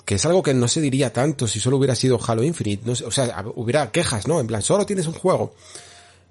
[0.05, 2.91] que es algo que no se diría tanto si solo hubiera sido Halo Infinite.
[2.91, 4.39] O sea, hubiera quejas, ¿no?
[4.39, 5.53] En plan, solo tienes un juego.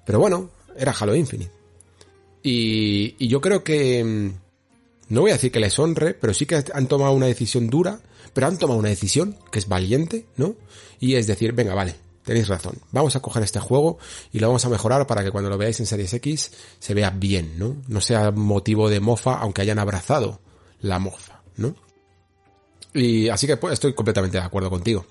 [0.04, 1.52] Pero bueno, era Halo Infinite.
[2.42, 4.04] Y, y yo creo que...
[4.04, 4.42] Mm,
[5.08, 8.00] no voy a decir que les honre, pero sí que han tomado una decisión dura,
[8.32, 10.54] pero han tomado una decisión que es valiente, ¿no?
[11.00, 12.78] Y es decir, venga, vale, tenéis razón.
[12.92, 13.98] Vamos a coger este juego
[14.32, 17.10] y lo vamos a mejorar para que cuando lo veáis en Series X se vea
[17.10, 17.76] bien, ¿no?
[17.88, 20.40] No sea motivo de mofa, aunque hayan abrazado
[20.80, 21.74] la mofa, ¿no?
[22.94, 25.06] Y así que pues, estoy completamente de acuerdo contigo.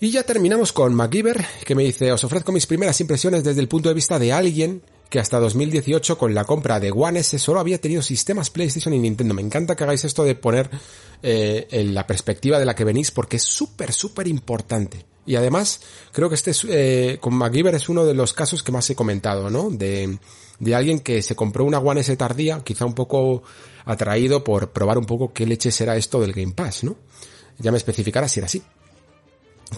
[0.00, 3.68] Y ya terminamos con MacGyver, que me dice, os ofrezco mis primeras impresiones desde el
[3.68, 7.60] punto de vista de alguien que hasta 2018 con la compra de One S solo
[7.60, 9.34] había tenido sistemas PlayStation y Nintendo.
[9.34, 10.70] Me encanta que hagáis esto de poner
[11.22, 15.04] eh, en la perspectiva de la que venís porque es súper, súper importante.
[15.26, 15.80] Y además,
[16.12, 18.94] creo que este es, eh, con MacGyver es uno de los casos que más he
[18.94, 19.68] comentado, ¿no?
[19.68, 20.18] De,
[20.60, 23.42] de alguien que se compró una One S tardía, quizá un poco
[23.84, 26.96] atraído por probar un poco qué leche será esto del Game Pass, ¿no?
[27.58, 28.62] Ya me especificará si era así.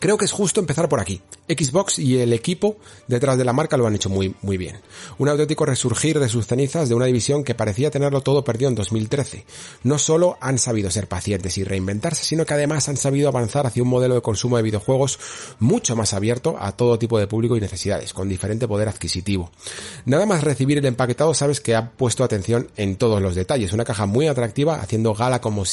[0.01, 1.21] Creo que es justo empezar por aquí.
[1.49, 2.77] Xbox y el equipo
[3.09, 4.79] detrás de la marca lo han hecho muy, muy bien.
[5.19, 8.75] Un auténtico resurgir de sus cenizas de una división que parecía tenerlo todo perdido en
[8.75, 9.45] 2013.
[9.83, 13.83] No solo han sabido ser pacientes y reinventarse, sino que además han sabido avanzar hacia
[13.83, 15.19] un modelo de consumo de videojuegos
[15.59, 19.51] mucho más abierto a todo tipo de público y necesidades, con diferente poder adquisitivo.
[20.07, 23.73] Nada más recibir el empaquetado sabes que ha puesto atención en todos los detalles.
[23.73, 25.65] Una caja muy atractiva, haciendo gala como,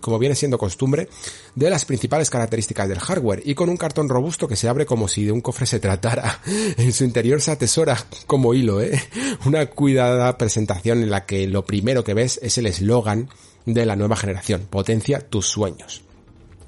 [0.00, 1.08] como viene siendo costumbre
[1.54, 5.24] de las principales características del hardware y un cartón robusto que se abre como si
[5.24, 6.40] de un cofre se tratara.
[6.76, 9.00] En su interior se atesora como hilo, ¿eh?
[9.46, 13.28] Una cuidada presentación en la que lo primero que ves es el eslogan
[13.66, 16.02] de la nueva generación, potencia tus sueños.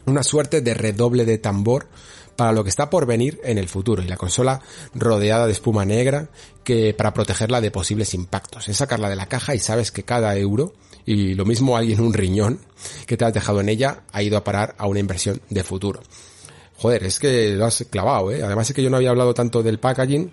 [0.07, 1.89] Una suerte de redoble de tambor
[2.37, 4.61] para lo que está por venir en el futuro y la consola
[4.95, 6.29] rodeada de espuma negra
[6.63, 8.69] que para protegerla de posibles impactos.
[8.69, 10.75] Es sacarla de la caja y sabes que cada euro
[11.07, 12.61] y lo mismo alguien un riñón
[13.07, 16.01] que te has dejado en ella ha ido a parar a una inversión de futuro.
[16.77, 18.43] Joder, es que lo has clavado, ¿eh?
[18.43, 20.31] Además es que yo no había hablado tanto del packaging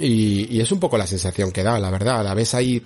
[0.00, 2.24] y, es un poco la sensación que da, la verdad.
[2.24, 2.84] La ves ahí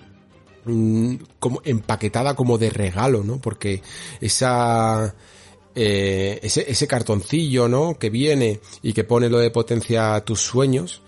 [0.64, 3.40] mm, como empaquetada como de regalo, ¿no?
[3.40, 3.82] Porque
[4.20, 5.14] esa...
[5.80, 7.98] Eh, ese, ese cartoncillo, ¿no?
[7.98, 11.02] Que viene y que pone lo de potencia tus sueños,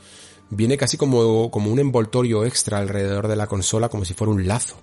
[0.49, 4.47] viene casi como, como un envoltorio extra alrededor de la consola, como si fuera un
[4.47, 4.77] lazo.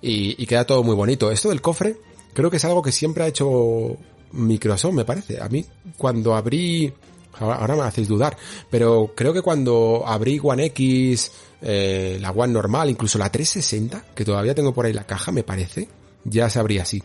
[0.00, 1.32] Y, y queda todo muy bonito.
[1.32, 1.96] Esto del cofre,
[2.32, 3.96] creo que es algo que siempre ha hecho
[4.34, 5.40] Microsoft, me parece.
[5.40, 5.64] A mí,
[5.96, 6.92] cuando abrí,
[7.38, 8.36] ahora me hacéis dudar,
[8.70, 11.30] pero creo que cuando abrí One X,
[11.62, 15.42] eh, la One normal, incluso la 360, que todavía tengo por ahí la caja, me
[15.42, 15.88] parece,
[16.24, 17.02] ya se abría así.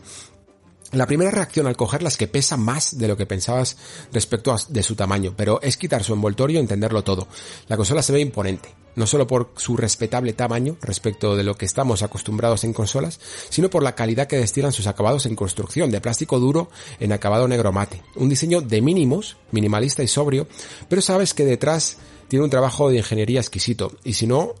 [0.92, 3.76] La primera reacción al cogerla es que pesa más de lo que pensabas
[4.12, 7.28] respecto a, de su tamaño, pero es quitar su envoltorio y entenderlo todo.
[7.68, 11.66] La consola se ve imponente, no solo por su respetable tamaño respecto de lo que
[11.66, 16.00] estamos acostumbrados en consolas, sino por la calidad que destilan sus acabados en construcción, de
[16.00, 18.02] plástico duro en acabado negro mate.
[18.16, 20.46] Un diseño de mínimos, minimalista y sobrio,
[20.88, 24.54] pero sabes que detrás tiene un trabajo de ingeniería exquisito, y si no,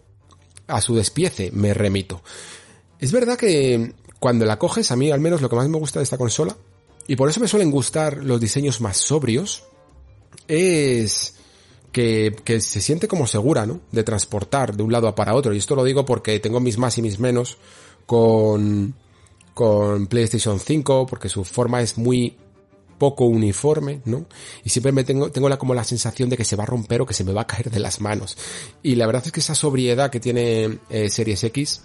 [0.66, 2.22] a su despiece me remito.
[2.98, 5.98] Es verdad que cuando la coges, a mí al menos lo que más me gusta
[6.00, 6.56] de esta consola,
[7.06, 9.64] y por eso me suelen gustar los diseños más sobrios,
[10.46, 11.34] es
[11.92, 13.80] que, que, se siente como segura, ¿no?
[13.92, 15.52] De transportar de un lado a para otro.
[15.52, 17.58] Y esto lo digo porque tengo mis más y mis menos
[18.06, 18.94] con,
[19.54, 22.36] con PlayStation 5, porque su forma es muy
[22.98, 24.26] poco uniforme, ¿no?
[24.62, 27.00] Y siempre me tengo, tengo la, como la sensación de que se va a romper
[27.00, 28.36] o que se me va a caer de las manos.
[28.82, 31.82] Y la verdad es que esa sobriedad que tiene eh, Series X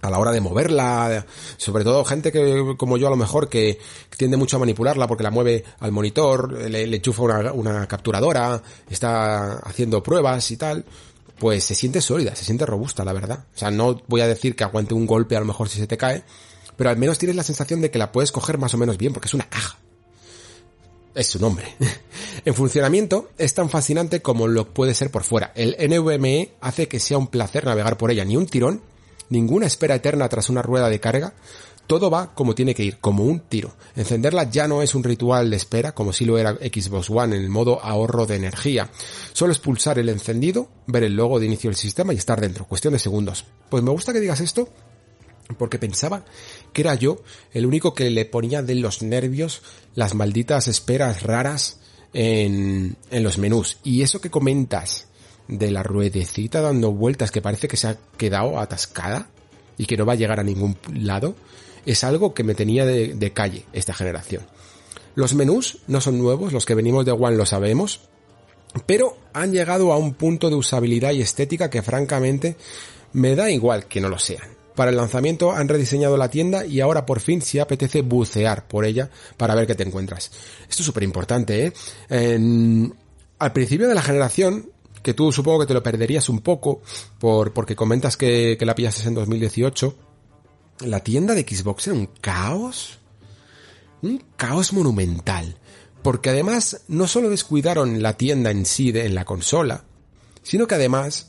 [0.00, 3.78] a la hora de moverla, sobre todo gente que como yo a lo mejor que
[4.16, 8.62] tiende mucho a manipularla porque la mueve al monitor, le, le enchufa una, una, capturadora,
[8.88, 10.84] está haciendo pruebas y tal,
[11.38, 13.44] pues se siente sólida, se siente robusta, la verdad.
[13.54, 15.86] O sea, no voy a decir que aguante un golpe a lo mejor si se
[15.86, 16.22] te cae,
[16.76, 19.12] pero al menos tienes la sensación de que la puedes coger más o menos bien
[19.12, 19.78] porque es una caja.
[21.14, 21.66] Es su nombre.
[22.44, 25.52] en funcionamiento es tan fascinante como lo puede ser por fuera.
[25.56, 28.82] El NVMe hace que sea un placer navegar por ella, ni un tirón
[29.30, 31.34] ninguna espera eterna tras una rueda de carga,
[31.88, 33.74] todo va como tiene que ir, como un tiro.
[33.96, 37.42] Encenderla ya no es un ritual de espera, como si lo era Xbox One en
[37.42, 38.90] el modo ahorro de energía.
[39.32, 42.66] Solo es pulsar el encendido, ver el logo de inicio del sistema y estar dentro.
[42.66, 43.46] Cuestión de segundos.
[43.70, 44.68] Pues me gusta que digas esto,
[45.56, 46.24] porque pensaba
[46.74, 49.62] que era yo el único que le ponía de los nervios
[49.94, 51.80] las malditas esperas raras
[52.12, 53.78] en, en los menús.
[53.82, 55.07] Y eso que comentas
[55.48, 59.28] de la ruedecita dando vueltas que parece que se ha quedado atascada
[59.76, 61.34] y que no va a llegar a ningún lado,
[61.86, 64.42] es algo que me tenía de, calle esta generación.
[65.14, 68.02] Los menús no son nuevos, los que venimos de One lo sabemos,
[68.86, 72.56] pero han llegado a un punto de usabilidad y estética que francamente
[73.12, 74.58] me da igual que no lo sean.
[74.74, 78.84] Para el lanzamiento han rediseñado la tienda y ahora por fin si apetece bucear por
[78.84, 80.30] ella para ver qué te encuentras.
[80.68, 82.90] Esto es súper importante, ¿eh?
[83.38, 84.70] al principio de la generación
[85.08, 86.82] que tú supongo que te lo perderías un poco
[87.18, 89.96] por, porque comentas que, la pillaste en 2018.
[90.80, 92.98] La tienda de Xbox era un caos.
[94.02, 95.56] Un caos monumental.
[96.02, 99.84] Porque además no solo descuidaron la tienda en sí de, en la consola,
[100.42, 101.27] sino que además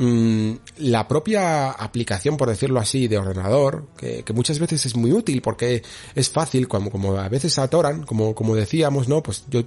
[0.00, 5.82] la propia aplicación, por decirlo así, de ordenador, que, muchas veces es muy útil porque
[6.14, 9.22] es fácil, como, a veces atoran, como, como decíamos, ¿no?
[9.22, 9.62] Pues yo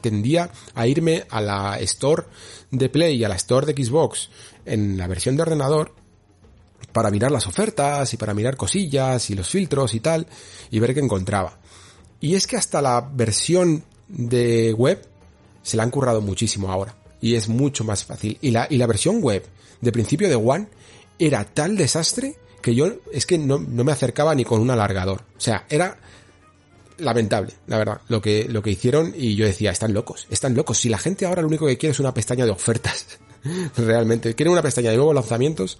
[0.00, 2.24] tendía a irme a la Store
[2.70, 4.30] de Play y a la Store de Xbox
[4.66, 5.92] en la versión de ordenador
[6.92, 10.28] para mirar las ofertas y para mirar cosillas y los filtros y tal
[10.70, 11.58] y ver qué encontraba.
[12.20, 15.04] Y es que hasta la versión de web
[15.64, 18.38] se la han currado muchísimo ahora y es mucho más fácil.
[18.40, 19.44] Y la, y la versión web
[19.82, 20.68] de principio de One
[21.18, 25.24] era tal desastre que yo es que no, no me acercaba ni con un alargador.
[25.36, 25.98] O sea, era
[26.98, 30.78] lamentable, la verdad, lo que, lo que hicieron y yo decía, están locos, están locos.
[30.78, 33.18] Si la gente ahora lo único que quiere es una pestaña de ofertas,
[33.76, 35.78] realmente, quieren una pestaña de nuevos lanzamientos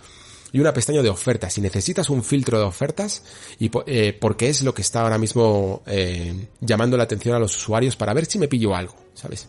[0.53, 1.55] y una pestaña de ofertas.
[1.55, 3.23] Si necesitas un filtro de ofertas,
[3.59, 7.57] y eh, porque es lo que está ahora mismo eh, llamando la atención a los
[7.57, 9.47] usuarios para ver si me pillo algo, ¿sabes?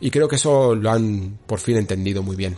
[0.00, 2.56] Y creo que eso lo han por fin entendido muy bien.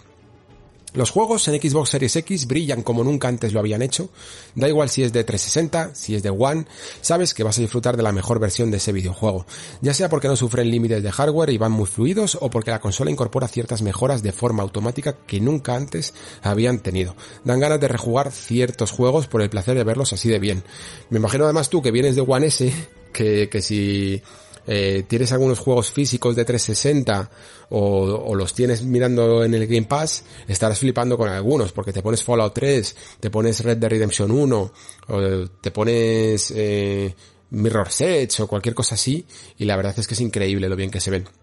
[0.95, 4.11] Los juegos en Xbox Series X brillan como nunca antes lo habían hecho.
[4.55, 6.67] Da igual si es de 360, si es de One,
[7.01, 9.47] sabes que vas a disfrutar de la mejor versión de ese videojuego.
[9.81, 12.81] Ya sea porque no sufren límites de hardware y van muy fluidos o porque la
[12.81, 16.13] consola incorpora ciertas mejoras de forma automática que nunca antes
[16.43, 17.17] habían tenido.
[17.43, 20.63] Dan ganas de rejugar ciertos juegos por el placer de verlos así de bien.
[21.09, 22.71] Me imagino además tú que vienes de One S,
[23.15, 24.23] que, que si
[24.67, 27.31] eh, tienes algunos juegos físicos de 360
[27.71, 32.03] o, o, los tienes mirando en el Game Pass, estarás flipando con algunos, porque te
[32.03, 34.73] pones Fallout 3, te pones Red Dead Redemption 1,
[35.09, 37.15] o te pones eh,
[37.51, 39.27] Mirror's Edge o cualquier cosa así,
[39.59, 41.42] y la verdad es que es increíble lo bien que se ven.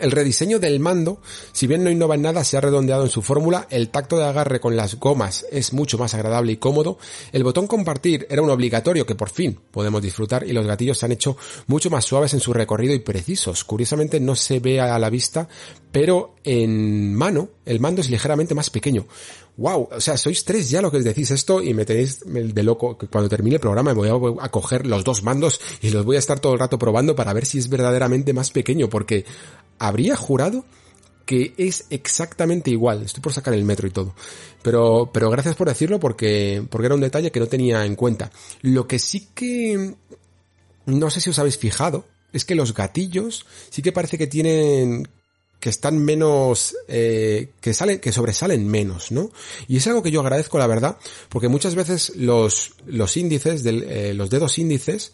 [0.00, 1.20] El rediseño del mando,
[1.52, 4.24] si bien no innova en nada, se ha redondeado en su fórmula, el tacto de
[4.24, 6.98] agarre con las gomas es mucho más agradable y cómodo,
[7.32, 11.06] el botón compartir era un obligatorio que por fin podemos disfrutar y los gatillos se
[11.06, 13.64] han hecho mucho más suaves en su recorrido y precisos.
[13.64, 15.48] Curiosamente no se ve a la vista,
[15.90, 19.06] pero en mano el mando es ligeramente más pequeño.
[19.56, 22.96] Wow, o sea, sois tres ya lo que decís esto y me tenéis de loco.
[23.10, 26.20] Cuando termine el programa me voy a, coger los dos mandos y los voy a
[26.20, 29.26] estar todo el rato probando para ver si es verdaderamente más pequeño, porque
[29.78, 30.64] habría jurado
[31.26, 33.02] que es exactamente igual.
[33.02, 34.14] Estoy por sacar el metro y todo.
[34.62, 38.30] Pero, pero gracias por decirlo porque, porque era un detalle que no tenía en cuenta.
[38.62, 39.96] Lo que sí que,
[40.86, 45.08] no sé si os habéis fijado, es que los gatillos sí que parece que tienen
[45.62, 49.30] que están menos, eh, que salen, que sobresalen menos, ¿no?
[49.68, 50.96] Y es algo que yo agradezco, la verdad,
[51.28, 55.12] porque muchas veces los, los índices, del, eh, los dedos índices,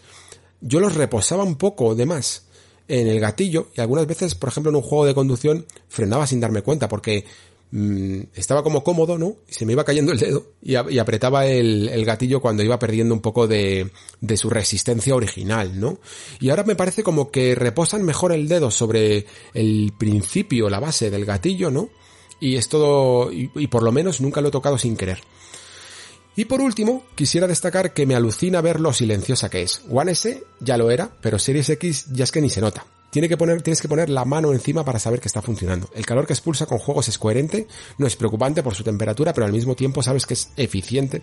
[0.62, 2.47] yo los reposaba un poco de más
[2.89, 6.41] en el gatillo y algunas veces, por ejemplo, en un juego de conducción frenaba sin
[6.41, 7.27] darme cuenta porque
[7.71, 9.37] Mm, estaba como cómodo, ¿no?
[9.49, 13.47] Se me iba cayendo el dedo y, apretaba el, gatillo cuando iba perdiendo un poco
[13.47, 13.91] de,
[14.21, 15.99] de, su resistencia original, ¿no?
[16.41, 21.11] Y ahora me parece como que reposan mejor el dedo sobre el principio, la base
[21.11, 21.91] del gatillo, ¿no?
[22.41, 25.21] Y es todo, y, y por lo menos nunca lo he tocado sin querer.
[26.37, 29.83] Y por último, quisiera destacar que me alucina ver lo silenciosa que es.
[29.91, 32.87] One S ya lo era, pero Series X ya es que ni se nota.
[33.11, 35.89] Tiene que poner, tienes que poner la mano encima para saber que está funcionando.
[35.95, 39.47] El calor que expulsa con juegos es coherente, no es preocupante por su temperatura, pero
[39.47, 41.23] al mismo tiempo sabes que es eficiente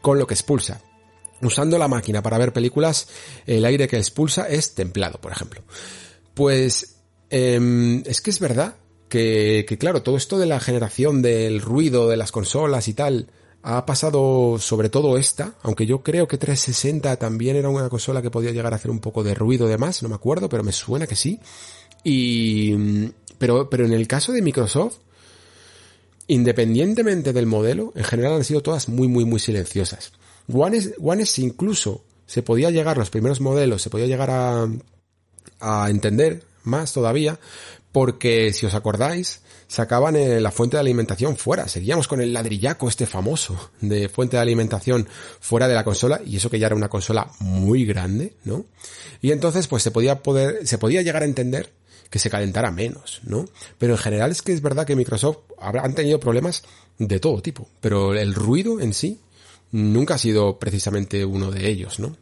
[0.00, 0.82] con lo que expulsa.
[1.40, 3.08] Usando la máquina para ver películas,
[3.46, 5.62] el aire que expulsa es templado, por ejemplo.
[6.34, 6.96] Pues
[7.30, 8.76] em, es que es verdad
[9.08, 13.28] que, que, claro, todo esto de la generación del ruido de las consolas y tal,
[13.62, 18.30] ha pasado sobre todo esta, aunque yo creo que 360 también era una consola que
[18.30, 20.72] podía llegar a hacer un poco de ruido de más, no me acuerdo, pero me
[20.72, 21.38] suena que sí.
[22.02, 22.74] Y,
[23.38, 24.96] pero, pero en el caso de Microsoft,
[26.26, 30.12] independientemente del modelo, en general han sido todas muy, muy, muy silenciosas.
[30.52, 34.66] One es incluso se podía llegar, los primeros modelos, se podía llegar a,
[35.60, 37.38] a entender más todavía,
[37.92, 39.41] porque si os acordáis,
[39.72, 41.66] sacaban eh, la fuente de alimentación fuera.
[41.66, 45.08] Seguíamos con el ladrillaco este famoso de fuente de alimentación
[45.40, 48.66] fuera de la consola y eso que ya era una consola muy grande, ¿no?
[49.22, 51.72] Y entonces pues se podía poder, se podía llegar a entender
[52.10, 53.46] que se calentara menos, ¿no?
[53.78, 56.64] Pero en general es que es verdad que Microsoft han tenido problemas
[56.98, 59.20] de todo tipo, pero el ruido en sí
[59.70, 62.14] nunca ha sido precisamente uno de ellos, ¿no?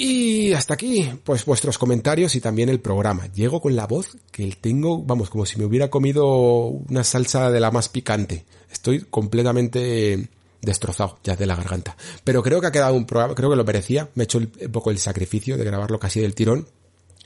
[0.00, 3.26] Y hasta aquí, pues vuestros comentarios y también el programa.
[3.32, 6.26] Llego con la voz que tengo, vamos, como si me hubiera comido
[6.66, 8.44] una salsa de la más picante.
[8.70, 10.28] Estoy completamente
[10.62, 11.96] destrozado ya de la garganta.
[12.22, 14.08] Pero creo que ha quedado un programa, creo que lo merecía.
[14.14, 16.68] Me he hecho un poco el sacrificio de grabarlo casi del tirón.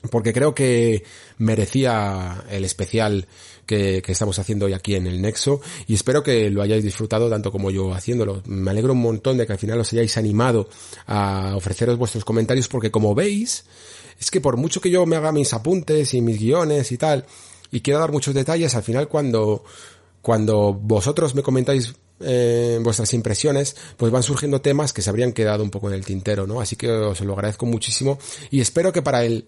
[0.09, 1.03] Porque creo que
[1.37, 3.27] merecía el especial
[3.65, 7.51] que, estamos haciendo hoy aquí en el Nexo y espero que lo hayáis disfrutado tanto
[7.51, 8.41] como yo haciéndolo.
[8.45, 10.69] Me alegro un montón de que al final os hayáis animado
[11.07, 13.65] a ofreceros vuestros comentarios porque como veis,
[14.19, 17.25] es que por mucho que yo me haga mis apuntes y mis guiones y tal,
[17.71, 19.63] y quiero dar muchos detalles, al final cuando
[20.21, 25.63] cuando vosotros me comentáis eh, vuestras impresiones, pues van surgiendo temas que se habrían quedado
[25.63, 26.61] un poco en el tintero, ¿no?
[26.61, 28.17] Así que os lo agradezco muchísimo
[28.49, 29.47] y espero que para el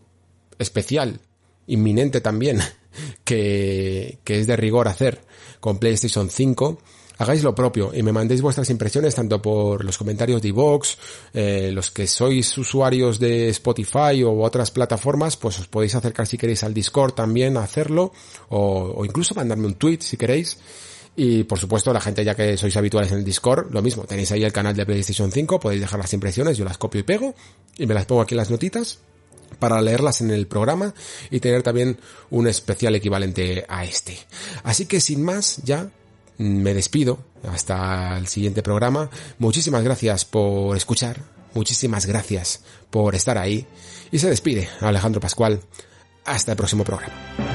[0.60, 1.22] especial,
[1.68, 2.60] inminente también,
[3.24, 5.22] que, que es de rigor hacer
[5.60, 6.80] con PlayStation 5,
[7.18, 10.96] hagáis lo propio y me mandéis vuestras impresiones tanto por los comentarios de iVoox,
[11.34, 16.38] eh, los que sois usuarios de Spotify o otras plataformas, pues os podéis acercar si
[16.38, 18.12] queréis al Discord también a hacerlo
[18.50, 20.58] o, o incluso mandarme un tweet si queréis.
[21.18, 24.34] Y por supuesto, la gente ya que sois habituales en el Discord, lo mismo, tenéis
[24.34, 27.34] ahí el canal de PlayStation 5, podéis dejar las impresiones, yo las copio y pego
[27.78, 29.00] y me las pongo aquí en las notitas
[29.60, 30.94] para leerlas en el programa
[31.30, 31.98] y tener también
[32.30, 34.18] un especial equivalente a este.
[34.64, 35.90] Así que sin más, ya
[36.38, 39.10] me despido hasta el siguiente programa.
[39.40, 41.20] Muchísimas gracias por escuchar,
[41.54, 43.66] muchísimas gracias por estar ahí
[44.12, 45.62] y se despide Alejandro Pascual.
[46.26, 47.55] Hasta el próximo programa.